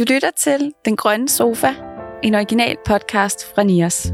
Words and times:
Du 0.00 0.04
lytter 0.14 0.30
til 0.36 0.72
Den 0.84 0.96
Grønne 0.96 1.28
Sofa, 1.28 1.68
en 2.22 2.34
original 2.34 2.76
podcast 2.86 3.54
fra 3.54 3.62
Nias. 3.62 4.12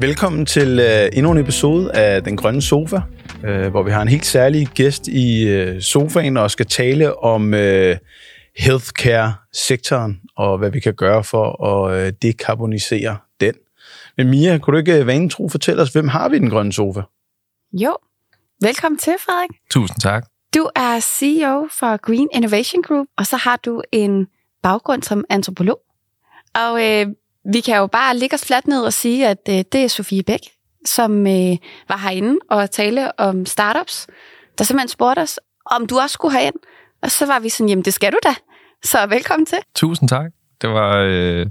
Velkommen 0.00 0.46
til 0.46 0.78
uh, 0.78 1.18
endnu 1.18 1.32
en 1.32 1.38
episode 1.38 1.92
af 1.94 2.22
Den 2.22 2.36
Grønne 2.36 2.62
Sofa, 2.62 3.00
øh, 3.44 3.70
hvor 3.70 3.82
vi 3.82 3.90
har 3.90 4.02
en 4.02 4.08
helt 4.08 4.26
særlig 4.26 4.68
gæst 4.74 5.08
i 5.08 5.48
øh, 5.48 5.80
sofaen 5.80 6.36
og 6.36 6.50
skal 6.50 6.66
tale 6.66 7.18
om 7.18 7.52
healthcare-sektoren 8.58 10.20
og 10.36 10.58
hvad 10.58 10.70
vi 10.70 10.80
kan 10.80 10.94
gøre 10.94 11.24
for 11.24 11.64
at 11.64 12.22
dekarbonisere 12.22 13.16
den. 13.40 13.54
Men 14.16 14.30
Mia, 14.30 14.58
kunne 14.58 14.72
du 14.74 14.78
ikke 14.78 15.06
vanen 15.06 15.30
tro 15.30 15.48
fortælle 15.48 15.82
os, 15.82 15.92
hvem 15.92 16.08
har 16.08 16.28
vi 16.28 16.36
i 16.36 16.38
Den 16.38 16.50
Grønne 16.50 16.72
Sofa? 16.72 17.00
Jo, 17.72 17.96
velkommen 18.62 18.98
til 18.98 19.14
Frederik. 19.20 19.50
Tusind 19.70 20.00
tak. 20.00 20.26
Du 20.54 20.68
er 20.76 21.00
CEO 21.00 21.68
for 21.70 21.96
Green 21.96 22.28
Innovation 22.34 22.82
Group, 22.82 23.06
og 23.18 23.26
så 23.26 23.36
har 23.36 23.56
du 23.56 23.82
en 23.92 24.26
baggrund 24.62 25.02
som 25.02 25.24
antropolog. 25.28 25.78
Og 26.54 26.84
øh, 26.84 27.06
vi 27.52 27.60
kan 27.60 27.76
jo 27.76 27.86
bare 27.86 28.16
ligge 28.16 28.34
os 28.34 28.44
fladt 28.44 28.66
ned 28.66 28.82
og 28.84 28.92
sige, 28.92 29.28
at 29.28 29.38
øh, 29.48 29.54
det 29.54 29.74
er 29.74 29.88
Sofie 29.88 30.22
Bæk, 30.22 30.40
som 30.86 31.26
øh, 31.26 31.56
var 31.88 31.96
herinde 31.96 32.38
og 32.50 32.70
tale 32.70 33.20
om 33.20 33.46
startups, 33.46 34.06
der 34.58 34.64
simpelthen 34.64 34.88
spurgte 34.88 35.20
os, 35.20 35.40
om 35.66 35.86
du 35.86 35.98
også 35.98 36.14
skulle 36.14 36.38
herind. 36.38 36.56
Og 37.02 37.10
så 37.10 37.26
var 37.26 37.38
vi 37.38 37.48
sådan, 37.48 37.68
jamen 37.68 37.84
det 37.84 37.94
skal 37.94 38.12
du 38.12 38.18
da. 38.24 38.34
Så 38.84 39.06
velkommen 39.06 39.46
til. 39.46 39.58
Tusind 39.74 40.08
tak. 40.08 40.30
Det 40.62 40.70
var, 40.70 40.96
øh, 40.96 41.46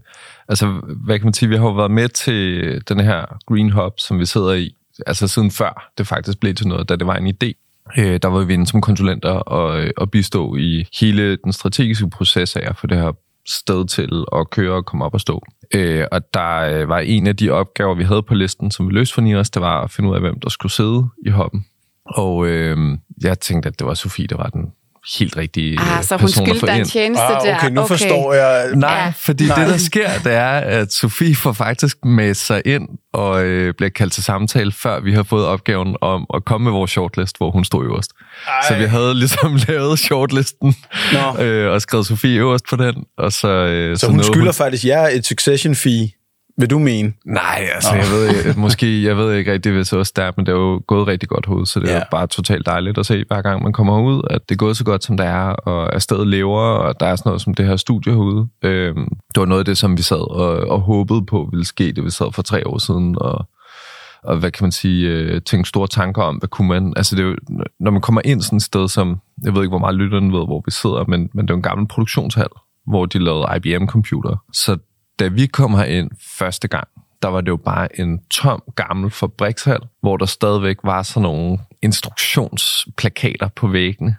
altså, 0.47 0.81
hvad 1.05 1.19
kan 1.19 1.25
man 1.25 1.33
sige, 1.33 1.49
vi 1.49 1.55
har 1.55 1.63
jo 1.63 1.73
været 1.73 1.91
med 1.91 2.09
til 2.09 2.81
den 2.89 2.99
her 2.99 3.25
Green 3.47 3.71
Hub, 3.71 3.93
som 3.97 4.19
vi 4.19 4.25
sidder 4.25 4.53
i, 4.53 4.75
altså 5.07 5.27
siden 5.27 5.51
før 5.51 5.91
det 5.97 6.07
faktisk 6.07 6.39
blev 6.39 6.55
til 6.55 6.67
noget, 6.67 6.89
da 6.89 6.95
det 6.95 7.07
var 7.07 7.15
en 7.15 7.27
idé. 7.27 7.53
Øh, 7.97 8.19
der 8.21 8.27
var 8.27 8.43
vi 8.43 8.53
inde 8.53 8.67
som 8.67 8.81
konsulenter 8.81 9.29
og, 9.31 9.81
øh, 9.81 9.91
og 9.97 10.11
bistå 10.11 10.55
i 10.55 10.85
hele 10.99 11.35
den 11.35 11.53
strategiske 11.53 12.09
proces 12.09 12.55
af 12.55 12.69
at 12.69 12.77
få 12.77 12.87
det 12.87 12.97
her 12.97 13.11
sted 13.47 13.87
til 13.87 14.23
at 14.35 14.49
køre 14.49 14.73
og 14.73 14.85
komme 14.85 15.05
op 15.05 15.13
og 15.13 15.21
stå. 15.21 15.41
Øh, 15.73 16.05
og 16.11 16.33
der 16.33 16.57
øh, 16.57 16.89
var 16.89 16.99
en 16.99 17.27
af 17.27 17.35
de 17.35 17.49
opgaver, 17.49 17.95
vi 17.95 18.03
havde 18.03 18.23
på 18.23 18.33
listen, 18.33 18.71
som 18.71 18.87
vi 18.87 18.93
løste 18.93 19.13
for 19.13 19.21
Niras, 19.21 19.49
det 19.49 19.61
var 19.61 19.83
at 19.83 19.91
finde 19.91 20.09
ud 20.09 20.15
af, 20.15 20.21
hvem 20.21 20.39
der 20.39 20.49
skulle 20.49 20.71
sidde 20.71 21.07
i 21.25 21.29
hoppen. 21.29 21.65
Og 22.05 22.47
øh, 22.47 22.97
jeg 23.21 23.39
tænkte, 23.39 23.69
at 23.69 23.79
det 23.79 23.87
var 23.87 23.93
Sofie, 23.93 24.27
der 24.27 24.37
var 24.37 24.49
den 24.49 24.71
helt 25.19 25.37
rigtige 25.37 25.79
ah, 25.79 26.03
så 26.03 26.17
hun 26.17 26.29
skyldte 26.29 26.67
dig 26.67 26.79
en 26.79 26.85
tjeneste 26.85 27.23
ah, 27.23 27.37
okay, 27.37 27.65
der. 27.65 27.69
nu 27.69 27.81
okay. 27.81 27.87
forstår 27.87 28.33
jeg. 28.33 28.69
Nej, 28.75 28.91
ja. 28.91 29.13
fordi 29.15 29.47
Nej. 29.47 29.59
det, 29.59 29.67
der 29.67 29.77
sker, 29.77 30.09
det 30.23 30.33
er, 30.33 30.51
at 30.51 30.93
Sofie 30.93 31.35
får 31.35 31.53
faktisk 31.53 32.05
med 32.05 32.33
sig 32.33 32.61
ind 32.65 32.87
og 33.13 33.43
øh, 33.43 33.73
bliver 33.73 33.89
kaldt 33.89 34.13
til 34.13 34.23
samtale, 34.23 34.71
før 34.71 34.99
vi 34.99 35.13
har 35.13 35.23
fået 35.23 35.45
opgaven 35.45 35.95
om 36.01 36.25
at 36.33 36.45
komme 36.45 36.63
med 36.65 36.71
vores 36.71 36.91
shortlist, 36.91 37.37
hvor 37.37 37.51
hun 37.51 37.65
stod 37.65 37.85
øverst. 37.85 38.11
Ej. 38.47 38.53
Så 38.67 38.75
vi 38.75 38.83
havde 38.83 39.15
ligesom 39.15 39.57
lavet 39.67 39.99
shortlisten 39.99 40.75
øh, 41.39 41.71
og 41.71 41.81
skrevet 41.81 42.05
Sofie 42.05 42.39
øverst 42.39 42.65
på 42.69 42.75
den. 42.75 42.95
Og 43.17 43.31
så, 43.31 43.47
øh, 43.47 43.97
så, 43.97 43.99
så 43.99 44.11
hun 44.11 44.23
skylder 44.23 44.45
hun... 44.45 44.53
faktisk 44.53 44.85
jer 44.85 45.07
et 45.07 45.25
succession 45.25 45.75
fee 45.75 46.09
vil 46.57 46.69
du 46.69 46.79
mene? 46.79 47.13
Nej, 47.25 47.67
altså, 47.75 47.95
jeg 47.95 48.05
ved, 48.11 48.45
jeg, 48.45 48.53
måske, 48.57 49.03
jeg 49.03 49.17
ved 49.17 49.35
ikke 49.35 49.53
rigtig, 49.53 49.71
hvis 49.71 49.93
også 49.93 50.13
der, 50.15 50.31
men 50.37 50.45
det 50.45 50.51
er 50.51 50.57
jo 50.57 50.81
gået 50.87 51.07
rigtig 51.07 51.29
godt 51.29 51.45
hoved, 51.45 51.65
så 51.65 51.79
det 51.79 51.87
ja. 51.87 51.99
er 51.99 52.03
bare 52.11 52.27
totalt 52.27 52.65
dejligt 52.65 52.97
at 52.97 53.05
se, 53.05 53.23
hver 53.27 53.41
gang 53.41 53.63
man 53.63 53.73
kommer 53.73 54.01
ud, 54.01 54.21
at 54.29 54.49
det 54.49 54.55
er 54.55 54.57
gået 54.57 54.77
så 54.77 54.83
godt, 54.83 55.03
som 55.03 55.17
det 55.17 55.25
er, 55.25 55.47
og 55.47 55.89
er 55.93 55.99
stadig 55.99 56.27
lever, 56.27 56.59
og 56.59 56.99
der 56.99 57.05
er 57.05 57.15
sådan 57.15 57.29
noget 57.29 57.41
som 57.41 57.53
det 57.53 57.65
her 57.65 57.75
studie 57.75 58.13
herude. 58.13 58.47
Øhm, 58.63 59.07
det 59.35 59.39
var 59.39 59.45
noget 59.45 59.59
af 59.59 59.65
det, 59.65 59.77
som 59.77 59.97
vi 59.97 60.01
sad 60.01 60.31
og, 60.31 60.67
og 60.69 60.79
håbede 60.81 61.25
på 61.25 61.49
ville 61.51 61.65
ske, 61.65 61.91
det 61.91 62.03
vi 62.05 62.09
sad 62.09 62.33
for 62.33 62.41
tre 62.41 62.67
år 62.67 62.77
siden, 62.77 63.15
og 63.21 63.47
og 64.23 64.37
hvad 64.37 64.51
kan 64.51 64.63
man 64.63 64.71
sige, 64.71 65.09
øh, 65.09 65.41
tænke 65.41 65.69
store 65.69 65.87
tanker 65.87 66.21
om, 66.21 66.35
hvad 66.35 66.49
kunne 66.49 66.67
man, 66.67 66.93
altså 66.95 67.15
det 67.15 67.23
er 67.23 67.27
jo, 67.27 67.35
når 67.79 67.91
man 67.91 68.01
kommer 68.01 68.21
ind 68.25 68.41
sådan 68.41 68.57
et 68.57 68.63
sted, 68.63 68.87
som, 68.87 69.21
jeg 69.43 69.53
ved 69.55 69.61
ikke, 69.61 69.69
hvor 69.71 69.79
meget 69.79 69.95
lytterne 69.95 70.33
ved, 70.33 70.45
hvor 70.45 70.61
vi 70.65 70.71
sidder, 70.71 71.05
men, 71.07 71.29
men 71.33 71.45
det 71.47 71.49
er 71.49 71.53
jo 71.53 71.57
en 71.57 71.63
gammel 71.63 71.87
produktionshal, 71.87 72.47
hvor 72.87 73.05
de 73.05 73.19
lavede 73.19 73.47
IBM-computer. 73.55 74.35
Så 74.53 74.77
da 75.19 75.27
vi 75.27 75.45
kom 75.45 75.83
ind 75.87 76.11
første 76.37 76.67
gang, 76.67 76.87
der 77.21 77.27
var 77.27 77.41
det 77.41 77.47
jo 77.47 77.57
bare 77.57 77.99
en 77.99 78.19
tom, 78.31 78.63
gammel 78.75 79.11
fabrikshal, 79.11 79.79
hvor 80.01 80.17
der 80.17 80.25
stadigvæk 80.25 80.77
var 80.83 81.03
sådan 81.03 81.21
nogle 81.21 81.57
instruktionsplakater 81.81 83.47
på 83.55 83.67
væggene 83.67 84.15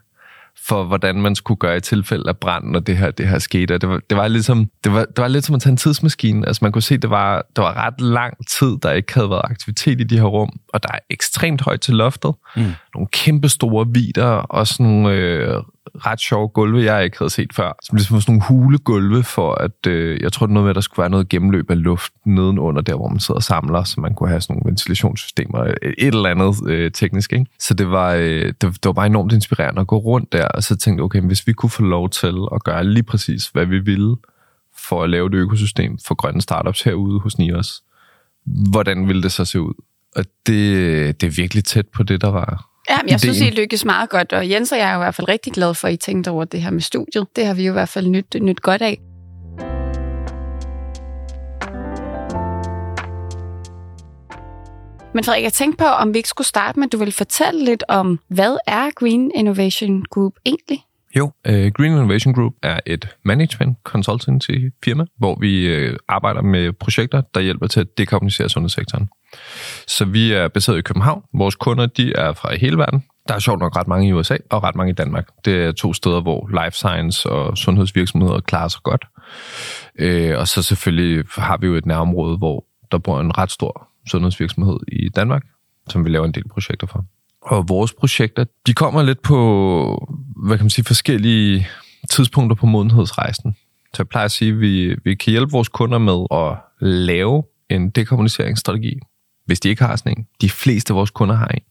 for, 0.67 0.85
hvordan 0.85 1.21
man 1.21 1.35
skulle 1.35 1.59
gøre 1.59 1.77
i 1.77 1.81
tilfælde 1.81 2.29
af 2.29 2.37
brand, 2.37 2.65
når 2.65 2.81
det 2.81 2.97
her, 2.97 3.11
det 3.11 3.29
her 3.29 3.39
skete. 3.39 3.79
Det 3.79 3.89
var, 3.89 4.01
det, 4.11 4.19
var 4.19 4.29
ligesom, 4.29 4.71
det, 4.85 4.93
var, 4.93 5.05
det 5.05 5.19
var 5.19 5.29
lidt 5.29 5.45
som 5.45 5.55
at 5.55 5.61
tage 5.61 5.71
en 5.71 5.77
tidsmaskine. 5.77 6.47
Altså 6.47 6.65
man 6.65 6.73
kunne 6.73 6.83
se, 6.83 6.97
det 6.97 7.11
var, 7.11 7.47
det 7.57 7.65
var 7.65 7.87
ret 7.87 8.01
lang 8.01 8.49
tid, 8.49 8.77
der 8.83 8.93
ikke 8.93 9.15
havde 9.15 9.31
været 9.31 9.43
aktivitet 9.45 10.01
i 10.01 10.05
de 10.05 10.19
her 10.19 10.25
rum, 10.25 10.51
og 10.69 10.83
der 10.83 10.89
er 10.95 10.99
ekstremt 11.11 11.61
højt 11.61 11.81
til 11.81 11.95
loftet. 11.95 12.35
Mm. 12.57 12.73
Nogle 12.95 13.09
kæmpe 13.13 13.49
store 13.49 13.87
vider, 13.89 14.27
og 14.27 14.67
sådan 14.67 14.87
nogle 14.87 15.17
øh, 15.17 15.63
ret 15.95 16.21
sjove 16.21 16.49
gulve, 16.49 16.85
jeg 16.85 17.05
ikke 17.05 17.19
havde 17.19 17.31
set 17.31 17.53
før. 17.53 17.73
Som 17.83 17.97
ligesom 17.97 18.21
sådan 18.21 18.33
nogle 18.33 18.45
hulegulve 18.49 19.23
for, 19.23 19.55
at 19.55 19.87
øh, 19.87 20.21
jeg 20.21 20.33
tror, 20.33 20.47
det 20.47 20.53
noget 20.53 20.65
med, 20.65 20.71
at 20.71 20.75
der 20.75 20.81
skulle 20.81 21.03
være 21.03 21.11
noget 21.11 21.29
gennemløb 21.29 21.71
af 21.71 21.83
luft 21.83 22.13
nedenunder 22.25 22.83
der, 22.83 22.97
hvor 22.97 23.09
man 23.09 23.21
sidder 23.21 23.39
og 23.39 23.43
samler, 23.43 23.85
så 23.85 24.01
man 24.01 24.15
kunne 24.15 24.29
have 24.29 24.41
sådan 24.41 24.57
nogle 24.57 24.71
ventilationssystemer, 24.71 25.61
øh, 25.61 25.93
et 25.99 26.15
eller 26.15 26.31
andet 26.31 26.71
øh, 26.71 26.91
teknisk. 26.93 27.33
Ikke? 27.33 27.47
Så 27.59 27.75
det 27.75 27.91
var, 27.91 28.13
øh, 28.13 28.47
det, 28.47 28.61
det 28.61 28.85
var 28.85 28.93
bare 28.93 29.07
enormt 29.07 29.33
inspirerende 29.33 29.81
at 29.81 29.87
gå 29.87 29.97
rundt 29.97 30.33
der, 30.33 30.49
og 30.49 30.63
så 30.63 30.77
tænkte 30.77 31.01
jeg, 31.01 31.05
okay, 31.05 31.21
hvis 31.21 31.47
vi 31.47 31.53
kunne 31.53 31.71
få 31.71 31.83
lov 31.83 32.11
til 32.11 32.35
at 32.55 32.65
gøre 32.65 32.85
lige 32.85 33.03
præcis, 33.03 33.47
hvad 33.47 33.67
vi 33.67 33.79
ville, 33.79 34.17
for 34.79 35.03
at 35.03 35.11
lave 35.11 35.27
et 35.27 35.35
økosystem 35.35 35.99
for 36.07 36.15
grønne 36.15 36.41
startups 36.41 36.83
herude 36.83 37.21
hos 37.21 37.39
Nios, 37.39 37.83
hvordan 38.71 39.09
ville 39.09 39.23
det 39.23 39.33
så 39.33 39.45
se 39.45 39.61
ud? 39.61 39.75
Og 40.17 40.25
det, 40.47 41.21
det 41.21 41.27
er 41.27 41.31
virkelig 41.37 41.65
tæt 41.65 41.89
på 41.89 42.03
det, 42.03 42.21
der 42.21 42.31
var 42.31 42.72
Ja, 42.91 42.97
men 43.03 43.11
jeg 43.11 43.21
synes, 43.21 43.41
I 43.41 43.51
lykkes 43.51 43.85
meget 43.85 44.11
godt, 44.11 44.33
og 44.33 44.51
Jens 44.51 44.73
og 44.73 44.79
jeg 44.79 44.89
er 44.89 44.93
jo 44.93 44.99
i 45.01 45.05
hvert 45.05 45.15
fald 45.15 45.29
rigtig 45.29 45.53
glad 45.53 45.75
for, 45.75 45.89
at 45.89 45.95
I 45.95 45.97
tænkte 45.97 46.31
over 46.31 46.45
det 46.45 46.63
her 46.63 46.71
med 46.71 46.81
studiet. 46.81 47.27
Det 47.37 47.47
har 47.47 47.55
vi 47.55 47.67
jo 47.67 47.73
i 47.73 47.79
hvert 47.79 47.89
fald 47.89 48.07
nyt, 48.07 48.37
nyt 48.41 48.61
godt 48.61 48.83
af. 48.83 48.99
Men 55.15 55.25
Frederik, 55.25 55.45
jeg 55.45 55.53
tænkte 55.53 55.77
på, 55.77 55.85
om 55.85 56.15
vi 56.15 56.19
ikke 56.19 56.29
skulle 56.29 56.47
starte 56.47 56.79
med, 56.79 56.87
at 56.87 56.93
du 56.93 56.99
vil 56.99 57.13
fortælle 57.13 57.65
lidt 57.65 57.85
om, 57.89 58.21
hvad 58.29 58.57
er 58.67 58.91
Green 58.95 59.31
Innovation 59.35 60.05
Group 60.11 60.33
egentlig? 60.47 60.85
Jo, 61.17 61.33
øh, 61.47 61.73
Green 61.73 61.93
Innovation 61.93 62.35
Group 62.35 62.53
er 62.63 62.81
et 62.87 63.09
management 63.25 63.79
consultancy 63.85 64.51
firma, 64.85 65.05
hvor 65.19 65.39
vi 65.41 65.67
øh, 65.67 65.97
arbejder 66.09 66.43
med 66.43 66.73
projekter, 66.73 67.21
der 67.35 67.41
hjælper 67.41 67.67
til 67.67 67.81
at 67.81 67.99
dekarbonisere 67.99 68.49
sundhedssektoren. 68.49 69.09
Så 69.87 70.05
vi 70.05 70.33
er 70.33 70.49
baseret 70.49 70.79
i 70.79 70.83
København. 70.83 71.23
Vores 71.35 71.55
kunder 71.55 71.87
de 71.87 72.13
er 72.13 72.33
fra 72.33 72.57
hele 72.57 72.79
verden. 72.79 73.05
Der 73.29 73.35
er 73.35 73.39
sjovt 73.39 73.61
nok 73.61 73.77
ret 73.77 73.89
mange 73.89 74.09
i 74.09 74.13
USA 74.13 74.37
og 74.51 74.63
ret 74.63 74.75
mange 74.75 74.91
i 74.91 74.95
Danmark. 74.95 75.29
Det 75.45 75.65
er 75.65 75.73
to 75.73 75.93
steder, 75.93 76.21
hvor 76.21 76.65
life 76.65 76.77
science 76.77 77.31
og 77.31 77.59
sundhedsvirksomheder 77.59 78.41
klarer 78.41 78.69
sig 78.69 78.83
godt. 78.83 79.05
Uh, 80.03 80.39
og 80.41 80.49
så 80.49 80.63
selvfølgelig 80.63 81.25
har 81.37 81.57
vi 81.57 81.67
jo 81.67 81.75
et 81.75 81.87
nærområde, 81.87 82.39
hvor 82.39 82.65
der 82.93 82.99
bor 82.99 83.21
en 83.21 83.39
ret 83.39 83.51
stor 83.51 83.89
sundhedsvirksomhed 84.11 84.79
i 84.89 85.09
Danmark, 85.09 85.43
som 85.89 86.05
vi 86.05 86.11
laver 86.11 86.27
en 86.27 86.33
del 86.33 86.49
projekter 86.49 86.87
for. 86.87 87.05
Og 87.43 87.69
vores 87.69 87.93
projekter, 87.93 88.45
de 88.67 88.75
kommer 88.75 89.03
lidt 89.03 89.23
på, 89.23 90.17
hvad 90.47 90.57
kan 90.57 90.65
man 90.65 90.71
sige, 90.71 90.85
forskellige 90.85 91.69
tidspunkter 92.11 92.57
på 92.57 92.67
modenhedsrejsen. 92.67 93.57
Så 93.95 93.97
jeg 93.99 94.09
plejer 94.09 94.25
at 94.25 94.31
sige, 94.31 94.51
at 94.53 94.61
vi, 94.61 94.97
vi 95.05 95.15
kan 95.15 95.31
hjælpe 95.31 95.53
vores 95.53 95.69
kunder 95.69 95.99
med 95.99 96.27
at 96.31 96.57
lave 96.89 97.43
en 97.71 97.91
dekarboniseringsstrategi, 97.91 98.99
hvis 99.47 99.61
de 99.61 99.69
ikke 99.69 99.85
har 99.85 99.97
sådan 99.97 100.19
en. 100.19 100.27
De 100.41 100.51
fleste 100.51 100.93
af 100.93 100.97
vores 100.97 101.11
kunder 101.11 101.35
har 101.35 101.49
en. 101.49 101.63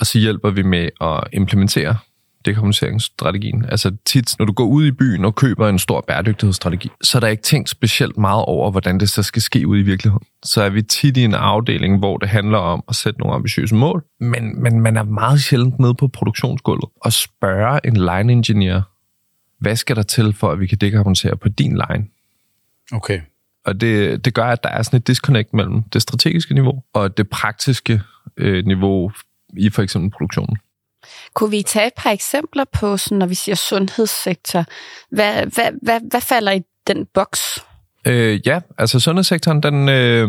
Og 0.00 0.06
så 0.06 0.18
hjælper 0.18 0.50
vi 0.50 0.62
med 0.62 0.88
at 1.00 1.20
implementere 1.32 1.96
dekarboniseringsstrategien. 2.46 3.64
Altså 3.68 3.96
tit, 4.04 4.38
når 4.38 4.46
du 4.46 4.52
går 4.52 4.64
ud 4.64 4.86
i 4.86 4.90
byen 4.90 5.24
og 5.24 5.34
køber 5.34 5.68
en 5.68 5.78
stor 5.78 6.00
bæredygtighedsstrategi, 6.00 6.90
så 7.02 7.18
er 7.18 7.20
der 7.20 7.28
ikke 7.28 7.42
tænkt 7.42 7.68
specielt 7.68 8.18
meget 8.18 8.44
over, 8.44 8.70
hvordan 8.70 9.00
det 9.00 9.10
så 9.10 9.22
skal 9.22 9.42
ske 9.42 9.66
ud 9.66 9.78
i 9.78 9.82
virkeligheden. 9.82 10.26
Så 10.44 10.62
er 10.62 10.68
vi 10.68 10.82
tit 10.82 11.16
i 11.16 11.24
en 11.24 11.34
afdeling, 11.34 11.98
hvor 11.98 12.16
det 12.16 12.28
handler 12.28 12.58
om 12.58 12.84
at 12.88 12.94
sætte 12.94 13.20
nogle 13.20 13.34
ambitiøse 13.34 13.74
mål, 13.74 14.04
men, 14.20 14.62
men 14.62 14.80
man 14.80 14.96
er 14.96 15.02
meget 15.02 15.40
sjældent 15.40 15.78
nede 15.78 15.94
på 15.94 16.08
produktionsgulvet 16.08 16.90
og 17.00 17.12
spørge 17.12 17.80
en 17.84 17.96
line 17.96 18.32
engineer, 18.32 18.82
hvad 19.58 19.76
skal 19.76 19.96
der 19.96 20.02
til 20.02 20.32
for, 20.32 20.50
at 20.50 20.60
vi 20.60 20.66
kan 20.66 20.78
dekarbonisere 20.78 21.36
på 21.36 21.48
din 21.48 21.72
line? 21.72 22.06
Okay. 22.92 23.20
Og 23.64 23.80
det, 23.80 24.24
det 24.24 24.34
gør, 24.34 24.44
at 24.44 24.62
der 24.62 24.68
er 24.68 24.82
sådan 24.82 24.96
et 24.96 25.06
disconnect 25.06 25.54
mellem 25.54 25.82
det 25.82 26.02
strategiske 26.02 26.54
niveau 26.54 26.82
og 26.92 27.16
det 27.16 27.28
praktiske 27.28 28.00
øh, 28.36 28.66
niveau 28.66 29.12
i 29.56 29.70
for 29.70 29.82
eksempel 29.82 30.10
produktionen. 30.10 30.56
Kunne 31.34 31.50
vi 31.50 31.62
tage 31.62 31.86
et 31.86 31.92
par 31.96 32.10
eksempler 32.10 32.64
på, 32.72 32.96
sådan, 32.96 33.18
når 33.18 33.26
vi 33.26 33.34
siger 33.34 33.54
sundhedssektor? 33.54 34.64
Hvad, 35.10 35.34
hvad, 35.34 35.70
hvad, 35.82 36.00
hvad 36.10 36.20
falder 36.20 36.52
i 36.52 36.60
den 36.86 37.06
boks? 37.14 37.60
Øh, 38.06 38.40
ja, 38.46 38.60
altså 38.78 39.00
sundhedssektoren, 39.00 39.62
den, 39.62 39.88
øh, 39.88 40.28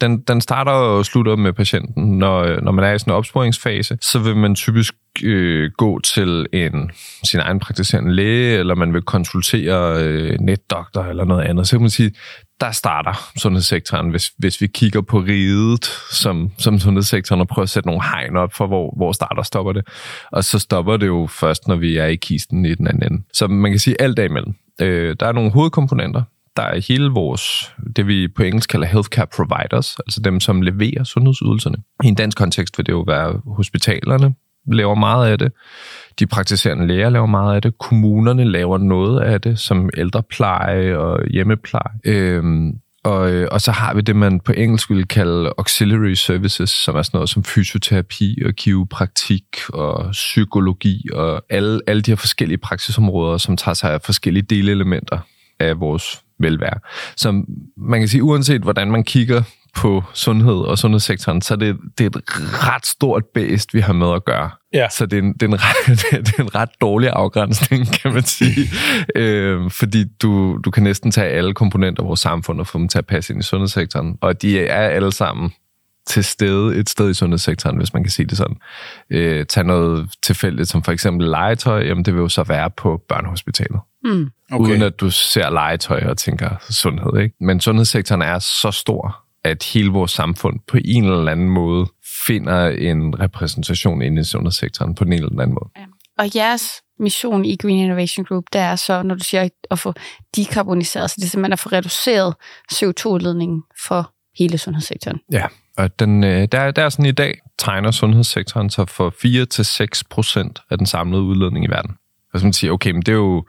den, 0.00 0.20
den 0.20 0.40
starter 0.40 0.72
og 0.72 1.04
slutter 1.04 1.36
med 1.36 1.52
patienten. 1.52 2.18
Når, 2.18 2.42
øh, 2.42 2.62
når 2.62 2.72
man 2.72 2.84
er 2.84 2.92
i 2.92 2.98
sådan 2.98 3.12
en 3.12 3.16
opsporingsfase, 3.16 3.98
så 4.00 4.18
vil 4.18 4.36
man 4.36 4.54
typisk 4.54 4.94
øh, 5.22 5.70
gå 5.76 6.00
til 6.00 6.46
en 6.52 6.90
sin 7.24 7.40
egen 7.40 7.60
praktiserende 7.60 8.14
læge, 8.14 8.58
eller 8.58 8.74
man 8.74 8.92
vil 8.94 9.02
konsultere 9.02 10.02
øh, 10.02 10.38
netdoktor 10.40 11.04
eller 11.04 11.24
noget 11.24 11.42
andet. 11.42 11.68
Så 11.68 11.76
kan 11.76 11.80
man 11.80 11.90
sige, 11.90 12.12
der 12.60 12.70
starter 12.70 13.30
sundhedssektoren, 13.36 14.10
hvis, 14.10 14.32
hvis 14.38 14.60
vi 14.60 14.66
kigger 14.66 15.00
på 15.00 15.18
riget 15.18 15.84
som, 16.10 16.50
som 16.58 16.78
sundhedssektoren 16.78 17.40
og 17.40 17.48
prøver 17.48 17.62
at 17.64 17.70
sætte 17.70 17.88
nogle 17.88 18.02
hegn 18.02 18.36
op 18.36 18.52
for, 18.54 18.66
hvor, 18.66 18.94
hvor 18.96 19.12
starter 19.12 19.42
stopper 19.42 19.72
det. 19.72 19.88
Og 20.32 20.44
så 20.44 20.58
stopper 20.58 20.96
det 20.96 21.06
jo 21.06 21.26
først, 21.26 21.68
når 21.68 21.76
vi 21.76 21.96
er 21.96 22.06
i 22.06 22.16
kisten 22.16 22.64
i 22.64 22.74
den 22.74 22.86
anden 22.86 23.12
ende. 23.12 23.24
Så 23.32 23.46
man 23.46 23.70
kan 23.70 23.78
sige 23.78 24.00
alt 24.00 24.18
imellem. 24.18 24.54
Øh, 24.80 25.16
der 25.20 25.26
er 25.26 25.32
nogle 25.32 25.50
hovedkomponenter. 25.50 26.22
Der 26.56 26.62
er 26.62 26.80
hele 26.88 27.10
vores, 27.10 27.42
det 27.96 28.06
vi 28.06 28.28
på 28.28 28.42
engelsk 28.42 28.70
kalder 28.70 28.86
healthcare 28.86 29.26
providers, 29.36 29.96
altså 29.98 30.20
dem, 30.20 30.40
som 30.40 30.62
leverer 30.62 31.04
sundhedsydelserne. 31.04 31.76
I 32.04 32.06
en 32.06 32.14
dansk 32.14 32.38
kontekst 32.38 32.78
vil 32.78 32.86
det 32.86 32.92
jo 32.92 33.04
være 33.06 33.40
hospitalerne, 33.46 34.34
laver 34.72 34.94
meget 34.94 35.30
af 35.30 35.38
det. 35.38 35.52
De 36.18 36.26
praktiserende 36.26 36.86
læger 36.86 37.08
laver 37.08 37.26
meget 37.26 37.54
af 37.54 37.62
det. 37.62 37.78
Kommunerne 37.78 38.44
laver 38.44 38.78
noget 38.78 39.20
af 39.20 39.40
det, 39.40 39.58
som 39.58 39.90
ældrepleje 39.96 40.96
og 40.96 41.26
hjemmepleje. 41.30 41.92
Øhm, 42.04 42.78
og, 43.04 43.32
øh, 43.32 43.48
og 43.50 43.60
så 43.60 43.72
har 43.72 43.94
vi 43.94 44.00
det, 44.00 44.16
man 44.16 44.40
på 44.40 44.52
engelsk 44.52 44.90
ville 44.90 45.04
kalde 45.04 45.52
auxiliary 45.58 46.14
services, 46.14 46.70
som 46.70 46.96
er 46.96 47.02
sådan 47.02 47.16
noget 47.16 47.28
som 47.28 47.44
fysioterapi 47.44 48.42
og 48.46 48.54
kiropraktik 48.54 49.44
og 49.68 50.10
psykologi 50.12 51.06
og 51.12 51.44
alle, 51.50 51.80
alle 51.86 52.02
de 52.02 52.10
her 52.10 52.16
forskellige 52.16 52.58
praksisområder, 52.58 53.38
som 53.38 53.56
tager 53.56 53.74
sig 53.74 53.92
af 53.92 54.02
forskellige 54.02 54.42
delelementer 54.42 55.18
af 55.60 55.80
vores 55.80 56.22
velvære. 56.38 56.78
Så 57.16 57.44
man 57.76 58.00
kan 58.00 58.08
sige, 58.08 58.22
uanset 58.22 58.62
hvordan 58.62 58.90
man 58.90 59.04
kigger 59.04 59.42
på 59.74 60.04
sundhed 60.12 60.54
og 60.54 60.78
sundhedssektoren, 60.78 61.42
så 61.42 61.56
det, 61.56 61.76
det 61.98 62.04
er 62.04 62.18
et 62.18 62.22
ret 62.68 62.86
stort 62.86 63.24
bæst, 63.34 63.74
vi 63.74 63.80
har 63.80 63.92
med 63.92 64.12
at 64.14 64.24
gøre. 64.24 64.50
Ja. 64.72 64.88
Så 64.88 65.06
det 65.06 65.18
er, 65.18 65.22
en, 65.22 65.32
det, 65.32 65.42
er 65.42 65.46
en 65.46 65.58
ret, 65.62 66.02
det 66.26 66.34
er 66.38 66.42
en 66.42 66.54
ret 66.54 66.68
dårlig 66.80 67.10
afgrænsning, 67.12 67.92
kan 67.92 68.12
man 68.12 68.22
sige. 68.22 68.70
øh, 69.16 69.70
fordi 69.70 70.04
du, 70.22 70.58
du 70.64 70.70
kan 70.70 70.82
næsten 70.82 71.10
tage 71.10 71.30
alle 71.30 71.54
komponenter 71.54 72.02
af 72.02 72.08
vores 72.08 72.20
samfund 72.20 72.60
og 72.60 72.66
få 72.66 72.78
dem 72.78 72.88
til 72.88 72.98
at 72.98 73.06
passe 73.06 73.32
ind 73.32 73.40
i 73.40 73.46
sundhedssektoren. 73.46 74.18
Og 74.20 74.42
de 74.42 74.60
er 74.60 74.88
alle 74.88 75.12
sammen 75.12 75.52
til 76.06 76.24
stede 76.24 76.76
et 76.76 76.88
sted 76.88 77.10
i 77.10 77.14
sundhedssektoren, 77.14 77.76
hvis 77.76 77.92
man 77.92 78.04
kan 78.04 78.10
sige 78.10 78.26
det 78.26 78.36
sådan. 78.36 78.56
Øh, 79.10 79.46
tag 79.46 79.64
noget 79.64 80.10
tilfældigt, 80.22 80.68
som 80.68 80.82
for 80.82 80.92
eksempel 80.92 81.28
legetøj, 81.28 81.82
jamen 81.82 82.04
det 82.04 82.14
vil 82.14 82.20
jo 82.20 82.28
så 82.28 82.42
være 82.42 82.70
på 82.70 83.02
børnehospitalet. 83.08 83.80
Mm. 84.04 84.30
Okay. 84.52 84.70
Uden 84.70 84.82
at 84.82 85.00
du 85.00 85.10
ser 85.10 85.50
legetøj 85.50 86.04
og 86.06 86.16
tænker 86.16 86.50
sundhed. 86.70 87.22
Ikke? 87.22 87.34
Men 87.40 87.60
sundhedssektoren 87.60 88.22
er 88.22 88.38
så 88.38 88.70
stor, 88.70 89.23
at 89.44 89.62
hele 89.74 89.90
vores 89.90 90.10
samfund 90.10 90.60
på 90.68 90.78
en 90.84 91.04
eller 91.04 91.32
anden 91.32 91.48
måde 91.48 91.86
finder 92.26 92.68
en 92.68 93.20
repræsentation 93.20 94.02
inde 94.02 94.20
i 94.20 94.24
sundhedssektoren 94.24 94.94
på 94.94 95.04
en 95.04 95.12
eller 95.12 95.28
anden 95.28 95.54
måde. 95.54 95.70
Ja. 95.76 95.84
Og 96.18 96.36
jeres 96.36 96.62
mission 96.98 97.44
i 97.44 97.56
Green 97.56 97.78
Innovation 97.78 98.24
Group, 98.24 98.44
det 98.52 98.60
er 98.60 98.76
så, 98.76 99.02
når 99.02 99.14
du 99.14 99.24
siger 99.24 99.48
at 99.70 99.78
få 99.78 99.92
dekarboniseret, 100.36 101.10
så 101.10 101.14
det 101.18 101.24
er 101.24 101.28
simpelthen 101.28 101.52
at 101.52 101.58
få 101.58 101.68
reduceret 101.68 102.34
CO2-udledningen 102.72 103.62
for 103.86 104.12
hele 104.38 104.58
sundhedssektoren. 104.58 105.20
Ja, 105.32 105.46
og 105.76 105.98
den, 105.98 106.24
øh, 106.24 106.48
der, 106.52 106.70
der 106.70 106.82
er 106.82 106.88
sådan 106.88 107.06
i 107.06 107.12
dag, 107.12 107.38
tegner 107.58 107.90
sundhedssektoren 107.90 108.70
sig 108.70 108.88
for 108.88 109.10
4-6% 109.10 110.66
af 110.70 110.78
den 110.78 110.86
samlede 110.86 111.22
udledning 111.22 111.64
i 111.64 111.68
verden. 111.68 111.90
Og 112.32 112.40
så 112.40 112.46
man 112.46 112.52
siger, 112.52 112.72
okay, 112.72 112.90
men 112.90 113.02
det 113.02 113.08
er 113.08 113.16
jo 113.16 113.44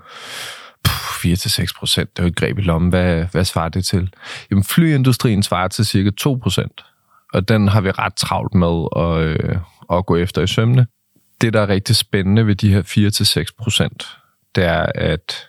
4-6 0.85 1.79
procent. 1.79 2.17
Det 2.17 2.19
er 2.19 2.23
jo 2.23 2.27
et 2.27 2.35
greb 2.35 2.59
i 2.59 2.61
lommen. 2.61 2.89
Hvad, 2.89 3.25
hvad 3.31 3.45
svarer 3.45 3.69
det 3.69 3.85
til? 3.85 4.13
Jamen, 4.51 4.63
flyindustrien 4.63 5.43
svarer 5.43 5.67
til 5.67 5.85
cirka 5.85 6.09
2 6.17 6.39
procent. 6.43 6.85
Og 7.33 7.49
den 7.49 7.67
har 7.67 7.81
vi 7.81 7.91
ret 7.91 8.15
travlt 8.15 8.53
med 8.53 8.87
at, 8.95 9.17
øh, 9.17 9.59
at 9.97 10.05
gå 10.05 10.15
efter 10.15 10.41
i 10.41 10.47
sømne. 10.47 10.87
Det, 11.41 11.53
der 11.53 11.61
er 11.61 11.69
rigtig 11.69 11.95
spændende 11.95 12.47
ved 12.47 12.55
de 12.55 12.69
her 12.69 12.81
4-6 12.81 13.55
procent, 13.59 14.07
det 14.55 14.63
er, 14.63 14.85
at 14.95 15.47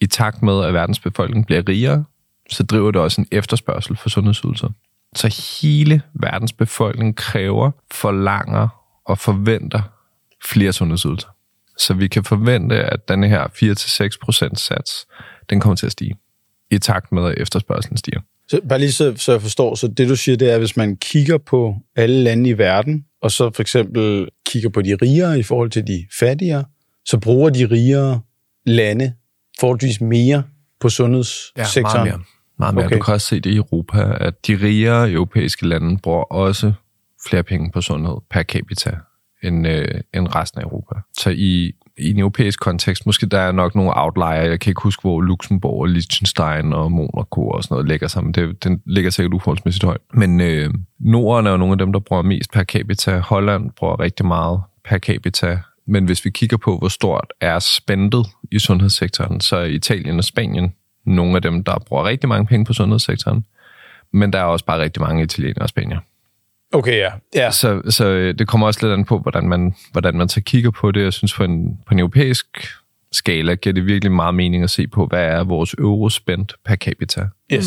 i 0.00 0.06
takt 0.06 0.42
med, 0.42 0.64
at 0.64 0.74
verdens 0.74 0.98
befolkning 0.98 1.46
bliver 1.46 1.68
rigere, 1.68 2.04
så 2.50 2.62
driver 2.62 2.90
det 2.90 3.00
også 3.00 3.20
en 3.20 3.26
efterspørgsel 3.30 3.96
for 3.96 4.08
sundhedsydelser. 4.08 4.68
Så 5.16 5.58
hele 5.62 6.02
verdens 6.14 6.52
befolkning 6.52 7.16
kræver, 7.16 7.70
forlanger 7.90 8.68
og 9.04 9.18
forventer 9.18 9.82
flere 10.44 10.72
sundhedsydelser. 10.72 11.28
Så 11.78 11.94
vi 11.94 12.08
kan 12.08 12.24
forvente, 12.24 12.76
at 12.76 13.08
den 13.08 13.24
her 13.24 13.46
4-6% 14.52 14.54
sats, 14.54 15.06
den 15.50 15.60
kommer 15.60 15.76
til 15.76 15.86
at 15.86 15.92
stige 15.92 16.14
i 16.70 16.78
takt 16.78 17.12
med, 17.12 17.24
at 17.24 17.34
efterspørgselen 17.38 17.96
stiger. 17.96 18.20
Så 18.48 18.60
bare 18.68 18.78
lige 18.78 18.92
så, 18.92 19.14
så 19.16 19.32
jeg 19.32 19.42
forstår, 19.42 19.74
så 19.74 19.88
det 19.88 20.08
du 20.08 20.16
siger, 20.16 20.36
det 20.36 20.50
er, 20.50 20.54
at 20.54 20.60
hvis 20.60 20.76
man 20.76 20.96
kigger 20.96 21.38
på 21.38 21.74
alle 21.96 22.22
lande 22.22 22.50
i 22.50 22.58
verden, 22.58 23.04
og 23.22 23.30
så 23.30 23.50
for 23.54 23.62
eksempel 23.62 24.28
kigger 24.46 24.68
på 24.68 24.82
de 24.82 24.94
rigere 25.02 25.38
i 25.38 25.42
forhold 25.42 25.70
til 25.70 25.86
de 25.86 26.06
fattigere, 26.18 26.64
så 27.04 27.18
bruger 27.18 27.50
de 27.50 27.66
rigere 27.66 28.20
lande 28.66 29.12
forholdsvis 29.60 30.00
mere 30.00 30.42
på 30.80 30.88
sundhedssektoren. 30.88 31.86
Ja, 31.86 31.92
meget 31.94 32.04
mere. 32.04 32.24
Meget 32.58 32.74
mere. 32.74 32.86
Okay. 32.86 32.96
Du 32.96 33.02
kan 33.02 33.14
også 33.14 33.26
se 33.26 33.40
det 33.40 33.50
i 33.50 33.56
Europa, 33.56 34.16
at 34.20 34.46
de 34.46 34.58
rigere 34.62 35.10
europæiske 35.10 35.66
lande 35.66 35.98
bruger 35.98 36.22
også 36.22 36.72
flere 37.28 37.42
penge 37.42 37.70
på 37.72 37.80
sundhed 37.80 38.16
per 38.30 38.42
capita 38.42 38.96
end, 39.42 39.68
øh, 39.68 40.00
end 40.14 40.34
resten 40.34 40.60
af 40.60 40.64
Europa. 40.64 40.94
Så 41.18 41.30
i, 41.30 41.72
i 41.98 42.10
en 42.10 42.18
europæisk 42.18 42.60
kontekst, 42.60 43.06
måske 43.06 43.26
der 43.26 43.38
er 43.38 43.52
nok 43.52 43.74
nogle 43.74 43.92
outlier. 43.94 44.50
Jeg 44.50 44.60
kan 44.60 44.70
ikke 44.70 44.82
huske, 44.82 45.00
hvor 45.00 45.20
Luxembourg, 45.20 45.86
Liechtenstein 45.86 46.72
og 46.72 46.92
Monaco 46.92 47.48
og 47.48 47.62
sådan 47.62 47.74
noget 47.74 47.88
ligger 47.88 48.08
sammen. 48.08 48.34
Det, 48.34 48.64
den 48.64 48.82
ligger 48.86 49.10
sikkert 49.10 49.34
uforholdsmæssigt 49.34 49.84
højt. 49.84 50.00
Men 50.14 50.40
øh, 50.40 50.70
Norden 51.00 51.46
er 51.46 51.50
jo 51.50 51.56
nogle 51.56 51.72
af 51.72 51.78
dem, 51.78 51.92
der 51.92 52.00
bruger 52.00 52.22
mest 52.22 52.52
per 52.52 52.64
capita. 52.64 53.18
Holland 53.18 53.70
bruger 53.76 54.00
rigtig 54.00 54.26
meget 54.26 54.60
per 54.84 54.98
capita. 54.98 55.58
Men 55.86 56.04
hvis 56.04 56.24
vi 56.24 56.30
kigger 56.30 56.56
på, 56.56 56.78
hvor 56.78 56.88
stort 56.88 57.32
er 57.40 57.58
spændet 57.58 58.26
i 58.52 58.58
sundhedssektoren, 58.58 59.40
så 59.40 59.56
er 59.56 59.64
Italien 59.64 60.18
og 60.18 60.24
Spanien 60.24 60.72
nogle 61.06 61.36
af 61.36 61.42
dem, 61.42 61.64
der 61.64 61.78
bruger 61.78 62.04
rigtig 62.04 62.28
mange 62.28 62.46
penge 62.46 62.64
på 62.64 62.72
sundhedssektoren. 62.72 63.44
Men 64.12 64.32
der 64.32 64.38
er 64.38 64.44
også 64.44 64.64
bare 64.64 64.80
rigtig 64.80 65.02
mange 65.02 65.22
italienere 65.22 65.62
og 65.62 65.68
spanier. 65.68 66.00
Okay, 66.72 66.98
ja. 66.98 67.12
ja. 67.34 67.50
Så, 67.50 67.82
så 67.90 68.06
øh, 68.06 68.34
det 68.38 68.48
kommer 68.48 68.66
også 68.66 68.86
lidt 68.86 68.98
an 68.98 69.04
på, 69.04 69.18
hvordan 69.18 69.48
man, 69.48 69.74
hvordan 69.92 70.16
man 70.16 70.28
så 70.28 70.40
kigger 70.40 70.70
på 70.70 70.90
det. 70.90 71.02
Jeg 71.02 71.12
synes, 71.12 71.34
på 71.34 71.44
en, 71.44 71.78
på 71.86 71.94
en 71.94 71.98
europæisk 71.98 72.46
skala 73.12 73.54
giver 73.54 73.74
det 73.74 73.86
virkelig 73.86 74.12
meget 74.12 74.34
mening 74.34 74.62
at 74.62 74.70
se 74.70 74.86
på, 74.86 75.06
hvad 75.06 75.24
er 75.24 75.44
vores 75.44 75.74
eurospændt 75.74 76.54
per 76.64 76.76
capita 76.76 77.28
yes. 77.52 77.66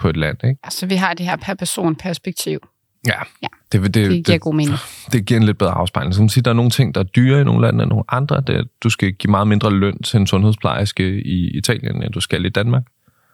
på 0.00 0.08
et 0.08 0.16
land. 0.16 0.44
Ikke? 0.44 0.60
Altså, 0.64 0.86
vi 0.86 0.94
har 0.94 1.14
det 1.14 1.26
her 1.26 1.36
per 1.36 1.54
person 1.54 1.96
perspektiv. 1.96 2.60
Ja, 3.06 3.18
ja. 3.42 3.48
Det, 3.72 3.82
det, 3.82 3.94
det, 3.94 4.10
det 4.10 4.26
giver 4.26 4.38
god 4.38 4.54
mening. 4.54 4.78
Det, 5.04 5.12
det 5.12 5.26
giver 5.26 5.40
en 5.40 5.46
lidt 5.46 5.58
bedre 5.58 5.72
afspejling. 5.72 6.14
Så 6.14 6.22
man 6.22 6.28
siger, 6.28 6.42
der 6.42 6.50
er 6.50 6.54
nogle 6.54 6.70
ting, 6.70 6.94
der 6.94 7.00
er 7.00 7.04
dyre 7.04 7.40
i 7.40 7.44
nogle 7.44 7.66
lande 7.66 7.82
end 7.82 7.90
nogle 7.90 8.04
andre. 8.08 8.42
Det, 8.46 8.68
du 8.82 8.90
skal 8.90 9.12
give 9.12 9.30
meget 9.30 9.48
mindre 9.48 9.72
løn 9.72 10.02
til 10.02 10.20
en 10.20 10.26
sundhedsplejerske 10.26 11.22
i 11.22 11.58
Italien, 11.58 12.02
end 12.02 12.12
du 12.12 12.20
skal 12.20 12.44
i 12.44 12.48
Danmark. 12.48 12.82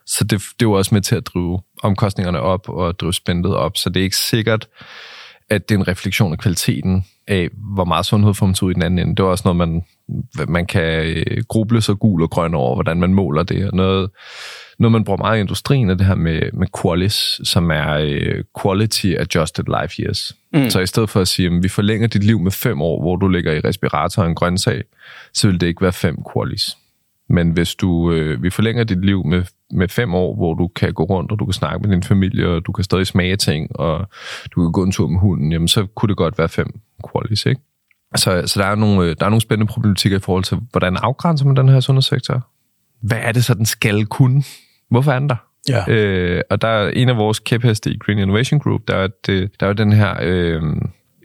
Så 0.07 0.25
det, 0.25 0.31
det 0.31 0.39
er 0.39 0.71
jo 0.71 0.73
også 0.73 0.95
med 0.95 1.03
til 1.03 1.15
at 1.15 1.27
drive 1.27 1.61
omkostningerne 1.83 2.41
op 2.41 2.69
og 2.69 3.01
drive 3.01 3.13
spændet 3.13 3.55
op. 3.55 3.77
Så 3.77 3.91
det 3.91 4.01
er 4.01 4.05
ikke 4.05 4.17
sikkert, 4.17 4.69
at 5.51 5.69
det 5.69 5.75
er 5.75 5.79
en 5.79 5.89
refleksion 5.89 6.33
af 6.33 6.39
kvaliteten 6.39 7.05
af, 7.29 7.49
hvor 7.75 7.85
meget 7.85 8.07
sundhed 8.07 8.35
får 8.35 8.47
man 8.47 8.55
ud 8.63 8.71
i 8.71 8.75
den 8.75 8.83
anden 8.83 8.99
ende. 8.99 9.17
Det 9.17 9.21
er 9.21 9.27
også 9.27 9.43
noget, 9.45 9.57
man, 9.57 9.83
man 10.49 10.67
kan 10.67 11.05
øh, 11.07 11.45
gruble 11.49 11.81
så 11.81 11.95
gul 11.95 12.23
og 12.23 12.31
grøn 12.31 12.55
over, 12.55 12.75
hvordan 12.75 13.01
man 13.01 13.15
måler 13.15 13.43
det. 13.43 13.75
Noget, 13.75 14.11
noget 14.79 14.93
man 14.93 15.05
bruger 15.05 15.19
meget 15.19 15.39
i 15.39 15.41
industrien 15.41 15.91
er 15.91 15.95
det 15.95 16.07
her 16.07 16.15
med, 16.15 16.53
med 16.53 16.67
QALYS, 16.83 17.41
som 17.45 17.71
er 17.71 18.05
uh, 18.05 18.63
Quality 18.63 19.07
Adjusted 19.07 19.65
Life 19.65 20.03
Years. 20.03 20.37
Mm. 20.53 20.71
Så 20.71 20.81
i 20.81 20.87
stedet 20.87 21.11
for 21.11 21.21
at 21.21 21.29
sige, 21.29 21.47
at 21.47 21.63
vi 21.63 21.69
forlænger 21.69 22.09
dit 22.09 22.25
liv 22.25 22.41
med 22.41 22.53
fem 22.53 22.83
år, 22.83 23.01
hvor 23.01 23.17
du 23.17 23.29
ligger 23.29 23.53
i 23.53 23.61
respirator 23.61 24.23
og 24.23 24.29
en 24.29 24.35
grøntsag, 24.35 24.83
så 25.35 25.47
vil 25.47 25.61
det 25.61 25.67
ikke 25.67 25.83
være 25.83 25.93
fem 25.93 26.17
QALYS. 26.33 26.77
Men 27.31 27.51
hvis 27.51 27.75
du, 27.75 28.13
øh, 28.13 28.43
vi 28.43 28.51
forlænger 28.51 28.85
dit 28.85 29.05
liv 29.05 29.27
med, 29.27 29.45
med 29.71 29.89
fem 29.89 30.15
år, 30.15 30.35
hvor 30.35 30.55
du 30.55 30.69
kan 30.69 30.93
gå 30.93 31.05
rundt, 31.05 31.33
og 31.33 31.39
du 31.39 31.45
kan 31.45 31.53
snakke 31.53 31.79
med 31.79 31.97
din 31.97 32.03
familie, 32.03 32.49
og 32.49 32.67
du 32.67 32.73
kan 32.73 32.85
stadig 32.85 33.07
smage 33.07 33.37
ting, 33.37 33.77
og 33.77 34.09
du 34.55 34.63
kan 34.63 34.73
gå 34.73 34.83
en 34.83 34.93
tur 34.93 35.07
med 35.07 35.21
hunden, 35.21 35.53
jamen 35.53 35.69
så 35.69 35.87
kunne 35.87 36.09
det 36.09 36.17
godt 36.17 36.39
være 36.39 36.49
fem 36.49 36.81
qualities, 37.13 37.47
ikke? 37.47 37.61
Så, 38.17 38.43
så 38.47 38.61
der, 38.61 38.67
er 38.67 38.75
nogle, 38.75 39.03
øh, 39.03 39.17
der 39.21 39.27
er 39.27 39.31
nogle 39.31 39.41
spændende 39.41 39.73
problematikker 39.73 40.19
i 40.19 40.21
forhold 40.21 40.45
til, 40.45 40.59
hvordan 40.71 40.97
afgrænser 40.97 41.47
man 41.47 41.57
den 41.57 41.69
her 41.69 41.81
sundhedssektor? 41.81 42.47
Hvad 43.03 43.19
er 43.23 43.33
det 43.33 43.45
så, 43.45 43.55
den 43.55 43.67
skal 43.67 44.07
kunne? 44.07 44.43
Hvorfor 44.91 45.13
er 45.13 45.19
den 45.19 45.29
der? 45.29 45.37
Ja. 45.69 45.93
Øh, 45.93 46.43
og 46.51 46.63
der 46.63 46.69
er 46.69 46.89
en 46.89 47.09
af 47.09 47.17
vores 47.17 47.39
kæpheste 47.39 47.91
i 47.91 47.99
Green 47.99 48.19
Innovation 48.19 48.61
Group, 48.61 48.81
der 48.89 48.97
er, 48.97 49.09
det, 49.27 49.51
der 49.61 49.67
er 49.67 49.73
den 49.73 49.93
her 49.93 50.17
øh, 50.23 50.63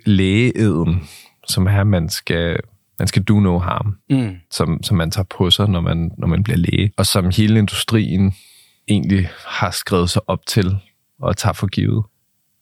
lægeeden, 0.05 1.03
som 1.47 1.67
er, 1.67 1.81
at 1.81 1.87
man 1.87 2.09
skal 2.09 2.59
man 2.99 3.07
skal 3.07 3.23
do 3.23 3.39
no 3.39 3.57
harm, 3.57 3.97
mm. 4.09 4.35
som, 4.51 4.83
som 4.83 4.97
man 4.97 5.11
tager 5.11 5.25
på 5.37 5.51
sig, 5.51 5.69
når 5.69 5.81
man, 5.81 6.11
når 6.17 6.27
man 6.27 6.43
bliver 6.43 6.57
læge, 6.57 6.91
og 6.97 7.05
som 7.05 7.29
hele 7.29 7.59
industrien 7.59 8.33
egentlig 8.87 9.29
har 9.47 9.71
skrevet 9.71 10.09
sig 10.09 10.21
op 10.27 10.45
til 10.45 10.77
og 11.21 11.37
tager 11.37 11.53
for 11.53 11.67
givet. 11.67 12.03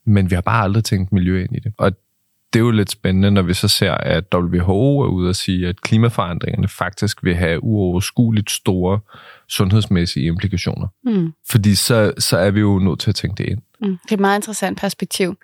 Men 0.06 0.30
vi 0.30 0.36
har 0.36 0.42
bare 0.42 0.63
aldrig 0.63 0.84
tænkt 0.84 1.12
miljø 1.12 1.44
ind 1.44 1.56
i 1.56 1.60
det. 1.60 1.74
Og 1.78 1.92
det 2.54 2.60
er 2.60 2.63
jo 2.63 2.72
lidt 2.72 2.92
spændende, 2.92 3.32
når 3.32 3.42
vi 3.42 3.54
så 3.54 3.68
ser, 3.68 3.92
at 3.92 4.24
WHO 4.34 5.00
er 5.00 5.08
ude 5.08 5.30
og 5.30 5.36
sige, 5.36 5.68
at 5.68 5.82
klimaforandringerne 5.82 6.68
faktisk 6.68 7.24
vil 7.24 7.36
have 7.36 7.63
uoverskueligt 7.63 8.52
store 8.52 9.00
sundhedsmæssige 9.50 10.25
implikationer. 10.25 10.88
Mm. 11.04 11.34
Fordi 11.50 11.75
så, 11.75 12.13
så 12.18 12.38
er 12.38 12.52
vi 12.52 12.60
jo 12.60 12.80
nødt 12.80 13.00
til 13.00 13.10
at 13.10 13.16
tænke 13.16 13.44
det 13.44 13.50
ind. 13.50 13.62
Mm. 13.82 13.98
Det 14.04 14.12
er 14.12 14.16
et 14.16 14.20
meget 14.20 14.38
interessant 14.38 14.80
perspektiv 14.80 15.38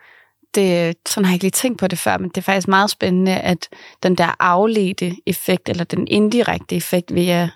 det, 0.55 0.95
sådan 1.07 1.25
har 1.25 1.31
jeg 1.31 1.35
ikke 1.35 1.43
lige 1.43 1.51
tænkt 1.51 1.79
på 1.79 1.87
det 1.87 1.99
før, 1.99 2.17
men 2.17 2.29
det 2.29 2.37
er 2.37 2.41
faktisk 2.41 2.67
meget 2.67 2.89
spændende, 2.89 3.35
at 3.35 3.69
den 4.03 4.15
der 4.15 4.35
afledte 4.39 5.15
effekt, 5.25 5.69
eller 5.69 5.83
den 5.83 6.07
indirekte 6.07 6.75
effekt 6.75 7.15
ved 7.15 7.27
at 7.27 7.49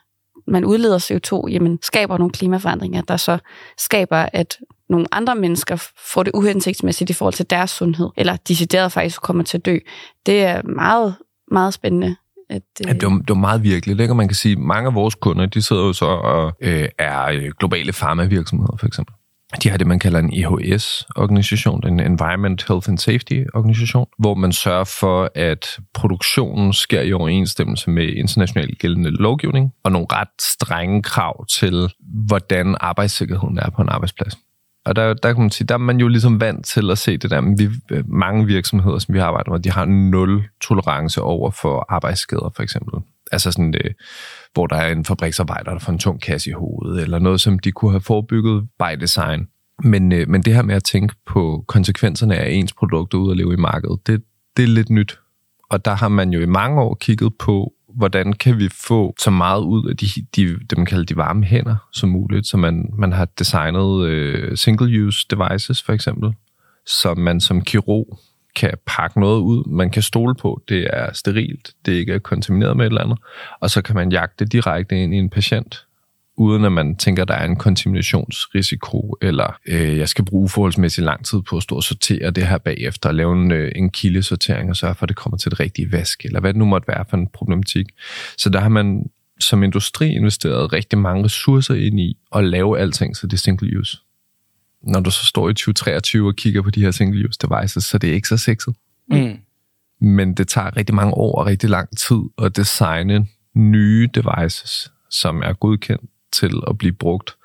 man 0.48 0.66
udleder 0.66 1.00
CO2, 1.00 1.50
jamen 1.50 1.80
skaber 1.82 2.18
nogle 2.18 2.32
klimaforandringer, 2.32 3.02
der 3.02 3.18
så 3.18 3.38
skaber, 3.78 4.26
at 4.34 4.58
nogle 4.90 5.08
andre 5.12 5.36
mennesker 5.36 5.90
får 6.14 6.24
det 6.24 6.32
uhensigtsmæssigt 6.34 7.10
i 7.10 7.14
forhold 7.14 7.34
til 7.34 7.50
deres 7.50 7.72
sundhed, 7.72 8.10
eller 8.18 8.36
decideret 8.36 8.92
faktisk 8.92 9.22
kommer 9.22 9.44
til 9.44 9.58
at 9.58 9.66
dø. 9.66 9.78
Det 10.26 10.44
er 10.44 10.62
meget, 10.64 11.16
meget 11.52 11.74
spændende. 11.74 12.16
At, 12.50 12.62
øh... 12.82 12.88
ja, 12.88 12.94
det, 12.94 13.04
var, 13.04 13.10
det 13.10 13.30
var 13.30 13.36
meget 13.36 13.64
virkeligt, 13.64 14.02
ikke? 14.02 14.12
Og 14.12 14.18
man 14.18 14.28
kan 14.28 14.36
sige, 14.36 14.52
at 14.52 14.58
mange 14.58 14.88
af 14.88 14.96
vores 14.96 15.16
kunder, 15.16 15.46
de 15.46 15.62
sidder 15.62 15.84
jo 15.84 15.94
så 15.94 16.06
og 16.06 16.54
øh, 16.62 16.90
er 17.00 17.26
øh, 17.26 17.52
globale 17.60 17.94
farmavirksomheder, 17.94 18.78
for 18.80 18.88
eksempel. 18.88 19.16
De 19.64 19.70
har 19.70 19.78
det, 19.78 19.88
man 19.88 20.00
kalder 20.00 20.20
en 20.20 20.34
EHS-organisation, 20.34 21.88
en 21.88 22.00
Environment, 22.00 22.66
Health 22.68 22.90
and 22.90 22.98
Safety-organisation, 22.98 24.08
hvor 24.20 24.34
man 24.34 24.52
sørger 24.52 24.84
for, 24.84 25.32
at 25.36 25.80
produktionen 25.94 26.74
sker 26.74 27.02
i 27.02 27.14
overensstemmelse 27.14 27.90
med 27.90 28.08
international 28.08 28.76
gældende 28.76 29.10
lovgivning 29.10 29.74
og 29.84 29.92
nogle 29.92 30.08
ret 30.12 30.42
strenge 30.42 31.04
krav 31.04 31.46
til, 31.46 31.90
hvordan 32.26 32.76
arbejdssikkerheden 32.80 33.58
er 33.58 33.70
på 33.70 33.82
en 33.82 33.90
arbejdsplads. 33.90 34.38
Og 34.86 34.96
der, 34.96 35.14
der 35.14 35.34
kan 35.34 35.42
man 35.42 35.52
sige, 35.52 35.68
der 35.68 35.74
er 35.74 35.78
man 35.78 35.98
jo 35.98 36.08
ligesom 36.08 36.42
vant 36.42 36.66
til 36.66 36.92
at 36.92 36.98
se 36.98 37.18
det 37.18 37.32
der, 37.32 37.42
men 37.42 37.60
vi, 37.60 37.70
øh, 37.92 38.10
mange 38.10 38.46
virksomheder, 38.46 38.98
som 39.00 39.14
vi 39.14 39.20
arbejder 39.20 39.52
med, 39.52 39.60
de 39.60 39.72
har 39.72 39.86
nul 39.86 40.44
tolerance 40.62 41.22
over 41.22 41.52
for 41.52 41.86
arbejdsskader, 41.90 42.52
for 42.56 42.64
eksempel. 42.64 42.94
Altså 43.34 43.52
sådan, 43.52 43.76
øh, 43.76 43.92
hvor 44.54 44.68
der 44.68 44.76
er 44.76 44.92
en 44.92 45.06
fabriksarbejder, 45.06 45.72
der 45.72 45.80
får 45.80 45.92
en 45.92 46.00
tung 46.00 46.22
kasse 46.22 46.50
i 46.50 46.54
hovedet, 46.54 47.02
eller 47.02 47.20
noget, 47.20 47.42
som 47.42 47.60
de 47.60 47.72
kunne 47.72 47.92
have 47.92 48.02
forebygget 48.02 48.68
by 48.80 49.00
design. 49.02 49.48
Men, 49.84 50.12
øh, 50.12 50.30
men 50.30 50.42
det 50.42 50.56
her 50.56 50.62
med 50.62 50.76
at 50.76 50.84
tænke 50.84 51.16
på 51.26 51.66
konsekvenserne 51.68 52.36
af 52.36 52.52
ens 52.52 52.74
produkter 52.74 53.18
ud 53.18 53.32
at 53.32 53.38
leve 53.38 53.54
i 53.54 53.58
markedet, 53.58 54.08
det, 54.08 54.24
det 54.58 54.64
er 54.64 54.68
lidt 54.68 54.90
nyt. 54.90 55.20
Og 55.70 55.86
der 55.86 55.94
har 55.94 56.08
man 56.08 56.30
jo 56.30 56.40
i 56.40 56.46
mange 56.46 56.82
år 56.82 56.96
kigget 56.96 57.34
på, 57.40 57.74
hvordan 57.96 58.34
kan 58.34 58.58
vi 58.58 58.70
få 58.70 59.16
så 59.20 59.32
meget 59.32 59.62
ud 59.62 59.90
af 59.90 59.98
de, 59.98 60.06
de 60.36 60.60
det, 60.70 60.78
man 60.78 60.86
kalder 60.86 61.06
de 61.06 61.16
varme 61.16 61.44
hænder 61.44 61.76
som 61.92 62.10
muligt. 62.10 62.48
Så 62.48 62.58
man, 62.58 62.90
man 62.98 63.12
har 63.12 63.26
designet 63.26 64.06
øh, 64.06 64.58
single-use 64.58 65.26
devices, 65.30 65.84
for 65.84 65.94
eksempel, 65.94 66.34
som 66.86 67.18
man 67.18 67.40
som 67.40 67.62
kirurg 67.62 68.20
kan 68.56 68.72
pakke 68.86 69.20
noget 69.20 69.40
ud, 69.40 69.70
man 69.70 69.90
kan 69.90 70.02
stole 70.02 70.36
på, 70.36 70.62
det 70.70 70.88
er 70.94 71.14
sterilt, 71.14 71.74
det 71.86 71.92
ikke 71.92 72.14
er 72.14 72.20
kontamineret 72.20 72.78
med 72.78 72.86
et 72.86 72.90
eller 72.90 73.02
andet, 73.02 73.18
og 73.60 73.70
så 73.70 73.82
kan 73.82 73.96
man 73.96 74.12
jagte 74.12 74.46
direkte 74.46 75.04
ind 75.04 75.14
i 75.14 75.18
en 75.18 75.30
patient, 75.30 75.86
uden 76.38 76.66
at 76.66 76.72
man 76.72 76.96
tænker, 76.96 77.26
der 77.26 77.34
er 77.34 77.46
en 77.46 77.56
kontaminationsrisiko, 77.56 79.18
eller 79.22 79.58
øh, 79.68 79.98
jeg 79.98 80.10
skal 80.10 80.26
bruge 80.26 80.50
forholdsmæssigt 80.50 81.06
lang 81.06 81.26
tid 81.26 81.42
på 81.42 81.58
at 81.58 81.64
stå 81.64 81.76
og 81.76 81.84
sortere 81.84 82.32
det 82.32 82.48
her 82.48 82.58
bagefter, 82.58 83.10
og 83.10 83.16
lave 83.16 83.34
en, 83.34 83.52
øh, 83.52 83.72
en 83.76 83.90
kildesortering, 83.90 84.70
og 84.70 84.76
sørge 84.76 84.96
for, 84.96 85.04
at 85.04 85.10
det 85.10 85.18
kommer 85.18 85.38
til 85.38 85.52
det 85.52 85.60
rigtige 85.60 85.92
vask, 85.92 86.26
eller 86.26 86.40
hvad 86.40 86.54
det 86.54 86.60
nu 86.60 86.66
måtte 86.66 86.88
være 86.88 87.06
for 87.10 87.18
en 87.18 87.28
problematik. 87.28 87.86
Så 88.38 88.50
der 88.50 88.60
har 88.60 88.70
man 88.70 89.10
som 89.40 89.64
industri 89.64 90.16
investeret 90.16 90.74
rigtig 90.74 91.00
mange 91.00 91.24
ressourcer 91.24 91.74
ind 91.74 92.00
i 92.00 92.18
at 92.36 92.44
lave 92.44 92.80
alting, 92.80 93.18
så 93.18 93.28
det 93.28 93.40
single 93.40 93.80
use. 93.80 93.98
Når 94.84 95.00
du 95.00 95.12
så 95.12 95.26
står 95.26 95.50
i 95.50 95.54
2023 95.54 96.28
og 96.28 96.36
kigger 96.36 96.62
på 96.62 96.70
de 96.70 96.82
her 96.82 96.92
single 96.92 97.28
use 97.28 97.40
devices, 97.42 97.84
så 97.84 97.98
det 97.98 98.10
er 98.10 98.14
ikke 98.14 98.28
så 98.28 98.38
sexet. 98.38 98.76
Mm. 99.10 99.38
Men 100.02 100.34
det 100.34 100.48
tager 100.48 100.78
rigtig 100.78 100.96
mange 100.96 101.14
år 101.14 101.40
og 101.40 101.46
rigtig 101.46 101.70
lang 101.70 101.98
tid 101.98 102.22
at 102.44 102.56
designe 102.56 103.28
nye 103.56 104.10
devices, 104.16 104.92
som 105.10 105.42
er 105.42 105.54
godkendt 105.54 106.10
til 106.32 106.62
at 106.68 106.78
blive 106.78 106.94
brugt 106.94 107.36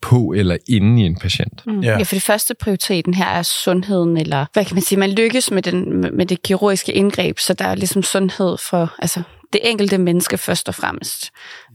på 0.00 0.34
eller 0.36 0.56
inde 0.68 1.02
i 1.02 1.06
en 1.06 1.16
patient. 1.16 1.66
Mm. 1.66 1.80
Ja. 1.80 1.90
ja, 1.90 2.02
for 2.02 2.14
det 2.14 2.22
første 2.22 2.54
prioriteten 2.54 3.14
her 3.14 3.26
er 3.26 3.42
sundheden, 3.42 4.16
eller 4.16 4.46
hvad 4.52 4.64
kan 4.64 4.74
man 4.74 4.82
sige, 4.82 4.98
man 4.98 5.10
lykkes 5.10 5.50
med, 5.50 5.62
den, 5.62 6.00
med 6.16 6.26
det 6.26 6.42
kirurgiske 6.42 6.92
indgreb, 6.92 7.38
så 7.38 7.54
der 7.54 7.64
er 7.64 7.74
ligesom 7.74 8.02
sundhed 8.02 8.56
for 8.70 8.94
altså, 8.98 9.22
det 9.52 9.60
enkelte 9.64 9.98
menneske 9.98 10.38
først 10.38 10.68
og 10.68 10.74
fremmest. 10.74 11.30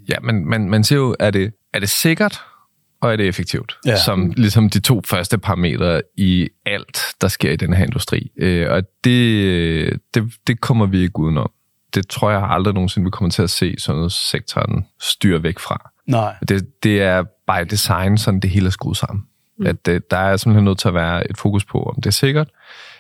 Ja, 0.10 0.16
men 0.24 0.50
man, 0.50 0.70
man 0.70 0.84
siger 0.84 1.00
jo, 1.00 1.16
er 1.20 1.32
det, 1.32 1.54
er 1.74 1.80
det 1.80 1.90
sikkert, 1.90 2.42
og 3.01 3.12
er 3.12 3.16
det 3.16 3.27
effektivt? 3.27 3.77
Ja. 3.86 3.98
Som 3.98 4.34
ligesom 4.38 4.70
de 4.70 4.80
to 4.80 5.01
første 5.06 5.38
parametre 5.38 6.01
i 6.18 6.50
alt, 6.66 7.01
der 7.22 7.27
sker 7.27 7.51
i 7.51 7.56
den 7.56 7.74
her 7.74 7.86
industri. 7.86 8.32
Øh, 8.38 8.72
og 8.72 8.84
det, 9.04 10.00
det, 10.13 10.34
det 10.48 10.62
kommer 10.62 10.86
vi 10.86 11.01
ikke 11.01 11.20
udenom. 11.20 11.51
Det 11.96 12.08
tror 12.08 12.32
jeg 12.32 12.44
aldrig 12.44 12.74
nogensinde, 12.74 13.06
vi 13.06 13.12
kommer 13.12 13.32
til 13.32 13.42
at 13.42 13.50
se 13.50 13.75
sådan 13.77 14.10
sektoren 14.10 14.86
styre 15.01 15.44
væk 15.44 15.60
fra. 15.60 15.92
Nej. 16.08 16.36
Det, 16.50 16.84
det 16.84 17.01
er 17.01 17.24
by 17.24 17.70
design, 17.70 18.18
sådan 18.18 18.39
det 18.39 18.50
hele 18.50 18.66
er 18.66 18.72
skruet 18.72 18.98
sammen. 18.98 19.24
Mm. 19.58 19.68
At 19.68 19.86
det, 19.86 19.92
øh, 19.92 20.01
der 20.12 20.18
er 20.18 20.38
simpelthen 20.38 20.66
nødt 20.66 20.80
til 20.80 20.88
at 20.88 20.94
være 20.94 21.30
et 21.30 21.38
fokus 21.38 21.66
på, 21.66 21.84
om 21.84 21.96
det 21.96 22.06
er 22.06 22.12
sikkert. 22.12 22.50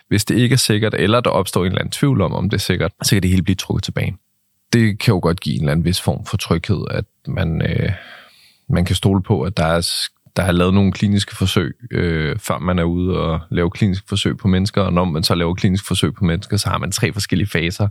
Hvis 0.07 0.25
det 0.25 0.35
ikke 0.35 0.53
er 0.53 0.57
sikkert, 0.57 0.93
eller 0.93 1.19
der 1.19 1.29
opstår 1.29 1.61
en 1.61 1.67
eller 1.67 1.79
anden 1.79 1.91
tvivl 1.91 2.21
om, 2.21 2.33
om 2.33 2.49
det 2.49 2.57
er 2.57 2.61
sikkert, 2.61 2.91
så 3.03 3.15
kan 3.15 3.23
det 3.23 3.29
hele 3.29 3.43
blive 3.43 3.55
trukket 3.55 3.83
tilbage. 3.83 4.17
Det 4.73 4.99
kan 4.99 5.13
jo 5.13 5.19
godt 5.19 5.39
give 5.39 5.55
en 5.55 5.61
eller 5.61 5.71
anden 5.71 5.85
vis 5.85 6.01
form 6.01 6.25
for 6.25 6.37
tryghed, 6.37 6.85
at 6.91 7.05
man, 7.27 7.61
øh, 7.61 7.91
man 8.69 8.85
kan 8.85 8.95
stole 8.95 9.23
på, 9.23 9.41
at 9.41 9.57
der 9.57 9.65
er 9.65 9.81
der 10.37 10.43
har 10.43 10.51
lavet 10.51 10.73
nogle 10.73 10.91
kliniske 10.91 11.35
forsøg, 11.35 11.75
øh, 11.91 12.39
før 12.39 12.59
man 12.59 12.79
er 12.79 12.83
ude 12.83 13.19
og 13.19 13.39
lave 13.51 13.71
kliniske 13.71 14.05
forsøg 14.09 14.37
på 14.37 14.47
mennesker, 14.47 14.81
og 14.81 14.93
når 14.93 15.05
man 15.05 15.23
så 15.23 15.35
laver 15.35 15.53
kliniske 15.53 15.87
forsøg 15.87 16.13
på 16.13 16.25
mennesker, 16.25 16.57
så 16.57 16.69
har 16.69 16.77
man 16.77 16.91
tre 16.91 17.13
forskellige 17.13 17.49
faser, 17.49 17.87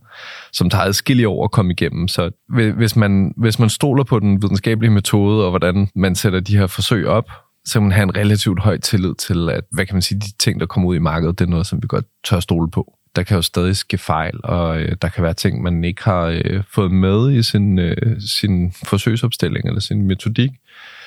som 0.52 0.71
tager 0.71 0.85
adskillige 0.85 1.28
år 1.28 1.45
at 1.45 1.50
komme 1.50 1.73
igennem. 1.73 2.09
Så 2.09 2.30
hvis 2.76 2.97
man, 2.97 3.35
hvis 3.37 3.59
man 3.59 3.68
stoler 3.68 4.04
på 4.04 4.18
den 4.18 4.42
videnskabelige 4.42 4.90
metode, 4.90 5.45
og 5.45 5.50
hvordan 5.50 5.88
man 5.95 6.14
sætter 6.14 6.40
de 6.40 6.59
her 6.59 6.66
forsøg 6.66 7.06
op, 7.06 7.30
så 7.64 7.73
kan 7.73 7.83
man 7.83 7.92
have 7.92 8.02
en 8.02 8.16
relativt 8.16 8.61
høj 8.61 8.78
tillid 8.78 9.14
til, 9.14 9.50
at 9.50 9.64
hvad 9.71 9.87
kan 9.87 9.95
man 9.95 10.02
sige, 10.02 10.21
de 10.21 10.37
ting, 10.38 10.61
der 10.61 10.66
kommer 10.66 10.88
ud 10.88 10.97
i 10.97 10.99
markedet, 10.99 11.38
det 11.38 11.45
er 11.45 11.50
noget, 11.50 11.66
som 11.66 11.83
vi 11.83 11.87
godt 11.88 12.04
tør 12.25 12.40
stole 12.40 12.71
på. 12.71 12.92
Der 13.16 13.23
kan 13.23 13.37
jo 13.37 13.42
stadig 13.42 13.76
ske 13.76 13.99
fejl, 13.99 14.40
og 14.45 14.80
øh, 14.80 14.97
der 15.02 15.09
kan 15.09 15.25
være 15.25 15.35
ting, 15.35 15.62
man 15.62 15.85
ikke 15.85 16.04
har 16.04 16.40
øh, 16.45 16.62
fået 16.75 16.90
med 16.90 17.33
i 17.33 17.42
sin, 17.42 17.78
øh, 17.78 18.21
sin 18.21 18.73
forsøgsopstilling 18.85 19.66
eller 19.66 19.80
sin 19.80 20.02
metodik, 20.02 20.50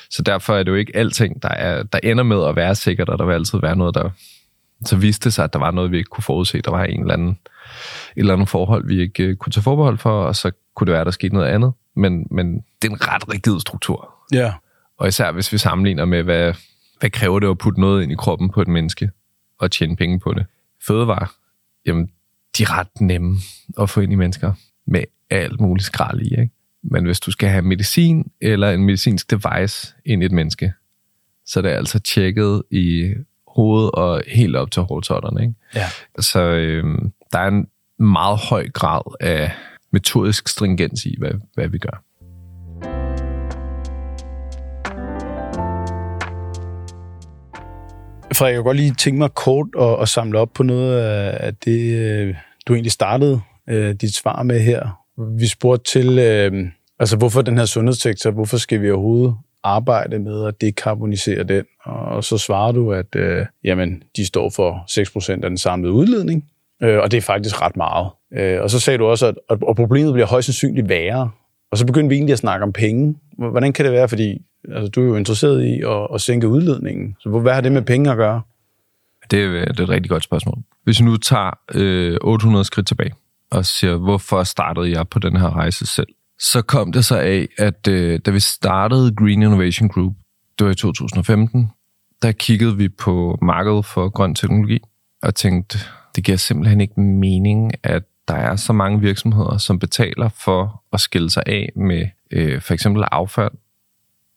så 0.10 0.22
derfor 0.22 0.56
er 0.56 0.64
det 0.64 0.72
jo 0.72 0.76
ikke 0.76 0.96
alting, 0.96 1.44
der, 1.44 1.50
er, 1.50 1.84
der 1.84 2.00
ender 2.04 2.24
med 2.24 2.46
at 2.46 2.56
være 2.56 2.76
sikkert, 2.76 3.10
og 3.10 3.20
der 3.20 3.26
vil 3.26 3.34
altid 3.34 3.60
være 3.60 3.76
noget, 3.76 3.96
der 3.96 4.10
så 4.86 4.96
viste 4.96 5.32
sig, 5.32 5.44
at 5.44 5.54
der 5.54 5.60
var 5.60 5.72
noget, 5.72 5.92
vi 5.92 5.98
ikke 5.98 6.08
kunne 6.08 6.24
forudse. 6.24 6.62
Der 6.62 6.72
var 6.72 6.84
en 6.84 7.02
eller 7.02 7.14
anden, 7.14 7.30
et 7.30 7.38
eller 8.16 8.34
andet 8.34 8.50
forhold, 8.50 8.88
vi 8.88 9.02
ikke 9.02 9.30
uh, 9.30 9.36
kunne 9.36 9.52
tage 9.52 9.64
forbehold 9.64 9.98
for, 9.98 10.24
og 10.24 10.36
så 10.36 10.52
kunne 10.76 10.86
det 10.86 10.92
være, 10.92 11.02
at 11.02 11.06
der 11.06 11.12
skete 11.12 11.34
noget 11.34 11.48
andet. 11.48 11.74
Men, 11.96 12.28
men 12.32 12.56
det 12.82 12.88
er 12.88 12.92
en 12.92 13.08
ret 13.08 13.34
rigid 13.34 13.60
struktur. 13.60 14.14
Ja. 14.34 14.54
Og 14.98 15.08
især 15.08 15.32
hvis 15.32 15.54
vi 15.54 15.58
sammenligner 15.58 16.06
med, 16.06 16.24
hvad, 16.24 16.54
hvad 17.00 17.10
kræver 17.10 17.40
det 17.40 17.50
at 17.50 17.58
putte 17.58 17.80
noget 17.80 18.04
ind 18.04 18.12
i 18.12 18.16
kroppen 18.16 18.50
på 18.50 18.62
et 18.62 18.68
menneske, 18.68 19.12
og 19.60 19.72
tjene 19.72 19.96
penge 19.96 20.20
på 20.20 20.34
det. 20.34 20.46
Fødevare, 20.88 21.28
jamen, 21.86 22.10
de 22.58 22.64
er 22.64 22.78
ret 22.80 23.02
nemme 23.02 23.38
at 23.82 23.90
få 23.90 24.00
ind 24.00 24.12
i 24.12 24.16
mennesker, 24.16 24.54
med 24.88 25.04
alt 25.30 25.60
muligt 25.60 25.86
skrald 25.86 26.22
i, 26.22 26.42
ikke? 26.42 26.50
Men 26.84 27.06
hvis 27.06 27.20
du 27.20 27.32
skal 27.32 27.50
have 27.50 27.62
medicin 27.62 28.32
eller 28.42 28.72
en 28.72 28.84
medicinsk 28.84 29.32
device 29.32 29.94
ind 30.06 30.24
i 30.24 30.26
et 30.26 30.32
menneske, 30.32 30.74
så 31.46 31.60
er 31.60 31.62
det 31.62 31.70
altså 31.70 32.00
tjekket 32.00 32.64
i 32.72 33.14
hovedet 33.48 33.92
og 33.92 34.22
helt 34.28 34.56
op 34.56 34.72
til 34.72 34.82
hårdtotterne. 34.82 35.42
Ikke? 35.42 35.54
Ja. 35.76 35.86
Så 36.20 36.42
øh, 36.42 36.84
der 37.34 37.40
er 37.40 37.48
en 37.48 37.68
meget 38.00 38.40
høj 38.50 38.70
grad 38.70 39.02
af 39.20 39.52
metodisk 39.92 40.48
stringens 40.48 41.06
i, 41.06 41.16
hvad, 41.20 41.32
hvad 41.54 41.68
vi 41.68 41.78
gør. 41.78 42.04
Frederik, 48.34 48.54
jeg 48.54 48.58
kan 48.58 48.64
godt 48.64 48.78
lige 48.78 48.94
tænke 48.94 49.18
mig 49.18 49.34
kort 49.34 49.68
at, 49.80 50.02
at 50.02 50.10
samle 50.10 50.40
op 50.40 50.50
på 50.54 50.64
noget 50.64 51.00
af 51.34 51.56
det, 51.56 51.96
øh, 51.96 52.36
du 52.68 52.74
egentlig 52.74 52.92
startede 52.92 53.42
øh, 53.70 53.96
dit 53.96 54.16
svar 54.16 54.44
med 54.44 54.60
her 54.60 55.00
vi 55.20 55.48
spurgte 55.48 55.92
til, 55.92 56.20
øh, 56.20 56.68
altså 57.00 57.18
hvorfor 57.18 57.42
den 57.42 57.58
her 57.58 57.66
sundhedssektor, 57.66 58.32
hvorfor 58.32 58.58
skal 58.58 58.82
vi 58.82 58.92
overhovedet 58.92 59.36
arbejde 59.64 60.20
med 60.20 60.46
at 60.46 60.62
dekarbonisere 60.62 61.44
den? 61.44 61.66
Og 61.86 62.24
så 62.24 62.38
svarer 62.38 62.72
du, 62.72 62.94
at 62.94 63.16
øh, 63.16 63.46
jamen, 63.64 64.04
de 64.16 64.26
står 64.26 64.50
for 64.56 64.86
6% 65.30 65.32
af 65.32 65.50
den 65.50 65.58
samlede 65.58 65.94
udledning, 65.94 66.46
øh, 66.84 67.00
og 67.00 67.12
det 67.12 67.18
er 67.18 67.22
faktisk 67.22 67.62
ret 67.62 67.78
meget. 67.78 68.10
Øh, 68.34 68.62
og 68.62 68.70
så 68.70 68.80
sagde 68.80 68.98
du 68.98 69.06
også, 69.06 69.28
at 69.28 69.36
at 69.50 69.76
problemet 69.76 70.14
bliver 70.14 70.28
højst 70.28 70.46
sandsynligt 70.46 70.90
værre. 70.90 71.32
Og 71.72 71.78
så 71.78 71.86
begyndte 71.86 72.10
vi 72.10 72.16
egentlig 72.16 72.34
at 72.34 72.40
snakke 72.40 72.64
om 72.64 72.74
penge. 72.74 73.16
Hvordan 73.38 73.74
kan 73.74 73.86
det 73.86 73.94
være? 73.94 74.10
Fordi 74.10 74.42
altså, 74.72 74.92
du 74.92 75.02
er 75.02 75.06
jo 75.06 75.16
interesseret 75.16 75.64
i 75.64 75.82
at, 75.82 76.08
at 76.14 76.22
sænke 76.22 76.48
udledningen. 76.48 77.16
Så 77.20 77.30
hvad 77.30 77.54
har 77.54 77.62
det 77.62 77.72
med 77.72 77.82
penge 77.82 78.12
at 78.12 78.18
gøre? 78.18 78.42
Det 79.32 79.44
er, 79.44 79.66
det 79.66 79.80
er 79.80 79.84
et 79.84 79.90
rigtig 79.90 80.10
godt 80.10 80.24
spørgsmål. 80.24 80.58
Hvis 80.84 81.00
vi 81.00 81.06
nu 81.06 81.18
tager 81.18 81.60
øh, 81.76 82.18
800 82.22 82.66
skridt 82.66 82.88
tilbage, 82.88 83.14
og 83.52 83.66
siger, 83.66 83.98
hvorfor 83.98 84.44
startede 84.44 84.92
jeg 84.92 85.08
på 85.08 85.20
den 85.20 85.38
her 85.38 85.56
rejse 85.56 85.86
selv? 85.86 86.08
Så 86.40 86.62
kom 86.62 86.92
det 86.92 87.06
så 87.06 87.18
af, 87.18 87.48
at 87.58 87.88
øh, 87.88 88.20
da 88.26 88.32
vi 88.32 88.40
startede 88.40 89.16
Green 89.16 89.42
Innovation 89.42 89.90
Group, 89.90 90.14
det 90.60 90.66
var 90.66 90.72
i 90.72 90.76
2015, 90.76 91.72
der 92.22 92.32
kiggede 92.32 92.78
vi 92.78 92.90
på 92.90 93.38
markedet 93.42 93.86
for 93.86 94.10
grøn 94.10 94.36
teknologi 94.36 94.80
og 95.22 95.36
tænkte, 95.36 95.80
det 96.16 96.24
giver 96.24 96.38
simpelthen 96.38 96.82
ikke 96.82 97.02
mening, 97.02 97.72
at 97.84 98.04
der 98.28 98.36
er 98.36 98.56
så 98.56 98.74
mange 98.74 99.00
virksomheder, 99.02 99.58
som 99.58 99.80
betaler 99.80 100.30
for 100.30 100.84
at 100.94 101.00
skille 101.00 101.30
sig 101.30 101.44
af 101.46 101.70
med 101.76 102.08
øh, 102.32 102.62
for 102.62 102.74
eksempel 102.74 103.04
affald, 103.12 103.52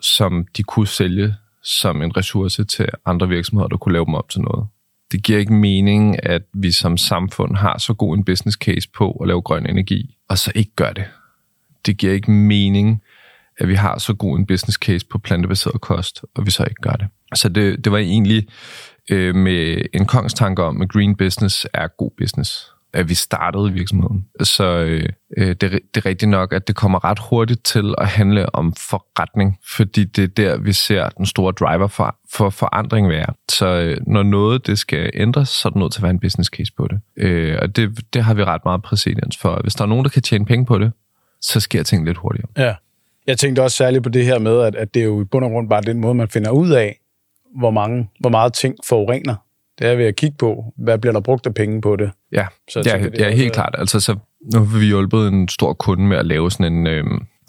som 0.01 0.47
de 0.57 0.63
kunne 0.63 0.87
sælge 0.87 1.35
som 1.63 2.03
en 2.03 2.17
ressource 2.17 2.65
til 2.65 2.89
andre 3.05 3.29
virksomheder, 3.29 3.69
der 3.69 3.77
kunne 3.77 3.93
lave 3.93 4.05
dem 4.05 4.15
op 4.15 4.29
til 4.29 4.41
noget 4.41 4.67
det 5.13 5.23
giver 5.23 5.39
ikke 5.39 5.53
mening, 5.53 6.27
at 6.27 6.43
vi 6.55 6.73
som 6.73 6.97
samfund 6.97 7.57
har 7.57 7.79
så 7.79 7.95
god 7.95 8.17
en 8.17 8.25
business 8.25 8.57
case 8.57 8.89
på 8.97 9.11
at 9.11 9.29
lave 9.29 9.43
grøn 9.43 9.67
energi, 9.67 10.17
og 10.29 10.39
så 10.39 10.53
ikke 10.55 10.73
gør 10.77 10.93
det. 10.93 11.05
Det 11.87 11.97
giver 11.97 12.13
ikke 12.13 12.31
mening, 12.31 13.03
at 13.59 13.69
vi 13.69 13.75
har 13.75 13.99
så 13.99 14.15
god 14.15 14.39
en 14.39 14.47
business 14.47 14.79
case 14.79 15.07
på 15.07 15.19
plantebaseret 15.19 15.81
kost, 15.81 16.25
og 16.35 16.47
vi 16.47 16.51
så 16.51 16.65
ikke 16.65 16.83
gør 16.83 16.93
det. 16.93 17.09
Så 17.35 17.49
det, 17.49 17.85
det 17.85 17.93
var 17.93 17.99
egentlig 17.99 18.47
øh, 19.11 19.35
med 19.35 19.83
en 19.95 20.07
kongstanke 20.07 20.63
om, 20.63 20.83
at 20.83 20.89
green 20.89 21.17
business 21.17 21.67
er 21.75 21.89
god 21.99 22.11
business 22.19 22.73
at 22.95 23.09
vi 23.09 23.15
startede 23.15 23.73
virksomheden. 23.73 24.27
Så 24.43 24.65
øh, 24.65 25.09
øh, 25.37 25.49
det, 25.49 25.61
det 25.61 25.97
er 25.97 26.07
rigtigt 26.07 26.29
nok, 26.29 26.53
at 26.53 26.69
det 26.69 26.77
kommer 26.77 27.05
ret 27.05 27.19
hurtigt 27.19 27.65
til 27.65 27.95
at 27.99 28.09
handle 28.09 28.55
om 28.55 28.75
forretning, 28.75 29.59
fordi 29.77 30.05
det 30.05 30.25
er 30.25 30.29
der, 30.29 30.59
vi 30.59 30.73
ser 30.73 31.09
den 31.09 31.27
store 31.27 31.53
driver 31.53 31.87
for, 31.87 32.17
for 32.33 32.51
forandring 32.51 33.09
være. 33.09 33.35
Så 33.49 33.67
øh, 33.67 33.97
når 34.07 34.23
noget 34.23 34.67
det 34.67 34.79
skal 34.79 35.11
ændres, 35.15 35.49
så 35.49 35.69
er 35.69 35.71
der 35.71 35.81
nødt 35.81 35.93
til 35.93 35.99
at 35.99 36.03
være 36.03 36.11
en 36.11 36.21
business 36.21 36.51
case 36.51 36.73
på 36.77 36.89
det. 36.89 37.01
Øh, 37.17 37.59
og 37.63 37.77
det, 37.77 38.15
det 38.15 38.25
har 38.25 38.35
vi 38.35 38.45
ret 38.45 38.65
meget 38.65 38.83
præcedens 38.83 39.37
for. 39.37 39.61
Hvis 39.63 39.75
der 39.75 39.85
er 39.85 39.89
nogen, 39.89 40.05
der 40.05 40.11
kan 40.11 40.23
tjene 40.23 40.45
penge 40.45 40.67
på 40.67 40.79
det, 40.79 40.93
så 41.41 41.61
sker 41.61 41.83
ting 41.83 42.07
lidt 42.07 42.19
hurtigere. 42.19 42.49
Ja. 42.57 42.75
Jeg 43.27 43.39
tænkte 43.39 43.63
også 43.63 43.77
særligt 43.77 44.03
på 44.03 44.09
det 44.09 44.25
her 44.25 44.39
med, 44.39 44.61
at, 44.61 44.75
at 44.75 44.95
det 44.95 45.01
er 45.01 45.05
jo 45.05 45.23
i 45.23 45.25
bund 45.25 45.45
og 45.45 45.51
grund 45.51 45.69
bare 45.69 45.83
den 45.83 46.01
måde, 46.01 46.15
man 46.15 46.29
finder 46.29 46.51
ud 46.51 46.71
af, 46.71 46.99
hvor, 47.59 47.71
mange, 47.71 48.09
hvor 48.21 48.31
meget 48.31 48.53
ting 48.53 48.75
forurener 48.89 49.35
det 49.79 49.87
er 49.87 49.95
ved 49.95 50.05
at 50.05 50.17
kigge 50.17 50.37
på, 50.39 50.65
hvad 50.77 50.99
bliver 50.99 51.13
der 51.13 51.21
brugt 51.21 51.47
af 51.47 51.55
penge 51.55 51.81
på 51.81 51.97
det. 51.97 52.11
Ja, 52.33 52.47
så 52.71 52.83
ja, 52.87 52.93
tænker, 52.93 53.11
det 53.11 53.21
ja 53.21 53.31
helt 53.31 53.53
klart. 53.53 53.75
Altså, 53.79 54.01
så 54.01 54.17
nu 54.55 54.59
har 54.59 54.79
vi 54.79 54.87
hjulpet 54.87 55.29
en 55.29 55.49
stor 55.49 55.73
kunde 55.73 56.07
med 56.07 56.17
at 56.17 56.27
lave 56.27 56.51
sådan 56.51 56.73
en, 56.73 56.87
øh, 56.87 57.05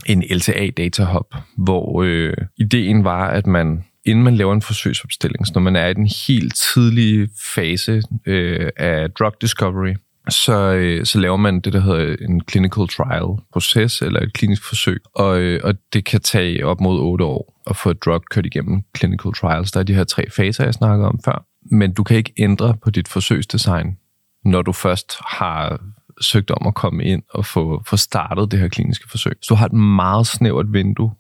en 0.06 0.24
LTA 0.30 0.70
Data 0.78 1.04
Hub, 1.04 1.36
hvor 1.58 2.02
øh, 2.04 2.34
ideen 2.58 3.04
var, 3.04 3.28
at 3.28 3.48
man 3.48 3.84
inden 4.06 4.24
man 4.24 4.36
laver 4.36 4.54
en 4.54 4.62
forsøgsopstilling, 4.62 5.48
så 5.48 5.52
når 5.56 5.62
man 5.62 5.76
er 5.76 5.88
i 5.88 5.94
den 5.94 6.08
helt 6.28 6.56
tidlige 6.56 7.30
fase 7.56 8.02
øh, 8.26 8.70
af 8.78 9.12
drug 9.12 9.34
discovery, 9.42 9.94
så, 10.30 10.74
øh, 10.74 11.06
så 11.06 11.20
laver 11.20 11.38
man 11.38 11.60
det, 11.60 11.74
der 11.74 11.80
hedder 11.80 12.16
en 12.30 12.42
clinical 12.50 12.88
trial 12.88 13.42
proces, 13.54 14.02
eller 14.02 14.20
et 14.20 14.34
klinisk 14.34 14.68
forsøg, 14.68 15.02
og, 15.16 15.40
øh, 15.40 15.62
og 15.64 15.74
det 15.94 16.06
kan 16.06 16.22
tage 16.22 16.66
op 16.66 16.82
mod 16.82 17.00
8 17.00 17.26
år 17.26 17.62
at 17.70 17.76
få 17.76 17.90
et 17.90 18.06
drug 18.06 18.22
kørt 18.30 18.46
igennem 18.46 18.84
clinical 18.98 19.34
trials. 19.34 19.72
Der 19.72 19.80
er 19.80 19.84
de 19.84 19.94
her 19.94 20.04
tre 20.04 20.30
faser, 20.30 20.64
jeg 20.64 20.74
snakkede 20.74 21.08
om 21.08 21.20
før 21.26 21.46
men 21.66 21.94
du 21.94 22.04
kan 22.04 22.18
ikke 22.18 22.34
ændre 22.38 22.76
på 22.84 22.90
dit 22.90 23.08
forsøgsdesign, 23.08 23.98
når 24.46 24.62
du 24.62 24.72
først 24.72 25.16
har 25.28 25.82
søgt 26.22 26.52
om 26.52 26.68
at 26.68 26.76
komme 26.76 27.04
ind 27.04 27.24
og 27.30 27.46
få, 27.46 27.84
få 27.86 27.98
startet 27.98 28.52
det 28.52 28.60
her 28.60 28.68
kliniske 28.68 29.10
forsøg. 29.10 29.34
Så 29.42 29.48
du 29.50 29.56
har 29.56 29.66
et 29.66 29.74
meget 29.74 30.28
snævert 30.28 30.74
vindue, 30.74 31.12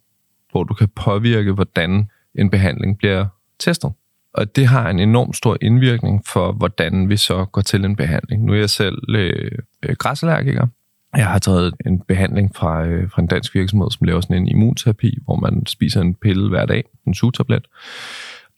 hvor 0.51 0.63
du 0.63 0.73
kan 0.73 0.89
påvirke, 0.95 1.51
hvordan 1.51 2.09
en 2.35 2.49
behandling 2.49 2.97
bliver 2.97 3.25
testet. 3.59 3.91
Og 4.33 4.55
det 4.55 4.67
har 4.67 4.89
en 4.89 4.99
enorm 4.99 5.33
stor 5.33 5.57
indvirkning 5.61 6.25
for, 6.25 6.51
hvordan 6.51 7.09
vi 7.09 7.17
så 7.17 7.45
går 7.45 7.61
til 7.61 7.85
en 7.85 7.95
behandling. 7.95 8.45
Nu 8.45 8.53
er 8.53 8.57
jeg 8.57 8.69
selv 8.69 8.97
øh, 9.09 9.51
øh, 9.83 9.95
græsallergiker. 9.95 10.67
Jeg 11.15 11.27
har 11.27 11.39
taget 11.39 11.73
en 11.85 12.01
behandling 12.07 12.55
fra, 12.55 12.85
øh, 12.85 13.09
fra 13.11 13.21
en 13.21 13.27
dansk 13.27 13.55
virksomhed, 13.55 13.91
som 13.91 14.05
laver 14.05 14.21
sådan 14.21 14.35
en 14.35 14.47
immunterapi, 14.47 15.17
hvor 15.25 15.35
man 15.35 15.65
spiser 15.65 16.01
en 16.01 16.13
pille 16.15 16.49
hver 16.49 16.65
dag, 16.65 16.83
en 17.07 17.13
sugetablet. 17.13 17.67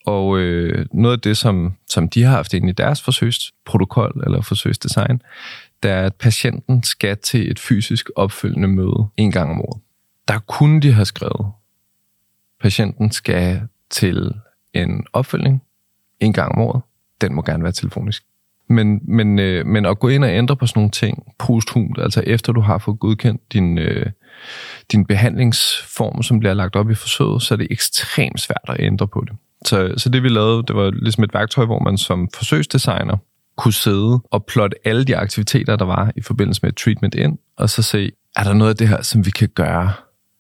Og 0.06 0.38
øh, 0.40 0.86
noget 0.94 1.16
af 1.16 1.22
det, 1.22 1.38
som, 1.38 1.74
som 1.90 2.10
de 2.10 2.24
har 2.24 2.36
haft 2.36 2.54
ind 2.54 2.70
i 2.70 2.72
deres 2.72 3.02
forsøgsprotokol 3.02 4.22
eller 4.26 4.42
forsøgsdesign, 4.42 5.22
det 5.84 5.92
er, 5.92 6.02
at 6.02 6.16
patienten 6.16 6.84
skal 6.84 7.18
til 7.18 7.52
et 7.52 7.60
fysisk 7.60 8.10
opfølgende 8.16 8.68
møde 8.68 9.08
en 9.18 9.32
gang 9.32 9.52
om 9.52 9.62
året. 9.62 9.82
Der 10.28 10.40
kunne 10.40 10.82
de 10.82 10.92
have 10.92 11.06
skrevet, 11.06 11.52
patienten 12.62 13.12
skal 13.12 13.62
til 13.90 14.32
en 14.74 15.06
opfølgning 15.14 15.64
en 16.20 16.34
gang 16.34 16.52
om 16.52 16.62
året. 16.62 16.82
Den 17.22 17.34
må 17.34 17.42
gerne 17.42 17.64
være 17.64 17.72
telefonisk. 17.72 18.24
Men, 18.70 19.00
men, 19.08 19.40
øh, 19.40 19.66
men 19.66 19.86
at 19.86 20.00
gå 20.00 20.08
ind 20.08 20.24
og 20.24 20.30
ændre 20.30 20.56
på 20.56 20.68
sådan 20.68 20.80
nogle 20.80 20.92
ting 20.92 21.24
posthumt, 21.40 21.98
altså 22.00 22.24
efter 22.26 22.54
du 22.54 22.62
har 22.62 22.78
fået 22.78 23.00
godkendt 23.00 23.54
din, 23.54 23.78
øh, 23.78 24.06
din 24.92 25.06
behandlingsform, 25.06 26.24
som 26.24 26.40
bliver 26.40 26.54
lagt 26.54 26.76
op 26.76 26.92
i 26.92 26.96
forsøget, 26.96 27.42
så 27.42 27.54
er 27.54 27.58
det 27.58 27.68
ekstremt 27.70 28.40
svært 28.42 28.66
at 28.68 28.76
ændre 28.80 29.08
på 29.08 29.24
det. 29.28 29.38
Så, 29.66 29.94
så 29.98 30.10
det 30.10 30.24
vi 30.24 30.30
lavede, 30.30 30.64
det 30.68 30.76
var 30.76 30.92
ligesom 30.92 31.24
et 31.24 31.34
værktøj, 31.34 31.66
hvor 31.66 31.80
man 31.80 31.98
som 31.98 32.30
forsøgsdesigner 32.34 33.18
kunne 33.58 33.74
sidde 33.74 34.20
og 34.32 34.46
plotte 34.46 34.78
alle 34.88 35.04
de 35.04 35.18
aktiviteter, 35.18 35.76
der 35.76 35.86
var 35.86 36.12
i 36.16 36.22
forbindelse 36.22 36.60
med 36.64 36.70
et 36.70 36.78
treatment 36.78 37.16
ind, 37.16 37.38
og 37.58 37.70
så 37.70 37.82
se, 37.82 38.12
er 38.36 38.44
der 38.44 38.54
noget 38.54 38.72
af 38.72 38.78
det 38.78 38.88
her, 38.88 39.02
som 39.02 39.26
vi 39.26 39.32
kan 39.32 39.50
gøre 39.50 39.94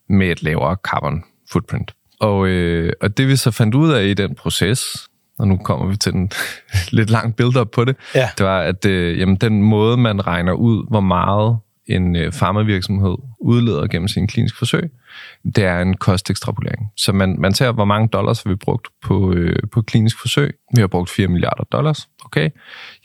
med 0.09 0.27
et 0.27 0.43
lavere 0.43 0.77
carbon 0.83 1.23
footprint. 1.51 1.91
Og, 2.19 2.47
øh, 2.47 2.93
og 3.01 3.17
det 3.17 3.27
vi 3.27 3.35
så 3.35 3.51
fandt 3.51 3.75
ud 3.75 3.91
af 3.91 4.05
i 4.05 4.13
den 4.13 4.35
proces, 4.35 5.09
og 5.39 5.47
nu 5.47 5.57
kommer 5.57 5.85
vi 5.87 5.97
til 5.97 6.11
den 6.11 6.31
lidt 6.97 7.09
lang 7.09 7.35
build-up 7.35 7.67
på 7.71 7.85
det, 7.85 7.95
ja. 8.15 8.29
det 8.37 8.45
var, 8.45 8.59
at 8.59 8.85
øh, 8.85 9.19
jamen, 9.19 9.35
den 9.35 9.63
måde, 9.63 9.97
man 9.97 10.27
regner 10.27 10.53
ud, 10.53 10.89
hvor 10.89 10.99
meget 10.99 11.57
en 11.87 12.15
øh, 12.15 12.31
farmavirksomhed 12.31 13.15
udleder 13.39 13.87
gennem 13.87 14.07
sin 14.07 14.27
kliniske 14.27 14.57
forsøg, 14.57 14.91
det 15.55 15.63
er 15.63 15.81
en 15.81 15.97
kostekstrapolering. 15.97 16.87
Så 16.97 17.11
man, 17.11 17.35
man 17.39 17.53
ser, 17.53 17.71
hvor 17.71 17.85
mange 17.85 18.07
dollars 18.07 18.43
har 18.43 18.49
vi 18.49 18.55
brugt 18.55 18.87
på, 19.03 19.33
øh, 19.33 19.55
på 19.71 19.81
klinisk 19.81 20.21
forsøg. 20.21 20.55
Vi 20.75 20.81
har 20.81 20.87
brugt 20.87 21.09
4 21.09 21.27
milliarder 21.27 21.63
dollars. 21.63 22.07
Okay. 22.25 22.49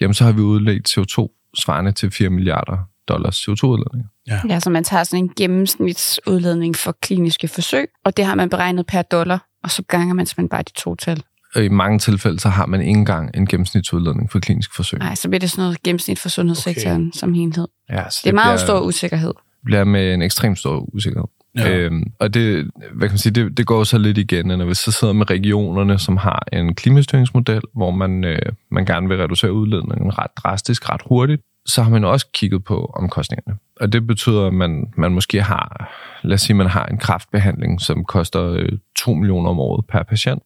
Jamen, 0.00 0.14
så 0.14 0.24
har 0.24 0.32
vi 0.32 0.40
udledt 0.40 0.98
CO2 0.98 1.52
svarende 1.58 1.92
til 1.92 2.10
4 2.10 2.30
milliarder 2.30 2.89
dollars 3.10 3.48
CO2-udledning. 3.48 4.06
Ja. 4.26 4.40
ja, 4.48 4.60
så 4.60 4.70
man 4.70 4.84
tager 4.84 5.04
sådan 5.04 5.24
en 5.24 5.30
gennemsnitsudledning 5.36 6.76
for 6.76 6.92
kliniske 7.02 7.48
forsøg, 7.48 7.88
og 8.04 8.16
det 8.16 8.24
har 8.24 8.34
man 8.34 8.50
beregnet 8.50 8.86
per 8.86 9.02
dollar, 9.02 9.46
og 9.64 9.70
så 9.70 9.82
ganger 9.88 10.14
man 10.14 10.26
simpelthen 10.26 10.48
bare 10.48 10.62
de 10.62 10.72
to 10.72 10.94
tal. 10.94 11.22
Og 11.54 11.64
i 11.64 11.68
mange 11.68 11.98
tilfælde, 11.98 12.40
så 12.40 12.48
har 12.48 12.66
man 12.66 12.80
ikke 12.80 12.98
engang 12.98 13.30
en 13.34 13.46
gennemsnitsudledning 13.46 14.30
for 14.30 14.38
klinisk 14.38 14.76
forsøg. 14.76 14.98
Nej, 14.98 15.14
så 15.14 15.28
bliver 15.28 15.40
det 15.40 15.50
sådan 15.50 15.62
noget 15.62 15.82
gennemsnit 15.82 16.18
for 16.18 16.28
sundhedssektoren 16.28 17.02
okay. 17.02 17.18
som 17.18 17.34
helhed. 17.34 17.68
Ja, 17.90 17.96
det, 17.96 18.20
det 18.24 18.30
er 18.30 18.34
meget 18.34 18.58
bliver, 18.58 18.66
stor 18.66 18.80
usikkerhed. 18.80 19.28
Det 19.28 19.64
bliver 19.64 19.84
med 19.84 20.14
en 20.14 20.22
ekstremt 20.22 20.58
stor 20.58 20.94
usikkerhed. 20.94 21.26
Ja. 21.58 21.76
Øhm, 21.76 22.02
og 22.20 22.34
det, 22.34 22.70
hvad 22.94 23.08
kan 23.08 23.12
man 23.12 23.18
sige, 23.18 23.32
det, 23.32 23.56
det 23.56 23.66
går 23.66 23.84
så 23.84 23.98
lidt 23.98 24.18
igen, 24.18 24.46
når 24.46 24.64
vi 24.64 24.74
så 24.74 24.92
sidder 24.92 25.14
med 25.14 25.30
regionerne, 25.30 25.98
som 25.98 26.16
har 26.16 26.46
en 26.52 26.74
klimastyringsmodel, 26.74 27.62
hvor 27.74 27.90
man, 27.90 28.24
øh, 28.24 28.38
man 28.70 28.84
gerne 28.84 29.08
vil 29.08 29.16
reducere 29.16 29.52
udledningen 29.52 30.18
ret 30.18 30.30
drastisk, 30.36 30.90
ret 30.90 31.00
hurtigt, 31.06 31.42
så 31.66 31.82
har 31.82 31.90
man 31.90 32.04
også 32.04 32.26
kigget 32.32 32.64
på 32.64 32.92
omkostningerne. 32.96 33.58
Og 33.80 33.92
det 33.92 34.06
betyder, 34.06 34.46
at 34.46 34.54
man, 34.54 34.92
man 34.96 35.12
måske 35.12 35.42
har, 35.42 35.92
lad 36.22 36.34
os 36.34 36.40
sige, 36.40 36.56
man 36.56 36.66
har 36.66 36.86
en 36.86 36.98
kraftbehandling, 36.98 37.80
som 37.80 38.04
koster 38.04 38.44
øh, 38.44 38.68
2 38.96 39.14
millioner 39.14 39.50
om 39.50 39.60
året 39.60 39.86
per 39.86 40.02
patient, 40.02 40.42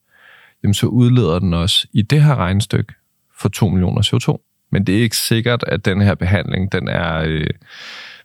jamen 0.63 0.73
så 0.73 0.87
udleder 0.87 1.39
den 1.39 1.53
også 1.53 1.87
i 1.93 2.01
det 2.01 2.23
her 2.23 2.35
regnestykke 2.35 2.93
for 3.39 3.49
2 3.49 3.69
millioner 3.69 4.01
CO2. 4.01 4.67
Men 4.71 4.87
det 4.87 4.97
er 4.97 5.01
ikke 5.03 5.17
sikkert, 5.17 5.63
at 5.67 5.85
den 5.85 6.01
her 6.01 6.15
behandling, 6.15 6.71
den 6.71 6.87
er 6.87 7.23
øh, 7.25 7.49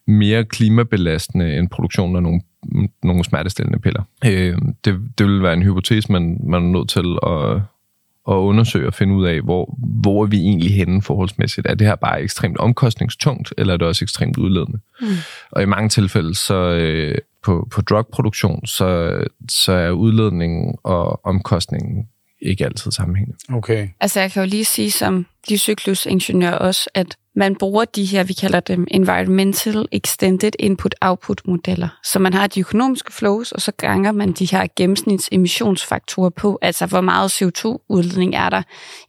mere 0.06 0.44
klimabelastende 0.44 1.56
end 1.56 1.68
produktionen 1.68 2.16
af 2.16 2.22
nogle 2.22 2.40
nogle 3.02 3.24
smertestillende 3.24 3.78
piller. 3.78 4.02
Øh, 4.24 4.58
det, 4.84 5.00
det 5.18 5.26
vil 5.26 5.42
være 5.42 5.52
en 5.52 5.62
hypotese, 5.62 6.12
man, 6.12 6.40
man 6.44 6.64
er 6.64 6.68
nødt 6.68 6.88
til 6.88 7.18
at, 7.26 7.62
at 8.30 8.36
undersøge 8.36 8.86
og 8.86 8.94
finde 8.94 9.14
ud 9.14 9.26
af, 9.26 9.40
hvor, 9.40 9.78
hvor 9.78 10.22
er 10.22 10.26
vi 10.26 10.38
egentlig 10.38 10.74
henne 10.74 11.02
forholdsmæssigt. 11.02 11.66
Er 11.66 11.74
det 11.74 11.86
her 11.86 11.94
bare 11.94 12.22
ekstremt 12.22 12.58
omkostningstungt, 12.58 13.54
eller 13.58 13.74
er 13.74 13.78
det 13.78 13.86
også 13.86 14.04
ekstremt 14.04 14.36
udledende? 14.36 14.78
Mm. 15.00 15.06
Og 15.50 15.62
i 15.62 15.66
mange 15.66 15.88
tilfælde, 15.88 16.34
så 16.34 16.54
øh, 16.54 17.18
på, 17.44 17.68
på 17.70 17.80
drugproduktion, 17.80 18.66
så, 18.66 19.20
så 19.48 19.72
er 19.72 19.90
udledningen 19.90 20.74
og 20.84 21.26
omkostningen 21.26 22.08
ikke 22.42 22.64
altid 22.64 22.90
sammenhængende. 22.90 23.38
Okay. 23.52 23.88
Altså 24.00 24.20
jeg 24.20 24.32
kan 24.32 24.42
jo 24.42 24.48
lige 24.48 24.64
sige 24.64 24.90
som 24.90 25.26
livscyklusingeniør 25.48 26.52
også, 26.52 26.90
at 26.94 27.16
man 27.36 27.56
bruger 27.56 27.84
de 27.84 28.04
her, 28.04 28.24
vi 28.24 28.32
kalder 28.32 28.60
dem 28.60 28.86
Environmental 28.90 29.86
Extended 29.92 30.52
Input-Output 30.62 31.36
modeller. 31.44 31.88
Så 32.04 32.18
man 32.18 32.34
har 32.34 32.46
de 32.46 32.60
økonomiske 32.60 33.12
flows, 33.12 33.52
og 33.52 33.60
så 33.60 33.72
ganger 33.76 34.12
man 34.12 34.32
de 34.32 34.48
her 34.50 34.66
gennemsnitsemissionsfaktorer 34.76 36.30
på, 36.30 36.58
altså 36.62 36.86
hvor 36.86 37.00
meget 37.00 37.42
CO2-udledning 37.42 38.34
er 38.34 38.48
der 38.48 38.62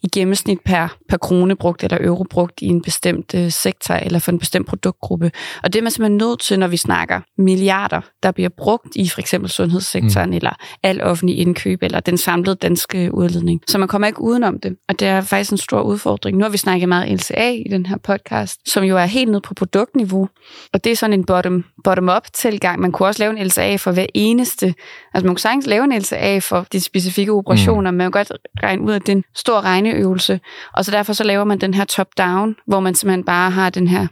i 0.03 0.07
gennemsnit 0.13 0.59
per, 0.65 0.97
per 1.09 1.17
krone 1.17 1.55
brugt 1.55 1.83
eller 1.83 1.97
euro 2.01 2.25
brugt 2.29 2.61
i 2.61 2.65
en 2.65 2.81
bestemt 2.81 3.33
uh, 3.33 3.49
sektor 3.49 3.93
eller 3.93 4.19
for 4.19 4.31
en 4.31 4.39
bestemt 4.39 4.67
produktgruppe. 4.67 5.31
Og 5.63 5.73
det 5.73 5.79
er 5.79 5.83
man 5.83 5.91
simpelthen 5.91 6.17
nødt 6.17 6.39
til, 6.39 6.59
når 6.59 6.67
vi 6.67 6.77
snakker 6.77 7.21
milliarder, 7.37 8.01
der 8.23 8.31
bliver 8.31 8.49
brugt 8.57 8.95
i 8.95 9.09
for 9.09 9.19
eksempel 9.19 9.49
sundhedssektoren 9.49 10.29
mm. 10.29 10.35
eller 10.35 10.51
al 10.83 11.01
offentlig 11.01 11.37
indkøb 11.37 11.83
eller 11.83 11.99
den 11.99 12.17
samlede 12.17 12.55
danske 12.55 13.13
udledning. 13.13 13.61
Så 13.67 13.77
man 13.77 13.87
kommer 13.87 14.07
ikke 14.07 14.21
udenom 14.21 14.59
det, 14.59 14.75
og 14.89 14.99
det 14.99 15.07
er 15.07 15.21
faktisk 15.21 15.51
en 15.51 15.57
stor 15.57 15.81
udfordring. 15.81 16.37
Nu 16.37 16.43
har 16.43 16.49
vi 16.49 16.57
snakket 16.57 16.89
meget 16.89 17.13
LCA 17.13 17.49
i 17.49 17.67
den 17.71 17.85
her 17.85 17.97
podcast, 18.11 18.71
som 18.71 18.83
jo 18.83 18.97
er 18.97 19.05
helt 19.05 19.31
ned 19.31 19.41
på 19.41 19.53
produktniveau. 19.53 20.29
Og 20.73 20.83
det 20.83 20.91
er 20.91 20.95
sådan 20.95 21.13
en 21.13 21.25
bottom, 21.25 21.65
bottom-up 21.83 22.27
tilgang. 22.33 22.79
Man 22.79 22.91
kunne 22.91 23.07
også 23.07 23.23
lave 23.23 23.39
en 23.39 23.47
LSA 23.47 23.75
for 23.75 23.91
hver 23.91 24.05
eneste. 24.13 24.73
Altså 25.13 25.25
man 25.25 25.35
kunne 25.35 25.39
sagtens 25.39 25.67
lave 25.67 25.83
en 25.83 25.97
LSA 25.99 26.39
for 26.39 26.67
de 26.71 26.81
specifikke 26.81 27.31
operationer, 27.31 27.91
mm. 27.91 27.95
men 27.95 27.97
man 27.97 28.11
kan 28.11 28.19
godt 28.19 28.31
regne 28.63 28.83
ud, 28.83 28.93
at 28.93 29.01
det 29.01 29.09
er 29.09 29.15
en 29.15 29.23
stor 29.35 29.61
regneøvelse. 29.61 30.39
Og 30.73 30.85
så 30.85 30.91
derfor 30.91 31.13
så 31.13 31.23
laver 31.23 31.43
man 31.43 31.57
den 31.57 31.73
her 31.73 31.85
top-down, 31.85 32.55
hvor 32.67 32.79
man 32.79 32.95
simpelthen 32.95 33.23
bare 33.23 33.51
har 33.51 33.69
den 33.69 33.87
her 33.87 34.07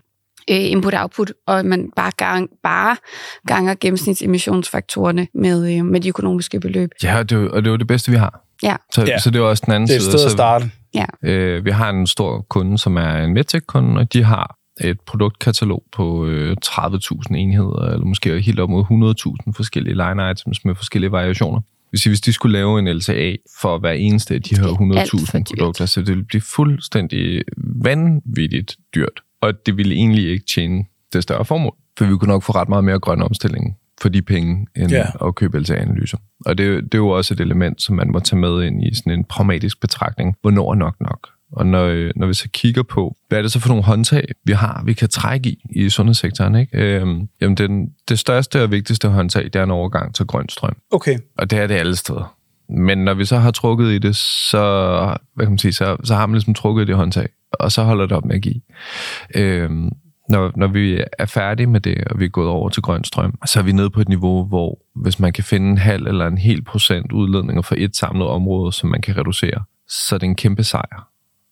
øh, 0.50 0.72
input-output, 0.72 1.32
og 1.48 1.66
man 1.66 1.92
bare, 1.96 2.12
gang, 2.18 2.50
bare 2.64 2.98
ganger 3.48 3.76
gennemsnitsemissionsfaktorerne 3.82 5.28
med, 5.34 5.78
øh, 5.78 5.86
med 5.86 6.02
de 6.02 6.10
økonomiske 6.10 6.60
beløb. 6.60 6.90
Ja, 7.04 7.18
og 7.18 7.30
det, 7.30 7.38
og 7.52 7.62
det 7.64 7.68
er 7.68 7.72
jo 7.72 7.78
det 7.78 7.88
bedste, 7.88 8.12
vi 8.12 8.18
har. 8.18 8.42
Ja. 8.64 8.76
Så, 8.94 9.06
ja. 9.06 9.20
så 9.20 9.30
det 9.30 9.40
er 9.40 9.44
også 9.44 9.64
den 9.66 9.74
anden 9.74 9.88
side. 9.88 10.00
Det 10.00 10.06
er 10.06 10.08
et 10.08 10.20
sted 10.20 10.26
at 10.26 10.32
starte. 10.32 10.72
Ja. 10.94 11.06
Øh, 11.24 11.66
vi 11.66 11.72
har 11.72 11.90
en 11.90 12.08
stor 12.08 12.42
kunde, 12.50 12.78
som 12.78 12.98
er 12.98 13.24
en 13.24 13.34
medtech-kunde, 13.34 14.00
og 14.00 14.14
de 14.14 14.24
har 14.24 14.56
et 14.82 15.02
produktkatalog 15.02 15.84
på 15.92 16.26
øh, 16.26 16.58
30.000 16.66 17.36
enheder, 17.36 17.94
eller 17.94 18.06
måske 18.06 18.42
helt 18.42 18.60
op 18.60 18.70
mod 18.70 18.84
100.000 19.48 19.52
forskellige 19.56 19.96
line 19.96 20.32
items 20.32 20.66
med 20.66 20.76
forskellige 20.76 21.12
variationer. 21.12 21.62
Hvis, 21.90 22.04
hvis 22.04 22.22
de 22.22 22.34
skulle 22.34 22.54
lave 22.54 22.80
en 22.80 22.88
LTA 22.88 23.36
for 23.62 23.78
hver 23.78 23.92
eneste 23.92 24.34
af 24.34 24.42
de 24.42 24.56
her 24.56 24.68
100.000 24.68 25.44
produkter, 25.44 25.86
så 25.86 26.00
det 26.00 26.08
ville 26.08 26.24
blive 26.24 26.42
fuldstændig 26.42 27.42
vanvittigt 27.58 28.78
dyrt. 28.96 29.22
Og 29.42 29.54
det 29.66 29.78
ville 29.78 29.96
egentlig 29.96 30.30
ikke 30.30 30.46
tjene 30.46 30.84
det 31.14 31.24
større 31.24 31.46
formål. 31.46 31.76
For 31.98 32.06
vi 32.06 32.18
kunne 32.18 32.28
nok 32.28 32.44
få 32.44 32.52
ret 32.52 32.70
meget 32.70 32.84
mere 32.84 33.00
grøn 33.00 33.22
omstilling 33.22 33.76
for 34.02 34.10
de 34.10 34.22
penge, 34.22 34.68
end 34.76 34.92
ja. 34.92 35.28
at 35.28 35.36
købe 35.36 35.60
LTA-analyser. 35.60 36.18
Og 36.46 36.58
det, 36.58 36.84
det 36.84 36.94
er 36.94 36.98
jo 36.98 37.10
også 37.10 37.34
et 37.34 37.40
element, 37.40 37.82
som 37.82 37.96
man 37.96 38.12
må 38.12 38.20
tage 38.20 38.40
med 38.40 38.64
ind 38.64 38.84
i 38.84 38.96
sådan 38.96 39.14
en 39.14 39.24
pragmatisk 39.24 39.82
betragtning. 39.82 40.36
Hvornår 40.42 40.72
er 40.72 40.76
nok 40.76 40.96
nok? 41.00 41.30
Og 41.52 41.68
når, 41.68 42.12
når 42.16 42.28
vi 42.28 42.34
så 42.34 42.50
kigger 42.54 42.84
på, 42.84 43.16
hvad 43.28 43.38
er 43.38 43.42
det 43.42 43.52
så 43.52 43.60
for 43.60 43.70
nogle 43.70 43.84
håndtag, 43.84 44.28
vi 44.44 44.54
har, 44.54 44.82
vi 44.86 44.94
kan 44.94 45.10
trække 45.10 45.50
i 45.50 45.58
i 45.72 45.90
sundhedssektoren, 45.90 46.56
ikke? 46.56 46.78
Øhm, 46.78 47.30
jamen, 47.42 47.58
den, 47.58 47.90
det 48.10 48.20
største 48.20 48.64
og 48.64 48.72
vigtigste 48.72 49.10
håndtag, 49.10 49.44
det 49.44 49.56
er 49.56 49.64
en 49.64 49.72
overgang 49.72 50.16
til 50.16 50.26
grøn 50.26 50.50
strøm. 50.50 50.78
Okay. 50.92 51.18
Og 51.38 51.50
det 51.50 51.60
er 51.60 51.68
det 51.68 51.76
alle 51.76 51.96
steder. 51.96 52.36
Men 52.70 52.98
når 52.98 53.14
vi 53.14 53.26
så 53.26 53.38
har 53.38 53.52
trukket 53.52 53.92
i 53.92 53.98
det, 53.98 54.16
så, 54.16 54.62
hvad 55.36 55.46
kan 55.46 55.52
man 55.52 55.58
sige, 55.58 55.74
så, 55.74 55.98
så 56.04 56.16
har 56.16 56.26
man 56.26 56.34
ligesom 56.34 56.54
trukket 56.54 56.84
i 56.84 56.86
det 56.86 56.96
håndtag, 56.96 57.28
og 57.52 57.72
så 57.72 57.84
holder 57.84 58.06
det 58.06 58.18
op 58.18 58.26
med 58.26 58.36
at 58.36 58.42
give. 58.42 58.62
Øhm, 59.36 59.90
når, 60.30 60.52
når 60.56 60.68
vi 60.68 61.04
er 61.20 61.26
færdige 61.26 61.68
med 61.68 61.82
det, 61.82 62.04
og 62.08 62.20
vi 62.20 62.26
er 62.26 62.30
gået 62.30 62.48
over 62.48 62.70
til 62.70 62.82
grøn 62.82 63.04
strøm, 63.04 63.40
så 63.46 63.60
er 63.60 63.64
vi 63.64 63.72
nede 63.72 63.90
på 63.90 64.02
et 64.02 64.10
niveau, 64.10 64.46
hvor 64.46 64.80
hvis 64.96 65.20
man 65.20 65.34
kan 65.34 65.44
finde 65.44 65.70
en 65.70 65.78
halv 65.78 66.08
eller 66.08 66.28
en 66.28 66.38
hel 66.38 66.64
procent 66.64 67.12
udledninger 67.12 67.62
for 67.62 67.76
et 67.78 67.96
samlet 67.96 68.28
område, 68.28 68.74
som 68.74 68.90
man 68.90 69.02
kan 69.02 69.18
reducere, 69.18 69.64
så 69.88 70.16
er 70.16 70.20
det 70.20 70.28
en 70.28 70.36
kæmpe 70.36 70.64
sejr. 70.64 71.10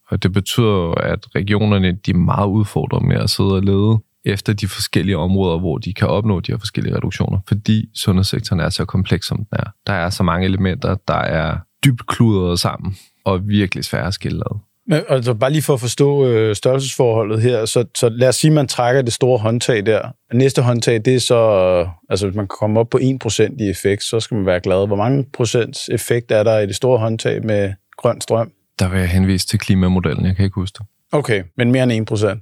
Og 0.09 0.23
det 0.23 0.33
betyder 0.33 0.67
jo, 0.67 0.91
at 0.91 1.35
regionerne 1.35 1.91
de 1.91 2.11
er 2.11 2.15
meget 2.15 2.47
udfordret 2.47 3.03
med 3.03 3.15
at 3.15 3.29
sidde 3.29 3.53
og 3.53 3.61
lede 3.61 3.99
efter 4.25 4.53
de 4.53 4.67
forskellige 4.67 5.17
områder, 5.17 5.59
hvor 5.59 5.77
de 5.77 5.93
kan 5.93 6.07
opnå 6.07 6.39
de 6.39 6.51
her 6.51 6.59
forskellige 6.59 6.95
reduktioner, 6.95 7.39
fordi 7.47 7.85
sundhedssektoren 7.95 8.59
er 8.59 8.69
så 8.69 8.85
kompleks, 8.85 9.27
som 9.27 9.37
den 9.37 9.47
er. 9.51 9.69
Der 9.87 9.93
er 9.93 10.09
så 10.09 10.23
mange 10.23 10.45
elementer, 10.45 10.95
der 11.07 11.13
er 11.13 11.57
dybt 11.85 12.07
kludret 12.07 12.59
sammen, 12.59 12.95
og 13.25 13.47
virkelig 13.47 13.85
svære 13.85 14.07
at 14.07 14.13
skille 14.13 14.43
ad. 14.51 14.59
Men 14.87 15.01
altså, 15.09 15.33
bare 15.33 15.51
lige 15.51 15.61
for 15.61 15.73
at 15.73 15.79
forstå 15.79 16.25
øh, 16.27 16.55
størrelsesforholdet 16.55 17.41
her, 17.41 17.65
så, 17.65 17.85
så 17.95 18.09
lad 18.09 18.27
os 18.27 18.35
sige, 18.35 18.51
at 18.51 18.55
man 18.55 18.67
trækker 18.67 19.01
det 19.01 19.13
store 19.13 19.37
håndtag 19.37 19.85
der. 19.85 20.01
Næste 20.33 20.61
håndtag, 20.61 21.01
det 21.05 21.15
er 21.15 21.19
så, 21.19 21.35
øh, 21.35 21.87
altså 22.09 22.27
hvis 22.27 22.35
man 22.35 22.43
kan 22.43 22.55
komme 22.59 22.79
op 22.79 22.89
på 22.89 22.97
1% 22.97 23.55
i 23.59 23.69
effekt, 23.69 24.03
så 24.03 24.19
skal 24.19 24.35
man 24.35 24.45
være 24.45 24.59
glad. 24.59 24.87
Hvor 24.87 24.95
mange 24.95 25.25
procents 25.33 25.89
effekt 25.89 26.31
er 26.31 26.43
der 26.43 26.59
i 26.59 26.65
det 26.65 26.75
store 26.75 26.99
håndtag 26.99 27.45
med 27.45 27.73
grøn 27.97 28.21
strøm? 28.21 28.51
Der 28.79 28.89
vil 28.89 28.99
jeg 28.99 29.09
henvise 29.09 29.47
til 29.47 29.59
klimamodellen, 29.59 30.25
jeg 30.25 30.35
kan 30.35 30.45
ikke 30.45 30.55
huske 30.55 30.75
det. 30.79 30.85
Okay, 31.11 31.43
men 31.57 31.71
mere 31.71 31.83
end 31.83 32.11
1%? 32.11 32.39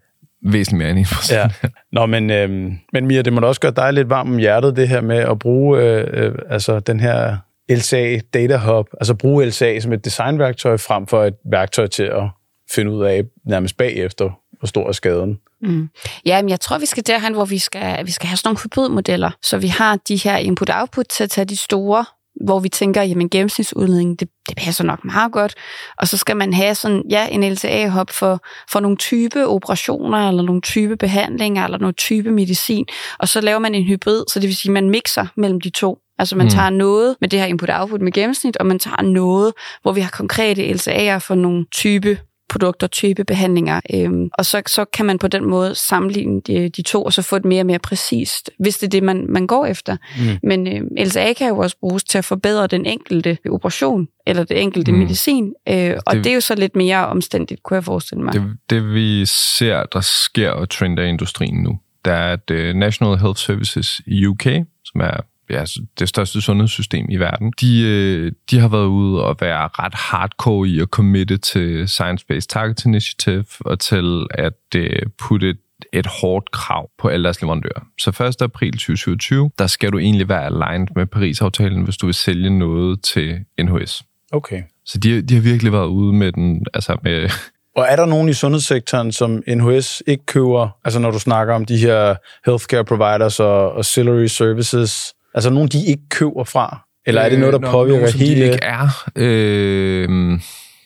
Væsentligt 0.51 0.77
mere 0.77 0.89
end 0.89 1.05
1%. 1.05 1.33
Ja. 1.35 1.49
Nå, 1.91 2.05
men, 2.05 2.29
øhm, 2.29 2.77
men 2.93 3.07
Mia, 3.07 3.21
det 3.21 3.33
må 3.33 3.39
da 3.39 3.47
også 3.47 3.61
gøre 3.61 3.73
dig 3.75 3.93
lidt 3.93 4.09
varm 4.09 4.31
om 4.31 4.37
hjertet, 4.37 4.75
det 4.75 4.87
her 4.87 5.01
med 5.01 5.17
at 5.17 5.39
bruge 5.39 5.81
øh, 5.81 6.07
øh, 6.13 6.35
altså 6.49 6.79
den 6.79 6.99
her 6.99 7.37
LSA 7.69 8.19
Data 8.33 8.57
Hub, 8.57 8.87
altså 8.93 9.13
bruge 9.13 9.45
LSA 9.45 9.79
som 9.79 9.93
et 9.93 10.05
designværktøj 10.05 10.77
frem 10.77 11.07
for 11.07 11.23
et 11.23 11.33
værktøj 11.51 11.87
til 11.87 12.03
at 12.03 12.23
finde 12.71 12.91
ud 12.91 13.05
af 13.05 13.23
nærmest 13.45 13.77
bagefter, 13.77 14.29
hvor 14.59 14.67
stor 14.67 14.87
er 14.87 14.91
skaden. 14.91 15.39
Mm. 15.61 15.89
Ja, 16.25 16.41
men 16.41 16.49
jeg 16.49 16.59
tror, 16.59 16.77
vi 16.77 16.85
skal 16.85 17.07
derhen, 17.07 17.33
hvor 17.33 17.45
vi 17.45 17.57
skal, 17.57 18.05
vi 18.05 18.11
skal 18.11 18.27
have 18.27 18.37
sådan 18.37 18.47
nogle 18.49 18.59
hybridmodeller, 18.63 19.31
så 19.41 19.57
vi 19.57 19.67
har 19.67 19.95
de 19.95 20.15
her 20.15 20.37
input-output 20.37 21.05
til 21.09 21.23
at 21.23 21.29
tage 21.29 21.45
de 21.45 21.57
store 21.57 22.05
hvor 22.43 22.59
vi 22.59 22.69
tænker, 22.69 23.01
jamen 23.01 23.29
gennemsnitsudledning, 23.29 24.19
det, 24.19 24.29
det 24.49 24.57
passer 24.57 24.83
nok 24.83 25.05
meget 25.05 25.31
godt. 25.31 25.55
Og 25.97 26.07
så 26.07 26.17
skal 26.17 26.37
man 26.37 26.53
have 26.53 26.75
sådan, 26.75 27.03
ja, 27.09 27.27
en 27.27 27.53
LTA-hop 27.53 28.09
for, 28.09 28.43
for 28.71 28.79
nogle 28.79 28.97
type 28.97 29.47
operationer, 29.47 30.27
eller 30.27 30.43
nogle 30.43 30.61
type 30.61 30.97
behandlinger, 30.97 31.63
eller 31.63 31.77
nogle 31.77 31.93
type 31.93 32.31
medicin. 32.31 32.85
Og 33.19 33.27
så 33.27 33.41
laver 33.41 33.59
man 33.59 33.75
en 33.75 33.83
hybrid, 33.83 34.23
så 34.27 34.39
det 34.39 34.47
vil 34.47 34.55
sige, 34.55 34.69
at 34.69 34.73
man 34.73 34.89
mixer 34.89 35.25
mellem 35.35 35.61
de 35.61 35.69
to. 35.69 35.97
Altså 36.19 36.35
man 36.35 36.45
mm. 36.45 36.49
tager 36.49 36.69
noget 36.69 37.15
med 37.21 37.29
det 37.29 37.39
her 37.39 37.45
input-output 37.45 38.01
med 38.01 38.11
gennemsnit, 38.11 38.57
og 38.57 38.65
man 38.65 38.79
tager 38.79 39.01
noget, 39.01 39.53
hvor 39.81 39.91
vi 39.91 40.01
har 40.01 40.09
konkrete 40.09 40.69
LTA'er 40.69 41.17
for 41.17 41.35
nogle 41.35 41.65
type 41.71 42.17
produkter, 42.49 42.87
type 42.87 43.23
behandlinger. 43.23 43.81
Øhm, 43.93 44.29
og 44.33 44.45
så, 44.45 44.61
så 44.67 44.85
kan 44.85 45.05
man 45.05 45.19
på 45.19 45.27
den 45.27 45.45
måde 45.45 45.75
sammenligne 45.75 46.41
de, 46.41 46.69
de 46.69 46.81
to, 46.81 47.03
og 47.03 47.13
så 47.13 47.21
få 47.21 47.35
et 47.35 47.45
mere 47.45 47.61
og 47.61 47.65
mere 47.65 47.79
præcist, 47.79 48.49
hvis 48.59 48.77
det 48.77 48.87
er 48.87 48.89
det, 48.89 49.03
man, 49.03 49.25
man 49.29 49.47
går 49.47 49.65
efter. 49.65 49.97
Mm. 50.17 50.37
Men 50.43 50.67
øh, 50.67 51.05
LSA 51.05 51.33
kan 51.33 51.47
jo 51.47 51.57
også 51.57 51.77
bruges 51.79 52.03
til 52.03 52.17
at 52.17 52.25
forbedre 52.25 52.67
den 52.67 52.85
enkelte 52.85 53.37
operation, 53.49 54.07
eller 54.27 54.43
det 54.43 54.61
enkelte 54.61 54.91
mm. 54.91 54.97
medicin, 54.97 55.53
øh, 55.69 55.93
og 56.05 56.15
det, 56.15 56.23
det 56.23 56.29
er 56.29 56.33
jo 56.33 56.41
så 56.41 56.55
lidt 56.55 56.75
mere 56.75 57.07
omstændigt, 57.07 57.63
kunne 57.63 57.75
jeg 57.75 57.83
forestille 57.83 58.23
mig. 58.23 58.33
Det, 58.33 58.57
det 58.69 58.93
vi 58.93 59.25
ser, 59.25 59.83
der 59.83 60.01
sker 60.01 60.49
og 60.49 60.69
trender 60.69 61.03
i 61.03 61.09
industrien 61.09 61.63
nu, 61.63 61.79
der 62.05 62.13
er, 62.13 62.33
at 62.33 62.51
uh, 62.51 62.79
National 62.79 63.17
Health 63.17 63.39
Services 63.39 64.01
i 64.07 64.25
UK, 64.25 64.43
som 64.85 65.01
er 65.01 65.21
ja, 65.49 65.63
det 65.99 66.09
største 66.09 66.41
sundhedssystem 66.41 67.05
i 67.09 67.17
verden, 67.17 67.53
de, 67.61 67.81
øh, 67.81 68.31
de 68.51 68.59
har 68.59 68.67
været 68.67 68.85
ude 68.85 69.23
og 69.23 69.37
være 69.39 69.69
ret 69.73 69.93
hardcore 69.93 70.67
i 70.67 70.79
at 70.79 70.87
committe 70.87 71.37
til 71.37 71.87
Science 71.87 72.25
Based 72.25 72.49
Target 72.49 72.85
Initiative 72.85 73.45
og 73.59 73.79
til 73.79 74.27
at 74.29 74.53
uh, 74.75 74.83
putte 75.17 75.49
et, 75.49 75.57
et 75.93 76.07
hårdt 76.21 76.51
krav 76.51 76.89
på 76.99 77.07
alle 77.07 77.23
deres 77.23 77.41
leverandører. 77.41 77.85
Så 77.99 78.09
1. 78.09 78.41
april 78.41 78.71
2027, 78.71 79.51
der 79.59 79.67
skal 79.67 79.91
du 79.91 79.97
egentlig 79.97 80.29
være 80.29 80.45
aligned 80.45 80.87
med 80.95 81.05
Paris-aftalen, 81.05 81.83
hvis 81.83 81.97
du 81.97 82.05
vil 82.05 82.15
sælge 82.15 82.59
noget 82.59 83.01
til 83.01 83.39
NHS. 83.59 84.03
Okay. 84.31 84.63
Så 84.85 84.97
de, 84.97 85.21
de 85.21 85.33
har 85.33 85.41
virkelig 85.41 85.71
været 85.71 85.87
ude 85.87 86.13
med 86.13 86.31
den, 86.31 86.65
altså 86.73 86.97
med, 87.03 87.29
og 87.75 87.85
er 87.89 87.95
der 87.95 88.05
nogen 88.05 88.29
i 88.29 88.33
sundhedssektoren, 88.33 89.11
som 89.11 89.43
NHS 89.47 90.03
ikke 90.07 90.25
køber, 90.25 90.69
altså 90.85 90.99
når 90.99 91.11
du 91.11 91.19
snakker 91.19 91.53
om 91.53 91.65
de 91.65 91.77
her 91.77 92.15
healthcare 92.45 92.85
providers 92.85 93.39
og 93.39 93.77
auxiliary 93.77 94.25
services, 94.25 95.13
Altså 95.35 95.49
nogen, 95.49 95.69
de 95.69 95.85
ikke 95.85 96.09
køber 96.09 96.43
fra? 96.43 96.85
Eller 97.05 97.21
er 97.21 97.29
det 97.29 97.39
noget, 97.39 97.53
der 97.53 97.65
øh, 97.67 97.71
påvirker 97.71 97.99
nogen, 97.99 98.19
hele... 98.19 98.45
De 98.45 98.51
ikke 98.51 98.63
er. 98.63 99.09
Øh, 99.15 100.39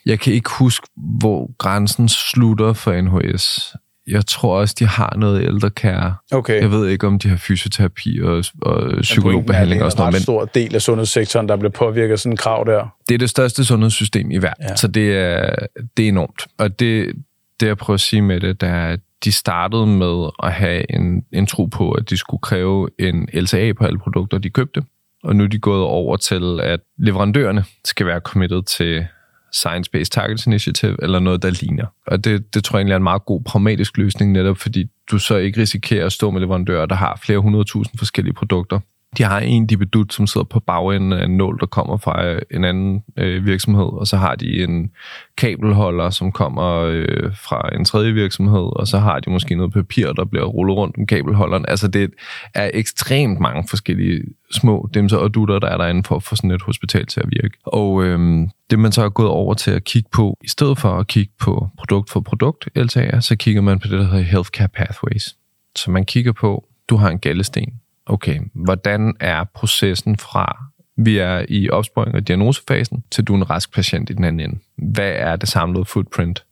jeg 0.05 0.19
kan 0.19 0.33
ikke 0.33 0.49
huske, 0.49 0.87
hvor 1.19 1.57
grænsen 1.57 2.09
slutter 2.09 2.73
for 2.73 3.01
NHS. 3.01 3.75
Jeg 4.07 4.25
tror 4.25 4.59
også, 4.59 4.75
de 4.79 4.85
har 4.85 5.15
noget 5.17 5.43
ældrekære. 5.43 6.15
Okay. 6.31 6.61
Jeg 6.61 6.71
ved 6.71 6.87
ikke, 6.87 7.07
om 7.07 7.19
de 7.19 7.29
har 7.29 7.37
fysioterapi 7.37 8.21
og, 8.23 8.43
og 8.61 9.01
psykologbehandling 9.01 9.83
og 9.83 9.91
sådan 9.91 10.01
noget. 10.01 10.13
Det 10.13 10.17
er 10.17 10.19
en 10.19 10.23
stor 10.23 10.45
del 10.45 10.75
af 10.75 10.81
sundhedssektoren, 10.81 11.49
der 11.49 11.55
bliver 11.55 11.71
påvirket 11.71 12.11
af 12.11 12.19
sådan 12.19 12.33
en 12.33 12.37
krav 12.37 12.63
der. 12.67 12.95
Det 13.09 13.13
er 13.13 13.17
det 13.17 13.29
største 13.29 13.65
sundhedssystem 13.65 14.31
i 14.31 14.37
verden, 14.37 14.65
ja. 14.69 14.75
så 14.75 14.87
det 14.87 15.17
er, 15.17 15.55
det 15.97 16.05
er 16.05 16.09
enormt. 16.09 16.47
Og 16.57 16.79
det, 16.79 17.13
det 17.59 17.67
jeg 17.67 17.77
prøver 17.77 17.95
at 17.95 18.01
sige 18.01 18.21
med 18.21 18.39
det, 18.39 18.61
det 18.61 18.69
er, 18.69 18.87
at 18.87 18.99
de 19.23 19.31
startede 19.31 19.87
med 19.87 20.29
at 20.43 20.53
have 20.53 20.95
en, 20.95 21.23
en 21.31 21.45
tro 21.45 21.65
på, 21.65 21.91
at 21.91 22.09
de 22.09 22.17
skulle 22.17 22.41
kræve 22.41 22.89
en 22.99 23.29
LCA 23.33 23.73
på 23.73 23.85
alle 23.85 23.99
produkter, 23.99 24.37
de 24.37 24.49
købte. 24.49 24.83
Og 25.23 25.35
nu 25.35 25.43
er 25.43 25.47
de 25.47 25.59
gået 25.59 25.83
over 25.83 26.17
til, 26.17 26.59
at 26.63 26.79
leverandørerne 26.97 27.63
skal 27.85 28.05
være 28.05 28.19
committed 28.19 28.63
til 28.63 29.05
Science 29.51 29.91
Based 29.91 30.11
Targets 30.11 30.45
Initiative, 30.45 30.97
eller 31.03 31.19
noget, 31.19 31.41
der 31.41 31.49
ligner. 31.61 31.85
Og 32.07 32.23
det, 32.23 32.53
det 32.53 32.63
tror 32.63 32.77
jeg 32.77 32.81
egentlig 32.81 32.93
er 32.93 32.97
en 32.97 33.03
meget 33.03 33.25
god 33.25 33.41
pragmatisk 33.41 33.97
løsning, 33.97 34.31
netop 34.31 34.57
fordi 34.57 34.85
du 35.11 35.19
så 35.19 35.35
ikke 35.35 35.61
risikerer 35.61 36.05
at 36.05 36.11
stå 36.11 36.31
med 36.31 36.41
leverandører, 36.41 36.85
der 36.85 36.95
har 36.95 37.19
flere 37.23 37.39
hundredtusind 37.39 37.97
forskellige 37.97 38.33
produkter, 38.33 38.79
de 39.17 39.23
har 39.23 39.39
en 39.39 39.65
dibedut, 39.67 40.13
som 40.13 40.27
sidder 40.27 40.45
på 40.45 40.59
bagenden 40.59 41.13
af 41.13 41.25
en 41.25 41.37
nål, 41.37 41.59
der 41.59 41.65
kommer 41.65 41.97
fra 41.97 42.25
øh, 42.25 42.41
en 42.51 42.63
anden 42.63 43.03
øh, 43.17 43.45
virksomhed, 43.45 43.85
og 43.85 44.07
så 44.07 44.17
har 44.17 44.35
de 44.35 44.63
en 44.63 44.91
kabelholder, 45.37 46.09
som 46.09 46.31
kommer 46.31 46.73
øh, 46.75 47.35
fra 47.35 47.75
en 47.75 47.85
tredje 47.85 48.11
virksomhed, 48.11 48.79
og 48.79 48.87
så 48.87 48.99
har 48.99 49.19
de 49.19 49.29
måske 49.29 49.55
noget 49.55 49.73
papir, 49.73 50.11
der 50.11 50.25
bliver 50.25 50.45
rullet 50.45 50.77
rundt 50.77 50.97
om 50.97 51.05
kabelholderen. 51.05 51.65
Altså 51.67 51.87
det 51.87 52.11
er 52.53 52.71
ekstremt 52.73 53.39
mange 53.39 53.67
forskellige 53.69 54.23
små 54.51 54.89
dimser 54.93 55.17
og 55.17 55.33
dutter, 55.33 55.59
der 55.59 55.67
er 55.67 55.77
derinde 55.77 56.03
for 56.03 56.15
at 56.15 56.23
få 56.23 56.35
sådan 56.35 56.51
et 56.51 56.61
hospital 56.61 57.05
til 57.05 57.19
at 57.19 57.29
virke. 57.41 57.57
Og 57.63 58.03
øh, 58.03 58.47
det 58.69 58.79
man 58.79 58.91
så 58.91 59.03
er 59.03 59.09
gået 59.09 59.29
over 59.29 59.53
til 59.53 59.71
at 59.71 59.83
kigge 59.83 60.09
på, 60.13 60.37
i 60.43 60.47
stedet 60.47 60.77
for 60.77 60.99
at 60.99 61.07
kigge 61.07 61.33
på 61.39 61.69
produkt 61.77 62.09
for 62.09 62.19
produkt, 62.19 62.69
LTA'er, 62.77 63.19
så 63.19 63.35
kigger 63.35 63.61
man 63.61 63.79
på 63.79 63.87
det, 63.87 63.99
der 63.99 64.05
hedder 64.05 64.23
Healthcare 64.23 64.67
Pathways. 64.67 65.35
Så 65.75 65.91
man 65.91 66.05
kigger 66.05 66.31
på, 66.31 66.65
du 66.89 66.95
har 66.95 67.09
en 67.09 67.19
gallesten, 67.19 67.73
okay, 68.09 68.39
hvordan 68.53 69.13
er 69.19 69.43
processen 69.43 70.17
fra, 70.17 70.63
vi 70.97 71.17
er 71.17 71.45
i 71.49 71.69
opsporing 71.69 72.15
og 72.15 72.27
diagnosefasen, 72.27 73.03
til 73.11 73.23
du 73.23 73.33
er 73.33 73.37
en 73.37 73.49
rask 73.49 73.73
patient 73.73 74.09
i 74.09 74.13
den 74.13 74.23
anden 74.23 74.49
ende? 74.49 74.59
Hvad 74.77 75.11
er 75.11 75.35
det 75.35 75.49
samlede 75.49 75.85
footprint 75.85 76.43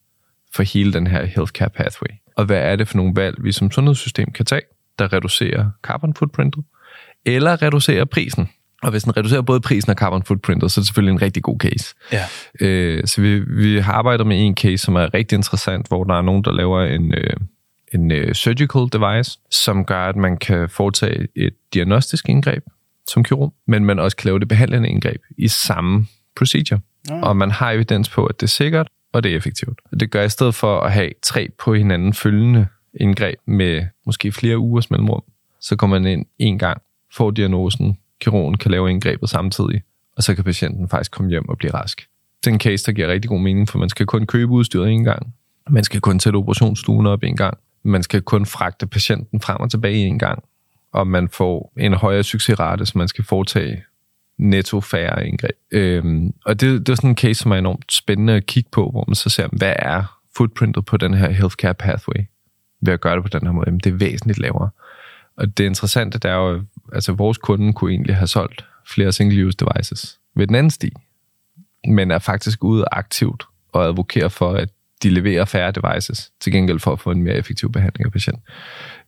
for 0.56 0.63
hele 0.63 0.93
den 0.93 1.08
her 1.08 1.26
healthcare 1.26 1.70
pathway? 1.70 2.10
Og 2.36 2.46
hvad 2.46 2.58
er 2.58 2.76
det 2.76 2.88
for 2.88 2.98
nogle 2.98 3.15
valg, 3.15 3.43
vi 3.43 3.52
som 3.52 3.72
sundhedssystem 3.72 4.32
kan 4.32 4.46
tage, 4.46 4.62
der 5.00 5.13
reducerer 5.13 5.70
carbon 5.84 6.13
footprintet, 6.13 6.63
eller 7.26 7.62
reducerer 7.62 8.06
prisen? 8.06 8.50
Og 8.84 8.91
hvis 8.91 9.04
den 9.04 9.17
reducerer 9.17 9.41
både 9.41 9.62
prisen 9.62 9.89
og 9.89 9.96
carbon 9.96 10.24
footprintet, 10.24 10.72
så 10.72 10.80
er 10.80 10.82
det 10.82 10.88
selvfølgelig 10.88 11.12
en 11.12 11.22
rigtig 11.22 11.43
god 11.43 11.60
case. 11.60 11.96
Ja. 12.12 12.24
Øh, 12.60 13.08
så 13.08 13.22
vi, 13.22 13.39
vi 13.39 13.80
har 13.80 13.93
arbejdet 13.93 14.28
med 14.28 14.46
en 14.46 14.56
case, 14.56 14.78
som 14.78 14.96
er 14.96 15.13
rigtig 15.13 15.36
interessant, 15.36 15.88
hvor 15.88 16.04
der 16.04 16.15
er 16.15 16.22
nogen, 16.22 16.43
der 16.43 16.52
laver 16.52 16.82
en, 16.82 17.13
øh, 17.13 17.34
en 17.93 18.12
uh, 18.12 18.32
surgical 18.34 18.88
device, 18.93 19.39
som 19.50 19.86
gør, 19.86 20.10
at 20.10 20.15
man 20.15 20.38
kan 20.38 20.69
foretage 20.69 21.28
et 21.36 21.54
diagnostisk 21.73 22.30
indgreb 22.30 22.63
som 23.08 23.23
kirurg, 23.23 23.54
men 23.67 23.86
man 23.86 24.00
også 24.00 24.17
kan 24.17 24.28
lave 24.28 24.39
det 24.39 24.47
behandlende 24.47 24.89
indgreb 24.89 25.21
i 25.38 25.47
samme 25.47 26.08
procedure. 26.36 26.80
Ja. 27.10 27.21
Og 27.21 27.38
man 27.38 27.52
har 27.52 27.71
evidens 27.71 28.10
på, 28.10 28.26
at 28.26 28.39
det 28.39 28.45
er 28.45 28.50
sikkert, 28.50 28.88
og 29.13 29.23
det 29.23 29.32
er 29.32 29.38
effektivt. 29.38 29.80
Det 30.00 30.12
gør 30.12 30.23
i 30.23 30.30
stedet 30.30 30.56
for 30.56 30.80
at 30.80 30.91
have 30.91 31.12
tre 31.21 31.50
på 31.60 31.73
hinanden 31.73 32.13
følgende 32.13 32.67
indgreb 33.00 33.39
med 33.45 33.86
måske 34.06 34.32
flere 34.32 34.58
ugers 34.58 34.91
mellemrum. 34.91 35.23
Så 35.62 35.76
kommer 35.76 36.00
man 36.00 36.12
ind 36.12 36.26
en 36.39 36.60
gang, 36.60 36.82
får 37.13 37.32
diagnosen, 37.32 37.97
kirurgen 38.21 38.58
kan 38.58 38.71
lave 38.71 38.89
indgrebet 38.89 39.30
samtidig, 39.30 39.82
og 40.17 40.23
så 40.23 40.36
kan 40.36 40.43
patienten 40.43 40.89
faktisk 40.89 41.12
komme 41.12 41.30
hjem 41.32 41.50
og 41.50 41.58
blive 41.58 41.73
rask. 41.73 42.08
Det 42.43 42.47
er 42.47 42.54
en 42.54 42.60
case, 42.60 42.86
der 42.86 42.91
giver 42.91 43.08
rigtig 43.08 43.30
god 43.30 43.39
mening, 43.39 43.69
for 43.69 43.80
man 43.80 43.89
skal 43.89 44.06
kun 44.06 44.26
købe 44.26 44.52
udstyret 44.52 44.91
en 44.91 45.04
gang. 45.04 45.34
Man 45.69 45.84
skal 45.84 46.02
kun 46.02 46.19
sætte 46.19 46.38
operationsstuen 46.38 47.08
op 47.08 47.23
en 47.23 47.36
gang. 47.36 47.58
Man 47.88 48.04
skal 48.04 48.21
kun 48.21 48.45
fragte 48.45 48.88
patienten 48.88 49.41
frem 49.41 49.60
og 49.60 49.71
tilbage 49.71 50.06
en 50.08 50.19
gang. 50.19 50.43
Og 50.91 51.08
man 51.08 51.30
får 51.30 51.73
en 51.78 51.93
højere 51.93 52.23
succesrate, 52.23 52.86
så 52.86 52.97
man 52.97 53.08
skal 53.08 53.23
foretage 53.23 53.84
netto 54.38 54.82
færre 54.82 55.28
indgreb. 55.28 55.56
Øhm, 55.71 56.34
og 56.45 56.62
det, 56.62 56.88
det 56.88 56.89
er 56.89 56.95
sådan 56.95 57.10
en 57.10 57.17
case, 57.17 57.34
som 57.41 57.52
er 57.52 57.56
enormt 57.56 57.93
spændende 57.93 58.34
at 58.34 58.45
kigge 58.45 58.69
på, 58.71 58.89
hvor 58.89 59.04
man 59.08 59.15
så 59.15 59.30
ser, 59.30 59.47
hvad 59.52 59.73
er 59.80 60.19
footprintet 60.38 60.86
på 60.86 60.97
den 60.97 61.13
her 61.13 61.30
healthcare 61.30 61.73
pathway 61.73 62.26
ved 62.82 62.93
at 62.93 63.02
gøre 63.02 63.15
det 63.15 63.23
på 63.23 63.30
den 63.39 63.47
her 63.47 63.52
måde? 63.52 63.65
Jamen, 63.67 63.80
det 63.80 63.93
er 63.93 63.97
væsentligt 63.97 64.39
lavere. 64.39 64.69
Og 65.38 65.58
det 65.58 65.63
interessante, 65.63 66.19
det 66.19 66.32
er 66.32 66.36
jo, 66.36 66.63
altså 66.93 67.12
vores 67.12 67.38
kunde 67.38 67.73
kunne 67.73 67.91
egentlig 67.91 68.15
have 68.15 68.28
solgt 68.28 68.65
flere 68.88 69.12
single-use 69.12 69.58
devices 69.58 70.19
ved 70.36 70.47
den 70.47 70.56
anden 70.56 70.69
sti, 70.69 70.93
men 71.88 72.12
er 72.12 72.19
faktisk 72.19 72.63
ude 72.63 72.86
aktivt 72.91 73.43
og 73.73 73.86
advokerer 73.86 74.30
for, 74.30 74.54
at 74.54 74.69
de 75.03 75.10
leverer 75.10 75.45
færre 75.45 75.71
devices, 75.71 76.31
til 76.41 76.51
gengæld 76.51 76.79
for 76.79 76.91
at 76.91 76.99
få 76.99 77.12
en 77.12 77.23
mere 77.23 77.36
effektiv 77.36 77.71
behandling 77.71 78.05
af 78.05 78.12
patienten. 78.12 78.43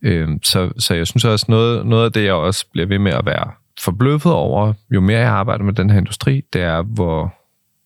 Øhm, 0.01 0.43
så, 0.43 0.71
så 0.77 0.93
jeg 0.93 1.07
synes 1.07 1.25
også, 1.25 1.45
noget, 1.49 1.85
noget 1.85 2.05
af 2.05 2.11
det, 2.11 2.23
jeg 2.23 2.33
også 2.33 2.65
bliver 2.71 2.87
ved 2.87 2.99
med 2.99 3.11
at 3.11 3.25
være 3.25 3.51
forbløffet 3.79 4.31
over, 4.31 4.73
jo 4.91 5.01
mere 5.01 5.19
jeg 5.19 5.29
arbejder 5.29 5.63
med 5.63 5.73
den 5.73 5.89
her 5.89 5.97
industri, 5.97 6.41
det 6.53 6.61
er, 6.61 6.81
hvor 6.81 7.33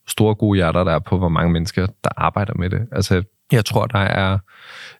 store 0.07 0.35
gode 0.35 0.57
hjerter 0.57 0.83
der 0.83 0.91
er 0.91 0.99
på, 0.99 1.17
hvor 1.17 1.29
mange 1.29 1.51
mennesker, 1.53 1.87
der 2.03 2.09
arbejder 2.17 2.53
med 2.53 2.69
det. 2.69 2.81
Altså, 2.91 3.23
jeg 3.51 3.65
tror, 3.65 3.85
der 3.85 3.99
er 3.99 4.37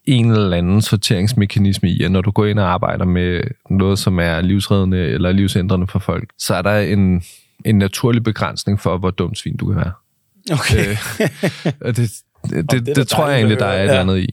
en 0.06 0.32
eller 0.32 0.58
anden 0.58 0.82
sorteringsmekanisme 0.82 1.90
i, 1.90 2.04
at 2.04 2.12
når 2.12 2.22
du 2.22 2.32
går 2.32 2.46
ind 2.46 2.60
og 2.60 2.74
arbejder 2.74 3.06
med 3.06 3.42
noget, 3.70 4.00
som 4.00 4.20
er 4.20 4.42
livsreddende 4.42 4.98
eller 4.98 5.32
livsændrende 5.32 5.88
for 5.88 6.00
folk, 6.00 6.30
så 6.38 6.56
er 6.56 6.62
der 6.62 6.80
en, 6.80 7.24
en 7.66 7.78
naturlig 7.78 8.24
begrænsning 8.24 8.80
for, 8.80 8.98
hvor 8.98 9.12
dumt 9.12 9.38
svin 9.38 9.58
du 9.58 9.66
kan 9.66 9.76
være. 9.76 9.92
Okay. 10.52 10.90
Øh, 10.90 11.88
det, 11.88 11.98
det, 11.98 12.12
det, 12.50 12.72
det, 12.72 12.86
det, 12.86 12.96
det 12.96 13.08
tror 13.08 13.28
jeg 13.28 13.38
egentlig, 13.38 13.60
der 13.60 13.66
er 13.66 13.84
et 13.84 13.88
ja. 13.88 14.00
andet 14.00 14.20
i. 14.20 14.30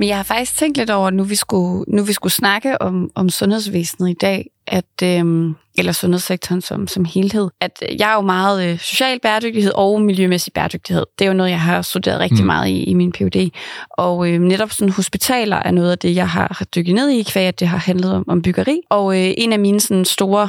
Men 0.00 0.08
jeg 0.08 0.16
har 0.16 0.22
faktisk 0.22 0.56
tænkt 0.56 0.76
lidt 0.76 0.90
over, 0.90 1.10
nu 1.10 1.24
vi 1.24 1.34
skulle, 1.34 1.84
nu 1.88 2.02
vi 2.02 2.12
skulle 2.12 2.32
snakke 2.32 2.82
om, 2.82 3.10
om 3.14 3.28
sundhedsvæsenet 3.28 4.10
i 4.10 4.16
dag, 4.20 4.50
at, 4.66 5.02
øhm, 5.02 5.54
eller 5.78 5.92
sundhedssektoren 5.92 6.60
som, 6.60 6.86
som 6.86 7.04
helhed, 7.04 7.48
at 7.60 7.82
jeg 7.98 8.10
er 8.10 8.14
jo 8.14 8.20
meget 8.20 8.70
øh, 8.70 8.78
social 8.78 9.20
bæredygtighed 9.20 9.72
og 9.74 10.02
miljømæssig 10.02 10.52
bæredygtighed. 10.52 11.06
Det 11.18 11.24
er 11.24 11.28
jo 11.28 11.34
noget, 11.34 11.50
jeg 11.50 11.60
har 11.60 11.82
studeret 11.82 12.20
rigtig 12.20 12.40
mm. 12.40 12.46
meget 12.46 12.68
i, 12.68 12.84
i 12.84 12.94
min 12.94 13.12
PhD. 13.12 13.50
Og 13.90 14.28
øh, 14.28 14.40
netop 14.40 14.70
sådan 14.70 14.92
hospitaler 14.92 15.56
er 15.56 15.70
noget 15.70 15.90
af 15.90 15.98
det, 15.98 16.16
jeg 16.16 16.28
har 16.28 16.66
dykket 16.74 16.94
ned 16.94 17.08
i, 17.08 17.22
kvæg 17.22 17.46
at 17.46 17.60
det 17.60 17.68
har 17.68 17.78
handlet 17.78 18.12
om, 18.12 18.24
om 18.28 18.42
byggeri. 18.42 18.80
Og 18.90 19.16
øh, 19.16 19.34
en 19.38 19.52
af 19.52 19.58
mine 19.58 19.80
sådan 19.80 20.04
store, 20.04 20.48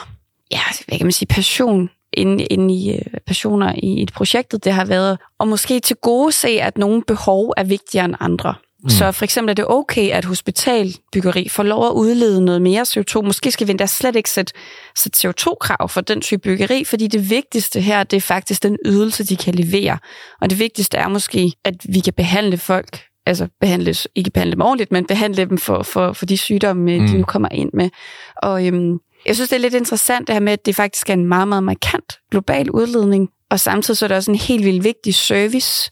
ja, 0.52 0.62
hvad 0.88 0.98
kan 0.98 1.06
man 1.06 1.12
sige, 1.12 1.28
passion 1.28 1.90
inde, 2.14 2.44
inde 2.44 2.74
i 2.74 2.92
øh, 2.92 3.02
passioner 3.28 3.74
i, 3.78 4.02
i 4.02 4.08
projektet, 4.14 4.64
det 4.64 4.74
har 4.74 4.86
været 4.86 5.18
at 5.40 5.48
måske 5.48 5.80
til 5.80 5.96
gode 5.96 6.32
se, 6.32 6.48
at 6.48 6.78
nogle 6.78 7.04
behov 7.08 7.54
er 7.58 7.64
vigtigere 7.64 8.06
end 8.06 8.16
andre. 8.20 8.54
Mm. 8.84 8.90
Så 8.90 9.12
for 9.12 9.24
eksempel 9.24 9.50
er 9.50 9.54
det 9.54 9.66
okay, 9.68 10.10
at 10.10 10.26
hospitalbyggeri 10.26 11.50
får 11.50 11.64
lov 11.64 11.88
at 11.88 11.92
udlede 11.92 12.46
noget 12.46 12.62
mere 12.62 12.82
CO2. 12.82 13.22
Måske 13.22 13.52
skal 13.52 13.68
vi 13.68 13.72
endda 13.72 13.86
slet 13.86 14.16
ikke 14.16 14.30
sætte, 14.30 14.54
sætte 14.96 15.30
CO2-krav 15.30 15.90
for 15.90 16.02
den 16.02 16.22
type 16.22 16.42
byggeri, 16.42 16.84
fordi 16.84 17.08
det 17.08 17.30
vigtigste 17.30 17.82
her, 17.82 18.04
det 18.04 18.18
er 18.18 18.22
faktisk 18.22 18.64
den 18.64 18.78
ydelse, 18.86 19.24
de 19.24 19.36
kan 19.36 19.56
levere. 19.56 19.98
Og 20.42 20.50
det 20.50 20.60
vigtigste 20.60 20.98
er 20.98 21.08
måske, 21.08 21.54
at 21.66 21.74
vi 21.90 22.00
kan 22.00 22.14
behandle 22.14 22.58
folk 22.58 23.00
altså 23.26 23.48
behandles, 23.62 24.08
ikke 24.16 24.32
behandle 24.32 24.52
dem 24.52 24.62
ordentligt, 24.62 24.92
men 24.92 25.06
behandle 25.06 25.46
dem 25.46 25.58
for, 25.58 25.84
for, 25.84 26.14
for 26.14 26.26
de 26.26 26.38
sygdomme, 26.38 27.00
mm. 27.00 27.08
de 27.08 27.18
nu 27.18 27.24
kommer 27.24 27.50
ind 27.52 27.70
med. 27.74 27.90
Og 28.36 28.68
øhm, 28.68 29.00
jeg 29.26 29.36
synes, 29.36 29.50
det 29.50 29.56
er 29.56 29.62
lidt 29.62 29.74
interessant 29.74 30.28
det 30.28 30.36
her 30.36 30.40
med, 30.40 30.54
at 30.54 30.66
det 30.66 30.76
faktisk 30.76 31.10
er 31.10 31.14
en 31.14 31.26
meget, 31.26 31.48
meget 31.48 31.64
markant 31.64 32.20
global 32.32 32.72
udledning, 32.72 33.30
og 33.50 33.60
samtidig 33.60 33.98
så 33.98 34.06
er 34.06 34.08
det 34.08 34.18
også 34.18 34.32
en 34.32 34.38
helt 34.38 34.66
vildt 34.66 34.84
vigtig 34.84 35.16
service, 35.16 35.92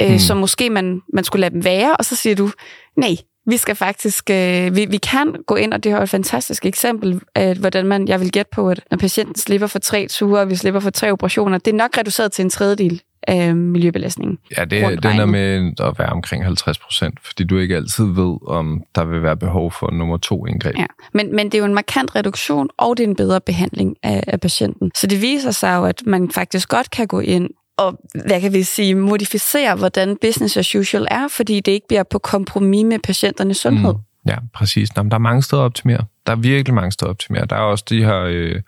øh, 0.00 0.10
mm. 0.12 0.18
som 0.18 0.36
måske 0.36 0.70
man, 0.70 1.00
man 1.12 1.24
skulle 1.24 1.40
lade 1.40 1.54
dem 1.54 1.64
være, 1.64 1.96
og 1.96 2.04
så 2.04 2.16
siger 2.16 2.36
du, 2.36 2.50
nej, 2.96 3.16
vi 3.46 3.56
skal 3.56 3.76
faktisk, 3.76 4.30
øh, 4.30 4.76
vi, 4.76 4.84
vi 4.84 4.96
kan 4.96 5.36
gå 5.46 5.54
ind, 5.54 5.72
og 5.72 5.84
det 5.84 5.92
er 5.92 5.96
jo 5.96 6.02
et 6.02 6.08
fantastisk 6.08 6.66
eksempel, 6.66 7.20
at 7.34 7.56
hvordan 7.56 7.86
man, 7.86 8.08
jeg 8.08 8.20
vil 8.20 8.32
gætte 8.32 8.50
på, 8.54 8.70
at 8.70 8.80
når 8.90 8.98
patienten 8.98 9.36
slipper 9.36 9.66
for 9.66 9.78
tre 9.78 10.06
ture, 10.08 10.40
og 10.40 10.50
vi 10.50 10.56
slipper 10.56 10.80
for 10.80 10.90
tre 10.90 11.12
operationer, 11.12 11.58
det 11.58 11.72
er 11.72 11.76
nok 11.76 11.98
reduceret 11.98 12.32
til 12.32 12.42
en 12.42 12.50
tredjedel 12.50 13.02
af 13.26 13.56
miljøbelastningen. 13.56 14.38
Ja, 14.58 14.64
det, 14.64 15.02
det 15.02 15.04
er 15.04 15.26
med 15.26 15.72
at 15.80 15.98
være 15.98 16.08
omkring 16.08 16.44
50 16.44 16.78
procent, 16.78 17.18
fordi 17.22 17.44
du 17.44 17.58
ikke 17.58 17.76
altid 17.76 18.04
ved, 18.04 18.36
om 18.46 18.82
der 18.94 19.04
vil 19.04 19.22
være 19.22 19.36
behov 19.36 19.72
for 19.72 19.90
nummer 19.90 20.16
to 20.16 20.46
indgreb. 20.46 20.78
Ja, 20.78 20.86
men, 21.14 21.36
men 21.36 21.46
det 21.46 21.54
er 21.54 21.58
jo 21.58 21.64
en 21.64 21.74
markant 21.74 22.16
reduktion, 22.16 22.68
og 22.76 22.96
det 22.96 23.04
er 23.04 23.08
en 23.08 23.16
bedre 23.16 23.40
behandling 23.40 23.96
af, 24.02 24.22
af 24.26 24.40
patienten. 24.40 24.90
Så 24.96 25.06
det 25.06 25.22
viser 25.22 25.50
sig 25.50 25.76
jo, 25.76 25.84
at 25.84 26.02
man 26.06 26.30
faktisk 26.30 26.68
godt 26.68 26.90
kan 26.90 27.06
gå 27.06 27.20
ind 27.20 27.50
og 27.78 28.00
hvad 28.26 28.40
kan 28.40 28.52
vi 28.52 28.62
sige, 28.62 28.94
modificere, 28.94 29.76
hvordan 29.76 30.16
business 30.20 30.56
as 30.56 30.74
usual 30.74 31.06
er, 31.10 31.28
fordi 31.28 31.60
det 31.60 31.72
ikke 31.72 31.88
bliver 31.88 32.02
på 32.02 32.18
kompromis 32.18 32.84
med 32.84 32.98
patienternes 32.98 33.56
sundhed. 33.56 33.92
Mm. 33.92 33.98
Ja, 34.28 34.36
præcis. 34.54 34.96
Nå, 34.96 35.02
der 35.02 35.14
er 35.14 35.18
mange 35.18 35.42
steder 35.42 35.62
at 35.62 35.66
optimere. 35.66 36.04
Der 36.26 36.32
er 36.32 36.36
virkelig 36.36 36.74
mange 36.74 36.92
steder 36.92 37.08
at 37.08 37.14
optimere. 37.14 37.46
Der 37.46 37.56
er 37.56 37.60
også 37.60 37.84
de 37.88 38.04
her, 38.04 38.20
øh, 38.20 38.62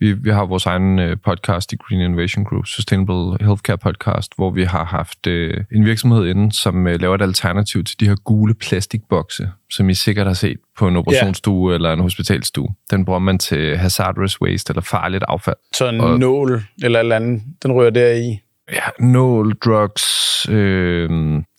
vi, 0.00 0.12
vi 0.12 0.30
har 0.30 0.44
vores 0.44 0.66
egen 0.66 0.98
øh, 0.98 1.16
podcast 1.24 1.72
i 1.72 1.76
Green 1.76 2.00
Innovation 2.00 2.44
Group, 2.44 2.66
Sustainable 2.66 3.46
Healthcare 3.46 3.78
Podcast, 3.78 4.32
hvor 4.36 4.50
vi 4.50 4.64
har 4.64 4.84
haft 4.84 5.26
øh, 5.26 5.64
en 5.72 5.84
virksomhed 5.84 6.26
inde, 6.26 6.52
som 6.52 6.86
øh, 6.86 7.00
laver 7.00 7.14
et 7.14 7.22
alternativ 7.22 7.84
til 7.84 8.00
de 8.00 8.08
her 8.08 8.16
gule 8.24 8.54
plastikbokse, 8.54 9.50
som 9.70 9.90
I 9.90 9.94
sikkert 9.94 10.26
har 10.26 10.34
set 10.34 10.56
på 10.78 10.88
en 10.88 10.96
operationsstue 10.96 11.68
yeah. 11.68 11.74
eller 11.74 11.92
en 11.92 12.00
hospitalstue. 12.00 12.68
Den 12.90 13.04
bruger 13.04 13.18
man 13.18 13.38
til 13.38 13.76
hazardous 13.76 14.40
waste 14.40 14.70
eller 14.70 14.82
farligt 14.82 15.24
affald. 15.28 15.56
Så 15.74 15.88
en 15.88 16.00
og, 16.00 16.18
nål 16.18 16.62
eller 16.82 17.00
eller 17.00 17.16
andet, 17.16 17.42
den 17.62 17.72
rører 17.72 17.90
der 17.90 18.12
i? 18.12 18.40
Ja, 18.72 19.04
nål, 19.06 19.52
drugs. 19.52 20.48
Øh... 20.48 21.10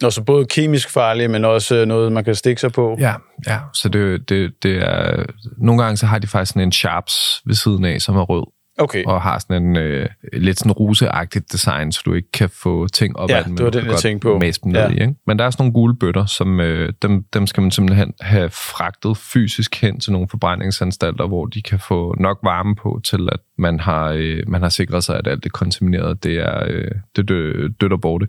Og 0.03 0.13
så 0.13 0.23
både 0.23 0.45
kemisk 0.45 0.89
farlige, 0.89 1.27
men 1.27 1.45
også 1.45 1.85
noget, 1.85 2.11
man 2.11 2.23
kan 2.23 2.35
stikke 2.35 2.61
sig 2.61 2.71
på. 2.71 2.97
Ja, 2.99 3.13
ja. 3.47 3.59
så 3.73 3.89
det, 3.89 4.29
det, 4.29 4.51
det 4.63 4.75
er... 4.77 5.25
Nogle 5.57 5.83
gange 5.83 5.97
så 5.97 6.05
har 6.05 6.19
de 6.19 6.27
faktisk 6.27 6.49
sådan 6.49 6.61
en 6.61 6.71
sharps 6.71 7.41
ved 7.45 7.55
siden 7.55 7.85
af, 7.85 8.01
som 8.01 8.15
er 8.15 8.21
rød. 8.21 8.58
Okay. 8.79 9.03
Og 9.05 9.21
har 9.21 9.39
sådan 9.39 9.63
en 9.63 9.77
øh, 9.77 10.09
lidt 10.33 10.59
sådan 10.59 10.71
ruseagtigt 10.71 11.51
design, 11.51 11.91
så 11.91 12.01
du 12.05 12.13
ikke 12.13 12.31
kan 12.31 12.49
få 12.49 12.87
ting 12.87 13.17
op 13.17 13.29
ja, 13.29 13.39
ad 13.39 13.43
den. 13.43 13.57
det 13.57 13.65
var 13.65 13.71
den, 13.71 13.85
jeg 13.85 13.95
tænkte 13.95 14.27
på. 14.27 14.39
dem 14.63 14.71
ja. 14.71 14.87
ned 14.87 14.97
i, 14.97 15.01
ikke? 15.01 15.15
Men 15.27 15.39
der 15.39 15.45
er 15.45 15.49
sådan 15.49 15.63
nogle 15.63 15.73
gule 15.73 15.95
bøtter, 15.95 16.25
som 16.25 16.59
øh, 16.59 16.93
dem, 17.01 17.23
dem 17.33 17.47
skal 17.47 17.61
man 17.61 17.71
simpelthen 17.71 18.13
have 18.21 18.49
fragtet 18.49 19.17
fysisk 19.17 19.81
hen 19.81 19.99
til 19.99 20.11
nogle 20.11 20.27
forbrændingsanstalter, 20.29 21.27
hvor 21.27 21.45
de 21.45 21.61
kan 21.61 21.79
få 21.79 22.15
nok 22.19 22.39
varme 22.43 22.75
på 22.75 23.01
til, 23.03 23.29
at 23.31 23.39
man 23.57 23.79
har, 23.79 24.13
øh, 24.17 24.43
man 24.47 24.61
har 24.61 24.69
sikret 24.69 25.03
sig, 25.03 25.17
at 25.17 25.27
alt 25.27 25.43
det 25.43 25.51
kontamineret, 25.51 26.23
det 26.23 26.35
er 26.35 26.63
øh, 26.67 26.91
det 27.15 27.29
dø, 27.29 27.67
dødt 27.81 27.93
og 27.93 28.01
borte. 28.01 28.27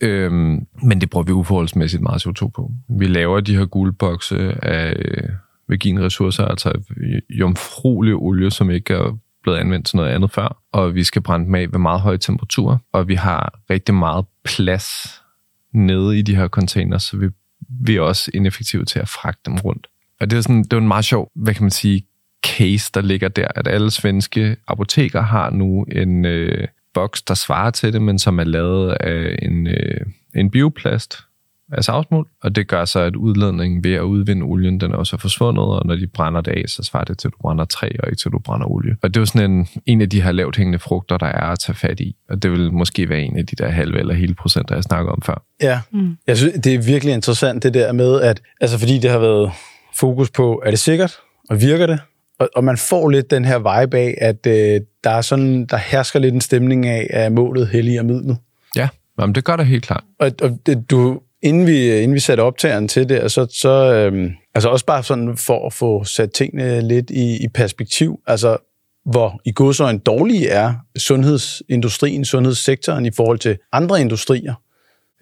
Øhm, 0.00 0.66
men 0.82 1.00
det 1.00 1.10
bruger 1.10 1.24
vi 1.24 1.32
uforholdsmæssigt 1.32 2.02
meget 2.02 2.26
CO2 2.26 2.48
på. 2.48 2.70
Vi 2.88 3.06
laver 3.06 3.40
de 3.40 3.56
her 3.56 3.64
gule 3.64 3.92
bokse 3.92 4.64
af 4.64 4.94
øh, 4.98 5.28
ressourcer, 5.70 6.44
altså 6.44 6.72
jomfruelig 7.30 8.14
olie, 8.14 8.50
som 8.50 8.70
ikke 8.70 8.94
er 8.94 9.18
blevet 9.42 9.58
anvendt 9.58 9.86
til 9.86 9.96
noget 9.96 10.10
andet 10.10 10.30
før, 10.30 10.62
og 10.72 10.94
vi 10.94 11.04
skal 11.04 11.22
brænde 11.22 11.46
dem 11.46 11.54
af 11.54 11.72
ved 11.72 11.78
meget 11.78 12.00
høje 12.00 12.18
temperaturer, 12.18 12.78
og 12.92 13.08
vi 13.08 13.14
har 13.14 13.60
rigtig 13.70 13.94
meget 13.94 14.24
plads 14.44 14.86
nede 15.72 16.18
i 16.18 16.22
de 16.22 16.36
her 16.36 16.48
container, 16.48 16.98
så 16.98 17.16
vi, 17.16 17.28
vi 17.80 17.96
er 17.96 18.00
også 18.00 18.30
ineffektive 18.34 18.84
til 18.84 18.98
at 18.98 19.08
fragte 19.08 19.50
dem 19.50 19.54
rundt. 19.54 19.86
Og 20.20 20.30
det 20.30 20.36
er, 20.36 20.40
sådan, 20.40 20.62
det 20.62 20.72
er 20.72 20.76
en 20.76 20.88
meget 20.88 21.04
sjov, 21.04 21.30
hvad 21.34 21.54
kan 21.54 21.62
man 21.62 21.70
sige, 21.70 22.06
case, 22.46 22.90
der 22.94 23.00
ligger 23.00 23.28
der, 23.28 23.48
at 23.54 23.68
alle 23.68 23.90
svenske 23.90 24.56
apoteker 24.68 25.20
har 25.20 25.50
nu 25.50 25.82
en 25.82 26.24
øh, 26.24 26.68
boks, 26.94 27.22
der 27.22 27.34
svarer 27.34 27.70
til 27.70 27.92
det, 27.92 28.02
men 28.02 28.18
som 28.18 28.38
er 28.38 28.44
lavet 28.44 28.92
af 28.92 29.38
en, 29.42 29.66
øh, 29.66 30.00
en 30.34 30.50
bioplast, 30.50 31.18
af 31.72 31.84
savsmuld, 31.84 32.26
og 32.42 32.56
det 32.56 32.68
gør 32.68 32.84
så, 32.84 33.00
at 33.00 33.16
udledningen 33.16 33.84
ved 33.84 33.94
at 33.94 34.00
udvinde 34.00 34.42
olien, 34.42 34.80
den 34.80 34.92
er 34.92 34.96
også 34.96 35.16
forsvundet, 35.16 35.64
og 35.64 35.86
når 35.86 35.96
de 35.96 36.06
brænder 36.06 36.40
det 36.40 36.52
af, 36.52 36.64
så 36.66 36.82
svarer 36.82 37.04
det 37.04 37.18
til, 37.18 37.28
at 37.28 37.32
du 37.32 37.38
brænder 37.40 37.64
træ, 37.64 37.88
og 37.98 38.08
ikke 38.08 38.16
til, 38.16 38.28
at 38.28 38.32
du 38.32 38.38
brænder 38.38 38.66
olie. 38.66 38.96
Og 39.02 39.08
det 39.08 39.16
er 39.16 39.20
jo 39.20 39.26
sådan 39.26 39.50
en, 39.50 39.68
en 39.86 40.00
af 40.00 40.10
de 40.10 40.22
her 40.22 40.32
lavt 40.32 40.56
hængende 40.56 40.78
frugter, 40.78 41.16
der 41.16 41.26
er 41.26 41.46
at 41.46 41.58
tage 41.58 41.76
fat 41.76 42.00
i, 42.00 42.16
og 42.28 42.42
det 42.42 42.50
vil 42.50 42.72
måske 42.72 43.08
være 43.08 43.20
en 43.20 43.36
af 43.36 43.46
de 43.46 43.56
der 43.56 43.68
halve 43.68 43.98
eller 43.98 44.14
hele 44.14 44.34
procenter, 44.34 44.74
jeg 44.74 44.82
snakker 44.82 45.12
om 45.12 45.22
før. 45.22 45.42
Ja, 45.62 45.80
mm. 45.92 46.16
jeg 46.26 46.36
synes, 46.36 46.54
det 46.64 46.74
er 46.74 46.82
virkelig 46.82 47.14
interessant 47.14 47.62
det 47.62 47.74
der 47.74 47.92
med, 47.92 48.20
at 48.20 48.42
altså 48.60 48.78
fordi 48.78 48.98
det 48.98 49.10
har 49.10 49.18
været 49.18 49.50
fokus 50.00 50.30
på, 50.30 50.62
er 50.66 50.70
det 50.70 50.78
sikkert, 50.78 51.16
og 51.50 51.60
virker 51.60 51.86
det? 51.86 52.00
Og, 52.38 52.48
og 52.56 52.64
man 52.64 52.76
får 52.76 53.08
lidt 53.08 53.30
den 53.30 53.44
her 53.44 53.58
vibe 53.58 53.96
af, 53.96 54.18
at 54.20 54.46
øh, 54.46 54.80
der, 55.04 55.10
er 55.10 55.20
sådan, 55.20 55.66
der 55.66 55.76
hersker 55.76 56.18
lidt 56.18 56.34
en 56.34 56.40
stemning 56.40 56.86
af, 56.86 57.06
at 57.10 57.32
målet 57.32 57.68
helliger 57.68 58.02
midlet. 58.02 58.36
Ja, 58.76 58.88
Jamen, 59.20 59.34
det 59.34 59.44
gør 59.44 59.56
det 59.56 59.66
helt 59.66 59.84
klart. 59.84 60.04
Og, 60.18 60.30
og 60.42 60.58
det, 60.66 60.90
du, 60.90 61.20
inden 61.42 61.66
vi, 61.66 61.96
inden 61.96 62.14
vi 62.14 62.20
satte 62.20 62.40
optageren 62.40 62.88
til 62.88 63.08
det, 63.08 63.32
så, 63.32 63.46
så 63.60 63.94
øhm, 63.94 64.30
altså 64.54 64.68
også 64.68 64.86
bare 64.86 65.02
sådan 65.02 65.36
for 65.36 65.66
at 65.66 65.72
få 65.72 66.04
sat 66.04 66.32
tingene 66.32 66.88
lidt 66.88 67.10
i, 67.10 67.44
i 67.44 67.48
perspektiv, 67.54 68.20
altså 68.26 68.56
hvor 69.04 69.40
i 69.44 69.52
godsøjne 69.52 69.98
dårlig 69.98 70.46
er 70.46 70.74
sundhedsindustrien, 70.98 72.24
sundhedssektoren 72.24 73.06
i 73.06 73.10
forhold 73.16 73.38
til 73.38 73.58
andre 73.72 74.00
industrier? 74.00 74.54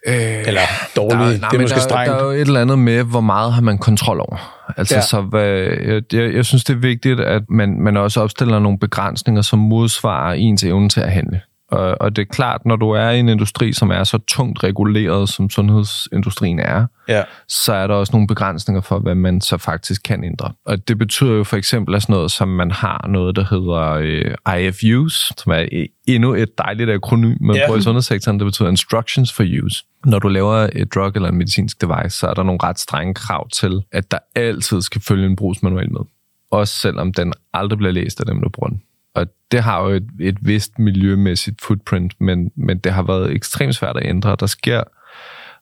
Øh, 0.07 0.47
Eller 0.47 0.61
dårlig, 0.97 1.19
nej, 1.19 1.51
det 1.51 1.57
er 1.57 1.61
måske 1.61 1.75
der, 1.75 1.81
strengt. 1.81 2.11
Der 2.11 2.19
er 2.19 2.25
jo 2.25 2.31
et 2.31 2.41
eller 2.41 2.61
andet 2.61 2.79
med, 2.79 3.03
hvor 3.03 3.21
meget 3.21 3.53
har 3.53 3.61
man 3.61 3.79
kontrol 3.79 4.21
over. 4.21 4.65
Altså, 4.77 4.95
ja. 4.95 5.01
så 5.01 5.21
hvad, 5.21 5.49
jeg, 5.87 6.03
jeg, 6.13 6.35
jeg 6.35 6.45
synes, 6.45 6.65
det 6.65 6.75
er 6.75 6.79
vigtigt, 6.79 7.21
at 7.21 7.43
man, 7.49 7.81
man 7.81 7.97
også 7.97 8.21
opstiller 8.21 8.59
nogle 8.59 8.79
begrænsninger, 8.79 9.43
som 9.43 9.59
modsvarer 9.59 10.35
ens 10.35 10.65
evne 10.65 10.89
til 10.89 11.01
at 11.01 11.13
handle. 11.13 11.41
Og, 11.71 11.97
og 12.01 12.17
det 12.17 12.23
er 12.23 12.27
klart, 12.27 12.67
når 12.67 12.77
du 12.77 12.91
er 12.91 13.11
i 13.11 13.19
en 13.21 13.29
industri, 13.29 13.73
som 13.73 13.91
er 13.91 14.05
så 14.05 14.19
tungt 14.19 14.65
reguleret, 14.65 15.29
som 15.29 15.51
sundhedsindustrien 15.51 16.59
er, 16.59 16.87
Ja. 17.09 17.23
så 17.49 17.73
er 17.73 17.87
der 17.87 17.95
også 17.95 18.13
nogle 18.13 18.27
begrænsninger 18.27 18.81
for, 18.81 18.99
hvad 18.99 19.15
man 19.15 19.41
så 19.41 19.59
faktisk 19.59 20.03
kan 20.03 20.25
ændre. 20.25 20.53
Og 20.67 20.89
det 20.89 20.99
betyder 20.99 21.33
jo 21.33 21.45
for 21.45 21.57
eksempel 21.57 21.95
at 21.95 22.03
sådan 22.03 22.13
noget, 22.13 22.31
som 22.31 22.49
man 22.49 22.71
har 22.71 23.07
noget, 23.09 23.37
der 23.37 23.45
hedder 23.51 23.93
øh, 24.47 24.59
IFUs, 24.61 25.33
som 25.39 25.53
er 25.53 25.65
øh, 25.73 25.87
endnu 26.09 26.35
et 26.35 26.59
dejligt 26.59 26.91
akronym, 26.91 27.37
man 27.41 27.57
ja. 27.57 27.67
bruger 27.67 27.79
i 27.79 27.83
sundhedssektoren. 27.83 28.39
Det 28.39 28.45
betyder 28.45 28.69
Instructions 28.69 29.33
for 29.33 29.45
Use. 29.65 29.85
Når 30.05 30.19
du 30.19 30.29
laver 30.29 30.69
et 30.73 30.95
drug 30.95 31.13
eller 31.15 31.29
en 31.29 31.37
medicinsk 31.37 31.81
device, 31.81 32.19
så 32.19 32.27
er 32.27 32.35
der 32.35 32.43
nogle 32.43 32.61
ret 32.63 32.79
strenge 32.79 33.15
krav 33.15 33.49
til, 33.49 33.83
at 33.93 34.11
der 34.11 34.19
altid 34.35 34.83
skal 34.83 35.01
følge 35.01 35.27
en 35.27 35.37
brugsmanual 35.37 35.93
med. 35.93 36.01
Også 36.51 36.75
selvom 36.75 37.13
den 37.13 37.33
aldrig 37.55 37.79
bliver 37.79 37.93
læst 37.93 38.21
af 38.21 38.27
dem, 38.27 38.41
der 38.41 38.49
bruger 38.49 38.69
den. 38.69 38.83
Og 39.19 39.27
det 39.53 39.63
har 39.63 39.83
jo 39.83 39.89
et, 39.89 40.09
et 40.21 40.37
vist 40.41 40.79
miljømæssigt 40.79 41.61
footprint, 41.63 42.21
men, 42.21 42.53
men 42.57 42.79
det 42.79 42.93
har 42.93 43.03
været 43.03 43.33
ekstremt 43.33 43.75
svært 43.75 43.97
at 43.97 44.07
ændre. 44.07 44.37
Der 44.41 44.47
sker 44.47 44.83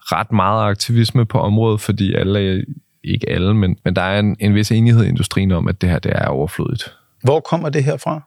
ret 0.00 0.32
meget 0.32 0.70
aktivisme 0.70 1.26
på 1.26 1.38
området, 1.38 1.80
fordi 1.80 2.14
alle, 2.14 2.64
ikke 3.04 3.30
alle, 3.30 3.54
men, 3.54 3.76
men 3.84 3.96
der 3.96 4.02
er 4.02 4.18
en, 4.18 4.36
en 4.40 4.54
vis 4.54 4.72
enighed 4.72 5.04
i 5.04 5.08
industrien 5.08 5.52
om, 5.52 5.68
at 5.68 5.80
det 5.80 5.88
her 5.88 5.98
det 5.98 6.12
er 6.14 6.26
overflødigt. 6.26 6.94
Hvor 7.22 7.40
kommer 7.40 7.68
det 7.68 7.84
her 7.84 7.96
fra? 7.96 8.20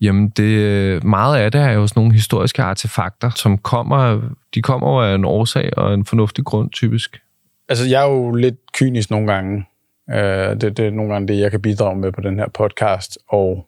Jamen, 0.00 0.28
det, 0.28 1.04
meget 1.04 1.38
af 1.38 1.52
det 1.52 1.60
er 1.60 1.70
jo 1.70 1.86
sådan 1.86 2.00
nogle 2.00 2.14
historiske 2.14 2.62
artefakter, 2.62 3.30
som 3.30 3.58
kommer, 3.58 4.20
de 4.54 4.62
kommer 4.62 5.02
af 5.02 5.14
en 5.14 5.24
årsag 5.24 5.70
og 5.76 5.94
en 5.94 6.04
fornuftig 6.04 6.44
grund, 6.44 6.70
typisk. 6.70 7.20
Altså, 7.68 7.88
jeg 7.88 8.02
er 8.02 8.10
jo 8.10 8.34
lidt 8.34 8.72
kynisk 8.72 9.10
nogle 9.10 9.32
gange. 9.32 9.64
Øh, 10.10 10.60
det, 10.60 10.76
det 10.76 10.78
er 10.78 10.90
nogle 10.90 11.12
gange 11.12 11.28
det, 11.28 11.40
jeg 11.40 11.50
kan 11.50 11.62
bidrage 11.62 11.96
med 11.96 12.12
på 12.12 12.20
den 12.20 12.38
her 12.38 12.48
podcast. 12.48 13.18
Og 13.28 13.66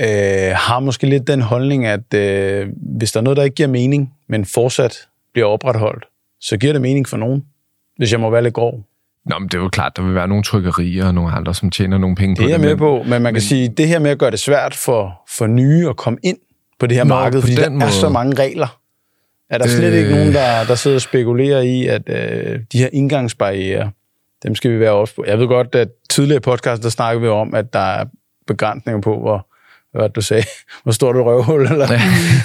øh, 0.00 0.06
har 0.54 0.80
måske 0.80 1.06
lidt 1.06 1.26
den 1.26 1.40
holdning, 1.40 1.86
at 1.86 2.14
øh, 2.14 2.68
hvis 2.98 3.12
der 3.12 3.20
er 3.20 3.24
noget, 3.24 3.36
der 3.36 3.42
ikke 3.42 3.54
giver 3.54 3.68
mening, 3.68 4.12
men 4.28 4.44
fortsat 4.44 4.98
bliver 5.32 5.46
opretholdt, 5.48 6.04
så 6.40 6.56
giver 6.56 6.72
det 6.72 6.82
mening 6.82 7.08
for 7.08 7.16
nogen. 7.16 7.44
Hvis 7.96 8.12
jeg 8.12 8.20
må 8.20 8.30
være 8.30 8.42
lidt 8.42 8.54
grov. 8.54 8.80
Nå, 9.26 9.38
men 9.38 9.48
det 9.48 9.54
er 9.54 9.62
jo 9.62 9.68
klart, 9.68 9.92
der 9.96 10.02
vil 10.02 10.14
være 10.14 10.28
nogle 10.28 10.42
trykkerier 10.44 11.06
og 11.06 11.14
nogle 11.14 11.32
andre, 11.32 11.54
som 11.54 11.70
tjener 11.70 11.98
nogle 11.98 12.16
penge 12.16 12.36
på 12.36 12.42
Det 12.42 12.46
er 12.46 12.50
jeg 12.52 12.60
med 12.60 12.68
men- 12.68 12.78
på, 12.78 12.98
men 13.02 13.08
man 13.10 13.22
kan 13.22 13.32
men- 13.32 13.40
sige, 13.40 13.68
det 13.68 13.88
her 13.88 13.98
med 13.98 14.10
at 14.10 14.18
gøre 14.18 14.30
det 14.30 14.38
svært 14.38 14.74
for, 14.74 15.20
for 15.36 15.46
nye 15.46 15.88
at 15.88 15.96
komme 15.96 16.18
ind 16.22 16.38
på 16.80 16.86
det 16.86 16.96
her 16.96 17.04
Nå, 17.04 17.08
marked, 17.08 17.40
fordi 17.40 17.54
der 17.54 17.64
er 17.64 17.68
måde. 17.70 17.92
så 17.92 18.08
mange 18.08 18.34
regler. 18.42 18.78
Er 19.50 19.58
der 19.58 19.66
slet 19.66 19.92
Øh. 19.92 19.98
ikke 19.98 20.10
nogen, 20.10 20.32
der, 20.32 20.64
der 20.64 20.74
sidder 20.74 20.96
og 20.96 21.00
spekulerer 21.00 21.60
i, 21.60 21.86
at 21.86 22.02
øh, 22.08 22.60
de 22.72 22.78
her 22.78 22.88
indgangsbarriere, 22.92 23.90
dem 24.42 24.54
skal 24.54 24.70
vi 24.70 24.80
være 24.80 24.92
også 24.92 25.14
på. 25.14 25.24
Jeg 25.26 25.38
ved 25.38 25.46
godt, 25.48 25.74
at 25.74 25.88
tidligere 26.10 26.36
i 26.36 26.40
podcast, 26.40 26.82
der 26.82 26.88
snakkede 26.88 27.22
vi 27.22 27.28
om, 27.28 27.54
at 27.54 27.72
der 27.72 27.78
er 27.78 28.04
begrænsninger 28.46 29.00
på, 29.00 29.18
hvor, 29.20 29.47
hvad 29.98 30.08
du 30.08 30.20
sagde, 30.20 30.44
hvor 30.82 30.92
stort 30.92 31.16
et 31.16 31.22
røvhul, 31.24 31.60
eller 31.66 31.86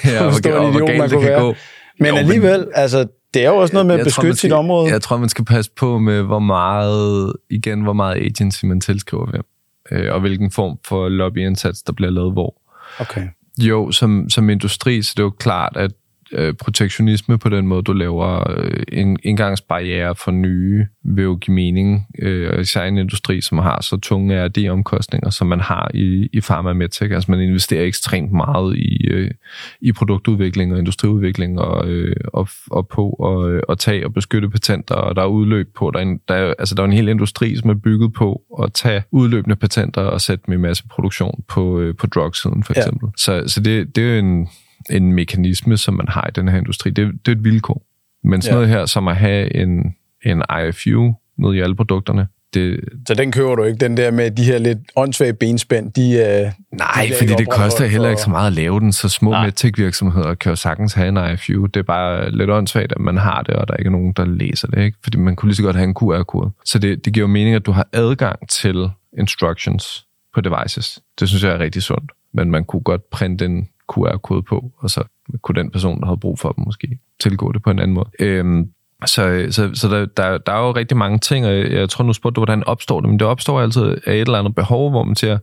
ja, 0.06 0.18
hvor 0.20 0.28
og, 0.28 0.34
stor 0.34 0.52
en 0.66 0.72
hvor 0.72 0.82
idiot 0.82 0.98
man 1.00 1.10
kunne 1.10 1.26
være. 1.28 1.42
gå. 1.42 1.56
Men 2.00 2.08
Jo, 2.10 2.16
alligevel, 2.16 2.68
altså, 2.76 3.08
det 3.34 3.46
er 3.46 3.50
jo 3.50 3.56
også 3.56 3.74
noget 3.74 3.86
med 3.86 3.96
at 3.96 4.00
Jeg 4.00 4.06
tror, 4.06 4.10
beskytte 4.10 4.28
man 4.28 4.36
sit 4.36 4.40
skal- 4.50 4.54
område. 4.54 4.92
Jeg 4.92 5.02
tror, 5.02 5.18
man 5.18 5.30
skal 5.30 5.46
passe 5.46 5.72
på 5.78 6.00
med, 6.00 6.22
hvor 6.22 6.40
meget, 6.40 7.34
igen, 7.50 7.82
hvor 7.82 7.94
meget 7.94 8.16
agency 8.26 8.66
man 8.66 8.82
tilskriver 8.82 9.26
hvem, 9.26 9.44
øh, 9.92 10.14
og 10.14 10.20
hvilken 10.22 10.52
form 10.52 10.78
for 10.88 11.10
lobbyindsats, 11.10 11.82
der 11.82 11.94
bliver 11.94 12.12
lavet 12.12 12.32
hvor. 12.34 12.62
Okay. 13.00 13.28
Jo, 13.60 13.92
som, 13.92 14.30
som 14.30 14.50
industri, 14.50 15.02
så 15.02 15.14
det 15.18 15.20
er 15.20 15.24
jo 15.24 15.30
klart, 15.40 15.72
at 15.78 15.92
øh, 16.34 16.54
protektionisme 16.54 17.38
på 17.38 17.50
den 17.50 17.68
måde, 17.68 17.82
du 17.84 17.94
laver 17.94 18.52
øh, 18.58 18.84
en 18.92 19.18
indgangsbarriere 19.24 20.16
for 20.16 20.32
nye, 20.32 20.88
vil 21.04 21.24
jo 21.24 21.36
give 21.36 21.56
mening, 21.56 22.08
øh, 22.20 22.50
og 22.54 22.62
især 22.62 22.84
i 22.84 22.88
en 22.88 22.98
industri, 22.98 23.42
som 23.42 23.58
har 23.58 23.82
så 23.82 23.98
tunge 23.98 24.46
R&D-omkostninger, 24.46 25.30
som 25.30 25.48
man 25.48 25.60
har 25.60 25.92
i, 25.94 26.30
i 26.34 26.42
pharma 26.42 26.70
og 26.70 26.76
medtech. 26.76 27.14
Altså 27.14 27.32
man 27.32 27.40
investerer 27.42 27.86
ekstremt 27.86 28.32
meget 28.32 28.76
i, 28.78 29.08
øh, 29.08 29.32
i 29.82 29.92
produktudvikling 29.92 30.74
og 30.74 30.80
industriudvikling 30.80 31.60
og, 31.60 31.88
øh, 31.88 32.16
og, 32.28 32.48
og 32.72 32.88
på 32.88 33.10
at, 33.10 33.62
at 33.70 33.78
tage 33.80 34.06
og 34.06 34.14
beskytte 34.14 34.50
patenter, 34.50 34.96
og 34.96 35.16
der 35.16 35.22
er 35.22 35.26
udløb 35.28 35.68
på. 35.76 35.92
Der 35.92 36.00
er, 36.00 36.04
en, 36.04 36.20
der 36.28 36.34
er, 36.36 36.54
altså 36.60 36.76
der 36.76 36.82
er 36.82 36.88
en 36.88 36.94
hel 36.94 37.08
industri, 37.08 37.56
som 37.56 37.70
er 37.70 37.74
bygget 37.74 38.14
på 38.14 38.42
at 38.64 38.74
tage 38.74 39.04
udløbende 39.12 39.56
patenter 39.56 40.02
og 40.02 40.22
sætte 40.22 40.44
dem 40.46 40.54
i 40.54 40.58
masse 40.58 40.84
produktion 40.88 41.44
på, 41.48 41.80
øh, 41.80 41.96
på 41.96 42.08
drugsiden 42.08 42.64
for 42.64 42.74
Ja. 42.76 42.82
eksempel. 42.82 43.10
Så, 43.18 43.44
så 43.48 43.60
det, 43.62 43.96
det 43.96 44.04
er 44.04 44.14
jo 44.14 44.20
en, 44.20 44.48
en 44.90 45.14
mekanisme, 45.14 45.78
som 45.78 45.94
man 45.94 46.08
har 46.10 46.28
i 46.28 46.32
den 46.36 46.48
her 46.48 46.58
industri. 46.58 46.90
Det, 46.90 47.12
det 47.26 47.32
er 47.32 47.36
et 47.36 47.44
vilkår. 47.44 47.84
Men 48.24 48.42
sådan 48.42 48.54
Ja. 48.60 48.62
noget 48.66 48.70
her, 48.80 48.86
som 48.86 49.08
at 49.08 49.16
have 49.16 49.56
en, 49.56 49.96
en 50.26 50.44
IFU 50.70 51.14
ned 51.38 51.54
i 51.54 51.60
alle 51.60 51.76
produkterne, 51.76 52.28
det, 52.54 52.80
Så 53.08 53.14
den 53.14 53.32
køber 53.32 53.56
du 53.56 53.64
ikke, 53.64 53.78
den 53.78 53.98
der 53.98 54.12
med 54.12 54.32
de 54.32 54.44
her 54.44 54.58
lidt 54.58 54.78
åndssvage 54.96 55.34
benspænd, 55.34 55.92
de, 55.92 56.02
øh, 56.02 56.52
Nej, 56.78 57.08
De 57.10 57.14
fordi 57.20 57.34
det 57.34 57.50
koster 57.50 57.86
heller 57.86 58.10
ikke 58.10 58.22
så 58.22 58.30
meget 58.30 58.48
at 58.48 58.54
lave 58.54 58.80
den, 58.80 58.92
så 58.94 59.10
små 59.10 59.32
medtech-virksomheder 59.42 60.34
kan 60.36 60.50
jo 60.50 60.56
sagtens 60.56 60.94
have 60.94 61.08
en 61.10 61.34
IFU. 61.34 61.66
Det 61.66 61.78
er 61.78 61.84
bare 61.84 62.32
lidt 62.32 62.50
åndssvagt, 62.50 62.92
at 62.92 63.00
man 63.00 63.18
har 63.18 63.42
det, 63.42 63.56
og 63.56 63.68
der 63.68 63.74
er 63.74 63.78
ikke 63.78 63.92
nogen, 63.92 64.14
der 64.14 64.26
læser 64.26 64.68
det, 64.68 64.84
ikke? 64.84 64.98
Fordi 65.04 65.18
man 65.18 65.36
kunne 65.36 65.50
lige 65.50 65.56
så 65.56 65.64
godt 65.64 65.76
have 65.76 65.88
en 65.88 65.94
QR-kode. 65.96 66.52
Så 66.66 66.80
det, 66.80 67.06
det 67.06 67.14
giver 67.14 67.24
jo 67.24 67.28
mening, 67.28 67.56
at 67.56 67.66
du 67.66 67.72
har 67.72 67.88
adgang 67.94 68.50
til 68.50 68.90
instructions 69.20 70.06
på 70.36 70.42
devices. 70.42 71.00
Det 71.20 71.30
synes 71.30 71.44
jeg 71.44 71.52
er 71.52 71.60
rigtig 71.60 71.84
sundt. 71.84 72.12
Men 72.34 72.52
man 72.52 72.64
kunne 72.64 72.82
godt 72.82 73.10
printe 73.10 73.46
en 73.46 73.68
QR-kode 73.90 74.44
på, 74.44 74.72
og 74.78 74.90
så 74.90 75.04
kunne 75.42 75.62
den 75.62 75.72
person, 75.72 76.00
der 76.00 76.06
havde 76.06 76.20
brug 76.20 76.40
for 76.40 76.52
dem, 76.52 76.64
måske 76.66 77.00
tilgå 77.20 77.52
det 77.52 77.64
på 77.64 77.70
en 77.70 77.80
anden 77.80 77.96
måde. 77.96 78.10
Øhm, 78.20 78.70
så, 79.06 79.48
så, 79.50 79.70
så 79.74 79.88
der, 79.90 80.06
der, 80.06 80.38
der 80.38 80.52
er 80.52 80.68
jo 80.68 80.72
rigtig 80.72 80.98
mange 80.98 81.20
ting, 81.20 81.46
og 81.46 81.54
jeg, 81.54 81.90
tror, 81.90 82.04
nu 82.04 82.14
spurgte 82.14 82.36
du, 82.36 82.40
hvordan 82.40 82.64
opstår 82.64 83.00
det, 83.00 83.10
men 83.10 83.20
det 83.20 83.28
opstår 83.28 83.62
altid 83.62 83.84
af 83.84 84.14
et 84.14 84.22
eller 84.22 84.40
andet 84.40 84.56
behov, 84.56 84.90
hvor 84.90 85.04
man 85.04 85.16
siger, 85.16 85.38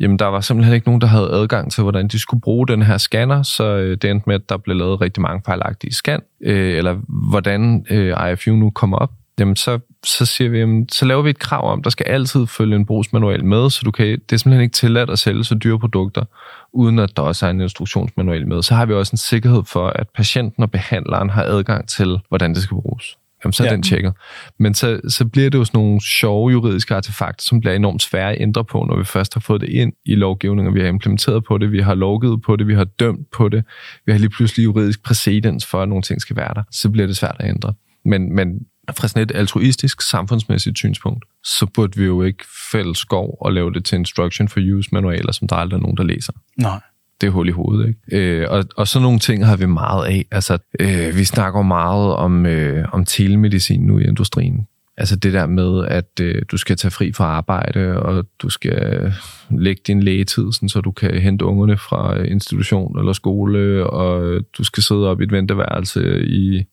jamen 0.00 0.18
der 0.18 0.26
var 0.26 0.40
simpelthen 0.40 0.74
ikke 0.74 0.88
nogen, 0.88 1.00
der 1.00 1.06
havde 1.06 1.30
adgang 1.32 1.72
til, 1.72 1.82
hvordan 1.82 2.08
de 2.08 2.18
skulle 2.18 2.40
bruge 2.40 2.68
den 2.68 2.82
her 2.82 2.98
scanner, 2.98 3.42
så 3.42 3.64
øh, 3.64 3.98
det 4.02 4.10
endte 4.10 4.24
med, 4.26 4.34
at 4.34 4.48
der 4.48 4.56
blev 4.56 4.76
lavet 4.76 5.00
rigtig 5.00 5.22
mange 5.22 5.42
fejlagtige 5.46 5.94
scan, 5.94 6.22
øh, 6.40 6.76
eller 6.76 6.96
hvordan 7.30 7.86
øh, 7.90 8.32
IFU 8.32 8.50
nu 8.50 8.70
kommer 8.70 8.96
op. 8.96 9.10
Jamen 9.40 9.56
så, 9.56 9.78
så 10.04 10.26
siger 10.26 10.50
vi, 10.50 10.58
jamen, 10.58 10.88
så 10.88 11.04
laver 11.04 11.22
vi 11.22 11.30
et 11.30 11.38
krav 11.38 11.72
om, 11.72 11.82
der 11.82 11.90
skal 11.90 12.06
altid 12.08 12.46
følge 12.46 12.76
en 12.76 12.86
brugsmanual 12.86 13.44
med, 13.44 13.70
så 13.70 13.80
du 13.84 13.90
kan, 13.90 14.06
det 14.06 14.32
er 14.32 14.36
simpelthen 14.36 14.62
ikke 14.62 14.72
tilladt 14.74 15.10
at 15.10 15.18
sælge 15.18 15.44
så 15.44 15.54
dyre 15.54 15.78
produkter, 15.78 16.24
uden 16.72 16.98
at 16.98 17.16
der 17.16 17.22
også 17.22 17.46
er 17.46 17.50
en 17.50 17.60
instruktionsmanual 17.60 18.48
med. 18.48 18.62
Så 18.62 18.74
har 18.74 18.86
vi 18.86 18.94
også 18.94 19.12
en 19.12 19.18
sikkerhed 19.18 19.62
for, 19.66 19.88
at 19.88 20.08
patienten 20.08 20.62
og 20.62 20.70
behandleren 20.70 21.30
har 21.30 21.42
adgang 21.42 21.88
til, 21.88 22.18
hvordan 22.28 22.54
det 22.54 22.62
skal 22.62 22.74
bruges. 22.74 23.16
Jamen, 23.44 23.52
så 23.52 23.62
er 23.62 23.66
Ja. 23.66 23.72
den 23.72 23.82
tjekket. 23.82 24.12
Men 24.58 24.74
så, 24.74 25.00
så 25.08 25.24
bliver 25.24 25.50
det 25.50 25.58
jo 25.58 25.64
sådan 25.64 25.78
nogle 25.78 26.00
sjove 26.00 26.50
juridiske 26.50 26.94
artefakter, 26.94 27.42
som 27.42 27.60
bliver 27.60 27.74
enormt 27.74 28.02
svære 28.02 28.32
at 28.32 28.40
ændre 28.40 28.64
på, 28.64 28.84
når 28.88 28.96
vi 28.96 29.04
først 29.04 29.34
har 29.34 29.40
fået 29.40 29.60
det 29.60 29.68
ind 29.68 29.92
i 30.04 30.14
lovgivningen, 30.14 30.74
vi 30.74 30.80
har 30.80 30.88
implementeret 30.88 31.44
på 31.44 31.58
det, 31.58 31.72
vi 31.72 31.80
har 31.80 31.94
lovgivet 31.94 32.42
på 32.42 32.56
det, 32.56 32.66
vi 32.66 32.74
har 32.74 32.84
dømt 32.84 33.30
på 33.30 33.48
det, 33.48 33.64
vi 34.06 34.12
har 34.12 34.18
lige 34.18 34.30
pludselig 34.30 34.64
juridisk 34.64 35.02
præcedens 35.02 35.66
for, 35.66 35.82
at 35.82 35.88
nogle 35.88 36.02
ting 36.02 36.20
skal 36.20 36.36
være 36.36 36.54
der. 36.54 36.62
Så 36.70 36.90
bliver 36.90 37.06
det 37.06 37.16
svært 37.16 37.36
at 37.38 37.48
ændre. 37.48 37.72
Men, 38.04 38.34
men 38.34 38.60
fra 38.96 39.08
sådan 39.08 39.22
et 39.22 39.32
altruistisk, 39.34 40.02
samfundsmæssigt 40.02 40.78
synspunkt, 40.78 41.24
så 41.44 41.66
burde 41.66 41.98
vi 41.98 42.04
jo 42.04 42.22
ikke 42.22 42.44
fælde 42.72 42.96
skov 42.96 43.38
og 43.40 43.52
lave 43.52 43.72
det 43.72 43.84
til 43.84 43.96
instruction 43.96 44.48
for 44.48 44.60
use 44.74 44.88
manualer, 44.92 45.32
som 45.32 45.48
der 45.48 45.56
aldrig 45.56 45.76
er 45.76 45.80
nogen, 45.80 45.96
der 45.96 46.02
læser 46.02 46.32
nej. 46.56 46.80
det 47.20 47.26
er 47.26 47.30
hul 47.30 47.48
i 47.48 47.52
hovedet, 47.52 47.88
ikke? 47.88 48.40
Øh, 48.40 48.50
og, 48.50 48.64
og 48.76 48.88
sådan 48.88 49.02
nogle 49.02 49.18
ting 49.18 49.46
har 49.46 49.56
vi 49.56 49.66
meget 49.66 50.06
af. 50.06 50.26
Altså, 50.30 50.58
øh, 50.80 51.16
vi 51.16 51.24
snakker 51.24 51.62
meget 51.62 52.14
om, 52.14 52.46
øh, 52.46 52.88
om 52.92 53.04
telemedicin 53.04 53.80
nu 53.80 53.98
i 53.98 54.04
industrien. 54.04 54.66
Altså 54.96 55.16
det 55.16 55.32
der 55.32 55.46
med, 55.46 55.86
at 55.86 56.20
øh, 56.20 56.42
du 56.50 56.56
skal 56.56 56.76
tage 56.76 56.90
fri 56.90 57.12
fra 57.12 57.24
arbejde, 57.24 58.02
og 58.02 58.26
du 58.42 58.48
skal 58.48 59.12
lægge 59.50 59.82
din 59.86 60.02
lægetid, 60.02 60.52
sådan, 60.52 60.68
så 60.68 60.80
du 60.80 60.90
kan 60.90 61.20
hente 61.20 61.44
ungerne 61.44 61.78
fra 61.78 62.22
institution 62.22 62.98
eller 62.98 63.12
skole, 63.12 63.86
og 63.86 64.40
du 64.58 64.64
skal 64.64 64.82
sidde 64.82 65.08
op 65.08 65.20
i 65.20 65.24
et 65.24 65.32
venteværelse 65.32 66.26
i 66.26 66.64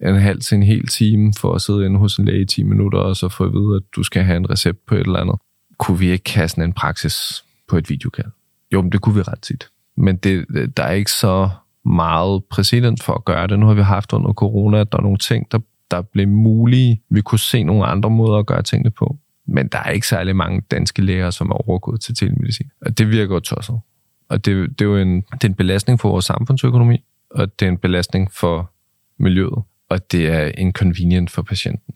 en 0.00 0.14
halv 0.14 0.40
til 0.40 0.56
en 0.56 0.62
hel 0.62 0.86
time 0.86 1.32
for 1.40 1.54
at 1.54 1.62
sidde 1.62 1.86
inde 1.86 1.98
hos 1.98 2.16
en 2.16 2.24
læge 2.24 2.40
i 2.40 2.44
10 2.44 2.62
minutter, 2.62 2.98
og 2.98 3.16
så 3.16 3.28
få 3.28 3.44
at 3.44 3.52
vide, 3.52 3.76
at 3.76 3.82
du 3.96 4.02
skal 4.02 4.22
have 4.22 4.36
en 4.36 4.50
recept 4.50 4.86
på 4.86 4.94
et 4.94 5.00
eller 5.00 5.18
andet. 5.18 5.36
Kunne 5.78 5.98
vi 5.98 6.10
ikke 6.10 6.34
have 6.34 6.48
sådan 6.48 6.64
en 6.64 6.72
praksis 6.72 7.44
på 7.68 7.76
et 7.76 7.90
videokald? 7.90 8.30
Jo, 8.72 8.82
men 8.82 8.92
det 8.92 9.00
kunne 9.00 9.14
vi 9.14 9.22
ret 9.22 9.40
tit. 9.40 9.68
Men 9.96 10.16
det, 10.16 10.46
der 10.76 10.82
er 10.82 10.92
ikke 10.92 11.12
så 11.12 11.48
meget 11.84 12.44
præsident 12.44 13.02
for 13.02 13.12
at 13.12 13.24
gøre 13.24 13.46
det. 13.46 13.58
Nu 13.58 13.66
har 13.66 13.74
vi 13.74 13.82
haft 13.82 14.12
under 14.12 14.32
corona, 14.32 14.80
at 14.80 14.92
der 14.92 14.98
er 14.98 15.02
nogle 15.02 15.18
ting, 15.18 15.52
der, 15.52 15.58
der 15.90 16.02
blev 16.02 16.28
mulige. 16.28 17.02
Vi 17.10 17.20
kunne 17.20 17.38
se 17.38 17.62
nogle 17.62 17.86
andre 17.86 18.10
måder 18.10 18.38
at 18.38 18.46
gøre 18.46 18.62
tingene 18.62 18.90
på. 18.90 19.18
Men 19.46 19.68
der 19.68 19.78
er 19.78 19.90
ikke 19.90 20.08
særlig 20.08 20.36
mange 20.36 20.60
danske 20.70 21.02
læger, 21.02 21.30
som 21.30 21.50
er 21.50 21.68
overgået 21.68 22.00
til 22.00 22.14
telemedicin. 22.14 22.66
Og 22.86 22.98
det 22.98 23.10
virker 23.10 23.34
jo 23.34 23.40
tosset. 23.40 23.80
Og 24.28 24.44
det, 24.44 24.78
det 24.78 24.84
er 24.84 24.88
jo 24.88 24.96
en, 24.96 25.20
det 25.20 25.44
er 25.44 25.48
en 25.48 25.54
belastning 25.54 26.00
for 26.00 26.08
vores 26.10 26.24
samfundsøkonomi, 26.24 27.04
og 27.30 27.60
det 27.60 27.66
er 27.66 27.70
en 27.70 27.78
belastning 27.78 28.32
for 28.32 28.70
miljøet 29.18 29.62
og 29.88 30.12
det 30.12 30.26
er 30.26 30.50
inconvenient 30.58 31.30
for 31.30 31.42
patienten. 31.42 31.94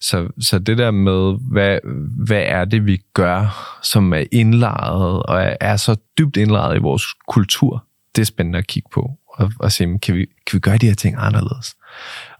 Så, 0.00 0.28
så 0.40 0.58
det 0.58 0.78
der 0.78 0.90
med, 0.90 1.38
hvad, 1.52 1.78
hvad 2.26 2.42
er 2.46 2.64
det, 2.64 2.86
vi 2.86 3.00
gør, 3.14 3.78
som 3.82 4.12
er 4.12 4.24
indlejret 4.32 5.22
og 5.22 5.42
er, 5.42 5.56
er 5.60 5.76
så 5.76 5.96
dybt 6.18 6.36
indlejret 6.36 6.76
i 6.76 6.80
vores 6.80 7.04
kultur, 7.28 7.84
det 8.16 8.22
er 8.22 8.26
spændende 8.26 8.58
at 8.58 8.66
kigge 8.66 8.88
på 8.92 9.10
og, 9.28 9.52
og 9.60 9.72
se, 9.72 9.98
kan 10.02 10.14
vi, 10.14 10.26
kan 10.46 10.54
vi 10.54 10.58
gøre 10.58 10.78
de 10.78 10.86
her 10.86 10.94
ting 10.94 11.16
anderledes? 11.18 11.76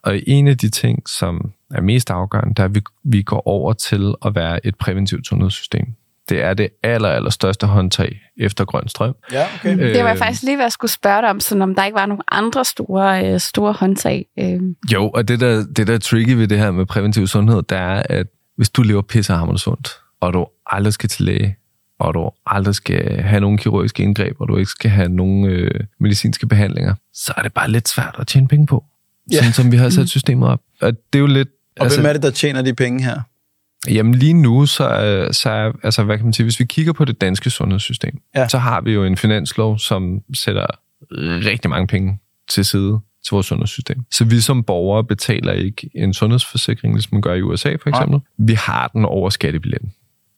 Og 0.03 0.20
en 0.26 0.48
af 0.48 0.59
de 0.59 0.68
ting, 0.68 1.09
som 1.09 1.53
er 1.70 1.80
mest 1.80 2.11
afgørende, 2.11 2.55
det 2.55 2.59
er, 2.59 2.64
at 2.64 2.74
vi, 2.74 2.80
vi 3.05 3.22
går 3.22 3.48
over 3.48 3.72
til 3.72 4.14
at 4.24 4.34
være 4.34 4.66
et 4.66 4.76
præventivt 4.76 5.26
sundhedssystem. 5.26 5.86
Det 6.28 6.42
er 6.42 6.54
det 6.54 6.68
aller, 6.82 7.08
aller 7.08 7.30
største 7.30 7.66
håndtag 7.66 8.20
efter 8.36 8.64
grøn 8.64 8.88
strøm. 8.88 9.14
Ja, 9.32 9.46
okay. 9.54 9.78
Øh, 9.78 9.94
det 9.94 10.04
var 10.04 10.14
faktisk 10.14 10.42
lige, 10.42 10.56
hvad 10.56 10.64
jeg 10.64 10.72
skulle 10.72 10.90
spørge 10.90 11.22
dig 11.22 11.30
om, 11.30 11.40
sådan 11.40 11.62
om 11.62 11.74
der 11.74 11.84
ikke 11.84 11.94
var 11.94 12.06
nogle 12.06 12.22
andre 12.28 12.64
store, 12.64 13.32
øh, 13.32 13.40
store 13.40 13.72
håndtag. 13.72 14.26
Øh. 14.38 14.60
Jo, 14.92 15.10
og 15.10 15.28
det 15.28 15.40
der, 15.40 15.64
det 15.76 15.86
der 15.86 15.94
er 15.94 15.98
tricky 15.98 16.30
ved 16.30 16.48
det 16.48 16.58
her 16.58 16.70
med 16.70 16.86
præventiv 16.86 17.26
sundhed, 17.26 17.62
det 17.62 17.78
er, 17.78 18.02
at 18.08 18.26
hvis 18.56 18.70
du 18.70 18.82
lever 18.82 19.02
pissehammerende 19.02 19.60
sundt, 19.60 19.90
og 20.20 20.32
du 20.32 20.46
aldrig 20.66 20.92
skal 20.92 21.08
til 21.08 21.24
læge, 21.24 21.56
og 21.98 22.14
du 22.14 22.30
aldrig 22.46 22.74
skal 22.74 23.22
have 23.22 23.40
nogen 23.40 23.58
kirurgiske 23.58 24.02
indgreb, 24.02 24.36
og 24.40 24.48
du 24.48 24.56
ikke 24.56 24.70
skal 24.70 24.90
have 24.90 25.08
nogen 25.08 25.44
øh, 25.44 25.80
medicinske 26.00 26.46
behandlinger, 26.46 26.94
så 27.14 27.32
er 27.36 27.42
det 27.42 27.52
bare 27.52 27.70
lidt 27.70 27.88
svært 27.88 28.16
at 28.18 28.26
tjene 28.26 28.48
penge 28.48 28.66
på. 28.66 28.84
Ja. 29.32 29.36
Sådan 29.36 29.52
som 29.52 29.72
vi 29.72 29.76
har 29.76 29.90
sat 29.90 30.02
mm. 30.02 30.06
systemet 30.06 30.48
op. 30.48 30.60
Og 30.80 30.92
det 30.92 31.18
er 31.18 31.20
jo 31.20 31.26
lidt... 31.26 31.48
Og 31.78 31.84
altså, 31.84 32.00
hvem 32.00 32.08
er 32.08 32.12
det, 32.12 32.22
der 32.22 32.30
tjener 32.30 32.62
de 32.62 32.74
penge 32.74 33.04
her? 33.04 33.20
Jamen 33.91 34.14
lige 34.14 34.35
nu, 34.35 34.66
så, 34.66 34.85
er, 34.85 35.33
så 35.33 35.72
altså, 35.83 36.05
hvad 36.05 36.16
kan 36.16 36.26
man 36.26 36.33
sige, 36.33 36.45
hvis 36.45 36.61
vi 36.61 36.64
kigger 36.64 36.93
på 36.93 37.05
det 37.05 37.20
danske 37.20 37.51
sundhedssystem, 37.51 38.22
ja. 38.35 38.49
så 38.49 38.59
har 38.59 38.80
vi 38.80 38.93
jo 38.93 39.05
en 39.05 39.16
finanslov, 39.16 39.78
som 39.78 40.20
sætter 40.35 40.66
rigtig 41.47 41.70
mange 41.70 41.87
penge 41.87 42.18
til 42.49 42.64
side 42.64 43.01
til 43.24 43.30
vores 43.30 43.47
sundhedssystem. 43.47 43.97
Så 44.11 44.24
vi 44.24 44.41
som 44.41 44.64
borgere 44.64 45.05
betaler 45.05 45.53
ikke 45.53 45.91
en 45.95 46.14
sundhedsforsikring, 46.14 46.95
ligesom 46.95 47.14
man 47.14 47.22
gør 47.22 47.35
i 47.35 47.43
USA 47.43 47.76
for 47.83 47.89
eksempel. 47.89 48.20
Ja. 48.39 48.45
Vi 48.45 48.53
har 48.53 48.89
den 48.89 49.05
over 49.05 49.30
skattebilletten. 49.30 49.93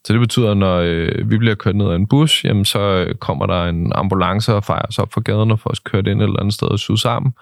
Så 0.05 0.13
det 0.13 0.19
betyder, 0.19 0.51
at 0.51 0.57
når 0.57 0.77
øh, 0.77 1.31
vi 1.31 1.37
bliver 1.37 1.55
kørt 1.55 1.75
ned 1.75 1.89
af 1.91 1.95
en 1.95 2.07
bus, 2.07 2.43
jamen, 2.43 2.65
så 2.65 2.79
øh, 2.79 3.15
kommer 3.15 3.45
der 3.45 3.63
en 3.63 3.91
ambulance 3.95 4.53
og 4.53 4.63
fejrer 4.63 4.85
os 4.87 4.99
op 4.99 5.13
for 5.13 5.21
gaden 5.21 5.51
og 5.51 5.59
får 5.59 5.69
os 5.69 5.79
kørt 5.79 6.07
ind 6.07 6.21
et 6.21 6.25
eller 6.25 6.39
andet 6.39 6.53
sted 6.53 6.67
og 6.67 6.79
syge 6.79 6.97
sammen. 6.97 7.33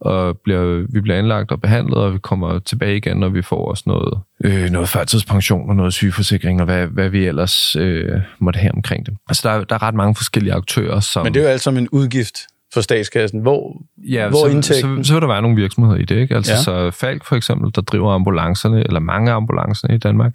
Og 0.00 0.38
bliver, 0.44 0.86
vi 0.92 1.00
bliver 1.00 1.18
indlagt 1.18 1.52
og 1.52 1.60
behandlet, 1.60 1.98
og 1.98 2.14
vi 2.14 2.18
kommer 2.18 2.58
tilbage 2.58 2.96
igen, 2.96 3.16
når 3.16 3.28
vi 3.28 3.42
får 3.42 3.70
os 3.70 3.86
noget, 3.86 4.18
øh, 4.44 4.70
noget 4.70 4.88
førtidspension 4.88 5.70
og 5.70 5.76
noget 5.76 5.92
sygeforsikring, 5.92 6.60
og 6.60 6.64
hvad, 6.64 6.86
hvad 6.86 7.08
vi 7.08 7.26
ellers 7.26 7.76
øh, 7.76 8.20
måtte 8.38 8.58
have 8.58 8.74
omkring 8.74 9.06
det. 9.06 9.16
Altså, 9.28 9.48
der, 9.48 9.64
der 9.64 9.74
er 9.74 9.82
ret 9.82 9.94
mange 9.94 10.14
forskellige 10.14 10.54
aktører, 10.54 11.00
som... 11.00 11.26
Men 11.26 11.34
det 11.34 11.40
er 11.40 11.44
jo 11.44 11.50
alt 11.50 11.60
sammen 11.60 11.82
en 11.82 11.88
udgift 11.88 12.38
for 12.74 12.80
statskassen? 12.80 13.40
Hvor, 13.40 13.82
ja, 13.96 14.28
hvor 14.28 14.46
så, 14.46 14.52
indtægten? 14.52 15.04
Så, 15.04 15.08
så 15.08 15.14
vil 15.14 15.22
der 15.22 15.28
være 15.28 15.42
nogle 15.42 15.56
virksomheder 15.56 15.96
i 15.96 16.04
det, 16.04 16.16
ikke? 16.16 16.34
Altså 16.34 16.52
ja. 16.52 16.62
så 16.62 16.90
Falk 16.90 17.24
for 17.24 17.36
eksempel, 17.36 17.74
der 17.74 17.80
driver 17.82 18.12
ambulancerne, 18.12 18.86
eller 18.86 19.00
mange 19.00 19.32
ambulancerne 19.32 19.94
i 19.94 19.98
Danmark, 19.98 20.32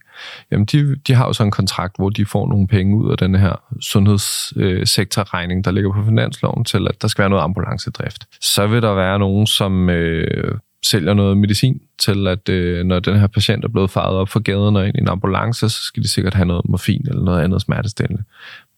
jamen 0.52 0.66
de, 0.66 0.96
de 0.96 1.14
har 1.14 1.26
jo 1.26 1.34
så 1.34 1.44
en 1.44 1.52
kontrakt, 1.52 1.96
hvor 1.98 2.10
de 2.10 2.26
får 2.26 2.48
nogle 2.48 2.68
penge 2.68 2.98
ud 2.98 3.12
af 3.12 3.18
den 3.18 3.36
her 3.36 3.62
sundhedssektorregning, 3.82 5.66
der 5.66 5.72
ligger 5.72 5.94
på 5.94 6.06
finansloven, 6.06 6.66
til 6.66 6.88
at 6.90 7.02
der 7.02 7.08
skal 7.08 7.22
være 7.22 7.30
noget 7.30 7.44
ambulancedrift. 7.44 8.28
Så 8.42 8.68
vil 8.68 8.82
der 8.82 8.94
være 8.94 9.20
nogen, 9.20 9.48
som 9.48 9.90
øh, 9.90 10.58
sælger 10.86 11.14
noget 11.14 11.38
medicin 11.38 11.82
til, 12.00 12.28
at 12.28 12.50
øh, 12.50 12.86
når 12.86 13.00
den 13.00 13.20
her 13.20 13.28
patient 13.28 13.66
er 13.66 13.70
blevet 13.70 13.92
faret 13.92 14.16
op 14.16 14.30
for 14.30 14.40
gaden 14.40 14.76
og 14.76 14.88
ind 14.88 14.96
i 14.96 15.02
en 15.02 15.10
ambulance, 15.10 15.70
så 15.70 15.82
skal 15.82 16.04
de 16.04 16.08
sikkert 16.08 16.34
have 16.34 16.46
noget 16.46 16.70
morfin 16.70 17.06
eller 17.10 17.24
noget 17.24 17.44
andet 17.44 17.62
smertestillende. 17.62 18.24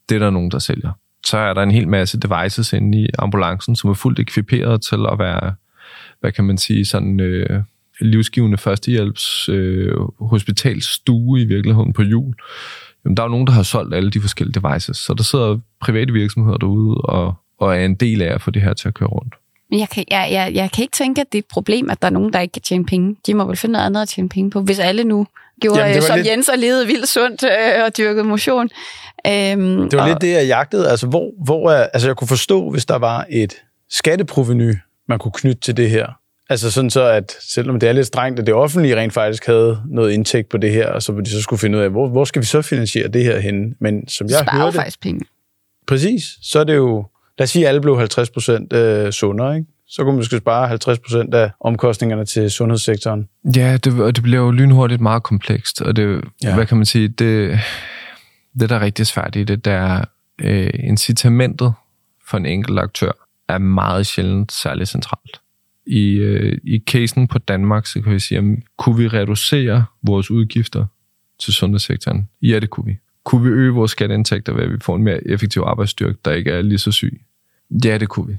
Det 0.09 0.15
er 0.15 0.19
der 0.19 0.29
nogen, 0.29 0.51
der 0.51 0.59
sælger 0.59 0.91
så 1.25 1.37
er 1.37 1.53
der 1.53 1.63
en 1.63 1.71
hel 1.71 1.87
masse 1.87 2.19
devices 2.19 2.73
inde 2.73 3.01
i 3.01 3.07
ambulancen, 3.19 3.75
som 3.75 3.89
er 3.89 3.93
fuldt 3.93 4.19
ekviperet 4.19 4.81
til 4.81 5.05
at 5.11 5.19
være, 5.19 5.53
hvad 6.19 6.31
kan 6.31 6.43
man 6.43 6.57
sige, 6.57 6.85
sådan 6.85 7.19
øh, 7.19 7.63
livsgivende 8.01 8.57
førstehjælps 8.57 9.49
øh, 9.49 9.93
hospitalstue 10.19 11.41
i 11.41 11.45
virkeligheden 11.45 11.93
på 11.93 12.01
jul. 12.01 12.33
Jamen, 13.05 13.17
der 13.17 13.23
er 13.23 13.27
jo 13.27 13.31
nogen, 13.31 13.47
der 13.47 13.53
har 13.53 13.63
solgt 13.63 13.95
alle 13.95 14.11
de 14.11 14.21
forskellige 14.21 14.61
devices, 14.61 14.97
så 14.97 15.13
der 15.13 15.23
sidder 15.23 15.59
private 15.81 16.13
virksomheder 16.13 16.57
derude 16.57 16.97
og, 16.97 17.33
og 17.59 17.77
er 17.77 17.85
en 17.85 17.95
del 17.95 18.21
af 18.21 18.33
at 18.33 18.41
få 18.41 18.51
det 18.51 18.61
her 18.61 18.73
til 18.73 18.87
at 18.87 18.93
køre 18.93 19.09
rundt. 19.09 19.35
Men 19.69 19.79
jeg 19.79 19.89
kan, 19.89 20.05
jeg, 20.11 20.29
jeg, 20.31 20.51
jeg 20.53 20.71
kan 20.71 20.81
ikke 20.81 20.95
tænke, 20.95 21.21
at 21.21 21.27
det 21.31 21.37
er 21.37 21.41
et 21.41 21.45
problem, 21.51 21.89
at 21.89 22.01
der 22.01 22.07
er 22.07 22.11
nogen, 22.11 22.33
der 22.33 22.39
ikke 22.39 22.51
kan 22.51 22.61
tjene 22.61 22.85
penge. 22.85 23.15
De 23.27 23.33
må 23.33 23.45
vel 23.45 23.57
finde 23.57 23.73
noget 23.73 23.85
andet 23.85 24.01
at 24.01 24.07
tjene 24.07 24.29
penge 24.29 24.49
på, 24.49 24.61
hvis 24.61 24.79
alle 24.79 25.03
nu 25.03 25.27
gjorde 25.61 25.79
Jamen, 25.79 26.01
som 26.01 26.15
lidt... 26.15 26.27
Jens 26.27 26.49
og 26.49 26.57
levede 26.57 26.87
vildt 26.87 27.09
sundt 27.09 27.43
øh, 27.43 27.83
og 27.85 27.97
dyrkede 27.97 28.23
motion. 28.23 28.69
Øhm, 29.27 29.89
det 29.89 29.97
var 29.97 30.03
og... 30.03 30.09
lidt 30.09 30.21
det, 30.21 30.31
jeg 30.31 30.47
jagtede. 30.47 30.89
Altså, 30.89 31.07
hvor, 31.07 31.31
hvor 31.45 31.71
er, 31.71 31.83
altså, 31.83 32.07
jeg 32.07 32.15
kunne 32.15 32.27
forstå, 32.27 32.69
hvis 32.69 32.85
der 32.85 32.95
var 32.95 33.25
et 33.29 33.53
skatteproveny, 33.89 34.75
man 35.07 35.19
kunne 35.19 35.31
knytte 35.31 35.61
til 35.61 35.77
det 35.77 35.89
her. 35.89 36.07
Altså 36.49 36.71
sådan 36.71 36.89
så, 36.89 37.03
at 37.03 37.35
selvom 37.41 37.79
det 37.79 37.89
er 37.89 37.93
lidt 37.93 38.07
strengt, 38.07 38.39
at 38.39 38.45
det 38.45 38.53
offentlige 38.53 38.95
rent 38.95 39.13
faktisk 39.13 39.45
havde 39.45 39.81
noget 39.89 40.11
indtægt 40.11 40.49
på 40.49 40.57
det 40.57 40.71
her, 40.71 40.87
og 40.87 41.03
så 41.03 41.21
de 41.25 41.29
så 41.29 41.41
skulle 41.41 41.59
finde 41.59 41.77
ud 41.77 41.83
af, 41.83 41.89
hvor, 41.89 42.07
hvor 42.07 42.25
skal 42.25 42.41
vi 42.41 42.45
så 42.45 42.61
finansiere 42.61 43.07
det 43.07 43.23
her 43.23 43.39
henne? 43.39 43.75
Men 43.79 44.07
som 44.07 44.27
jeg 44.27 44.39
Sparer 44.39 44.63
hørte... 44.63 44.75
faktisk 44.75 45.01
penge. 45.01 45.25
Præcis. 45.87 46.23
Så 46.41 46.59
er 46.59 46.63
det 46.63 46.75
jo... 46.75 47.05
Lad 47.37 47.43
os 47.43 47.49
sige, 47.49 47.65
at 47.65 47.69
alle 47.69 47.81
blev 47.81 47.97
50 47.97 48.29
procent 48.29 48.73
øh, 48.73 49.11
sundere, 49.11 49.55
ikke? 49.57 49.67
Så 49.87 50.01
kunne 50.01 50.11
man 50.11 50.15
måske 50.15 50.37
spare 50.37 50.67
50 50.67 50.99
procent 50.99 51.33
af 51.33 51.51
omkostningerne 51.59 52.25
til 52.25 52.51
sundhedssektoren. 52.51 53.29
Ja, 53.55 53.77
det, 53.77 54.01
og 54.01 54.15
det 54.15 54.23
bliver 54.23 54.41
jo 54.41 54.51
lynhurtigt 54.51 55.01
meget 55.01 55.23
komplekst, 55.23 55.81
og 55.81 55.95
det, 55.95 56.23
ja. 56.43 56.55
hvad 56.55 56.65
kan 56.65 56.77
man 56.77 56.85
sige, 56.85 57.07
det, 57.07 57.59
det 58.59 58.69
der 58.69 58.75
er 58.75 58.81
rigtig 58.81 59.07
svært 59.07 59.35
i 59.35 59.43
det, 59.43 59.65
det 59.65 59.73
er 59.73 60.05
øh, 60.41 60.69
incitamentet 60.73 61.73
for 62.27 62.37
en 62.37 62.45
enkelt 62.45 62.79
aktør 62.79 63.11
er 63.47 63.57
meget 63.57 64.05
sjældent 64.05 64.51
særlig 64.51 64.87
centralt. 64.87 65.41
I, 65.87 66.11
øh, 66.11 66.57
I 66.63 66.79
casen 66.87 67.27
på 67.27 67.39
Danmark, 67.39 67.85
så 67.85 68.01
kan 68.01 68.13
vi 68.13 68.19
sige, 68.19 68.37
at 68.37 68.43
kunne 68.77 68.97
vi 68.97 69.07
reducere 69.07 69.85
vores 70.03 70.31
udgifter 70.31 70.85
til 71.39 71.53
sundhedssektoren? 71.53 72.29
Ja, 72.41 72.59
det 72.59 72.69
kunne 72.69 72.85
vi. 72.85 72.97
Kunne 73.23 73.43
vi 73.43 73.49
øge 73.49 73.71
vores 73.71 73.91
skatteindtægter 73.91 74.53
ved, 74.53 74.63
at 74.63 74.71
vi 74.71 74.77
får 74.81 74.95
en 74.95 75.03
mere 75.03 75.27
effektiv 75.27 75.61
arbejdsstyrke, 75.65 76.17
der 76.25 76.31
ikke 76.31 76.51
er 76.51 76.61
lige 76.61 76.77
så 76.77 76.91
syg? 76.91 77.21
Ja, 77.85 77.97
det 77.97 78.09
kunne 78.09 78.27
vi 78.27 78.37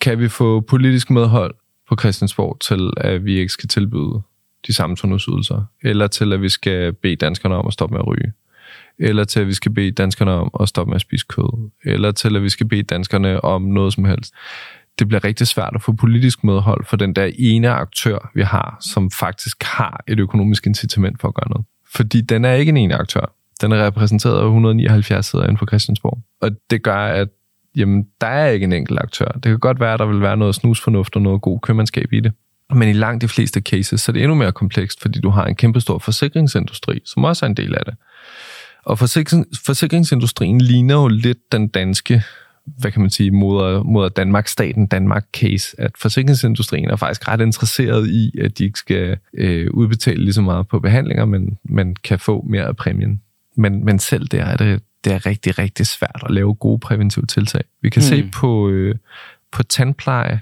kan 0.00 0.18
vi 0.18 0.28
få 0.28 0.60
politisk 0.60 1.10
medhold 1.10 1.54
på 1.88 1.96
Christiansborg 2.00 2.60
til, 2.60 2.90
at 2.96 3.24
vi 3.24 3.38
ikke 3.38 3.52
skal 3.52 3.68
tilbyde 3.68 4.22
de 4.66 4.74
samme 4.74 4.96
sundhedsydelser, 4.96 5.64
eller 5.82 6.06
til, 6.06 6.32
at 6.32 6.42
vi 6.42 6.48
skal 6.48 6.92
bede 6.92 7.16
danskerne 7.16 7.54
om 7.54 7.66
at 7.66 7.72
stoppe 7.72 7.92
med 7.92 8.00
at 8.00 8.06
ryge, 8.06 8.32
eller 8.98 9.24
til, 9.24 9.40
at 9.40 9.46
vi 9.46 9.54
skal 9.54 9.72
bede 9.72 9.90
danskerne 9.90 10.32
om 10.32 10.50
at 10.60 10.68
stoppe 10.68 10.90
med 10.90 10.94
at 10.94 11.00
spise 11.00 11.26
kød, 11.28 11.70
eller 11.84 12.12
til, 12.12 12.36
at 12.36 12.42
vi 12.42 12.48
skal 12.48 12.68
bede 12.68 12.82
danskerne 12.82 13.44
om 13.44 13.62
noget 13.62 13.92
som 13.92 14.04
helst. 14.04 14.34
Det 14.98 15.08
bliver 15.08 15.24
rigtig 15.24 15.46
svært 15.46 15.72
at 15.74 15.82
få 15.82 15.92
politisk 15.92 16.44
medhold 16.44 16.84
for 16.84 16.96
den 16.96 17.12
der 17.14 17.30
ene 17.38 17.70
aktør, 17.70 18.30
vi 18.34 18.42
har, 18.42 18.76
som 18.80 19.10
faktisk 19.10 19.62
har 19.62 20.04
et 20.08 20.20
økonomisk 20.20 20.66
incitament 20.66 21.20
for 21.20 21.28
at 21.28 21.34
gøre 21.34 21.48
noget. 21.48 21.66
Fordi 21.94 22.20
den 22.20 22.44
er 22.44 22.52
ikke 22.52 22.70
en 22.70 22.76
ene 22.76 22.94
aktør. 22.94 23.32
Den 23.60 23.72
er 23.72 23.86
repræsenteret 23.86 24.38
af 24.38 24.44
179 24.44 25.26
sæder 25.26 25.44
inden 25.44 25.58
for 25.58 25.66
Christiansborg. 25.66 26.18
Og 26.40 26.50
det 26.70 26.82
gør, 26.82 26.96
at 26.96 27.28
jamen, 27.76 28.06
der 28.20 28.26
er 28.26 28.50
ikke 28.50 28.64
en 28.64 28.72
enkelt 28.72 28.98
aktør. 28.98 29.26
Det 29.26 29.42
kan 29.42 29.58
godt 29.58 29.80
være, 29.80 29.92
at 29.92 29.98
der 29.98 30.06
vil 30.06 30.20
være 30.20 30.36
noget 30.36 30.54
snusfornuft 30.54 31.16
og 31.16 31.22
noget 31.22 31.42
god 31.42 31.60
købmandskab 31.60 32.12
i 32.12 32.20
det. 32.20 32.32
Men 32.74 32.88
i 32.88 32.92
langt 32.92 33.22
de 33.22 33.28
fleste 33.28 33.60
cases, 33.60 34.00
så 34.00 34.10
er 34.10 34.12
det 34.12 34.22
endnu 34.22 34.34
mere 34.34 34.52
komplekst, 34.52 35.02
fordi 35.02 35.20
du 35.20 35.30
har 35.30 35.44
en 35.44 35.54
kæmpestor 35.54 35.98
forsikringsindustri, 35.98 37.00
som 37.04 37.24
også 37.24 37.44
er 37.44 37.48
en 37.48 37.56
del 37.56 37.74
af 37.74 37.84
det. 37.84 37.94
Og 38.84 38.98
forsikrings- 39.02 39.62
forsikringsindustrien 39.66 40.60
ligner 40.60 40.94
jo 40.94 41.08
lidt 41.08 41.52
den 41.52 41.68
danske, 41.68 42.22
hvad 42.66 42.92
kan 42.92 43.00
man 43.00 43.10
sige, 43.10 43.30
moder, 43.30 43.82
moder 43.82 44.08
Danmark-staten 44.08 44.86
Danmark-case, 44.86 45.80
at 45.80 45.90
forsikringsindustrien 45.98 46.90
er 46.90 46.96
faktisk 46.96 47.28
ret 47.28 47.40
interesseret 47.40 48.08
i, 48.08 48.38
at 48.40 48.58
de 48.58 48.64
ikke 48.64 48.78
skal 48.78 49.16
øh, 49.34 49.70
udbetale 49.70 50.24
lige 50.24 50.32
så 50.32 50.42
meget 50.42 50.68
på 50.68 50.80
behandlinger, 50.80 51.24
men 51.24 51.58
man 51.64 51.96
kan 52.04 52.18
få 52.18 52.44
mere 52.48 52.64
af 52.64 52.76
præmien. 52.76 53.20
Men, 53.56 53.84
men 53.84 53.98
selv 53.98 54.26
der 54.26 54.44
er 54.44 54.56
det 54.56 54.82
det 55.06 55.14
er 55.14 55.26
rigtig, 55.26 55.58
rigtig 55.58 55.86
svært 55.86 56.22
at 56.24 56.30
lave 56.30 56.54
gode 56.54 56.78
præventive 56.78 57.26
tiltag. 57.26 57.62
Vi 57.82 57.90
kan 57.90 58.00
mm. 58.00 58.08
se 58.08 58.30
på, 58.32 58.68
øh, 58.68 58.94
på 59.52 59.62
tandpleje, 59.62 60.40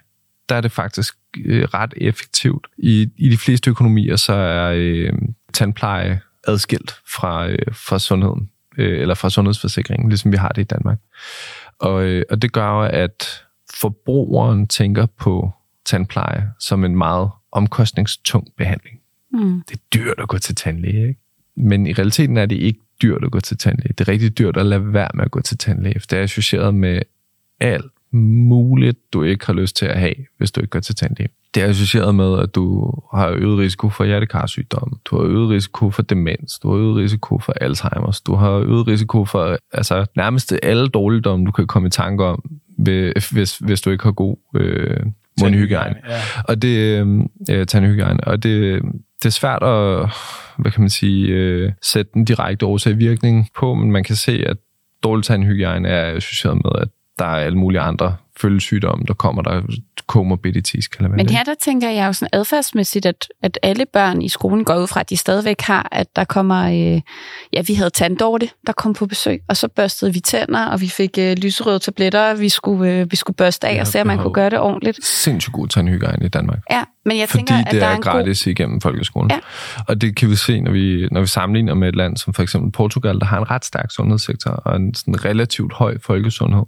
der 0.49 0.55
er 0.55 0.61
det 0.61 0.73
faktisk 0.73 1.15
øh, 1.45 1.65
ret 1.65 1.95
effektivt. 1.97 2.67
I, 2.79 3.09
I 3.17 3.29
de 3.29 3.37
fleste 3.37 3.71
økonomier, 3.71 4.17
så 4.17 4.33
er 4.33 4.73
øh, 4.77 5.13
tandpleje 5.53 6.21
adskilt 6.47 6.95
fra, 7.15 7.49
øh, 7.49 7.59
fra 7.73 7.99
sundheden, 7.99 8.51
øh, 8.79 9.01
eller 9.01 9.15
fra 9.15 9.31
sundhedsforsikringen, 9.31 10.09
ligesom 10.09 10.33
vi 10.33 10.37
har 10.37 10.49
det 10.49 10.63
i 10.63 10.65
Danmark. 10.65 10.99
Og, 11.79 12.05
øh, 12.05 12.25
og 12.31 12.43
det 12.43 12.53
gør 12.53 12.81
at 12.81 13.45
forbrugeren 13.75 14.67
tænker 14.67 15.07
på 15.07 15.51
tandpleje 15.85 16.51
som 16.61 16.85
en 16.85 16.97
meget 16.97 17.31
omkostningstung 17.53 18.49
behandling. 18.57 19.01
Mm. 19.33 19.63
Det 19.69 19.77
er 19.77 19.83
dyrt 19.95 20.19
at 20.19 20.29
gå 20.29 20.39
til 20.39 20.55
tandlæge, 20.55 21.09
ikke? 21.09 21.21
Men 21.57 21.87
i 21.87 21.93
realiteten 21.93 22.37
er 22.37 22.47
det 22.47 22.57
ikke 22.57 22.81
dyrt 23.03 23.25
at 23.25 23.31
gå 23.31 23.41
til 23.41 23.59
tandlæge. 23.59 23.95
Det 23.99 24.09
er 24.09 24.13
rigtig 24.13 24.39
dyrt 24.39 24.57
at 24.57 24.67
lade 24.67 24.93
være 24.93 25.09
med 25.15 25.25
at 25.25 25.31
gå 25.31 25.41
til 25.41 25.59
tandlæge, 25.59 26.01
for 26.01 26.07
det 26.11 26.19
er 26.19 26.23
associeret 26.23 26.75
med 26.75 27.01
alt 27.61 27.93
muligt, 28.13 29.13
du 29.13 29.23
ikke 29.23 29.47
har 29.47 29.53
lyst 29.53 29.77
til 29.77 29.87
at 29.87 29.99
have, 29.99 30.15
hvis 30.39 30.53
du 30.53 30.61
ikke 30.61 30.71
går 30.71 30.81
til 30.81 30.95
tandlæge. 30.95 31.29
Det 31.55 31.63
er 31.63 31.67
associeret 31.67 32.15
med, 32.15 32.39
at 32.39 32.55
du 32.55 32.93
har 33.15 33.29
øget 33.29 33.59
risiko 33.59 33.89
for 33.89 34.05
hjertekarsygdom, 34.05 35.01
du 35.05 35.17
har 35.17 35.25
øget 35.25 35.51
risiko 35.51 35.91
for 35.91 36.03
demens, 36.03 36.59
du 36.59 36.71
har 36.71 36.77
øget 36.77 36.97
risiko 36.97 37.39
for 37.39 37.55
Alzheimer's, 37.63 38.23
du 38.27 38.35
har 38.35 38.51
øget 38.51 38.87
risiko 38.87 39.25
for 39.25 39.59
altså, 39.73 40.07
nærmest 40.17 40.55
alle 40.63 40.89
dårligdomme, 40.89 41.47
du 41.47 41.53
kan 41.53 41.67
komme 41.67 41.89
i 41.89 41.91
tanke 41.91 42.25
om, 42.25 42.45
hvis, 42.79 43.59
hvis 43.59 43.81
du 43.81 43.91
ikke 43.91 44.05
har 44.05 44.13
god 44.13 44.37
øh, 44.57 44.97
mundhygiejne. 45.41 45.97
Ja. 46.09 46.21
Og 46.45 46.63
det, 46.63 47.07
øh, 47.51 47.67
tandhygiejne, 47.67 48.21
og 48.25 48.43
det, 48.43 48.83
det 49.19 49.27
er 49.27 49.31
svært 49.31 49.63
at, 49.63 50.11
hvad 50.57 50.73
kan 50.73 50.81
man 50.81 50.91
sige, 50.91 51.29
øh, 51.29 51.73
sætte 51.83 52.11
den 52.15 52.25
direkte 52.25 52.67
årsag 52.67 52.99
virkning 52.99 53.49
på, 53.57 53.75
men 53.75 53.93
man 53.93 54.05
kan 54.05 54.17
se, 54.17 54.45
at 54.47 54.57
dårlig 55.03 55.25
tandhygiejne 55.25 55.89
er 55.89 56.17
associeret 56.17 56.57
med, 56.65 56.83
at 56.83 56.89
der 57.19 57.25
er 57.25 57.45
alle 57.45 57.59
mulige 57.59 57.81
andre 57.81 58.17
følgesygdomme, 58.41 59.05
der 59.09 59.15
kommer 59.15 59.43
der 59.43 59.63
comorbidities, 60.07 60.89
kalder 60.89 61.09
man 61.09 61.17
Men 61.17 61.29
her 61.29 61.45
der 61.45 61.55
tænker 61.61 61.91
jeg 61.91 62.07
jo 62.07 62.13
sådan 62.13 62.29
adfærdsmæssigt, 62.33 63.07
at, 63.07 63.29
at 63.43 63.59
alle 63.63 63.87
børn 63.87 64.23
i 64.23 64.29
skolen 64.29 64.65
går 64.65 64.77
ud 64.77 64.87
fra, 64.87 65.01
at 65.01 65.11
de 65.11 65.17
stadigvæk 65.17 65.61
har, 65.61 65.89
at 65.93 66.07
der 66.17 66.25
kommer, 66.25 66.65
øh, 66.65 67.01
ja, 67.53 67.63
vi 67.67 67.75
havde 67.75 67.91
tanddårte, 67.91 68.49
der 68.67 68.73
kom 68.73 68.93
på 68.93 69.07
besøg, 69.07 69.43
og 69.49 69.57
så 69.57 69.69
børstede 69.69 70.13
vi 70.13 70.21
tænder, 70.21 70.67
og 70.67 70.81
vi 70.81 70.89
fik 70.89 71.19
øh, 71.19 71.37
lyserøde 71.37 71.79
tabletter, 71.79 72.35
vi 72.35 72.49
skulle, 72.49 72.93
øh, 72.93 73.11
vi 73.11 73.17
skulle 73.17 73.37
børste 73.37 73.67
af 73.67 73.75
ja, 73.75 73.81
og 73.81 73.87
se, 73.87 74.01
om 74.01 74.07
man 74.07 74.19
kunne 74.19 74.35
gøre 74.35 74.51
det 74.51 74.59
ordentligt. 74.59 75.05
Sindssygt 75.05 75.53
god 75.53 75.69
tandhygiejne 75.69 76.27
i 76.27 76.29
Danmark. 76.29 76.59
Ja, 76.71 76.85
men 77.05 77.19
jeg 77.19 77.29
Fordi 77.29 77.39
tænker, 77.39 77.65
at 77.65 77.73
det 77.73 77.81
der 77.81 77.87
er, 77.87 77.91
er 77.91 77.97
en 77.97 78.03
gratis 78.03 78.45
god... 78.45 78.51
igennem 78.51 78.81
folkeskolen. 78.81 79.31
Ja. 79.31 79.39
Og 79.89 80.01
det 80.01 80.17
kan 80.17 80.31
vi 80.31 80.37
se, 80.37 80.61
når 80.61 80.73
vi, 80.73 81.09
når 81.11 81.21
vi 81.21 81.27
sammenligner 81.27 81.75
med 81.75 81.89
et 81.89 81.97
land 81.97 82.17
som 82.17 82.35
for 82.35 82.43
eksempel 82.43 82.73
Portugal, 82.73 83.19
der 83.19 83.27
har 83.27 83.39
en 83.39 83.51
ret 83.51 83.65
stærk 83.65 83.91
sundhedssektor 83.91 84.51
og 84.51 84.77
en 84.77 84.95
sådan 84.95 85.25
relativt 85.25 85.73
høj 85.73 85.99
folkesundhed 86.03 86.65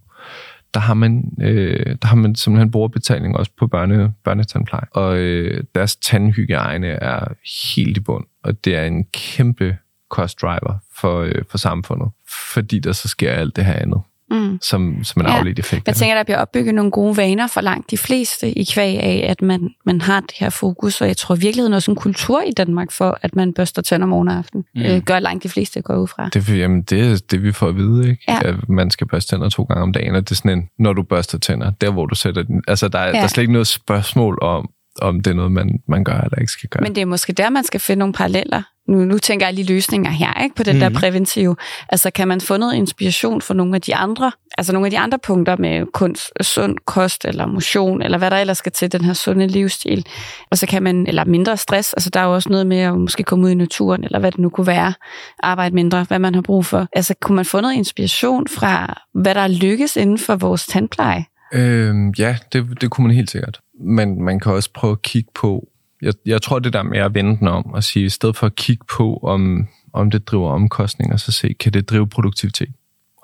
der 0.76 0.82
har 0.82 0.94
man, 0.94 1.32
øh, 1.40 1.96
der 2.02 2.08
har 2.08 2.16
man 2.16 2.34
simpelthen 2.34 2.70
brugerbetaling 2.70 3.36
også 3.36 3.52
på 3.58 3.66
børne, 3.66 4.14
børnetandpleje. 4.24 4.86
Og 4.92 5.18
øh, 5.18 5.64
deres 5.74 5.96
tandhygiejne 5.96 6.86
er 6.86 7.28
helt 7.74 7.96
i 7.96 8.00
bund, 8.00 8.24
og 8.44 8.64
det 8.64 8.76
er 8.76 8.84
en 8.84 9.04
kæmpe 9.04 9.76
cost 10.10 10.42
driver 10.42 10.78
for, 10.96 11.20
øh, 11.20 11.42
for 11.50 11.58
samfundet, 11.58 12.08
fordi 12.28 12.78
der 12.78 12.92
så 12.92 13.08
sker 13.08 13.32
alt 13.32 13.56
det 13.56 13.64
her 13.64 13.72
andet 13.72 14.00
mm. 14.30 14.58
som, 14.62 15.04
som 15.04 15.22
en 15.22 15.28
Ja. 15.28 15.38
afledt 15.38 15.58
effekt. 15.58 15.86
Jeg 15.86 15.96
tænker, 15.96 16.14
der 16.16 16.22
bliver 16.22 16.38
opbygget 16.38 16.74
nogle 16.74 16.90
gode 16.90 17.16
vaner 17.16 17.46
for 17.46 17.60
langt 17.60 17.90
de 17.90 17.98
fleste 17.98 18.50
i 18.58 18.64
kvæg 18.72 18.98
af, 19.00 19.26
at 19.28 19.42
man, 19.42 19.70
man 19.86 20.00
har 20.00 20.20
det 20.20 20.32
her 20.36 20.50
fokus, 20.50 21.00
og 21.00 21.08
jeg 21.08 21.16
tror 21.16 21.34
i 21.36 21.38
virkeligheden 21.38 21.72
også 21.74 21.90
en 21.90 21.96
kultur 21.96 22.42
i 22.42 22.50
Danmark 22.52 22.92
for, 22.92 23.18
at 23.22 23.36
man 23.36 23.52
børster 23.54 23.82
tænder 23.82 24.06
morgen 24.06 24.28
og 24.28 24.34
aften. 24.34 24.64
Mm. 24.74 24.82
Øh, 24.82 25.00
gør 25.02 25.18
langt 25.18 25.42
de 25.42 25.48
fleste 25.48 25.82
går 25.82 25.96
ud 25.96 26.06
fra. 26.08 26.28
Det, 26.34 26.48
er- 26.48 26.54
jamen, 26.56 26.82
det 26.82 27.00
er 27.12 27.20
det, 27.30 27.42
vi 27.42 27.52
får 27.52 27.68
at 27.68 27.76
vide, 27.76 28.10
ikke? 28.10 28.24
Ja. 28.28 28.38
At 28.44 28.68
man 28.68 28.90
skal 28.90 29.06
børste 29.08 29.34
tænder 29.34 29.48
to 29.48 29.62
gange 29.62 29.82
om 29.82 29.92
dagen, 29.92 30.14
og 30.14 30.20
det 30.28 30.30
er 30.30 30.34
sådan 30.34 30.58
en, 30.58 30.68
når 30.78 30.92
du 30.92 31.02
børster 31.02 31.38
tænder, 31.38 31.70
der 31.70 31.90
hvor 31.90 32.06
du 32.06 32.14
sætter 32.14 32.42
den. 32.42 32.62
Altså, 32.68 32.88
der, 32.88 32.98
er, 32.98 33.06
Ja. 33.06 33.12
der 33.12 33.20
er 33.22 33.26
slet 33.26 33.42
ikke 33.42 33.52
noget 33.52 33.66
spørgsmål 33.66 34.38
om, 34.42 34.68
om 35.02 35.20
det 35.20 35.30
er 35.30 35.34
noget, 35.34 35.52
man, 35.52 35.78
man 35.88 36.04
gør 36.04 36.18
eller 36.20 36.38
ikke 36.38 36.52
skal 36.52 36.68
gøre. 36.68 36.82
Men 36.82 36.94
det 36.94 37.00
er 37.00 37.06
måske 37.06 37.32
der, 37.32 37.50
man 37.50 37.64
skal 37.64 37.80
finde 37.80 37.98
nogle 37.98 38.12
paralleller. 38.14 38.62
Nu, 38.88 39.04
nu 39.04 39.18
tænker 39.18 39.46
jeg 39.46 39.54
lige 39.54 39.66
løsninger 39.66 40.10
her, 40.10 40.42
ikke 40.42 40.56
på 40.56 40.62
den 40.62 40.74
mm. 40.74 40.80
der 40.80 40.90
præventive. 40.90 41.56
Altså 41.88 42.10
kan 42.10 42.28
man 42.28 42.40
få 42.40 42.56
noget 42.56 42.74
inspiration 42.74 43.42
for 43.42 43.54
nogle 43.54 43.74
af 43.74 43.80
de 43.80 43.94
andre, 43.94 44.32
altså 44.58 44.72
nogle 44.72 44.86
af 44.86 44.90
de 44.90 44.98
andre 44.98 45.18
punkter 45.18 45.56
med 45.56 45.86
kunst, 45.92 46.30
sund 46.40 46.76
kost 46.84 47.24
eller 47.24 47.46
motion, 47.46 48.02
eller 48.02 48.18
hvad 48.18 48.30
der 48.30 48.36
ellers 48.36 48.58
skal 48.58 48.72
til 48.72 48.92
den 48.92 49.04
her 49.04 49.12
sunde 49.12 49.46
livsstil. 49.46 50.06
Og 50.50 50.58
så 50.58 50.66
kan 50.66 50.82
man, 50.82 51.06
eller 51.06 51.24
mindre 51.24 51.56
stress, 51.56 51.92
altså 51.92 52.10
der 52.10 52.20
er 52.20 52.24
jo 52.24 52.34
også 52.34 52.48
noget 52.48 52.66
med 52.66 52.78
at 52.78 52.98
måske 52.98 53.22
komme 53.22 53.44
ud 53.44 53.50
i 53.50 53.54
naturen, 53.54 54.04
eller 54.04 54.18
hvad 54.18 54.32
det 54.32 54.40
nu 54.40 54.48
kunne 54.48 54.66
være, 54.66 54.94
arbejde 55.42 55.74
mindre, 55.74 56.04
hvad 56.08 56.18
man 56.18 56.34
har 56.34 56.42
brug 56.42 56.66
for. 56.66 56.86
Altså 56.92 57.14
kunne 57.22 57.36
man 57.36 57.44
få 57.44 57.60
noget 57.60 57.74
inspiration 57.74 58.46
fra, 58.48 59.02
hvad 59.14 59.34
der 59.34 59.48
lykkes 59.48 59.96
inden 59.96 60.18
for 60.18 60.36
vores 60.36 60.66
tandpleje? 60.66 61.24
Øhm, 61.52 62.10
ja, 62.18 62.36
det, 62.52 62.80
det 62.80 62.90
kunne 62.90 63.06
man 63.06 63.16
helt 63.16 63.30
sikkert. 63.30 63.60
Men 63.80 64.24
man 64.24 64.40
kan 64.40 64.52
også 64.52 64.70
prøve 64.74 64.92
at 64.92 65.02
kigge 65.02 65.30
på, 65.34 65.68
jeg, 66.02 66.12
jeg 66.26 66.42
tror 66.42 66.58
det 66.58 66.72
der 66.72 66.82
med 66.82 66.98
at 66.98 67.14
vende 67.14 67.38
den 67.38 67.48
om 67.48 67.66
og 67.66 67.84
sige, 67.84 68.04
i 68.04 68.08
stedet 68.08 68.36
for 68.36 68.46
at 68.46 68.54
kigge 68.54 68.84
på, 68.96 69.16
om, 69.22 69.68
om 69.92 70.10
det 70.10 70.28
driver 70.28 70.50
omkostninger, 70.50 71.16
så 71.16 71.32
se, 71.32 71.54
kan 71.60 71.72
det 71.72 71.90
drive 71.90 72.08
produktivitet? 72.08 72.74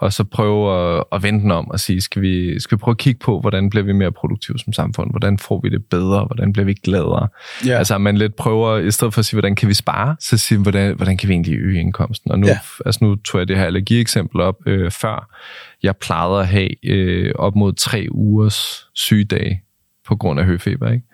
Og 0.02 0.12
så 0.12 0.24
prøve 0.24 0.96
at, 0.98 1.04
at 1.12 1.22
vende 1.22 1.40
den 1.40 1.50
om 1.50 1.70
og 1.70 1.80
sige, 1.80 2.00
skal 2.00 2.22
vi, 2.22 2.60
skal 2.60 2.78
vi 2.78 2.80
prøve 2.80 2.92
at 2.92 2.98
kigge 2.98 3.18
på, 3.18 3.40
hvordan 3.40 3.70
bliver 3.70 3.84
vi 3.84 3.92
mere 3.92 4.12
produktive 4.12 4.58
som 4.58 4.72
samfund? 4.72 5.10
Hvordan 5.10 5.38
får 5.38 5.60
vi 5.62 5.68
det 5.68 5.84
bedre? 5.84 6.24
Hvordan 6.24 6.52
bliver 6.52 6.66
vi 6.66 6.74
gladere? 6.74 7.28
Ja. 7.66 7.78
Altså, 7.78 7.98
man 7.98 8.16
lidt 8.16 8.36
prøver, 8.36 8.78
i 8.78 8.90
stedet 8.90 9.14
for 9.14 9.18
at 9.18 9.24
sige, 9.24 9.36
hvordan 9.36 9.54
kan 9.54 9.68
vi 9.68 9.74
spare, 9.74 10.16
så 10.20 10.38
sige, 10.38 10.58
hvordan, 10.58 10.96
hvordan 10.96 11.16
kan 11.16 11.28
vi 11.28 11.34
egentlig 11.34 11.58
øge 11.58 11.80
indkomsten? 11.80 12.30
Og 12.30 12.38
nu, 12.38 12.46
ja. 12.46 12.58
altså, 12.86 13.04
nu 13.04 13.16
tog 13.16 13.38
jeg 13.38 13.48
det 13.48 13.56
her 13.56 13.64
allergieksempel 13.64 14.40
op 14.40 14.56
øh, 14.66 14.90
før. 14.90 15.36
Jeg 15.82 15.96
plejede 15.96 16.40
at 16.40 16.48
have 16.48 16.86
øh, 16.86 17.32
op 17.34 17.56
mod 17.56 17.72
tre 17.72 18.06
ugers 18.10 18.86
sygedage 18.94 19.62
på 20.06 20.16
grund 20.16 20.40
af 20.40 20.46
høfeber, 20.46 20.90
ikke? 20.90 21.06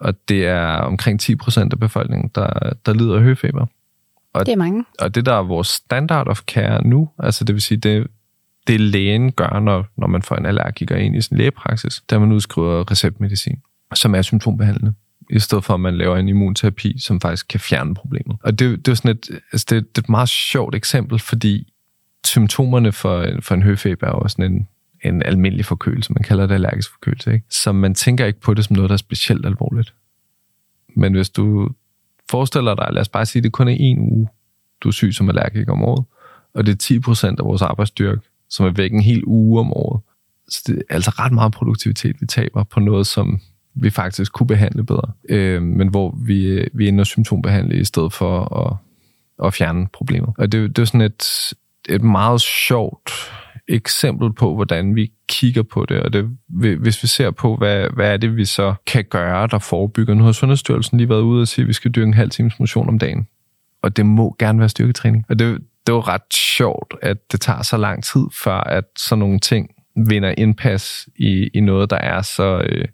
Og 0.00 0.28
det 0.28 0.46
er 0.46 0.66
omkring 0.66 1.20
10 1.20 1.36
procent 1.36 1.72
af 1.72 1.80
befolkningen, 1.80 2.30
der, 2.34 2.72
der 2.86 2.92
lider 2.92 3.16
af 3.16 3.22
høfeber. 3.22 3.66
Det 4.38 4.48
er 4.48 4.56
mange. 4.56 4.84
Og 4.98 5.14
det, 5.14 5.26
der 5.26 5.34
er 5.34 5.42
vores 5.42 5.68
standard 5.68 6.28
of 6.28 6.40
care 6.40 6.86
nu, 6.86 7.10
altså 7.18 7.44
det 7.44 7.54
vil 7.54 7.62
sige, 7.62 7.78
det, 7.78 8.06
det 8.66 8.80
lægen 8.80 9.32
gør, 9.32 9.60
når, 9.60 9.86
når 9.96 10.06
man 10.06 10.22
får 10.22 10.36
en 10.36 10.46
allergiker 10.46 10.96
ind 10.96 11.16
i 11.16 11.20
sin 11.20 11.36
lægepraksis, 11.36 12.02
der 12.10 12.18
man 12.18 12.32
udskriver 12.32 12.90
receptmedicin, 12.90 13.60
som 13.94 14.14
er 14.14 14.22
symptombehandlende 14.22 14.94
i 15.30 15.38
stedet 15.38 15.64
for 15.64 15.74
at 15.74 15.80
man 15.80 15.96
laver 15.96 16.16
en 16.16 16.28
immunterapi, 16.28 16.98
som 16.98 17.20
faktisk 17.20 17.48
kan 17.48 17.60
fjerne 17.60 17.94
problemet. 17.94 18.36
Og 18.42 18.58
det, 18.58 18.86
det 18.86 18.92
er 18.92 18.96
sådan 18.96 19.10
et, 19.10 19.40
altså 19.52 19.66
det, 19.70 19.96
det 19.96 19.98
er 19.98 20.04
et 20.04 20.08
meget 20.08 20.28
sjovt 20.28 20.74
eksempel, 20.74 21.18
fordi 21.18 21.72
symptomerne 22.24 22.92
for, 22.92 23.26
for 23.40 23.54
en 23.54 23.62
høfeber 23.62 24.06
er 24.06 24.10
jo 24.10 24.28
sådan 24.28 24.52
en, 24.52 24.68
en 25.02 25.22
almindelig 25.22 25.64
forkølelse, 25.64 26.12
man 26.12 26.22
kalder 26.22 26.46
det 26.46 26.54
allergisk 26.54 26.90
forkølelse, 26.90 27.32
ikke? 27.32 27.46
Så 27.50 27.72
man 27.72 27.94
tænker 27.94 28.26
ikke 28.26 28.40
på 28.40 28.54
det 28.54 28.64
som 28.64 28.76
noget, 28.76 28.88
der 28.88 28.94
er 28.94 28.98
specielt 28.98 29.46
alvorligt. 29.46 29.94
Men 30.96 31.14
hvis 31.14 31.30
du 31.30 31.70
forestiller 32.30 32.74
dig, 32.74 32.88
lad 32.92 33.00
os 33.00 33.08
bare 33.08 33.26
sige, 33.26 33.40
at 33.40 33.44
det 33.44 33.52
kun 33.52 33.68
er 33.68 33.76
en 33.78 33.98
uge, 33.98 34.28
du 34.80 34.88
er 34.88 34.92
syg 34.92 35.14
som 35.14 35.28
allergiker 35.28 35.72
om 35.72 35.82
året, 35.82 36.04
og 36.54 36.66
det 36.66 36.72
er 36.72 36.76
10 36.76 37.00
procent 37.00 37.40
af 37.40 37.44
vores 37.46 37.62
arbejdsstyrke, 37.62 38.20
som 38.48 38.66
er 38.66 38.70
væk 38.70 38.92
en 38.92 39.00
hel 39.00 39.22
uge 39.26 39.60
om 39.60 39.72
året. 39.72 40.00
Så 40.48 40.62
det 40.66 40.76
er 40.76 40.94
altså 40.94 41.10
ret 41.10 41.32
meget 41.32 41.52
produktivitet, 41.52 42.16
vi 42.20 42.26
taber 42.26 42.64
på 42.64 42.80
noget, 42.80 43.06
som 43.06 43.40
vi 43.74 43.90
faktisk 43.90 44.32
kunne 44.32 44.46
behandle 44.46 44.84
bedre. 44.84 45.12
Øh, 45.28 45.62
men 45.62 45.88
hvor 45.88 46.18
vi, 46.26 46.68
vi 46.72 46.88
ender 46.88 47.04
symptombehandle 47.04 47.80
i 47.80 47.84
stedet 47.84 48.12
for 48.12 48.58
at, 48.58 48.76
at 49.46 49.54
fjerne 49.54 49.88
problemet. 49.92 50.30
Og 50.38 50.52
det, 50.52 50.76
det 50.76 50.82
er 50.82 50.86
sådan 50.86 51.00
et, 51.00 51.52
et 51.88 52.02
meget 52.02 52.40
sjovt 52.40 53.10
eksempel 53.70 54.32
på, 54.32 54.54
hvordan 54.54 54.94
vi 54.94 55.12
kigger 55.28 55.62
på 55.62 55.86
det, 55.86 56.00
og 56.00 56.12
det, 56.12 56.30
hvis 56.78 57.02
vi 57.02 57.08
ser 57.08 57.30
på, 57.30 57.56
hvad, 57.56 57.86
hvad 57.94 58.12
er 58.12 58.16
det, 58.16 58.36
vi 58.36 58.44
så 58.44 58.74
kan 58.86 59.04
gøre, 59.04 59.46
der 59.46 59.58
forebygger. 59.58 60.14
Nu 60.14 60.24
har 60.24 60.32
Sundhedsstyrelsen 60.32 60.98
lige 60.98 61.08
været 61.08 61.20
ude 61.20 61.42
og 61.42 61.48
sige, 61.48 61.62
at 61.62 61.68
vi 61.68 61.72
skal 61.72 61.90
dyrke 61.90 62.06
en 62.06 62.14
halv 62.14 62.30
times 62.30 62.58
motion 62.58 62.88
om 62.88 62.98
dagen. 62.98 63.28
Og 63.82 63.96
det 63.96 64.06
må 64.06 64.36
gerne 64.38 64.58
være 64.58 64.68
styrketræning. 64.68 65.24
Og 65.28 65.38
det, 65.38 65.58
det 65.86 65.92
er 65.92 66.08
ret 66.08 66.34
sjovt, 66.34 66.94
at 67.02 67.32
det 67.32 67.40
tager 67.40 67.62
så 67.62 67.76
lang 67.76 68.04
tid, 68.04 68.22
før 68.44 68.56
at 68.56 68.84
sådan 68.98 69.18
nogle 69.18 69.38
ting 69.38 69.70
vinder 69.96 70.34
indpas 70.38 71.08
i, 71.16 71.50
i 71.54 71.60
noget, 71.60 71.90
der 71.90 71.96
er 71.96 72.22
så, 72.22 72.62
øh, 72.66 72.88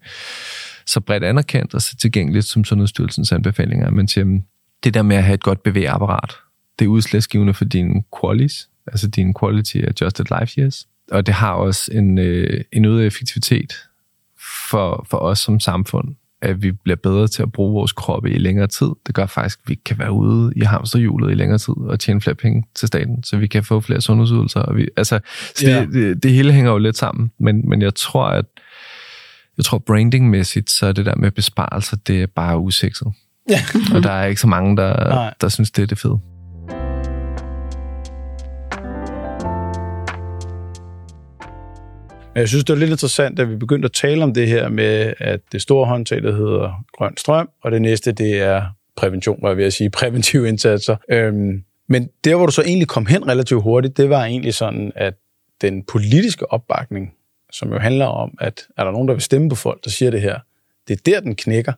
så 0.86 1.00
bredt 1.00 1.24
anerkendt 1.24 1.74
og 1.74 1.82
så 1.82 1.96
tilgængeligt 1.96 2.44
som 2.44 2.64
Sundhedsstyrelsens 2.64 3.32
anbefalinger. 3.32 3.90
Men 3.90 4.08
siger, 4.08 4.40
det 4.84 4.94
der 4.94 5.02
med 5.02 5.16
at 5.16 5.24
have 5.24 5.34
et 5.34 5.42
godt 5.42 5.62
bevægeapparat, 5.62 6.32
det 6.78 6.84
er 6.84 6.88
udslagsgivende 6.88 7.54
for 7.54 7.64
dine 7.64 8.02
qualis, 8.20 8.68
altså 8.86 9.08
dine 9.08 9.34
quality 9.40 9.76
adjusted 9.76 10.24
life 10.40 10.60
years. 10.60 10.86
Og 11.10 11.26
det 11.26 11.34
har 11.34 11.52
også 11.52 11.90
en, 11.92 12.18
øh, 12.18 12.64
en 12.72 12.84
øget 12.84 13.06
effektivitet 13.06 13.72
for, 14.70 15.06
for 15.10 15.16
os 15.18 15.38
som 15.38 15.60
samfund, 15.60 16.14
at 16.42 16.62
vi 16.62 16.72
bliver 16.72 16.96
bedre 16.96 17.28
til 17.28 17.42
at 17.42 17.52
bruge 17.52 17.72
vores 17.72 17.92
kroppe 17.92 18.30
i 18.30 18.38
længere 18.38 18.66
tid. 18.66 18.86
Det 19.06 19.14
gør 19.14 19.26
faktisk, 19.26 19.58
at 19.64 19.68
vi 19.68 19.74
kan 19.74 19.98
være 19.98 20.12
ude 20.12 20.52
i 20.56 20.60
hamsterhjulet 20.60 21.30
i 21.30 21.34
længere 21.34 21.58
tid 21.58 21.74
og 21.78 22.00
tjene 22.00 22.20
flere 22.20 22.34
penge 22.36 22.64
til 22.74 22.88
staten, 22.88 23.24
så 23.24 23.36
vi 23.36 23.46
kan 23.46 23.64
få 23.64 23.80
flere 23.80 24.00
sundhedsydelser. 24.00 24.60
Og 24.60 24.76
vi, 24.76 24.88
altså, 24.96 25.20
så 25.56 25.66
Ja. 25.70 25.80
det, 25.80 25.92
det, 25.92 26.22
det 26.22 26.30
hele 26.32 26.52
hænger 26.52 26.70
jo 26.70 26.78
lidt 26.78 26.96
sammen, 26.96 27.30
men, 27.40 27.68
men 27.68 27.82
jeg 27.82 27.94
tror, 27.94 28.24
at 28.26 28.44
jeg 29.56 29.64
tror 29.64 29.78
brandingmæssigt, 29.78 30.70
så 30.70 30.86
er 30.86 30.92
det 30.92 31.06
der 31.06 31.14
med 31.16 31.30
besparelser, 31.30 31.96
det 31.96 32.22
er 32.22 32.26
bare 32.26 32.58
usekset. 32.58 33.08
Ja. 33.50 33.60
og 33.94 34.02
der 34.02 34.10
er 34.10 34.26
ikke 34.26 34.40
så 34.40 34.46
mange, 34.46 34.76
der, 34.76 35.08
Nej. 35.08 35.34
der 35.40 35.48
synes, 35.48 35.70
det 35.70 35.82
er 35.82 35.86
det 35.86 35.98
fede. 35.98 36.18
Men 42.36 42.40
jeg 42.40 42.48
synes, 42.48 42.64
det 42.64 42.72
er 42.72 42.78
lidt 42.78 42.90
interessant, 42.90 43.38
at 43.38 43.50
vi 43.50 43.56
begyndte 43.56 43.86
at 43.86 43.92
tale 43.92 44.22
om 44.22 44.34
det 44.34 44.48
her 44.48 44.68
med, 44.68 45.12
at 45.18 45.40
det 45.52 45.62
store 45.62 45.86
håndtag, 45.86 46.22
der 46.22 46.32
hedder 46.32 46.84
grøn 46.92 47.16
strøm, 47.16 47.48
og 47.62 47.70
det 47.72 47.82
næste, 47.82 48.12
det 48.12 48.38
er 48.38 48.62
prævention, 48.96 49.38
var 49.42 49.48
jeg 49.48 49.56
ved 49.56 49.64
at 49.64 49.72
sige, 49.72 49.90
præventive 50.00 50.48
indsatser. 50.48 50.96
Øhm, 51.08 51.64
men 51.88 52.08
der, 52.24 52.36
hvor 52.36 52.46
du 52.46 52.52
så 52.52 52.62
egentlig 52.62 52.88
kom 52.88 53.06
hen 53.06 53.28
relativt 53.28 53.62
hurtigt, 53.62 53.96
det 53.96 54.10
var 54.10 54.24
egentlig 54.24 54.54
sådan, 54.54 54.92
at 54.94 55.14
den 55.60 55.84
politiske 55.84 56.52
opbakning, 56.52 57.12
som 57.52 57.72
jo 57.72 57.78
handler 57.78 58.06
om, 58.06 58.34
at 58.40 58.66
er 58.76 58.84
der 58.84 58.90
nogen, 58.90 59.08
der 59.08 59.14
vil 59.14 59.22
stemme 59.22 59.48
på 59.48 59.54
folk, 59.54 59.84
der 59.84 59.90
siger 59.90 60.10
det 60.10 60.20
her, 60.20 60.38
det 60.88 60.94
er 60.94 61.00
der, 61.06 61.20
den 61.20 61.36
knækker. 61.36 61.72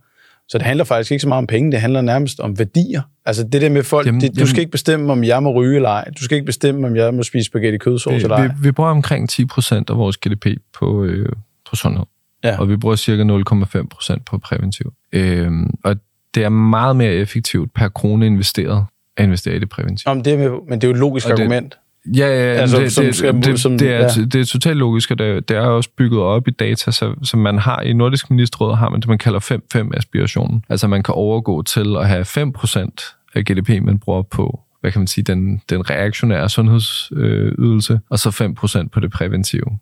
Så 0.48 0.58
det 0.58 0.66
handler 0.66 0.84
faktisk 0.84 1.12
ikke 1.12 1.22
så 1.22 1.28
meget 1.28 1.38
om 1.38 1.46
penge, 1.46 1.72
det 1.72 1.80
handler 1.80 2.00
nærmest 2.00 2.40
om 2.40 2.58
værdier. 2.58 3.02
Altså 3.26 3.44
det 3.44 3.62
der 3.62 3.70
med 3.70 3.82
folk, 3.82 4.06
Jamen, 4.06 4.20
det, 4.20 4.30
du 4.30 4.34
jamen- 4.38 4.46
skal 4.48 4.60
ikke 4.60 4.70
bestemme, 4.70 5.12
om 5.12 5.24
jeg 5.24 5.42
må 5.42 5.52
ryge 5.52 5.76
eller 5.76 5.88
ej. 5.88 6.10
Du 6.18 6.24
skal 6.24 6.34
ikke 6.34 6.46
bestemme, 6.46 6.86
om 6.86 6.96
jeg 6.96 7.14
må 7.14 7.22
spise 7.22 7.44
spaghetti 7.44 7.78
kødsovs 7.78 8.22
eller 8.22 8.36
ej. 8.36 8.46
vi, 8.46 8.52
vi 8.62 8.72
bruger 8.72 8.90
omkring 8.90 9.28
10 9.28 9.44
procent 9.44 9.90
af 9.90 9.96
vores 9.96 10.16
GDP 10.16 10.46
på, 10.78 11.04
øh, 11.04 11.28
på 11.70 11.76
sundhed. 11.76 12.04
Ja. 12.44 12.58
Og 12.60 12.68
vi 12.68 12.76
bruger 12.76 12.96
cirka 12.96 13.22
0,5 13.22 13.86
procent 13.88 14.24
på 14.24 14.38
præventiv. 14.38 14.92
Øhm, 15.12 15.70
og 15.84 15.96
det 16.34 16.44
er 16.44 16.48
meget 16.48 16.96
mere 16.96 17.12
effektivt 17.12 17.74
per 17.74 17.88
krone 17.88 18.26
investeret 18.26 18.86
at 19.16 19.24
investere 19.24 19.56
i 19.56 19.58
det 19.58 19.68
præventive. 19.68 20.10
Om 20.10 20.22
det 20.22 20.32
er 20.32 20.60
men 20.68 20.80
det 20.80 20.84
er 20.84 20.88
jo 20.88 20.92
et 20.94 20.98
logisk 21.00 21.26
Og 21.26 21.36
det- 21.36 21.72
Ja, 22.16 22.26
ja 22.26 22.60
altså, 22.60 22.80
det, 22.80 22.92
som 22.92 23.04
det, 23.04 23.44
det, 23.44 23.60
som, 23.60 23.78
det, 23.78 23.88
er, 23.88 23.98
ja. 23.98 24.24
det 24.24 24.34
er 24.34 24.44
totalt 24.44 24.76
logisk, 24.76 25.10
og 25.10 25.18
det, 25.18 25.48
det 25.48 25.56
er 25.56 25.60
også 25.60 25.90
bygget 25.96 26.20
op 26.20 26.48
i 26.48 26.50
data, 26.50 26.90
så, 26.90 27.14
så 27.22 27.36
man 27.36 27.58
har 27.58 27.80
i 27.80 27.92
Nordisk 27.92 28.30
Ministerråd 28.30 28.76
har 28.76 28.88
man 28.88 29.00
det, 29.00 29.08
man 29.08 29.18
kalder 29.18 29.40
5-5-aspirationen. 29.40 30.64
Altså 30.68 30.88
man 30.88 31.02
kan 31.02 31.14
overgå 31.14 31.62
til 31.62 31.96
at 31.96 32.08
have 32.08 32.22
5% 32.22 33.34
af 33.34 33.44
GDP, 33.44 33.82
man 33.82 33.98
bruger 33.98 34.22
på 34.22 34.60
hvad 34.80 34.92
kan 34.92 35.00
man 35.00 35.06
sige, 35.06 35.24
den, 35.24 35.62
den 35.70 35.90
reaktionære 35.90 36.48
sundhedsydelse, 36.48 38.00
og 38.10 38.18
så 38.18 38.54
5% 38.84 38.88
på 38.88 39.00
det 39.00 39.10
præventive. 39.10 39.78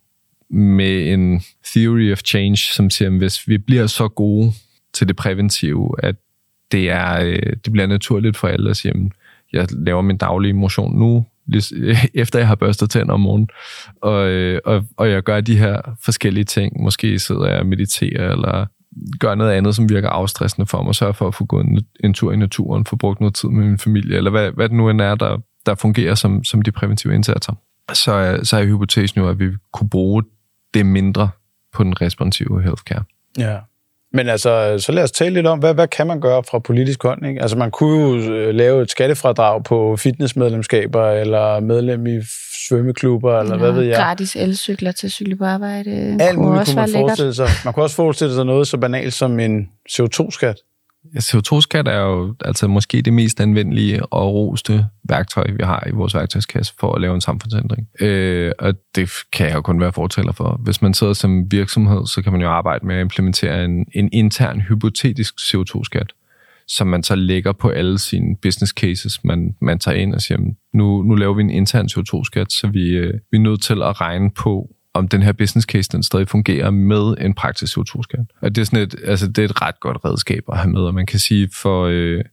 Med 0.50 1.12
en 1.12 1.42
theory 1.64 2.12
of 2.12 2.18
change, 2.18 2.56
som 2.56 2.90
siger, 2.90 3.08
at 3.08 3.16
hvis 3.16 3.48
vi 3.48 3.58
bliver 3.58 3.86
så 3.86 4.08
gode 4.08 4.52
til 4.92 5.08
det 5.08 5.16
præventive, 5.16 5.94
at 5.98 6.16
det, 6.72 6.90
er, 6.90 7.20
øh, 7.24 7.56
det 7.64 7.72
bliver 7.72 7.86
naturligt 7.86 8.36
for 8.36 8.48
alle 8.48 8.70
at 8.70 8.76
sige, 8.76 8.94
at 8.94 9.00
jeg 9.52 9.66
laver 9.70 10.02
min 10.02 10.16
daglige 10.16 10.52
motion 10.52 10.98
nu, 10.98 11.24
efter 12.14 12.38
jeg 12.38 12.48
har 12.48 12.54
børstet 12.54 12.90
tænder 12.90 13.14
om 13.14 13.20
morgenen, 13.20 13.48
og, 14.02 14.28
øh, 14.28 14.60
og, 14.64 14.84
og 14.96 15.10
jeg 15.10 15.22
gør 15.22 15.40
de 15.40 15.58
her 15.58 15.80
forskellige 16.04 16.44
ting. 16.44 16.82
Måske 16.82 17.18
sidder 17.18 17.46
jeg 17.46 17.58
og 17.58 17.66
mediterer, 17.66 18.32
eller 18.32 18.66
gør 19.20 19.34
noget 19.34 19.52
andet, 19.52 19.76
som 19.76 19.88
virker 19.88 20.08
afstressende 20.08 20.66
for 20.66 20.82
mig, 20.82 20.94
sørge 20.94 21.14
for 21.14 21.28
at 21.28 21.34
få 21.34 21.44
gået 21.44 21.66
en, 21.66 21.84
en 22.04 22.14
tur 22.14 22.32
i 22.32 22.36
naturen, 22.36 22.84
få 22.84 22.96
brugt 22.96 23.20
noget 23.20 23.34
tid 23.34 23.48
med 23.48 23.66
min 23.66 23.78
familie, 23.78 24.16
eller 24.16 24.30
hvad, 24.30 24.50
hvad 24.50 24.68
det 24.68 24.76
nu 24.76 24.88
end 24.88 25.00
er, 25.00 25.14
der, 25.14 25.38
der 25.66 25.74
fungerer 25.74 26.14
som, 26.14 26.44
som 26.44 26.62
de 26.62 26.72
præventive 26.72 27.14
indsatser. 27.14 27.52
Så, 27.92 28.12
øh, 28.12 28.44
så 28.44 28.56
er 28.56 28.64
hypotesen 28.64 29.20
jo, 29.20 29.28
at 29.28 29.38
vi 29.38 29.50
kunne 29.72 29.88
bruge 29.88 30.22
det 30.74 30.86
mindre 30.86 31.28
på 31.72 31.84
den 31.84 32.00
responsive 32.00 32.62
healthcare. 32.62 33.02
Ja. 33.38 33.58
Men 34.16 34.28
altså, 34.28 34.76
så 34.78 34.92
lad 34.92 35.02
os 35.02 35.12
tale 35.12 35.34
lidt 35.34 35.46
om, 35.46 35.58
hvad, 35.58 35.74
hvad 35.74 35.88
kan 35.88 36.06
man 36.06 36.20
gøre 36.20 36.42
fra 36.50 36.58
politisk 36.58 37.02
hånd? 37.02 37.26
Ikke? 37.26 37.42
Altså, 37.42 37.56
man 37.56 37.70
kunne 37.70 38.02
jo 38.02 38.32
øh, 38.32 38.54
lave 38.54 38.82
et 38.82 38.90
skattefradrag 38.90 39.64
på 39.64 39.96
fitnessmedlemskaber, 39.96 41.10
eller 41.10 41.60
medlem 41.60 42.06
i 42.06 42.20
svømmeklubber, 42.68 43.40
eller 43.40 43.54
ja, 43.54 43.58
hvad 43.58 43.72
ved 43.72 43.82
jeg. 43.82 43.96
Gratis 43.96 44.36
elcykler 44.36 44.92
til 44.92 45.10
cykle 45.10 45.36
på 45.36 45.44
arbejde. 45.44 46.16
Alt 46.20 46.38
muligt 46.38 46.66
kunne 46.66 46.76
man 46.76 46.88
forestille 46.92 47.34
sig. 47.34 47.48
Man 47.64 47.74
kunne 47.74 47.84
også 47.84 47.96
forestille 47.96 48.34
sig 48.34 48.44
noget 48.44 48.68
så 48.68 48.76
banalt 48.76 49.14
som 49.14 49.40
en 49.40 49.68
CO2-skat. 49.90 50.56
CO2-skat 51.16 51.88
er 51.88 52.00
jo 52.00 52.34
altså 52.44 52.68
måske 52.68 53.02
det 53.02 53.12
mest 53.12 53.40
anvendelige 53.40 54.06
og 54.06 54.34
roste 54.34 54.86
værktøj, 55.08 55.50
vi 55.50 55.64
har 55.64 55.84
i 55.86 55.90
vores 55.90 56.14
værktøjskasse 56.14 56.74
for 56.80 56.92
at 56.92 57.00
lave 57.00 57.14
en 57.14 57.20
samfundsændring. 57.20 57.88
Øh, 58.00 58.52
og 58.58 58.74
det 58.94 59.10
kan 59.32 59.46
jeg 59.46 59.54
jo 59.54 59.60
kun 59.60 59.80
være 59.80 59.92
fortaler 59.92 60.32
for. 60.32 60.60
Hvis 60.62 60.82
man 60.82 60.94
sidder 60.94 61.12
som 61.12 61.52
virksomhed, 61.52 62.06
så 62.06 62.22
kan 62.22 62.32
man 62.32 62.40
jo 62.40 62.50
arbejde 62.50 62.86
med 62.86 62.94
at 62.94 63.00
implementere 63.00 63.64
en, 63.64 63.86
en 63.92 64.08
intern 64.12 64.60
hypotetisk 64.60 65.34
CO2-skat, 65.34 66.12
som 66.68 66.86
man 66.86 67.02
så 67.02 67.14
lægger 67.14 67.52
på 67.52 67.68
alle 67.68 67.98
sine 67.98 68.36
business 68.42 68.72
cases. 68.72 69.24
Man, 69.24 69.56
man 69.60 69.78
tager 69.78 69.96
ind 69.96 70.14
og 70.14 70.20
siger, 70.20 70.38
nu, 70.74 71.02
nu 71.02 71.14
laver 71.14 71.34
vi 71.34 71.42
en 71.42 71.50
intern 71.50 71.88
CO2-skat, 71.92 72.52
så 72.52 72.68
vi, 72.72 72.88
øh, 72.88 73.14
vi 73.30 73.36
er 73.36 73.42
nødt 73.42 73.62
til 73.62 73.82
at 73.82 74.00
regne 74.00 74.30
på, 74.30 74.70
om 74.96 75.08
den 75.08 75.22
her 75.22 75.32
business 75.32 75.66
case 75.66 75.88
den 75.92 76.02
stadig 76.02 76.28
fungerer 76.28 76.70
med 76.70 77.14
en 77.20 77.34
praktisk 77.34 77.78
CO2-skat. 77.78 78.26
Og 78.40 78.54
det 78.54 78.60
er, 78.60 78.64
sådan 78.64 78.78
et, 78.78 78.94
altså, 79.04 79.26
det 79.28 79.38
er 79.38 79.44
et 79.44 79.62
ret 79.62 79.80
godt 79.80 79.98
redskab 80.04 80.44
at 80.52 80.58
have 80.58 80.70
med, 80.70 80.80
og 80.80 80.94
man 80.94 81.06
kan 81.06 81.18
sige, 81.18 81.48
for, 81.52 81.84
øh, 81.84 82.24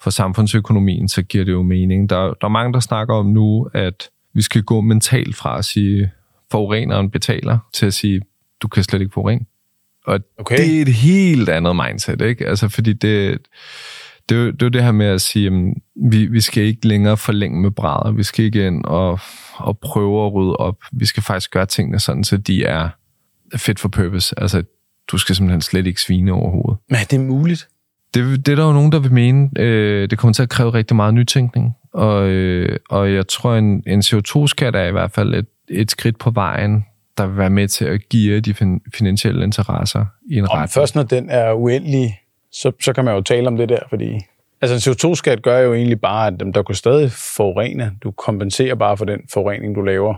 for 0.00 0.10
samfundsøkonomien, 0.10 1.08
så 1.08 1.22
giver 1.22 1.44
det 1.44 1.52
jo 1.52 1.62
mening. 1.62 2.10
Der, 2.10 2.16
der 2.16 2.44
er 2.44 2.48
mange, 2.48 2.72
der 2.72 2.80
snakker 2.80 3.14
om 3.14 3.26
nu, 3.26 3.68
at 3.74 4.10
vi 4.34 4.42
skal 4.42 4.62
gå 4.62 4.80
mentalt 4.80 5.36
fra 5.36 5.58
at 5.58 5.64
sige, 5.64 6.10
forureneren 6.50 7.10
betaler, 7.10 7.58
til 7.72 7.86
at 7.86 7.94
sige, 7.94 8.20
du 8.62 8.68
kan 8.68 8.82
slet 8.82 9.00
ikke 9.00 9.12
forurene. 9.12 9.44
Og 10.06 10.20
okay. 10.38 10.56
det 10.56 10.78
er 10.78 10.82
et 10.82 10.94
helt 10.94 11.48
andet 11.48 11.76
mindset, 11.76 12.20
ikke? 12.20 12.46
Altså, 12.46 12.68
fordi 12.68 12.92
det, 12.92 13.38
det, 14.28 14.36
er 14.36 14.40
jo, 14.40 14.50
det 14.50 14.62
er 14.62 14.68
det 14.68 14.84
her 14.84 14.92
med 14.92 15.06
at 15.06 15.20
sige, 15.20 15.46
at 15.46 15.52
vi, 16.10 16.26
vi 16.26 16.40
skal 16.40 16.62
ikke 16.62 16.88
længere 16.88 17.16
forlænge 17.16 17.60
med 17.60 17.70
brædder. 17.70 18.12
Vi 18.12 18.22
skal 18.22 18.44
ikke 18.44 18.66
ind 18.66 18.84
og 18.84 19.20
og 19.60 19.78
prøve 19.78 20.26
at 20.26 20.32
rydde 20.32 20.56
op. 20.56 20.76
Vi 20.92 21.06
skal 21.06 21.22
faktisk 21.22 21.50
gøre 21.50 21.66
tingene 21.66 21.98
sådan, 21.98 22.24
så 22.24 22.36
de 22.36 22.64
er 22.64 22.88
fit 23.56 23.80
for 23.80 23.88
purpose. 23.88 24.40
Altså, 24.40 24.62
du 25.10 25.18
skal 25.18 25.34
simpelthen 25.34 25.60
slet 25.60 25.86
ikke 25.86 26.00
svine 26.00 26.32
overhovedet. 26.32 26.78
Men 26.88 26.96
er 26.96 27.04
det 27.10 27.20
muligt? 27.20 27.68
Det, 28.14 28.46
det 28.46 28.52
er 28.52 28.56
der 28.56 28.66
jo 28.66 28.72
nogen, 28.72 28.92
der 28.92 28.98
vil 28.98 29.12
mene. 29.12 29.50
Øh, 29.58 30.10
det 30.10 30.18
kommer 30.18 30.32
til 30.32 30.42
at 30.42 30.48
kræve 30.48 30.74
rigtig 30.74 30.96
meget 30.96 31.14
nytænkning. 31.14 31.72
Og, 31.92 32.28
øh, 32.28 32.78
og 32.90 33.12
jeg 33.12 33.28
tror, 33.28 33.54
en, 33.54 33.82
en 33.86 34.00
CO2-skat 34.00 34.76
er 34.76 34.84
i 34.84 34.92
hvert 34.92 35.10
fald 35.10 35.34
et, 35.34 35.46
et 35.68 35.90
skridt 35.90 36.18
på 36.18 36.30
vejen, 36.30 36.84
der 37.18 37.26
vil 37.26 37.36
være 37.36 37.50
med 37.50 37.68
til 37.68 37.84
at 37.84 38.08
give 38.08 38.40
de 38.40 38.54
fin, 38.54 38.80
finansielle 38.94 39.44
interesser 39.44 40.06
i 40.30 40.38
en 40.38 40.50
retning. 40.50 40.70
Først 40.70 40.94
når 40.94 41.02
den 41.02 41.30
er 41.30 41.52
uendelig, 41.52 42.19
så, 42.52 42.72
så 42.80 42.92
kan 42.92 43.04
man 43.04 43.14
jo 43.14 43.20
tale 43.20 43.48
om 43.48 43.56
det 43.56 43.68
der, 43.68 43.80
fordi 43.88 44.18
Altså 44.62 44.74
en 44.74 44.94
CO2-skat 44.94 45.42
gør 45.42 45.58
jo 45.58 45.74
egentlig 45.74 46.00
bare, 46.00 46.26
at 46.26 46.40
dem, 46.40 46.52
der 46.52 46.62
kunne 46.62 46.74
stadig 46.74 47.12
forurene, 47.12 47.92
du 48.02 48.10
kompenserer 48.10 48.74
bare 48.74 48.96
for 48.96 49.04
den 49.04 49.20
forurening, 49.32 49.74
du 49.76 49.80
laver 49.80 50.14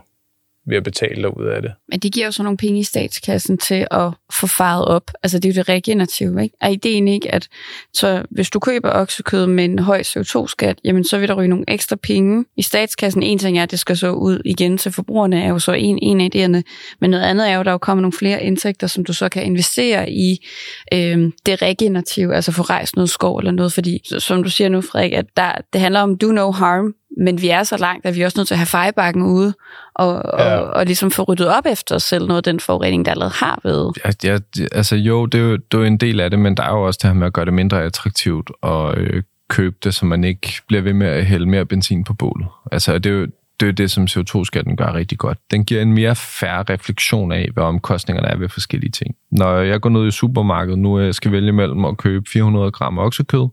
ved 0.67 0.77
at 0.77 0.85
betale 0.85 1.23
dig 1.23 1.39
ud 1.39 1.47
af 1.47 1.63
det. 1.63 1.73
Men 1.89 1.99
det 1.99 2.13
giver 2.13 2.27
jo 2.27 2.33
så 2.33 2.43
nogle 2.43 2.57
penge 2.57 2.81
i 2.81 2.83
statskassen 2.83 3.59
til 3.59 3.87
at 3.91 4.11
få 4.41 4.47
faret 4.47 4.85
op. 4.85 5.11
Altså 5.23 5.39
det 5.39 5.49
er 5.49 5.53
jo 5.55 5.59
det 5.59 5.69
regenerative, 5.69 6.43
ikke? 6.43 6.57
Er 6.61 6.69
ideen 6.69 7.09
ikke, 7.09 7.35
at 7.35 7.49
så 7.95 8.23
hvis 8.31 8.51
du 8.51 8.59
køber 8.59 8.91
oksekød 8.91 9.47
med 9.47 9.65
en 9.65 9.79
høj 9.79 10.01
CO2-skat, 10.01 10.79
jamen 10.85 11.05
så 11.05 11.19
vil 11.19 11.29
der 11.29 11.35
ryge 11.35 11.49
nogle 11.49 11.65
ekstra 11.69 11.97
penge 11.97 12.45
i 12.57 12.63
statskassen. 12.63 13.23
En 13.23 13.39
ting 13.39 13.59
er, 13.59 13.63
at 13.63 13.71
det 13.71 13.79
skal 13.79 13.97
så 13.97 14.11
ud 14.11 14.41
igen 14.45 14.79
til 14.79 14.93
forbrugerne, 14.93 15.43
er 15.43 15.49
jo 15.49 15.59
så 15.59 15.73
en, 15.73 15.99
en 16.03 16.21
af 16.21 16.29
idéerne. 16.35 16.63
Men 17.01 17.11
noget 17.11 17.25
andet 17.25 17.51
er 17.51 17.55
jo, 17.55 17.61
at 17.61 17.67
der 17.67 17.73
jo 17.73 17.79
kommer 17.79 18.03
nogle 18.03 18.13
flere 18.13 18.43
indtægter, 18.43 18.87
som 18.87 19.05
du 19.05 19.13
så 19.13 19.29
kan 19.29 19.45
investere 19.45 20.11
i 20.11 20.47
øh, 20.93 21.33
det 21.47 21.63
regenerative, 21.63 22.35
altså 22.35 22.53
få 22.53 22.63
rejst 22.63 22.97
noget 22.97 23.11
skov 23.11 23.39
eller 23.39 23.53
noget, 23.53 23.73
fordi 23.73 24.01
som 24.19 24.43
du 24.43 24.51
siger 24.51 24.69
nu, 24.69 24.81
Frederik, 24.81 25.13
at 25.13 25.27
der, 25.37 25.53
det 25.73 25.81
handler 25.81 26.01
om 26.01 26.19
do 26.19 26.33
no 26.33 26.51
harm, 26.51 26.95
men 27.17 27.41
vi 27.41 27.49
er 27.49 27.63
så 27.63 27.77
langt, 27.77 28.07
at 28.07 28.15
vi 28.15 28.21
er 28.21 28.27
også 28.27 28.39
nødt 28.39 28.49
til 28.49 28.55
at 28.55 28.59
have 28.59 28.67
fejbakken 28.67 29.23
ude, 29.23 29.55
og, 29.95 30.23
ja. 30.39 30.57
og, 30.57 30.71
og 30.71 30.87
ligesom 30.87 31.11
få 31.11 31.23
ryddet 31.23 31.49
op 31.49 31.67
efter 31.67 31.95
os 31.95 32.03
selv 32.03 32.27
noget 32.27 32.37
af 32.37 32.43
den 32.43 32.61
forurening, 32.61 33.05
der 33.05 33.11
allerede 33.11 33.35
har 33.35 33.61
været. 33.65 33.97
Ja, 34.05 34.11
ja, 34.25 34.65
altså 34.73 34.97
jo, 34.97 35.27
det 35.27 35.41
er 35.41 35.45
jo, 35.45 35.53
det 35.57 35.75
er 35.75 35.79
jo 35.79 35.85
en 35.85 35.97
del 35.97 36.21
af 36.21 36.31
det, 36.31 36.39
men 36.39 36.57
der 36.57 36.63
er 36.63 36.71
jo 36.71 36.83
også 36.83 36.99
det 37.03 37.11
her 37.11 37.15
med 37.15 37.27
at 37.27 37.33
gøre 37.33 37.45
det 37.45 37.55
mindre 37.55 37.83
attraktivt 37.83 38.51
og 38.63 38.97
øh, 38.97 39.23
købe 39.49 39.77
det, 39.85 39.95
så 39.95 40.07
man 40.07 40.25
ikke 40.25 40.53
bliver 40.67 40.83
ved 40.83 40.93
med 40.93 41.07
at 41.07 41.27
hælde 41.27 41.47
mere 41.47 41.67
benzin 41.67 42.05
på 42.05 42.15
bålet. 42.15 42.47
Altså 42.73 42.99
det 42.99 43.13
er 43.13 43.17
jo 43.17 43.27
det, 43.61 43.69
er 43.69 43.73
det 43.73 43.91
som 43.91 44.05
CO2-skatten 44.05 44.77
gør 44.77 44.95
rigtig 44.95 45.19
godt. 45.19 45.39
Den 45.51 45.65
giver 45.65 45.83
en 45.83 45.93
mere 45.93 46.17
færre 46.17 46.65
refleksion 46.71 47.33
af, 47.33 47.49
hvad 47.55 47.65
omkostningerne 47.65 48.29
er 48.29 48.37
ved 48.37 48.49
forskellige 48.49 48.91
ting. 48.91 49.15
Når 49.31 49.59
jeg 49.59 49.81
går 49.81 49.91
ned 49.91 50.07
i 50.07 50.11
supermarkedet 50.11 50.79
nu, 50.79 50.99
og 50.99 51.05
jeg 51.05 51.15
skal 51.15 51.33
vælge 51.33 51.53
mellem 51.53 51.85
at 51.85 51.97
købe 51.97 52.25
400 52.33 52.71
gram 52.71 52.99
oksekød 52.99 53.49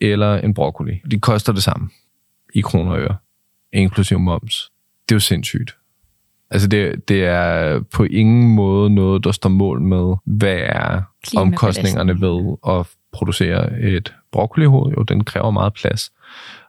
eller 0.00 0.34
en 0.34 0.54
broccoli. 0.54 1.00
De 1.10 1.20
koster 1.20 1.52
det 1.52 1.62
samme 1.62 1.90
i 2.54 2.60
kroner 2.60 2.92
og 2.92 3.00
øre, 3.00 3.16
inklusive 3.72 4.18
moms. 4.18 4.70
Det 5.08 5.14
er 5.14 5.16
jo 5.16 5.20
sindssygt. 5.20 5.76
Altså 6.50 6.68
det, 6.68 7.08
det 7.08 7.24
er 7.24 7.80
på 7.80 8.04
ingen 8.04 8.54
måde 8.54 8.90
noget, 8.90 9.24
der 9.24 9.32
står 9.32 9.50
mål 9.50 9.80
med, 9.80 10.14
hvad 10.24 10.58
er 10.62 11.02
omkostningerne 11.36 12.20
ved 12.20 12.56
at 12.68 12.86
producere 13.12 13.80
et 13.80 14.14
broccolihoved. 14.32 14.92
Jo, 14.96 15.02
den 15.02 15.24
kræver 15.24 15.50
meget 15.50 15.74
plads. 15.74 16.12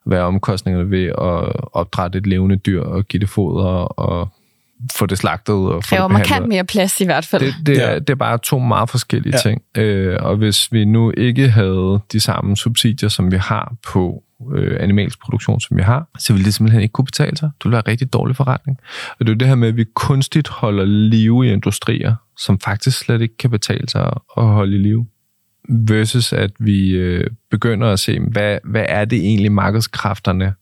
Hvad 0.06 0.18
er 0.18 0.24
omkostningerne 0.24 0.92
ved 0.92 1.06
at 1.06 1.68
opdrætte 1.74 2.18
et 2.18 2.28
levende 2.28 2.56
dyr 2.56 2.82
og 2.82 3.08
give 3.08 3.22
det 3.22 3.30
foder 3.30 3.70
og 4.00 4.30
få 4.96 5.06
det 5.06 5.18
slagtet 5.18 5.56
og 5.56 5.84
få 5.84 5.90
kræver 5.90 6.08
det 6.08 6.12
markant 6.12 6.48
mere 6.48 6.64
plads 6.64 7.02
i 7.02 7.06
hvert 7.06 7.26
fald. 7.26 7.42
Det, 7.42 7.56
det, 7.66 7.84
er, 7.84 8.00
det 8.00 8.10
er 8.10 8.16
bare 8.16 8.38
to 8.38 8.60
meget 8.60 8.90
forskellige 8.90 9.34
ja. 9.36 9.50
ting. 9.50 9.62
Øh, 9.78 10.18
og 10.22 10.36
hvis 10.36 10.72
vi 10.72 10.86
nu 10.86 11.14
ikke 11.18 11.50
havde 11.50 12.00
de 12.12 12.20
samme 12.20 12.58
subsidier, 12.58 13.10
som 13.10 13.32
vi 13.32 13.38
har 13.38 13.74
på 13.88 14.24
øh, 14.56 14.78
animalsk 14.80 15.20
produktion, 15.20 15.60
som 15.60 15.78
vi 15.78 15.82
har, 15.82 16.08
så 16.20 16.34
vil 16.34 16.46
det 16.46 16.54
simpelthen 16.54 16.82
ikke 16.82 16.94
kunne 16.94 17.06
betale 17.06 17.38
sig. 17.38 17.52
Det 17.58 17.66
vil 17.66 17.72
være 17.72 17.84
en 17.86 17.88
rigtig 17.88 18.14
dårlig 18.14 18.36
forretning. 18.36 18.78
Og 19.20 19.26
det 19.26 19.34
er 19.34 19.38
det 19.38 19.48
her 19.48 19.56
med, 19.56 19.68
at 19.68 19.78
vi 19.78 19.86
kunstigt 19.94 20.48
holder 20.48 20.86
live 20.86 21.48
i 21.48 21.52
industrier, 21.52 22.16
som 22.38 22.60
faktisk 22.60 23.00
slet 23.00 23.22
ikke 23.22 23.38
kan 23.38 23.50
betale 23.50 23.90
sig 23.90 24.06
at 24.38 24.44
holde 24.44 24.76
i 24.76 24.80
live. 24.80 25.08
Versus 25.70 26.34
at 26.34 26.52
vi 26.60 26.90
øh, 26.90 27.30
begynder 27.52 27.92
at 27.92 28.00
se, 28.00 28.20
hvad, 28.20 28.60
hvad 28.64 28.86
er 28.90 29.06
det 29.06 29.20
egentlig 29.20 29.52
markedskræfterne 29.52 30.54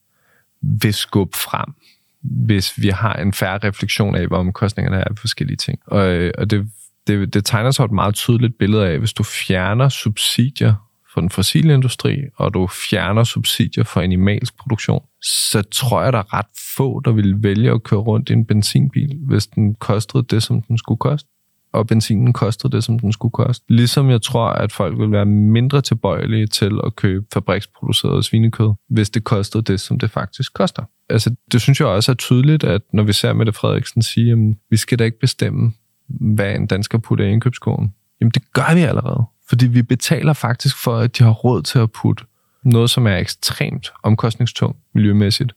vil 0.62 0.94
skubbe 0.94 1.38
frem, 1.38 1.74
hvis 2.22 2.74
vi 2.78 2.90
har 2.90 3.14
en 3.14 3.34
færre 3.34 3.58
refleksion 3.58 4.16
af, 4.16 4.28
hvor 4.28 4.38
omkostningerne 4.38 4.98
er 4.98 5.04
af 5.04 5.18
forskellige 5.18 5.58
ting. 5.58 5.80
Og, 5.86 6.08
øh, 6.08 6.32
og 6.38 6.50
det, 6.50 6.70
det, 7.08 7.34
det 7.34 7.46
tegner 7.46 7.72
sig 7.72 7.84
et 7.84 7.92
meget 7.92 8.16
tydeligt 8.16 8.58
billede 8.58 8.88
af, 8.88 9.00
hvis 9.00 9.14
du 9.14 9.24
fjerner 9.24 9.90
subsidier 9.90 10.74
for 11.14 11.22
den 11.22 11.30
fossile 11.30 11.74
industri, 11.74 12.18
og 12.36 12.54
du 12.54 12.68
fjerner 12.68 13.24
subsidier 13.24 13.84
for 13.84 14.02
animalsk 14.02 14.58
produktion, 14.58 15.04
så 15.22 15.62
tror 15.62 16.04
jeg, 16.04 16.14
der 16.14 16.20
er 16.20 16.34
ret 16.34 16.46
få, 16.78 17.00
der 17.00 17.12
vil 17.12 17.44
vælge 17.44 17.72
at 17.72 17.84
køre 17.84 18.00
rundt 18.00 18.30
i 18.30 18.34
en 18.34 18.46
benzinbil, 18.46 19.18
hvis 19.28 19.48
den 19.48 19.76
kostede 19.76 20.24
det, 20.24 20.44
som 20.44 20.62
den 20.62 20.78
skulle 20.78 20.98
koste 20.98 21.30
og 21.74 21.88
benzinen 21.88 22.34
kostede 22.34 22.76
det, 22.76 22.84
som 22.84 23.00
den 23.00 23.12
skulle 23.12 23.32
koste. 23.32 23.66
Ligesom 23.70 24.10
jeg 24.10 24.22
tror, 24.22 24.48
at 24.48 24.72
folk 24.72 25.00
vil 25.00 25.12
være 25.12 25.26
mindre 25.26 25.82
tilbøjelige 25.82 26.48
til 26.48 26.80
at 26.86 26.96
købe 26.96 27.26
fabriksproduceret 27.34 28.26
svinekød, 28.26 28.74
hvis 28.90 29.10
det 29.10 29.24
kostede 29.24 29.64
det, 29.64 29.80
som 29.80 30.00
det 30.00 30.12
faktisk 30.12 30.54
koster. 30.54 30.84
Altså, 31.10 31.36
det 31.52 31.62
synes 31.62 31.80
jeg 31.80 31.88
også 31.88 32.12
er 32.12 32.16
tydeligt, 32.16 32.64
at 32.64 32.82
når 32.94 33.04
vi 33.04 33.14
ser 33.14 33.34
Mette 33.34 33.54
Frederiksen 33.54 34.02
sige, 34.02 34.32
at 34.32 34.38
vi 34.70 34.78
skal 34.78 35.00
da 35.00 35.04
ikke 35.04 35.20
bestemme, 35.20 35.74
hvad 36.08 36.56
en 36.56 36.68
dansker 36.68 36.98
putter 36.98 37.26
i 37.26 37.32
indkøbskurven. 37.32 37.94
Jamen, 38.22 38.32
det 38.32 38.54
gør 38.54 38.76
vi 38.76 38.82
allerede. 38.82 39.24
Fordi 39.50 39.68
vi 39.68 39.82
betaler 39.82 40.34
faktisk 40.34 40.78
for, 40.78 40.98
at 40.98 41.18
de 41.18 41.24
har 41.24 41.32
råd 41.32 41.62
til 41.62 41.80
at 41.80 41.92
putte 41.92 42.24
noget, 42.64 42.90
som 42.90 43.08
er 43.08 43.18
ekstremt 43.18 43.94
omkostningstungt 44.04 44.78
miljømæssigt, 44.94 45.54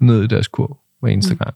ned 0.00 0.24
i 0.24 0.26
deres 0.26 0.48
kurv. 0.48 0.78
hver 1.00 1.10
eneste 1.10 1.34
mm. 1.34 1.38
gang. 1.38 1.54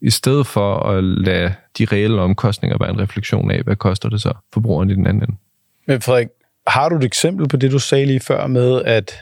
I 0.00 0.10
stedet 0.10 0.46
for 0.46 0.76
at 0.76 1.04
lade 1.04 1.54
de 1.78 1.84
reelle 1.84 2.20
omkostninger 2.20 2.78
være 2.80 2.90
en 2.90 3.00
refleksion 3.00 3.50
af, 3.50 3.62
hvad 3.62 3.76
koster 3.76 4.08
det 4.08 4.20
så 4.20 4.32
forbrugeren 4.52 4.90
i 4.90 4.94
den 4.94 5.06
anden 5.06 5.22
ende. 5.22 5.36
Men 5.86 6.00
Frederik, 6.00 6.28
har 6.66 6.88
du 6.88 6.96
et 6.96 7.04
eksempel 7.04 7.48
på 7.48 7.56
det, 7.56 7.70
du 7.72 7.78
sagde 7.78 8.06
lige 8.06 8.20
før 8.20 8.46
med, 8.46 8.82
at 8.82 9.14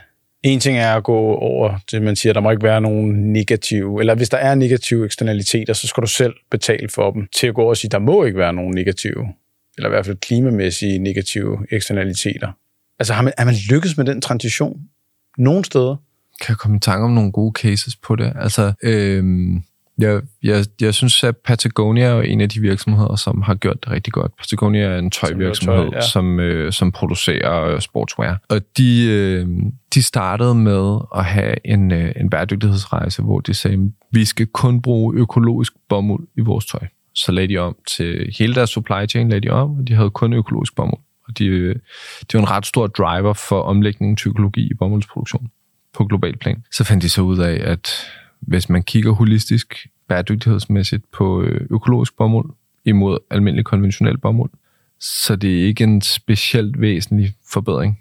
en 0.42 0.60
ting 0.60 0.78
er 0.78 0.94
at 0.94 1.04
gå 1.04 1.34
over 1.34 1.78
til, 1.88 2.02
man 2.02 2.16
siger, 2.16 2.32
der 2.32 2.40
må 2.40 2.50
ikke 2.50 2.62
være 2.62 2.80
nogen 2.80 3.32
negative, 3.32 4.00
eller 4.00 4.14
hvis 4.14 4.28
der 4.28 4.36
er 4.36 4.54
negative 4.54 5.04
eksternaliteter, 5.04 5.72
så 5.72 5.86
skal 5.86 6.00
du 6.00 6.06
selv 6.06 6.34
betale 6.50 6.88
for 6.88 7.10
dem, 7.10 7.28
til 7.34 7.46
at 7.46 7.54
gå 7.54 7.62
over 7.62 7.70
og 7.70 7.76
sige, 7.76 7.88
at 7.88 7.92
der 7.92 7.98
må 7.98 8.24
ikke 8.24 8.38
være 8.38 8.52
nogen 8.52 8.74
negative, 8.74 9.28
eller 9.76 9.88
i 9.88 9.92
hvert 9.92 10.06
fald 10.06 10.16
klimamæssige 10.16 10.98
negative 10.98 11.66
eksternaliteter. 11.70 12.52
Altså 12.98 13.14
har 13.14 13.22
man, 13.22 13.32
er 13.38 13.44
man 13.44 13.54
lykkes 13.70 13.96
med 13.96 14.04
den 14.04 14.20
transition 14.20 14.80
nogle 15.38 15.64
steder? 15.64 15.96
Kan 16.40 16.52
jeg 16.52 16.56
komme 16.56 16.76
i 16.76 16.80
tanke 16.80 17.04
om 17.04 17.10
nogle 17.10 17.32
gode 17.32 17.52
cases 17.60 17.96
på 17.96 18.16
det? 18.16 18.32
Altså, 18.36 18.72
øhm, 18.82 19.62
jeg, 19.98 20.20
jeg, 20.42 20.64
jeg 20.80 20.94
synes, 20.94 21.24
at 21.24 21.36
Patagonia 21.36 22.04
er 22.04 22.22
en 22.22 22.40
af 22.40 22.48
de 22.48 22.60
virksomheder, 22.60 23.16
som 23.16 23.42
har 23.42 23.54
gjort 23.54 23.84
det 23.84 23.92
rigtig 23.92 24.12
godt. 24.12 24.32
Patagonia 24.36 24.82
er 24.82 24.98
en 24.98 25.10
tøjvirksomhed, 25.10 25.84
tøj, 25.84 25.90
ja. 25.94 26.00
som, 26.00 26.40
øh, 26.40 26.72
som 26.72 26.92
producerer 26.92 27.78
sportswear. 27.80 28.40
Og 28.48 28.60
de, 28.78 29.06
øh, 29.10 29.48
de 29.94 30.02
startede 30.02 30.54
med 30.54 30.98
at 31.16 31.24
have 31.24 31.54
en, 31.64 31.92
øh, 31.92 32.12
en 32.16 32.30
bæredygtighedsrejse, 32.30 33.22
hvor 33.22 33.40
de 33.40 33.54
sagde, 33.54 33.92
vi 34.12 34.24
skal 34.24 34.46
kun 34.46 34.82
bruge 34.82 35.14
økologisk 35.16 35.72
bomuld 35.88 36.28
i 36.36 36.40
vores 36.40 36.66
tøj. 36.66 36.86
Så 37.16 37.32
lagde 37.32 37.48
de 37.48 37.58
om 37.58 37.76
til 37.88 38.34
hele 38.38 38.54
deres 38.54 38.70
supply 38.70 39.06
chain, 39.08 39.28
lagde 39.28 39.48
de 39.48 39.52
om, 39.52 39.78
og 39.78 39.88
de 39.88 39.94
havde 39.94 40.10
kun 40.10 40.32
økologisk 40.32 40.74
bomuld. 40.76 41.00
Og 41.28 41.38
de, 41.38 41.46
øh, 41.46 41.74
det 42.20 42.32
de 42.32 42.38
var 42.38 42.40
en 42.40 42.50
ret 42.50 42.66
stor 42.66 42.86
driver 42.86 43.32
for 43.32 43.60
omlægningen 43.62 44.16
til 44.16 44.28
økologi 44.28 44.70
i 44.70 44.74
bomuldsproduktion 44.74 45.50
på 45.94 46.04
global 46.04 46.36
plan. 46.36 46.64
Så 46.72 46.84
fandt 46.84 47.02
de 47.02 47.08
så 47.08 47.22
ud 47.22 47.38
af, 47.38 47.70
at 47.70 47.90
hvis 48.40 48.68
man 48.68 48.82
kigger 48.82 49.12
holistisk, 49.12 49.86
bæredygtighedsmæssigt 50.08 51.04
på 51.12 51.42
øh, 51.42 51.66
økologisk 51.70 52.16
bomuld 52.16 52.50
imod 52.84 53.18
almindelig 53.30 53.64
konventionel 53.64 54.18
bomuld, 54.18 54.50
så 55.00 55.36
det 55.36 55.60
er 55.60 55.66
ikke 55.66 55.84
en 55.84 56.02
specielt 56.02 56.80
væsentlig 56.80 57.34
forbedring. 57.52 57.98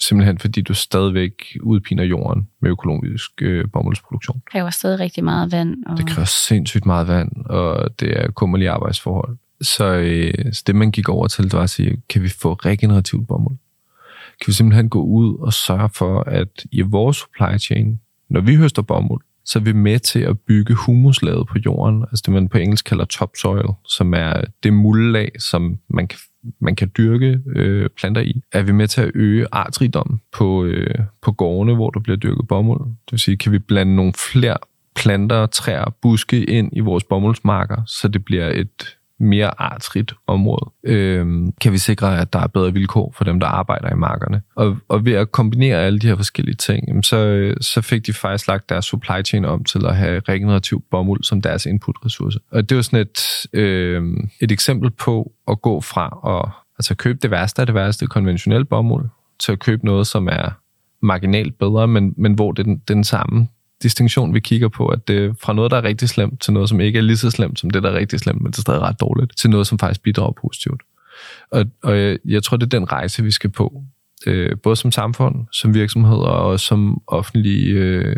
Simpelthen 0.00 0.38
fordi 0.38 0.60
du 0.60 0.74
stadigvæk 0.74 1.32
udpiner 1.62 2.04
jorden 2.04 2.48
med 2.60 2.70
økologisk 2.70 3.30
øh, 3.42 3.64
bomuldsproduktion. 3.72 4.36
Det 4.36 4.44
kræver 4.52 4.70
stadig 4.70 5.00
rigtig 5.00 5.24
meget 5.24 5.52
vand. 5.52 5.84
Og... 5.86 5.96
Det 5.96 6.06
kræver 6.06 6.26
sindssygt 6.26 6.86
meget 6.86 7.08
vand, 7.08 7.46
og 7.46 8.00
det 8.00 8.20
er 8.20 8.30
kummerlige 8.30 8.70
arbejdsforhold. 8.70 9.36
Så, 9.60 9.84
øh, 9.84 10.52
så 10.52 10.62
det, 10.66 10.74
man 10.74 10.90
gik 10.90 11.08
over 11.08 11.26
til, 11.26 11.44
det 11.44 11.52
var 11.52 11.62
at 11.62 11.70
sige, 11.70 12.02
kan 12.08 12.22
vi 12.22 12.28
få 12.28 12.52
regenerativt 12.52 13.28
bomuld? 13.28 13.56
Kan 14.40 14.46
vi 14.46 14.52
simpelthen 14.52 14.88
gå 14.88 15.02
ud 15.02 15.38
og 15.38 15.52
sørge 15.52 15.88
for, 15.94 16.20
at 16.20 16.66
i 16.72 16.80
vores 16.80 17.16
supply 17.16 17.58
chain, 17.58 18.00
når 18.30 18.40
vi 18.40 18.54
høster 18.54 18.82
bomuld, 18.82 19.22
så 19.44 19.58
er 19.58 19.62
vi 19.62 19.72
med 19.72 19.98
til 19.98 20.20
at 20.20 20.38
bygge 20.38 20.74
humuslaget 20.74 21.46
på 21.46 21.58
jorden, 21.66 22.02
altså 22.02 22.22
det 22.26 22.34
man 22.34 22.48
på 22.48 22.58
engelsk 22.58 22.84
kalder 22.84 23.04
topsoil, 23.04 23.68
som 23.84 24.14
er 24.14 24.42
det 24.62 24.72
muldlag, 24.72 25.30
som 25.38 25.78
man 25.88 26.08
kan, 26.08 26.18
man 26.60 26.76
kan 26.76 26.90
dyrke 26.96 27.40
øh, 27.56 27.90
planter 27.96 28.20
i. 28.20 28.42
Er 28.52 28.62
vi 28.62 28.72
med 28.72 28.88
til 28.88 29.00
at 29.00 29.10
øge 29.14 29.46
artrigdommen 29.52 30.20
på, 30.32 30.64
øh, 30.64 30.94
på 31.22 31.32
gårdene, 31.32 31.74
hvor 31.74 31.90
der 31.90 32.00
bliver 32.00 32.16
dyrket 32.16 32.48
bomuld? 32.48 32.80
Det 32.80 33.12
vil 33.12 33.20
sige, 33.20 33.36
kan 33.36 33.52
vi 33.52 33.58
blande 33.58 33.96
nogle 33.96 34.12
flere 34.32 34.56
planter, 34.96 35.46
træer, 35.46 35.94
buske 36.02 36.44
ind 36.44 36.70
i 36.72 36.80
vores 36.80 37.04
bomuldsmarker, 37.04 37.82
så 37.86 38.08
det 38.08 38.24
bliver 38.24 38.48
et 38.48 38.97
mere 39.20 39.60
artsrigt 39.60 40.14
område, 40.26 40.70
øh, 40.84 41.26
kan 41.60 41.72
vi 41.72 41.78
sikre, 41.78 42.20
at 42.20 42.32
der 42.32 42.38
er 42.38 42.46
bedre 42.46 42.72
vilkår 42.72 43.14
for 43.16 43.24
dem, 43.24 43.40
der 43.40 43.46
arbejder 43.46 43.90
i 43.90 43.96
markerne. 43.96 44.42
Og, 44.54 44.76
og 44.88 45.04
ved 45.04 45.12
at 45.12 45.32
kombinere 45.32 45.78
alle 45.78 45.98
de 45.98 46.06
her 46.06 46.16
forskellige 46.16 46.54
ting, 46.54 47.04
så, 47.04 47.52
så 47.60 47.80
fik 47.80 48.06
de 48.06 48.12
faktisk 48.12 48.48
lagt 48.48 48.68
deres 48.68 48.84
supply 48.84 49.24
chain 49.24 49.44
om 49.44 49.64
til 49.64 49.86
at 49.86 49.96
have 49.96 50.20
regenerativ 50.28 50.84
bomuld 50.90 51.22
som 51.22 51.40
deres 51.40 51.66
inputressource. 51.66 52.38
Og 52.50 52.68
det 52.68 52.76
var 52.76 52.82
sådan 52.82 53.00
et, 53.00 53.46
øh, 53.52 54.02
et 54.40 54.52
eksempel 54.52 54.90
på 54.90 55.32
at 55.48 55.62
gå 55.62 55.80
fra 55.80 56.36
at 56.38 56.50
altså 56.78 56.94
købe 56.94 57.18
det 57.22 57.30
værste 57.30 57.62
af 57.62 57.66
det 57.66 57.74
værste 57.74 58.06
konventionelle 58.06 58.64
bomuld, 58.64 59.08
til 59.38 59.52
at 59.52 59.58
købe 59.58 59.84
noget, 59.84 60.06
som 60.06 60.28
er 60.28 60.50
marginalt 61.02 61.58
bedre, 61.58 61.88
men, 61.88 62.14
men 62.16 62.32
hvor 62.32 62.52
det 62.52 62.62
er 62.62 62.64
den, 62.64 62.82
den 62.88 63.04
samme 63.04 63.48
distinktion, 63.82 64.34
vi 64.34 64.40
kigger 64.40 64.68
på, 64.68 64.86
at 64.88 65.08
det 65.08 65.36
fra 65.40 65.52
noget, 65.52 65.70
der 65.70 65.76
er 65.76 65.82
rigtig 65.82 66.08
slemt, 66.08 66.40
til 66.40 66.52
noget, 66.52 66.68
som 66.68 66.80
ikke 66.80 66.98
er 66.98 67.02
lige 67.02 67.16
så 67.16 67.30
slemt 67.30 67.58
som 67.58 67.70
det, 67.70 67.82
der 67.82 67.90
er 67.90 67.94
rigtig 67.94 68.20
slemt, 68.20 68.42
men 68.42 68.52
det 68.52 68.58
er 68.58 68.62
stadig 68.62 68.80
ret 68.80 69.00
dårligt, 69.00 69.36
til 69.36 69.50
noget, 69.50 69.66
som 69.66 69.78
faktisk 69.78 70.02
bidrager 70.02 70.32
positivt. 70.32 70.82
Og, 71.50 71.64
og 71.82 71.98
jeg, 71.98 72.18
jeg 72.24 72.42
tror, 72.42 72.56
det 72.56 72.74
er 72.74 72.78
den 72.78 72.92
rejse, 72.92 73.22
vi 73.22 73.30
skal 73.30 73.50
på. 73.50 73.82
Øh, 74.26 74.56
både 74.62 74.76
som 74.76 74.92
samfund, 74.92 75.46
som 75.52 75.74
virksomheder 75.74 76.26
og 76.26 76.60
som 76.60 77.02
offentlige, 77.06 77.70
øh, 77.70 78.16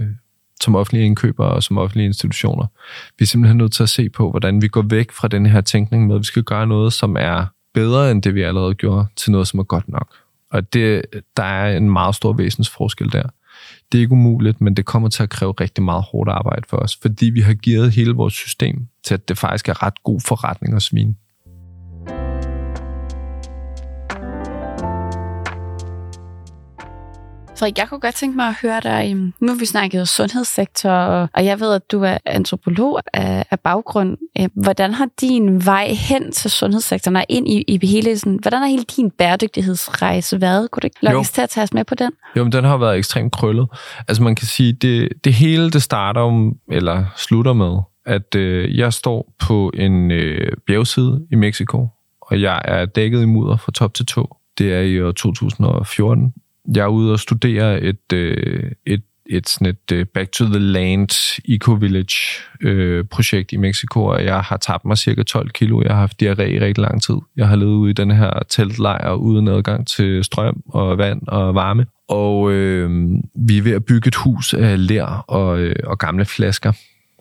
som 0.63 0.75
offentlige 0.75 1.07
indkøbere 1.07 1.49
og 1.49 1.63
som 1.63 1.79
offentlige 1.79 2.07
institutioner. 2.07 2.67
Vi 3.19 3.23
er 3.23 3.27
simpelthen 3.27 3.59
nødt 3.59 3.73
til 3.73 3.83
at 3.83 3.89
se 3.89 4.09
på, 4.09 4.31
hvordan 4.31 4.63
vi 4.63 4.69
går 4.69 4.83
væk 4.83 5.13
fra 5.13 5.29
den 5.29 5.47
her 5.47 5.61
tænkning 5.61 6.07
med, 6.07 6.15
at 6.15 6.19
vi 6.19 6.25
skal 6.25 6.43
gøre 6.43 6.67
noget, 6.67 6.93
som 6.93 7.17
er 7.19 7.47
bedre 7.75 8.11
end 8.11 8.23
det, 8.23 8.35
vi 8.35 8.43
allerede 8.43 8.75
gjorde, 8.75 9.07
til 9.17 9.33
noget, 9.33 9.49
som 9.49 9.61
er 9.61 9.65
godt 9.65 9.89
nok. 9.89 10.15
Og 10.51 10.73
det, 10.73 11.03
der 11.37 11.43
er 11.43 11.77
en 11.77 11.91
meget 11.91 12.15
stor 12.15 12.33
væsensforskel 12.33 13.13
der. 13.13 13.23
Det 13.93 13.99
er 13.99 14.03
ikke 14.03 14.13
umuligt, 14.13 14.61
men 14.61 14.77
det 14.77 14.85
kommer 14.85 15.09
til 15.09 15.23
at 15.23 15.31
kræve 15.31 15.53
rigtig 15.53 15.85
meget 15.85 16.03
hårdt 16.03 16.31
arbejde 16.31 16.63
for 16.69 16.77
os, 16.77 16.99
fordi 17.03 17.27
vi 17.27 17.41
har 17.41 17.55
givet 17.55 17.93
hele 17.93 18.13
vores 18.13 18.35
system 18.35 18.89
til, 19.05 19.15
at 19.15 19.29
det 19.29 19.39
faktisk 19.39 19.69
er 19.69 19.83
ret 19.83 20.03
god 20.03 20.21
forretning 20.21 20.75
at 20.75 20.83
svine. 20.83 21.15
Frederik, 27.61 27.79
jeg 27.79 27.89
kunne 27.89 28.01
godt 28.01 28.15
tænke 28.15 28.37
mig 28.37 28.49
at 28.49 28.55
høre 28.63 28.81
dig. 28.81 29.17
Nu 29.17 29.49
har 29.49 29.59
vi 29.59 29.65
snakket 29.67 30.09
sundhedssektor, 30.09 30.91
og 31.35 31.45
jeg 31.45 31.61
ved, 31.61 31.75
at 31.75 31.93
du 31.93 32.03
er 32.03 32.19
antropolog 32.25 33.01
af, 33.13 33.45
af 33.51 33.61
baggrund. 33.61 34.17
Øh, 34.41 34.49
hvordan 34.55 34.95
har 34.95 35.09
din 35.21 35.67
vej 35.67 35.89
hen 35.89 36.33
til 36.33 36.51
sundhedssektoren 36.51 37.17
og 37.17 37.25
ind 37.29 37.49
i, 37.49 37.65
i 37.69 37.87
hele 37.87 38.19
sådan, 38.19 38.39
hvordan 38.43 38.61
har 38.61 38.69
hele 38.69 38.85
din 38.97 39.11
bæredygtighedsrejse 39.11 40.41
været? 40.41 40.71
Kunne 40.71 40.81
du 40.81 40.87
ikke 40.87 40.97
lukkes 41.03 41.31
til 41.31 41.43
at 41.43 41.51
tage 41.51 41.63
os 41.63 41.73
med 41.73 41.85
på 41.85 41.95
den? 41.95 42.13
Jo, 42.37 42.45
men 42.45 42.53
den 42.53 42.65
har 42.65 42.77
været 42.77 42.99
ekstremt 42.99 43.33
krøllet. 43.33 43.69
Altså 44.09 44.23
man 44.23 44.35
kan 44.35 44.47
sige, 44.47 44.73
det, 44.73 45.09
det 45.25 45.35
hele 45.35 45.71
det 45.71 45.83
starter 45.83 46.21
om, 46.21 46.57
eller 46.73 47.05
slutter 47.17 47.53
med, 47.53 47.79
at 48.07 48.35
øh, 48.35 48.79
jeg 48.79 48.93
står 48.93 49.33
på 49.39 49.71
en 49.75 50.11
øh, 50.11 50.53
bjergside 50.67 51.27
i 51.33 51.35
Mexico, 51.35 51.89
og 52.23 52.41
jeg 52.41 52.63
er 52.65 52.85
dækket 52.85 53.23
i 53.23 53.27
mudder 53.27 53.57
fra 53.57 53.73
top 53.73 53.95
til 53.95 54.07
tå. 54.07 54.37
Det 54.59 54.75
er 54.75 54.81
i 54.81 55.03
år 55.03 55.13
2014, 55.13 56.35
jeg 56.75 56.83
er 56.83 56.87
ude 56.87 57.13
og 57.13 57.21
studere 57.21 57.81
et, 57.81 58.13
øh, 58.13 58.73
et, 58.87 59.03
et, 59.27 59.49
sådan 59.49 59.67
et 59.67 59.93
øh, 59.93 60.07
Back 60.07 60.33
to 60.33 60.45
the 60.45 60.59
Land 60.59 61.11
Eco-Village 61.49 62.43
øh, 62.61 63.05
projekt 63.05 63.53
i 63.53 63.57
Mexico, 63.57 64.05
og 64.05 64.25
jeg 64.25 64.41
har 64.41 64.57
tabt 64.57 64.85
mig 64.85 64.99
cirka 64.99 65.23
12 65.23 65.51
kilo. 65.51 65.83
Jeg 65.83 65.91
har 65.91 66.01
haft 66.01 66.23
diarré 66.23 66.43
i 66.43 66.61
rigtig 66.61 66.83
lang 66.83 67.03
tid. 67.03 67.15
Jeg 67.37 67.49
har 67.49 67.57
levet 67.57 67.75
ude 67.75 67.91
i 67.91 67.95
den 67.95 68.11
her 68.11 68.43
teltlejr 68.49 69.13
uden 69.13 69.49
adgang 69.49 69.87
til 69.87 70.25
strøm 70.25 70.63
og 70.69 70.99
vand 70.99 71.23
og 71.29 71.55
varme. 71.55 71.87
Og 72.09 72.53
øh, 72.53 73.11
vi 73.35 73.59
er 73.59 73.63
ved 73.63 73.73
at 73.73 73.85
bygge 73.85 74.09
et 74.09 74.15
hus 74.15 74.55
af 74.55 74.87
ler 74.89 75.25
og, 75.29 75.61
øh, 75.61 75.77
og 75.85 75.99
gamle 75.99 76.25
flasker. 76.25 76.73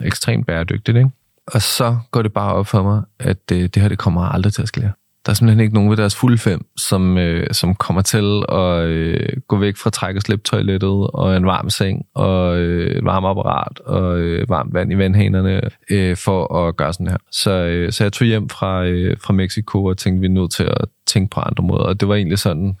Ekstremt 0.02 0.46
bæredygtigt, 0.46 0.96
ikke? 0.96 1.10
Og 1.46 1.62
så 1.62 1.98
går 2.10 2.22
det 2.22 2.32
bare 2.32 2.54
op 2.54 2.66
for 2.66 2.82
mig, 2.82 3.02
at 3.18 3.52
øh, 3.52 3.58
det 3.58 3.76
her 3.76 3.88
det 3.88 3.98
kommer 3.98 4.22
aldrig 4.22 4.52
til 4.52 4.62
at 4.62 4.68
ske. 4.68 4.90
Der 5.26 5.30
er 5.30 5.34
simpelthen 5.34 5.60
ikke 5.60 5.74
nogen 5.74 5.90
ved 5.90 5.96
deres 5.96 6.16
fulde 6.16 6.38
fem, 6.38 6.60
som, 6.76 7.18
øh, 7.18 7.46
som 7.52 7.74
kommer 7.74 8.02
til 8.02 8.42
at 8.48 8.84
øh, 8.84 9.36
gå 9.48 9.56
væk 9.58 9.76
fra 9.76 9.90
træk- 9.90 10.16
og 10.16 10.22
sliptoilettet, 10.22 11.06
og 11.14 11.36
en 11.36 11.46
varm 11.46 11.70
seng 11.70 12.06
og 12.14 12.58
øh, 12.58 12.96
et 12.96 13.04
varmt 13.04 13.26
apparat 13.26 13.80
og 13.80 14.18
øh, 14.18 14.48
varmt 14.48 14.74
vand 14.74 14.92
i 14.92 14.98
vandhanerne, 14.98 15.60
øh, 15.90 16.16
for 16.16 16.54
at 16.54 16.76
gøre 16.76 16.92
sådan 16.92 17.08
her. 17.08 17.16
Så, 17.32 17.50
øh, 17.50 17.92
så 17.92 18.04
jeg 18.04 18.12
tog 18.12 18.26
hjem 18.26 18.48
fra, 18.48 18.84
øh, 18.84 19.16
fra 19.20 19.32
Mexico 19.32 19.84
og 19.84 19.98
tænkte, 19.98 20.20
vi 20.20 20.26
er 20.26 20.30
nødt 20.30 20.52
til 20.52 20.64
at 20.64 20.84
tænke 21.06 21.30
på 21.30 21.40
andre 21.40 21.64
måder. 21.64 21.82
Og 21.82 22.00
det 22.00 22.08
var 22.08 22.14
egentlig 22.14 22.38
sådan, 22.38 22.76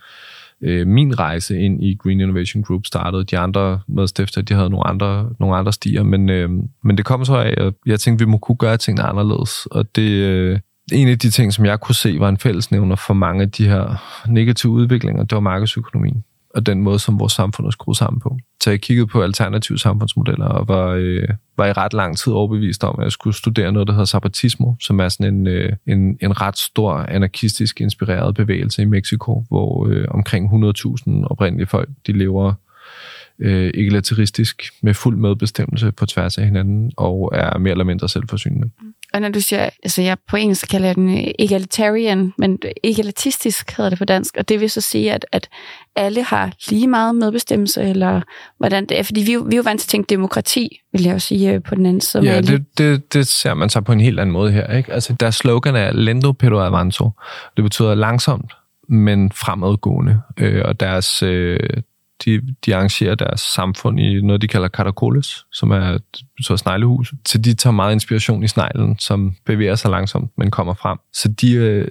øh, 0.62 0.86
min 0.86 1.18
rejse 1.18 1.58
ind 1.58 1.84
i 1.84 1.96
Green 2.02 2.20
Innovation 2.20 2.62
Group 2.62 2.86
startede. 2.86 3.24
De 3.24 3.38
andre 3.38 3.80
medstifter, 3.88 4.42
de 4.42 4.54
havde 4.54 4.70
nogle 4.70 4.86
andre, 4.86 5.30
nogle 5.40 5.56
andre 5.56 5.72
stier, 5.72 6.02
men, 6.02 6.28
øh, 6.28 6.50
men 6.84 6.96
det 6.96 7.04
kom 7.04 7.24
så 7.24 7.36
af, 7.36 7.54
at 7.56 7.72
jeg 7.86 8.00
tænkte, 8.00 8.24
vi 8.24 8.30
må 8.30 8.38
kunne 8.38 8.56
gøre 8.56 8.76
tingene 8.76 9.08
anderledes. 9.08 9.66
Og 9.66 9.96
det, 9.96 10.10
øh, 10.10 10.58
en 10.92 11.08
af 11.08 11.18
de 11.18 11.30
ting, 11.30 11.52
som 11.52 11.64
jeg 11.64 11.80
kunne 11.80 11.94
se 11.94 12.16
var 12.18 12.28
en 12.28 12.38
fællesnævner 12.38 12.96
for 12.96 13.14
mange 13.14 13.42
af 13.42 13.50
de 13.50 13.68
her 13.68 14.02
negative 14.28 14.72
udviklinger, 14.72 15.22
det 15.22 15.34
var 15.34 15.40
markedsøkonomien 15.40 16.24
og 16.54 16.66
den 16.66 16.80
måde, 16.80 16.98
som 16.98 17.20
vores 17.20 17.32
samfund 17.32 17.66
er 17.66 17.70
skruet 17.70 17.96
sammen 17.96 18.20
på. 18.20 18.38
Så 18.62 18.70
jeg 18.70 18.80
kiggede 18.80 19.06
på 19.06 19.22
alternative 19.22 19.78
samfundsmodeller 19.78 20.46
og 20.46 20.68
var, 20.68 20.88
øh, 20.88 21.28
var 21.56 21.66
i 21.66 21.72
ret 21.72 21.92
lang 21.92 22.18
tid 22.18 22.32
overbevist 22.32 22.84
om, 22.84 22.94
at 22.98 23.04
jeg 23.04 23.12
skulle 23.12 23.36
studere 23.36 23.72
noget, 23.72 23.88
der 23.88 23.94
hedder 23.94 24.06
Zapatismo, 24.06 24.74
som 24.80 25.00
er 25.00 25.08
sådan 25.08 25.34
en, 25.34 25.46
øh, 25.46 25.72
en, 25.86 26.18
en 26.20 26.40
ret 26.40 26.58
stor 26.58 26.94
anarkistisk 26.94 27.80
inspireret 27.80 28.34
bevægelse 28.34 28.82
i 28.82 28.84
Mexico, 28.84 29.44
hvor 29.48 29.86
øh, 29.86 30.04
omkring 30.10 30.64
100.000 30.64 31.24
oprindelige 31.24 31.66
folk, 31.66 31.88
de 32.06 32.12
lever 32.12 32.54
øh, 33.38 33.70
egalitaristisk 33.74 34.62
med 34.82 34.94
fuld 34.94 35.16
medbestemmelse 35.16 35.92
på 35.92 36.06
tværs 36.06 36.38
af 36.38 36.44
hinanden 36.44 36.92
og 36.96 37.30
er 37.34 37.58
mere 37.58 37.70
eller 37.70 37.84
mindre 37.84 38.08
selvforsynende. 38.08 38.70
Mm. 38.80 38.94
Og 39.14 39.20
når 39.20 39.28
du 39.28 39.40
siger, 39.40 39.70
altså 39.82 40.02
jeg 40.02 40.16
på 40.28 40.36
engelsk 40.36 40.68
kalder 40.68 40.86
jeg 40.86 40.94
den 40.94 41.32
egalitarian, 41.38 42.32
men 42.38 42.58
egalitistisk 42.84 43.76
hedder 43.76 43.88
det 43.88 43.98
på 43.98 44.04
dansk, 44.04 44.36
og 44.36 44.48
det 44.48 44.60
vil 44.60 44.70
så 44.70 44.80
sige, 44.80 45.12
at, 45.12 45.26
at 45.32 45.48
alle 45.96 46.22
har 46.22 46.52
lige 46.68 46.86
meget 46.86 47.14
medbestemmelse, 47.14 47.82
eller 47.82 48.20
hvordan 48.58 48.86
det 48.86 48.98
er, 48.98 49.02
fordi 49.02 49.20
vi, 49.20 49.36
vi 49.46 49.54
er 49.54 49.56
jo 49.56 49.62
vant 49.62 49.80
til 49.80 49.86
at 49.86 49.90
tænke 49.90 50.10
demokrati, 50.10 50.80
vil 50.92 51.02
jeg 51.02 51.12
jo 51.12 51.18
sige 51.18 51.52
øh, 51.52 51.62
på 51.62 51.74
den 51.74 51.86
anden 51.86 52.00
side. 52.00 52.22
Ja, 52.22 52.40
det, 52.40 52.78
det, 52.78 53.14
det 53.14 53.26
ser 53.26 53.54
man 53.54 53.68
så 53.68 53.80
på 53.80 53.92
en 53.92 54.00
helt 54.00 54.20
anden 54.20 54.32
måde 54.32 54.52
her. 54.52 54.76
Ikke? 54.76 54.92
Altså 54.92 55.12
deres 55.20 55.34
slogan 55.34 55.76
er 55.76 55.92
lento 55.92 56.32
pero 56.32 56.60
avanzo. 56.60 57.10
Det 57.56 57.64
betyder 57.64 57.94
langsomt, 57.94 58.52
men 58.88 59.32
fremadgående. 59.32 60.20
Øh, 60.38 60.62
og 60.64 60.80
deres, 60.80 61.22
øh, 61.22 61.58
de, 62.24 62.40
de 62.66 62.74
arrangerer 62.76 63.14
deres 63.14 63.40
samfund 63.40 64.00
i 64.00 64.20
noget, 64.20 64.42
de 64.42 64.48
kalder 64.48 64.68
katakoles, 64.68 65.46
som 65.52 65.70
er 65.70 65.98
så 66.40 66.56
sneglehus. 66.56 67.14
Så 67.26 67.38
de 67.38 67.54
tager 67.54 67.72
meget 67.72 67.92
inspiration 67.92 68.42
i 68.42 68.48
sneglen, 68.48 68.98
som 68.98 69.34
bevæger 69.46 69.74
sig 69.74 69.90
langsomt, 69.90 70.30
men 70.38 70.50
kommer 70.50 70.74
frem. 70.74 70.98
Så 71.12 71.28
de, 71.28 71.52
øh, 71.52 71.88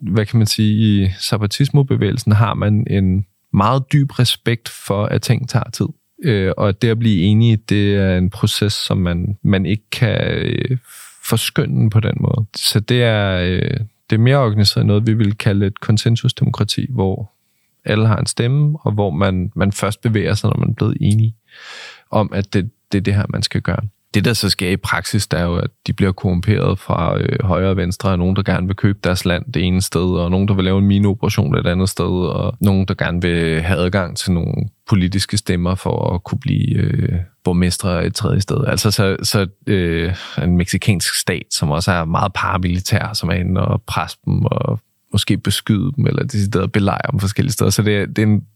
hvad 0.00 0.26
kan 0.26 0.38
man 0.38 0.46
sige, 0.46 1.04
i 1.04 1.08
zapatismo-bevægelsen 1.20 2.32
har 2.32 2.54
man 2.54 2.86
en 2.90 3.26
meget 3.52 3.82
dyb 3.92 4.18
respekt 4.18 4.68
for, 4.68 5.04
at 5.04 5.22
ting 5.22 5.48
tager 5.48 5.70
tid. 5.72 5.86
Øh, 6.24 6.52
og 6.56 6.82
det 6.82 6.88
at 6.88 6.98
blive 6.98 7.22
enige, 7.22 7.56
det 7.56 7.94
er 7.94 8.18
en 8.18 8.30
proces, 8.30 8.72
som 8.72 8.98
man, 8.98 9.38
man 9.44 9.66
ikke 9.66 9.90
kan 9.92 10.20
øh, 10.38 10.78
forskynde 11.24 11.90
på 11.90 12.00
den 12.00 12.14
måde. 12.20 12.46
Så 12.56 12.80
det 12.80 13.02
er, 13.02 13.40
øh, 13.40 13.80
det 14.10 14.16
er 14.16 14.22
mere 14.22 14.38
organiseret 14.38 14.86
noget, 14.86 15.06
vi 15.06 15.14
vil 15.14 15.34
kalde 15.34 15.66
et 15.66 15.80
konsensusdemokrati, 15.80 16.86
hvor 16.90 17.32
alle 17.84 18.06
har 18.06 18.16
en 18.16 18.26
stemme, 18.26 18.78
og 18.80 18.92
hvor 18.92 19.10
man, 19.10 19.52
man 19.56 19.72
først 19.72 20.00
bevæger 20.00 20.34
sig, 20.34 20.50
når 20.50 20.56
man 20.58 20.68
er 20.68 20.74
blevet 20.74 20.96
enige 21.00 21.36
om, 22.10 22.30
at 22.32 22.54
det, 22.54 22.70
det 22.92 22.98
er 22.98 23.02
det 23.02 23.14
her, 23.14 23.24
man 23.28 23.42
skal 23.42 23.60
gøre. 23.60 23.80
Det, 24.14 24.24
der 24.24 24.32
så 24.32 24.48
sker 24.48 24.70
i 24.70 24.76
praksis, 24.76 25.26
der 25.26 25.38
er 25.38 25.44
jo, 25.44 25.56
at 25.56 25.70
de 25.86 25.92
bliver 25.92 26.12
korrumperet 26.12 26.78
fra 26.78 27.18
øh, 27.18 27.38
højre 27.44 27.70
og 27.70 27.76
venstre, 27.76 28.10
og 28.10 28.18
nogen, 28.18 28.36
der 28.36 28.42
gerne 28.42 28.66
vil 28.66 28.76
købe 28.76 28.98
deres 29.04 29.24
land 29.24 29.52
det 29.52 29.62
ene 29.62 29.82
sted, 29.82 30.18
og 30.18 30.30
nogen, 30.30 30.48
der 30.48 30.54
vil 30.54 30.64
lave 30.64 30.78
en 30.78 30.86
mineoperation 30.86 31.58
et 31.58 31.66
andet 31.66 31.88
sted, 31.88 32.26
og 32.28 32.56
nogen, 32.60 32.88
der 32.88 32.94
gerne 32.94 33.22
vil 33.22 33.60
have 33.60 33.78
adgang 33.78 34.16
til 34.16 34.32
nogle 34.32 34.54
politiske 34.88 35.36
stemmer 35.36 35.74
for 35.74 36.14
at 36.14 36.24
kunne 36.24 36.38
blive 36.38 36.76
øh, 36.76 37.18
borgmestre 37.44 38.06
et 38.06 38.14
tredje 38.14 38.40
sted. 38.40 38.64
Altså 38.66 38.90
så, 38.90 39.16
så 39.22 39.46
øh, 39.66 40.14
en 40.42 40.56
meksikansk 40.56 41.14
stat, 41.14 41.46
som 41.50 41.70
også 41.70 41.92
er 41.92 42.04
meget 42.04 42.32
paramilitær, 42.32 43.12
som 43.12 43.28
er 43.28 43.34
inde 43.34 43.60
og 43.60 43.82
presse 43.82 44.18
dem 44.26 44.44
og 44.44 44.80
måske 45.12 45.38
beskyde 45.38 45.92
dem, 45.96 46.06
eller 46.06 46.22
decideret 46.22 46.72
belejre 46.72 47.10
dem 47.12 47.20
forskellige 47.20 47.52
steder. 47.52 47.70
Så 47.70 47.82
det, 47.82 48.08
det, 48.08 48.18
er 48.18 48.26
en, 48.26 48.46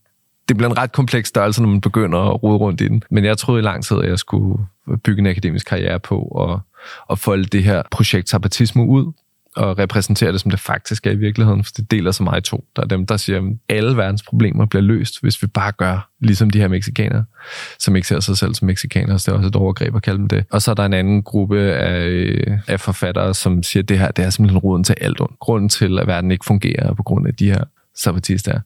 det 0.49 0.57
bliver 0.57 0.71
en 0.71 0.79
ret 0.79 0.93
kompleks 0.93 1.29
størrelse, 1.29 1.63
når 1.63 1.69
man 1.69 1.81
begynder 1.81 2.19
at 2.19 2.43
rode 2.43 2.57
rundt 2.57 2.81
i 2.81 2.89
den. 2.89 3.03
Men 3.11 3.25
jeg 3.25 3.39
troede 3.39 3.61
i 3.61 3.63
lang 3.63 3.85
tid, 3.85 3.97
at 3.97 4.09
jeg 4.09 4.19
skulle 4.19 4.67
bygge 5.05 5.21
en 5.21 5.27
akademisk 5.27 5.67
karriere 5.67 6.01
på 6.01 6.19
og, 6.19 6.61
og 7.07 7.19
folde 7.19 7.45
det 7.45 7.65
her 7.65 7.83
projekt 7.91 8.29
Zapatismo 8.29 8.85
ud, 8.85 9.13
at 9.57 9.79
repræsentere 9.79 10.33
det, 10.33 10.41
som 10.41 10.51
det 10.51 10.61
faktisk 10.61 11.07
er 11.07 11.11
i 11.11 11.17
virkeligheden, 11.17 11.65
for 11.65 11.73
det 11.77 11.91
deler 11.91 12.11
så 12.11 12.23
meget 12.23 12.47
i 12.47 12.51
to. 12.51 12.65
Der 12.77 12.83
er 12.83 12.87
dem, 12.87 13.07
der 13.07 13.17
siger, 13.17 13.39
at 13.39 13.45
alle 13.69 13.97
verdens 13.97 14.23
problemer 14.23 14.67
bliver 14.67 14.83
løst, 14.83 15.21
hvis 15.21 15.43
vi 15.43 15.47
bare 15.47 15.73
gør 15.73 16.11
ligesom 16.21 16.51
de 16.51 16.61
her 16.61 16.69
meksikanere, 16.69 17.25
som 17.79 17.97
ikke 17.97 18.09
ser 18.09 18.21
sig 18.21 18.39
selv 18.39 18.55
som 18.55 18.67
meksikanere, 18.67 19.19
så 19.19 19.31
det 19.31 19.35
er 19.35 19.39
også 19.39 19.49
et 19.49 19.57
overgreb 19.57 19.97
at 19.97 20.03
kalde 20.03 20.19
dem 20.19 20.29
det. 20.29 20.45
Og 20.51 20.63
så 20.63 20.71
er 20.71 20.75
der 20.75 20.85
en 20.85 20.93
anden 20.93 21.23
gruppe 21.23 21.61
af, 21.61 22.07
øh, 22.07 22.59
af 22.69 22.81
forfattere, 22.81 23.35
som 23.35 23.63
siger, 23.63 23.83
at 23.83 23.89
det 23.89 23.99
her 23.99 24.11
det 24.11 24.25
er 24.25 24.31
simpelthen 24.31 24.59
roden 24.59 24.85
til 24.85 24.95
alt 25.01 25.21
ondt. 25.21 25.39
Grunden 25.39 25.69
til, 25.69 25.99
at 25.99 26.07
verden 26.07 26.31
ikke 26.31 26.45
fungerer 26.45 26.95
på 26.95 27.03
grund 27.03 27.27
af 27.27 27.35
de 27.35 27.51
her 27.51 27.65
sabatister. 27.97 28.61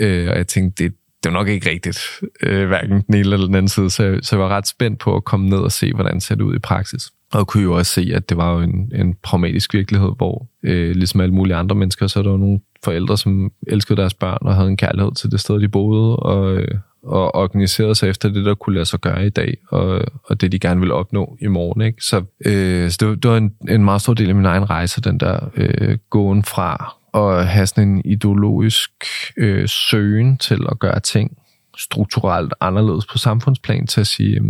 Øh, 0.00 0.28
og 0.30 0.36
jeg 0.36 0.46
tænkte, 0.46 0.84
det, 0.84 0.92
det 1.24 1.32
var 1.32 1.38
nok 1.38 1.48
ikke 1.48 1.70
rigtigt, 1.70 1.98
øh, 2.42 2.68
hverken 2.68 2.90
den 2.90 3.14
ene 3.14 3.18
eller 3.18 3.36
den 3.36 3.54
anden 3.54 3.68
side, 3.68 3.90
så, 3.90 4.18
så 4.22 4.36
jeg 4.36 4.44
var 4.44 4.48
ret 4.48 4.66
spændt 4.66 4.98
på 4.98 5.16
at 5.16 5.24
komme 5.24 5.48
ned 5.48 5.58
og 5.58 5.72
se, 5.72 5.92
hvordan 5.92 6.14
det 6.14 6.22
ser 6.22 6.42
ud 6.42 6.56
i 6.56 6.58
praksis. 6.58 7.10
Og 7.32 7.46
kunne 7.46 7.62
jo 7.62 7.76
også 7.76 7.92
se, 7.92 8.10
at 8.14 8.28
det 8.28 8.36
var 8.36 8.52
jo 8.52 8.60
en, 8.60 8.92
en 8.94 9.14
pragmatisk 9.22 9.74
virkelighed, 9.74 10.10
hvor 10.16 10.48
øh, 10.62 10.96
ligesom 10.96 11.20
alle 11.20 11.34
mulige 11.34 11.56
andre 11.56 11.76
mennesker, 11.76 12.06
så 12.06 12.18
er 12.18 12.22
der 12.22 12.30
jo 12.30 12.36
nogle 12.36 12.60
forældre, 12.84 13.18
som 13.18 13.52
elskede 13.66 14.00
deres 14.00 14.14
børn 14.14 14.38
og 14.40 14.54
havde 14.54 14.68
en 14.68 14.76
kærlighed 14.76 15.14
til 15.14 15.30
det 15.30 15.40
sted, 15.40 15.60
de 15.60 15.68
boede, 15.68 16.16
og, 16.16 16.56
øh, 16.56 16.78
og 17.02 17.34
organiserede 17.34 17.94
sig 17.94 18.08
efter 18.08 18.28
det, 18.28 18.44
der 18.44 18.54
kunne 18.54 18.74
lade 18.74 18.84
sig 18.84 19.00
gøre 19.00 19.26
i 19.26 19.30
dag, 19.30 19.56
og, 19.68 20.00
og 20.24 20.40
det, 20.40 20.52
de 20.52 20.58
gerne 20.58 20.80
ville 20.80 20.94
opnå 20.94 21.36
i 21.40 21.46
morgen. 21.46 21.82
Ikke? 21.82 22.04
Så, 22.04 22.22
øh, 22.46 22.90
så 22.90 22.96
det, 23.00 23.08
var, 23.08 23.14
det 23.14 23.30
var 23.30 23.36
en, 23.36 23.52
en 23.68 23.84
meget 23.84 24.00
stor 24.00 24.14
del 24.14 24.28
af 24.28 24.34
min 24.34 24.44
egen 24.44 24.70
rejse, 24.70 25.00
den 25.00 25.20
der 25.20 25.50
øh, 25.56 25.98
gåen 26.10 26.44
fra 26.44 26.94
at 27.14 27.46
have 27.46 27.66
sådan 27.66 27.88
en 27.88 28.02
ideologisk 28.04 28.90
øh, 29.36 29.68
søgen 29.68 30.38
til 30.38 30.66
at 30.70 30.78
gøre 30.78 31.00
ting 31.00 31.38
strukturelt 31.76 32.54
anderledes 32.60 33.06
på 33.06 33.18
samfundsplan, 33.18 33.86
til 33.86 34.00
at 34.00 34.06
sige, 34.06 34.40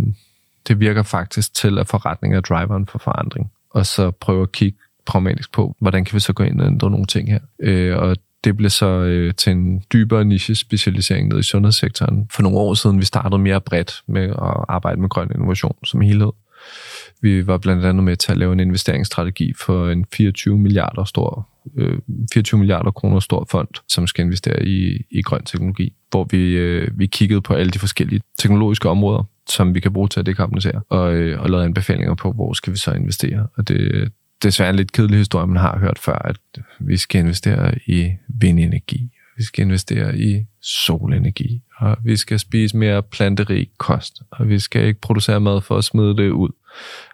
det 0.67 0.79
virker 0.79 1.03
faktisk 1.03 1.53
til, 1.53 1.79
at 1.79 1.87
forretning 1.87 2.35
er 2.35 2.41
driveren 2.41 2.87
for 2.87 2.99
forandring. 2.99 3.51
Og 3.69 3.85
så 3.85 4.11
prøve 4.11 4.41
at 4.41 4.51
kigge 4.51 4.77
pragmatisk 5.05 5.51
på, 5.51 5.75
hvordan 5.79 6.05
kan 6.05 6.15
vi 6.15 6.19
så 6.19 6.33
gå 6.33 6.43
ind 6.43 6.61
og 6.61 6.67
ændre 6.67 6.91
nogle 6.91 7.05
ting 7.05 7.31
her. 7.31 7.39
Øh, 7.59 7.97
og 7.97 8.17
det 8.43 8.57
blev 8.57 8.69
så 8.69 8.85
øh, 8.85 9.33
til 9.33 9.51
en 9.51 9.83
dybere 9.93 10.25
niche-specialisering 10.25 11.27
ned 11.27 11.39
i 11.39 11.43
sundhedssektoren. 11.43 12.27
For 12.31 12.43
nogle 12.43 12.57
år 12.57 12.73
siden, 12.73 12.99
vi 12.99 13.05
startede 13.05 13.41
mere 13.41 13.61
bredt 13.61 14.01
med 14.07 14.23
at 14.23 14.65
arbejde 14.69 15.01
med 15.01 15.09
grøn 15.09 15.31
innovation 15.35 15.75
som 15.85 16.01
helhed. 16.01 16.31
Vi 17.21 17.47
var 17.47 17.57
blandt 17.57 17.85
andet 17.85 18.03
med 18.03 18.15
til 18.15 18.31
at 18.31 18.37
lave 18.37 18.53
en 18.53 18.59
investeringsstrategi 18.59 19.53
for 19.53 19.89
en 19.89 20.05
24 20.13 20.57
milliarder 20.57 21.03
stor, 21.03 21.49
øh, 21.77 21.99
24 22.33 22.57
milliarder 22.57 22.91
kroner 22.91 23.19
stor 23.19 23.47
fond, 23.51 23.67
som 23.87 24.07
skal 24.07 24.25
investere 24.25 24.65
i, 24.65 25.05
i 25.11 25.21
grøn 25.21 25.43
teknologi, 25.43 25.93
hvor 26.09 26.23
vi, 26.23 26.53
øh, 26.53 26.99
vi 26.99 27.05
kiggede 27.05 27.41
på 27.41 27.53
alle 27.53 27.71
de 27.71 27.79
forskellige 27.79 28.21
teknologiske 28.39 28.89
områder, 28.89 29.23
som 29.49 29.75
vi 29.75 29.79
kan 29.79 29.93
bruge 29.93 30.07
til 30.07 30.19
at 30.19 30.25
dekarbonisere, 30.25 30.81
og, 30.89 31.13
øh, 31.13 31.41
og 31.41 31.49
lavet 31.49 31.63
anbefalinger 31.63 32.15
på, 32.15 32.31
hvor 32.31 32.53
skal 32.53 32.73
vi 32.73 32.77
så 32.77 32.91
investere. 32.91 33.47
Og 33.57 33.67
det, 33.67 33.79
det 33.79 34.03
er 34.03 34.49
desværre 34.49 34.69
en 34.69 34.75
lidt 34.75 34.91
kedelig 34.91 35.17
historie, 35.17 35.47
man 35.47 35.57
har 35.57 35.79
hørt 35.79 35.99
før, 35.99 36.17
at 36.25 36.37
vi 36.79 36.97
skal 36.97 37.19
investere 37.19 37.73
i 37.87 38.11
vindenergi, 38.27 39.09
vi 39.37 39.43
skal 39.43 39.65
investere 39.65 40.17
i 40.17 40.45
solenergi, 40.61 41.61
og 41.77 41.97
vi 42.03 42.15
skal 42.15 42.39
spise 42.39 42.77
mere 42.77 43.03
planterig 43.03 43.67
kost, 43.77 44.21
og 44.31 44.49
vi 44.49 44.59
skal 44.59 44.85
ikke 44.85 45.01
producere 45.01 45.39
mad 45.39 45.61
for 45.61 45.77
at 45.77 45.83
smide 45.83 46.17
det 46.17 46.29
ud, 46.29 46.49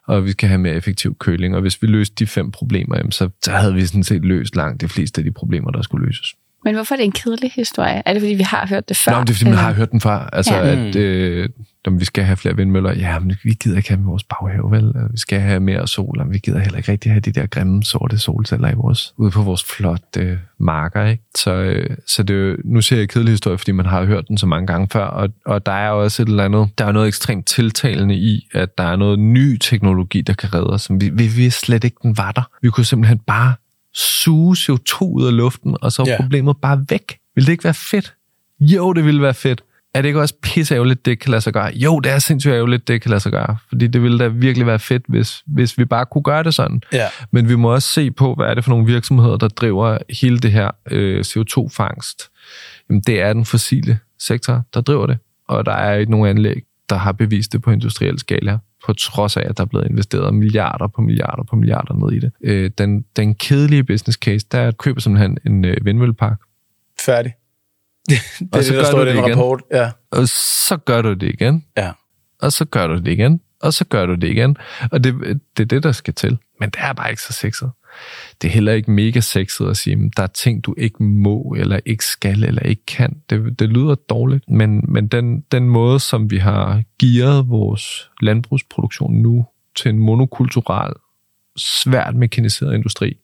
og 0.08 0.26
vi 0.26 0.32
skal 0.32 0.50
have 0.50 0.60
mere 0.60 0.74
effektiv 0.74 1.18
køling. 1.18 1.56
Og 1.56 1.62
hvis 1.62 1.82
vi 1.82 1.88
løste 1.88 2.16
de 2.16 2.28
fem 2.28 2.52
problemer, 2.52 3.10
så, 3.10 3.30
så 3.44 3.52
havde 3.52 3.74
vi 3.74 3.86
sådan 3.86 4.04
set 4.04 4.26
løst 4.26 4.56
langt 4.56 4.82
de 4.82 4.88
fleste 4.88 5.20
af 5.20 5.26
de 5.26 5.32
problemer, 5.32 5.72
der 5.72 5.82
skulle 5.82 6.06
løses. 6.06 6.36
Men 6.64 6.76
hvorfor 6.76 6.96
er 6.96 6.98
det 6.98 7.06
en 7.06 7.12
kedelig 7.12 7.52
historie? 7.56 8.02
Er 8.06 8.14
det, 8.14 8.22
fordi 8.22 8.34
vi 8.34 8.44
har 8.44 8.68
hørt 8.68 8.90
det 8.90 8.98
før? 8.98 9.12
Nå, 9.12 9.22
det 9.22 9.30
er, 9.30 9.34
fordi 9.34 9.50
man 9.50 9.60
har 9.60 9.74
hørt 9.74 9.92
den 9.92 10.02
før. 10.02 10.30
Altså, 10.34 10.56
ja. 10.56 10.88
at 10.88 10.96
øh, 10.96 11.50
når 11.86 11.92
vi 11.94 12.06
skal 12.06 12.24
have 12.24 12.38
flere 12.38 12.56
vindmøller, 12.56 12.94
ja, 12.94 13.20
men 13.20 13.36
vi 13.44 13.54
gider 13.54 13.78
ikke 13.78 13.90
have 13.90 14.04
vores 14.04 14.24
baghave, 14.24 14.72
vel? 14.72 14.94
Vi 15.12 15.18
skal 15.18 15.40
have 15.40 15.60
mere 15.60 15.88
sol, 15.88 16.20
og 16.20 16.32
vi 16.32 16.38
gider 16.38 16.60
heller 16.60 16.78
ikke 16.78 16.92
rigtig 16.92 17.12
have 17.12 17.20
de 17.20 17.32
der 17.32 17.46
grimme 17.46 17.84
sorte 17.84 18.18
solceller 18.18 18.72
i 18.72 18.74
vores, 18.74 19.14
ude 19.18 19.32
på 19.32 19.42
vores 19.42 19.64
flotte 19.64 20.40
marker, 20.58 21.06
ikke? 21.06 21.24
Så, 21.36 21.52
øh, 21.52 21.98
så 22.08 22.24
det, 22.24 22.58
nu 22.66 22.82
ser 22.82 22.98
jeg 22.98 23.10
kedelig 23.10 23.32
historie, 23.32 23.58
fordi 23.58 23.72
man 23.72 23.86
har 23.86 24.06
hørt 24.06 24.28
den 24.28 24.38
så 24.38 24.46
mange 24.46 24.68
gange 24.68 24.88
før, 24.92 25.06
og, 25.06 25.30
og 25.46 25.66
der 25.66 25.72
er 25.72 25.90
også 25.90 26.22
et 26.22 26.28
eller 26.28 26.46
andet, 26.46 26.70
der 26.78 26.86
er 26.86 26.92
noget 26.92 27.08
ekstremt 27.08 27.46
tiltalende 27.46 28.16
i, 28.16 28.48
at 28.54 28.78
der 28.78 28.84
er 28.84 28.96
noget 28.96 29.20
ny 29.20 29.58
teknologi, 29.58 30.22
der 30.22 30.34
kan 30.34 30.54
redde 30.54 30.70
os. 30.70 30.90
Vi, 30.92 31.10
vi 31.10 31.28
vidste 31.28 31.66
slet 31.66 31.84
ikke, 31.84 31.98
den 32.04 32.18
var 32.18 32.32
der. 32.32 32.50
Vi 32.62 32.70
kunne 32.70 32.86
simpelthen 32.86 33.20
bare 33.20 33.54
suge 33.94 34.56
CO2 34.60 35.02
ud 35.02 35.28
af 35.28 35.38
luften, 35.38 35.78
og 35.82 35.92
så 35.92 36.02
er 36.02 36.10
ja. 36.10 36.18
problemet 36.22 36.58
bare 36.62 36.86
væk. 36.90 37.18
Vil 37.36 37.46
det 37.46 37.52
ikke 37.52 37.64
være 37.64 37.74
fedt? 37.74 38.14
Jo, 38.60 38.94
det 38.94 39.06
ville 39.06 39.22
være 39.22 39.34
fedt. 39.34 39.64
Er 39.94 40.02
det 40.02 40.10
ikke 40.10 40.22
også 40.22 40.36
pisse 40.42 40.76
ærgerligt, 40.76 41.06
det 41.06 41.20
kan 41.20 41.32
lade 41.32 41.42
sig 41.42 41.54
gøre? 41.54 41.72
Jo, 41.76 42.00
det 42.00 42.12
er 42.12 42.20
sindssygt 42.20 42.54
ærgerligt, 42.54 42.88
det 42.88 43.02
kan 43.02 43.10
lade 43.10 43.20
sig 43.20 43.32
gøre. 43.32 43.58
Fordi 43.68 43.88
det 43.88 44.04
ville 44.04 44.20
da 44.20 44.28
virkelig 44.28 44.68
være 44.68 44.80
fedt, 44.80 45.04
hvis, 45.08 45.44
hvis 45.46 45.78
vi 45.78 45.86
bare 45.86 46.06
kunne 46.06 46.24
gøre 46.24 46.44
det 46.44 46.54
sådan. 46.54 46.82
Ja. 46.94 47.08
Men 47.32 47.50
vi 47.50 47.56
må 47.56 47.74
også 47.74 47.88
se 47.88 48.12
på, 48.12 48.34
hvad 48.36 48.46
er 48.46 48.54
det 48.54 48.64
for 48.64 48.72
nogle 48.72 48.86
virksomheder, 48.86 49.38
der 49.38 49.48
driver 49.48 49.98
hele 50.22 50.40
det 50.40 50.52
her 50.52 50.72
øh, 50.92 51.20
CO2-fangst. 51.20 52.30
Jamen, 52.90 53.02
det 53.08 53.22
er 53.22 53.34
den 53.34 53.46
fossile 53.46 54.00
sektor, 54.20 54.62
der 54.74 54.82
driver 54.82 55.06
det. 55.06 55.18
Og 55.48 55.66
der 55.66 55.74
er 55.74 55.98
ikke 55.98 56.12
nogen 56.12 56.28
anlæg, 56.28 56.64
der 56.90 56.96
har 56.96 57.12
bevist 57.12 57.54
det 57.54 57.62
på 57.62 57.72
industriel 57.72 58.20
skala 58.20 58.58
på 58.86 58.94
trods 58.94 59.38
af, 59.38 59.44
at 59.50 59.58
der 59.58 59.64
er 59.64 59.68
blevet 59.68 59.90
investeret 59.90 60.34
milliarder 60.34 60.88
på 60.88 61.02
milliarder 61.02 61.44
på 61.44 61.56
milliarder 61.56 61.94
ned 61.94 62.12
i 62.12 62.20
det. 62.20 62.32
Øh, 62.42 62.72
den, 62.78 63.06
den 63.16 63.36
kedelige 63.36 63.84
business 63.84 64.18
case, 64.18 64.46
der 64.52 64.72
køber 64.72 65.02
simpelthen 65.02 65.38
en 65.46 65.66
øh, 65.66 65.78
vindmøllepark. 65.86 66.38
Færdig. 67.06 67.34
Det, 68.10 68.18
det 68.40 68.56
og 68.56 68.64
så 68.64 68.74
det, 68.74 68.80
der 68.80 68.86
står 68.86 69.02
i 69.06 69.10
den 69.10 69.32
rapport. 69.32 69.62
Ja. 69.72 69.92
Og 70.12 70.28
så 70.28 70.78
gør 70.78 71.02
du 71.02 71.14
det 71.14 71.24
igen. 71.24 71.66
Ja. 71.78 71.92
Og 72.42 72.54
så 72.54 72.66
gør 72.66 72.88
du 72.88 72.96
det 72.96 73.08
igen. 73.08 73.42
Og 73.62 73.74
så 73.74 73.86
gør 73.86 74.06
du 74.06 74.16
det 74.16 74.28
igen. 74.28 74.58
Og 74.92 75.04
det, 75.04 75.42
det 75.58 75.64
er 75.64 75.68
det, 75.68 75.84
der 75.84 75.92
skal 75.92 76.14
til. 76.14 76.38
Men 76.60 76.70
det 76.70 76.80
er 76.82 76.94
bare 76.94 77.10
ikke 77.10 77.22
så 77.22 77.34
sexet 77.34 77.72
det 78.42 78.48
er 78.48 78.52
heller 78.52 78.74
ikke 78.74 78.92
mega 78.92 79.20
sexet 79.20 79.70
at 79.70 79.78
sige, 79.78 79.94
at 79.94 80.18
der 80.18 80.24
er 80.24 80.28
ting, 80.28 80.66
du 80.66 80.76
ikke 80.78 81.04
må, 81.04 81.56
eller 81.58 81.80
ikke 81.86 82.06
skal, 82.06 82.44
eller 82.44 82.62
ikke 82.62 82.86
kan. 82.86 83.22
Det, 83.30 83.60
det 83.60 83.70
lyder 83.70 83.96
dårligt, 83.96 84.50
men, 84.50 84.86
men 84.88 85.08
den, 85.08 85.42
den 85.52 85.70
måde, 85.70 86.00
som 86.00 86.32
vi 86.32 86.38
har 86.38 86.84
gearet 87.00 87.50
vores 87.50 88.10
landbrugsproduktion 88.22 89.14
nu 89.14 89.46
til 89.76 89.90
en 89.90 90.00
monokulturel, 90.00 90.94
svært 91.58 92.16
mekaniseret 92.16 92.76
industri, 92.76 93.18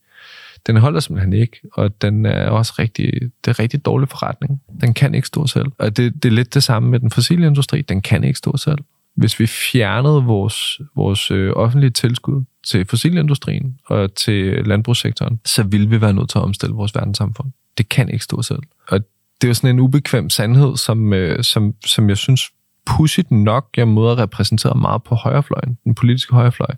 den 0.68 0.78
holder 0.78 1.00
simpelthen 1.00 1.34
ikke, 1.34 1.60
og 1.74 2.02
den 2.02 2.26
er 2.26 2.50
også 2.50 2.74
rigtig, 2.80 3.14
det 3.46 3.52
er 3.52 3.60
rigtig 3.60 3.86
dårlig 3.86 4.10
forretning. 4.10 4.62
Den 4.82 4.94
kan 4.94 5.16
ikke 5.16 5.28
stå 5.28 5.48
selv. 5.48 5.68
Og 5.78 5.98
det, 5.98 6.24
det 6.24 6.30
er 6.30 6.34
lidt 6.34 6.54
det 6.54 6.64
samme 6.64 6.90
med 6.90 7.00
den 7.00 7.12
fossile 7.12 7.48
industri. 7.48 7.82
Den 7.82 8.02
kan 8.02 8.24
ikke 8.24 8.38
stå 8.38 8.58
selv. 8.58 8.78
Hvis 9.16 9.40
vi 9.40 9.48
fjernede 9.48 10.24
vores, 10.24 10.82
vores 10.96 11.32
øh, 11.32 11.54
offentlige 11.56 11.90
tilskud 11.90 12.44
til 12.68 12.86
fossilindustrien 12.86 13.80
og 13.86 14.16
til 14.16 14.66
landbrugssektoren, 14.66 15.40
så 15.46 15.64
ville 15.64 15.90
vi 15.90 16.02
være 16.02 16.14
nødt 16.14 16.30
til 16.30 16.38
at 16.38 16.44
omstille 16.44 16.76
vores 16.76 16.96
verdenssamfund. 16.96 17.52
Det 17.78 17.90
kan 17.90 18.10
ikke 18.10 18.24
stå 18.24 18.42
selv. 18.42 18.62
Og 18.88 19.00
det 19.42 19.48
er 19.48 19.50
jo 19.50 19.54
sådan 19.54 19.70
en 19.70 19.80
ubekvem 19.80 20.30
sandhed, 20.30 20.78
som, 20.78 21.14
øh, 21.14 21.44
som, 21.44 21.74
som 21.86 22.10
jeg 22.10 22.18
synes 22.18 22.42
pudsigt 22.86 23.32
nok, 23.32 23.68
jeg 23.78 23.88
møder 23.88 24.20
repræsenteret 24.20 24.80
meget 24.82 25.04
på 25.04 25.16
højrefløjen, 25.16 25.78
den 25.84 25.96
politiske 25.96 26.34
højrefløj. 26.34 26.76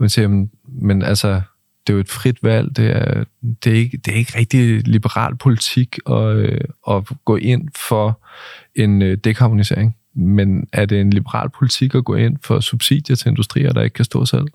Man 0.00 0.08
siger, 0.08 0.28
men, 0.28 0.50
men 0.68 1.02
altså, 1.02 1.42
det 1.86 1.92
er 1.92 1.94
jo 1.94 2.00
et 2.00 2.10
frit 2.10 2.42
valg, 2.42 2.76
det 2.76 2.90
er, 2.90 3.24
det 3.64 3.72
er, 3.72 3.76
ikke, 3.76 3.96
det 3.96 4.14
er 4.14 4.16
ikke 4.16 4.38
rigtig 4.38 4.88
liberal 4.88 5.36
politik 5.36 5.98
at, 6.10 6.36
øh, 6.36 6.60
at 6.88 7.04
gå 7.24 7.36
ind 7.36 7.68
for 7.76 8.20
en 8.74 9.02
øh, 9.02 9.16
dekarbonisering. 9.16 9.96
Men 10.14 10.66
er 10.72 10.86
det 10.86 11.00
en 11.00 11.10
liberal 11.10 11.50
politik 11.50 11.94
at 11.94 12.04
gå 12.04 12.14
ind 12.14 12.36
for 12.42 12.60
subsidier 12.60 13.16
til 13.16 13.28
industrier, 13.28 13.72
der 13.72 13.82
ikke 13.82 13.94
kan 13.94 14.04
stå 14.04 14.24
selv? 14.24 14.46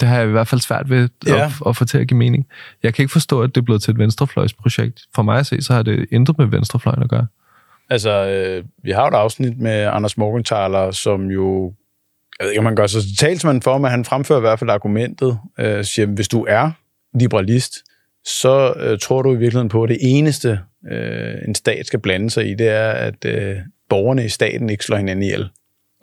Det 0.00 0.08
har 0.08 0.18
jeg 0.18 0.28
i 0.28 0.30
hvert 0.30 0.48
fald 0.48 0.60
svært 0.60 0.90
ved 0.90 1.08
ja. 1.26 1.44
at, 1.44 1.52
at 1.66 1.76
få 1.76 1.84
til 1.84 1.98
at 1.98 2.08
give 2.08 2.18
mening. 2.18 2.46
Jeg 2.82 2.94
kan 2.94 3.02
ikke 3.02 3.12
forstå, 3.12 3.42
at 3.42 3.54
det 3.54 3.60
er 3.60 3.64
blevet 3.64 3.82
til 3.82 3.90
et 3.90 3.98
venstrefløjsprojekt. 3.98 5.00
For 5.14 5.22
mig 5.22 5.38
at 5.38 5.46
se, 5.46 5.62
så 5.62 5.72
har 5.72 5.82
det 5.82 6.06
intet 6.10 6.38
med 6.38 6.46
venstrefløjen 6.46 7.02
at 7.02 7.08
gøre. 7.08 7.26
Altså, 7.90 8.10
øh, 8.10 8.64
vi 8.82 8.90
har 8.90 9.02
jo 9.02 9.08
et 9.08 9.14
afsnit 9.14 9.58
med 9.58 9.82
Anders 9.92 10.16
Morgenthaler, 10.16 10.90
som 10.90 11.30
jo, 11.30 11.74
jeg 12.38 12.44
ved 12.44 12.50
ikke, 12.50 12.58
om 12.58 12.64
man 12.64 12.76
gør 12.76 12.86
sig 12.86 13.02
talsmand 13.18 13.62
for, 13.62 13.78
men 13.78 13.90
han 13.90 14.04
fremfører 14.04 14.38
i 14.38 14.40
hvert 14.40 14.58
fald 14.58 14.70
argumentet, 14.70 15.38
øh, 15.58 15.84
siger, 15.84 16.06
hvis 16.06 16.28
du 16.28 16.46
er 16.48 16.70
liberalist, 17.14 17.74
så 18.24 18.74
øh, 18.76 18.98
tror 18.98 19.22
du 19.22 19.28
i 19.34 19.36
virkeligheden 19.36 19.68
på, 19.68 19.82
at 19.82 19.88
det 19.88 19.98
eneste, 20.00 20.60
øh, 20.90 21.34
en 21.48 21.54
stat 21.54 21.86
skal 21.86 22.00
blande 22.00 22.30
sig 22.30 22.50
i, 22.50 22.54
det 22.54 22.68
er, 22.68 22.90
at 22.90 23.24
øh, 23.24 23.56
borgerne 23.88 24.24
i 24.24 24.28
staten 24.28 24.70
ikke 24.70 24.84
slår 24.84 24.96
hinanden 24.96 25.22
ihjel. 25.22 25.48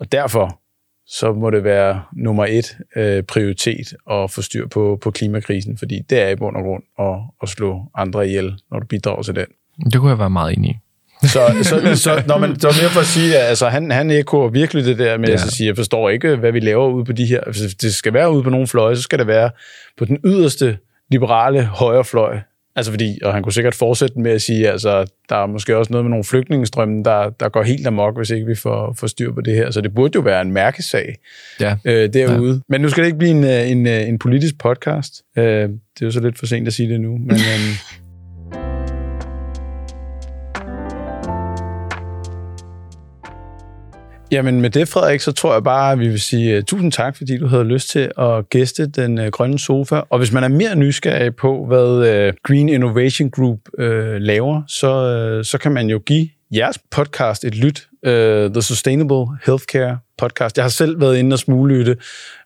Og 0.00 0.12
derfor 0.12 0.60
så 1.06 1.32
må 1.32 1.50
det 1.50 1.64
være 1.64 2.02
nummer 2.12 2.46
et 2.46 2.76
øh, 2.96 3.22
prioritet 3.22 3.94
at 4.10 4.30
få 4.30 4.42
styr 4.42 4.68
på, 4.68 4.98
på 5.02 5.10
klimakrisen, 5.10 5.78
fordi 5.78 6.00
det 6.10 6.20
er 6.20 6.28
i 6.28 6.36
bund 6.36 6.56
og 6.56 6.62
grund 6.62 6.82
at, 6.98 7.20
at 7.42 7.48
slå 7.48 7.82
andre 7.94 8.28
ihjel, 8.28 8.58
når 8.70 8.78
du 8.78 8.86
bidrager 8.86 9.22
til 9.22 9.34
den. 9.34 9.46
Det 9.92 10.00
kunne 10.00 10.10
jeg 10.10 10.18
være 10.18 10.30
meget 10.30 10.56
enig 10.56 10.70
i. 10.70 10.76
Så, 11.22 11.40
så, 11.62 11.96
så 11.96 12.22
når 12.26 12.38
man, 12.38 12.60
så 12.60 12.68
mere 12.80 12.90
for 12.90 13.00
at 13.00 13.06
sige, 13.06 13.38
at 13.38 13.48
altså, 13.48 13.68
han, 13.68 13.90
han 13.90 14.10
ekoer 14.10 14.48
virkelig 14.48 14.84
det 14.84 14.98
der 14.98 15.18
med 15.18 15.28
ja. 15.28 15.34
at 15.34 15.40
sige, 15.40 15.66
jeg 15.66 15.76
forstår 15.76 16.10
ikke, 16.10 16.36
hvad 16.36 16.52
vi 16.52 16.60
laver 16.60 16.88
ude 16.88 17.04
på 17.04 17.12
de 17.12 17.24
her. 17.24 17.40
Hvis 17.46 17.74
det 17.74 17.94
skal 17.94 18.12
være 18.12 18.32
ude 18.32 18.42
på 18.42 18.50
nogle 18.50 18.66
fløje, 18.66 18.96
så 18.96 19.02
skal 19.02 19.18
det 19.18 19.26
være 19.26 19.50
på 19.98 20.04
den 20.04 20.18
yderste 20.24 20.78
liberale 21.10 21.62
højrefløj. 21.64 22.38
Altså 22.76 22.92
fordi, 22.92 23.18
og 23.22 23.34
han 23.34 23.42
kunne 23.42 23.52
sikkert 23.52 23.74
fortsætte 23.74 24.20
med 24.20 24.30
at 24.30 24.42
sige, 24.42 24.70
altså 24.70 25.12
der 25.28 25.36
er 25.36 25.46
måske 25.46 25.76
også 25.76 25.92
noget 25.92 26.04
med 26.04 26.10
nogle 26.10 26.24
flygtningestrømme, 26.24 27.04
der, 27.04 27.30
der 27.30 27.48
går 27.48 27.62
helt 27.62 27.86
amok, 27.86 28.16
hvis 28.16 28.30
ikke 28.30 28.46
vi 28.46 28.54
får, 28.54 28.94
får 28.98 29.06
styr 29.06 29.32
på 29.32 29.40
det 29.40 29.54
her. 29.54 29.70
Så 29.70 29.80
det 29.80 29.94
burde 29.94 30.12
jo 30.14 30.20
være 30.20 30.40
en 30.42 30.52
mærkesag 30.52 31.16
ja. 31.60 31.76
øh, 31.84 32.12
derude. 32.12 32.52
Ja. 32.52 32.60
Men 32.68 32.80
nu 32.80 32.88
skal 32.88 33.02
det 33.02 33.08
ikke 33.08 33.18
blive 33.18 33.30
en, 33.30 33.44
øh, 33.44 33.70
en, 33.70 33.86
øh, 33.86 34.08
en 34.08 34.18
politisk 34.18 34.58
podcast. 34.58 35.22
Øh, 35.36 35.44
det 35.44 36.02
er 36.02 36.06
jo 36.06 36.10
så 36.10 36.20
lidt 36.20 36.38
for 36.38 36.46
sent 36.46 36.66
at 36.66 36.74
sige 36.74 36.88
det 36.88 37.00
nu. 37.00 37.18
Men, 37.18 37.30
øh, 37.52 38.01
Jamen 44.32 44.60
med 44.60 44.70
det, 44.70 44.88
Frederik, 44.88 45.20
så 45.20 45.32
tror 45.32 45.52
jeg 45.52 45.64
bare, 45.64 45.92
at 45.92 45.98
vi 45.98 46.08
vil 46.08 46.20
sige 46.20 46.58
uh, 46.58 46.64
tusind 46.64 46.92
tak, 46.92 47.16
fordi 47.16 47.38
du 47.38 47.46
havde 47.46 47.64
lyst 47.64 47.88
til 47.88 48.12
at 48.18 48.48
gæste 48.48 48.86
den 48.86 49.18
uh, 49.18 49.26
grønne 49.26 49.58
sofa. 49.58 50.00
Og 50.10 50.18
hvis 50.18 50.32
man 50.32 50.44
er 50.44 50.48
mere 50.48 50.76
nysgerrig 50.76 51.36
på, 51.36 51.66
hvad 51.66 52.28
uh, 52.28 52.34
Green 52.42 52.68
Innovation 52.68 53.30
Group 53.30 53.58
uh, 53.78 53.84
laver, 54.14 54.62
så, 54.68 55.36
uh, 55.38 55.44
så 55.44 55.58
kan 55.58 55.72
man 55.72 55.86
jo 55.86 55.98
give 55.98 56.28
jeres 56.54 56.78
podcast 56.90 57.44
et 57.44 57.54
lyt. 57.54 57.88
Uh, 58.06 58.12
The 58.52 58.62
Sustainable 58.62 59.26
Healthcare 59.46 59.98
Podcast. 60.18 60.56
Jeg 60.56 60.64
har 60.64 60.70
selv 60.70 61.00
været 61.00 61.16
inde 61.16 61.34
og 61.34 61.38
smuglytte, 61.38 61.96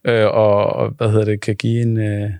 uh, 0.08 0.14
og, 0.14 0.66
og 0.66 0.90
hvad 0.98 1.10
hedder 1.10 1.24
det, 1.24 1.40
kan 1.40 1.56
give 1.56 1.82
en... 1.82 1.96
Uh, 1.96 2.30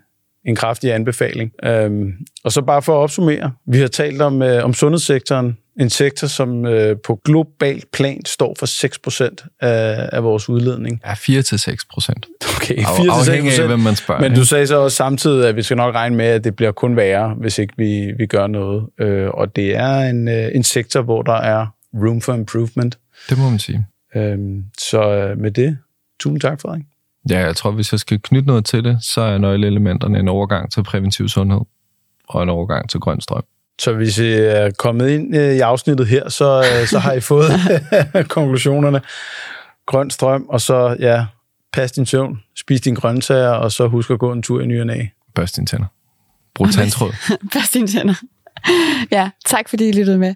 en 0.46 0.56
kraftig 0.56 0.94
anbefaling. 0.94 1.52
Øhm, 1.64 2.12
og 2.44 2.52
så 2.52 2.62
bare 2.62 2.82
for 2.82 2.92
at 2.98 3.02
opsummere, 3.02 3.52
vi 3.66 3.78
har 3.78 3.88
talt 3.88 4.22
om, 4.22 4.42
øh, 4.42 4.64
om 4.64 4.74
sundhedssektoren, 4.74 5.58
en 5.80 5.90
sektor, 5.90 6.26
som 6.26 6.66
øh, 6.66 6.96
på 7.04 7.20
global 7.24 7.82
plan 7.92 8.24
står 8.24 8.56
for 8.58 8.66
6% 9.46 9.56
af, 9.60 10.08
af 10.12 10.24
vores 10.24 10.48
udledning. 10.48 11.00
Ja, 11.06 11.12
4-6%. 11.12 11.16
Okay, 12.56 12.76
4-6%. 12.76 13.10
Afhængig 13.10 13.60
af, 13.60 13.66
hvem 13.66 13.78
man 13.78 13.96
spørger. 13.96 14.20
Men 14.20 14.34
du 14.34 14.44
sagde 14.44 14.66
så 14.66 14.76
også 14.76 14.96
samtidig, 14.96 15.48
at 15.48 15.56
vi 15.56 15.62
skal 15.62 15.76
nok 15.76 15.94
regne 15.94 16.16
med, 16.16 16.26
at 16.26 16.44
det 16.44 16.56
bliver 16.56 16.72
kun 16.72 16.96
værre, 16.96 17.34
hvis 17.34 17.58
ikke 17.58 17.74
vi, 17.76 18.12
vi 18.18 18.26
gør 18.26 18.46
noget. 18.46 18.86
Øh, 19.00 19.28
og 19.28 19.56
det 19.56 19.76
er 19.76 19.98
en, 19.98 20.28
øh, 20.28 20.48
en 20.54 20.62
sektor, 20.62 21.02
hvor 21.02 21.22
der 21.22 21.36
er 21.36 21.66
room 21.94 22.20
for 22.20 22.34
improvement. 22.34 22.98
Det 23.30 23.38
må 23.38 23.50
man 23.50 23.58
sige. 23.58 23.86
Øhm, 24.16 24.64
så 24.78 25.14
øh, 25.14 25.38
med 25.38 25.50
det, 25.50 25.78
tusind 26.20 26.40
tak, 26.40 26.60
Frederik. 26.60 26.82
Ja, 27.30 27.38
jeg 27.38 27.56
tror, 27.56 27.70
hvis 27.70 27.92
jeg 27.92 28.00
skal 28.00 28.20
knytte 28.22 28.46
noget 28.46 28.64
til 28.64 28.84
det, 28.84 28.98
så 29.02 29.20
er 29.20 29.38
nøgleelementerne 29.38 30.18
en 30.18 30.28
overgang 30.28 30.72
til 30.72 30.82
præventiv 30.82 31.28
sundhed 31.28 31.60
og 32.28 32.42
en 32.42 32.48
overgang 32.48 32.90
til 32.90 33.00
grøn 33.00 33.20
strøm. 33.20 33.44
Så 33.78 33.92
hvis 33.92 34.18
I 34.18 34.32
er 34.32 34.70
kommet 34.78 35.08
ind 35.08 35.36
øh, 35.36 35.54
i 35.54 35.60
afsnittet 35.60 36.06
her, 36.06 36.28
så, 36.28 36.58
øh, 36.58 36.86
så 36.86 36.98
har 36.98 37.12
I 37.12 37.20
fået 37.30 37.50
konklusionerne. 38.28 39.00
Grøn 39.86 40.10
strøm, 40.10 40.46
og 40.48 40.60
så 40.60 40.96
ja, 41.00 41.26
pas 41.72 41.92
din 41.92 42.06
søvn, 42.06 42.42
spis 42.56 42.80
dine 42.80 42.96
grøntsager, 42.96 43.50
og 43.50 43.72
så 43.72 43.88
husk 43.88 44.10
at 44.10 44.18
gå 44.18 44.32
en 44.32 44.42
tur 44.42 44.60
i 44.60 44.66
ny 44.66 44.80
og 44.80 44.86
næ. 44.86 45.04
Børst 45.34 45.56
dine 45.56 45.66
tænder. 45.66 45.86
Brug 46.54 46.72
tandtråd. 46.72 47.12
Børst 47.52 47.74
dine 47.74 47.86
tænder. 47.86 48.14
Ja, 49.10 49.30
tak 49.46 49.68
fordi 49.68 49.88
I 49.88 49.92
lyttede 49.92 50.18
med. 50.18 50.34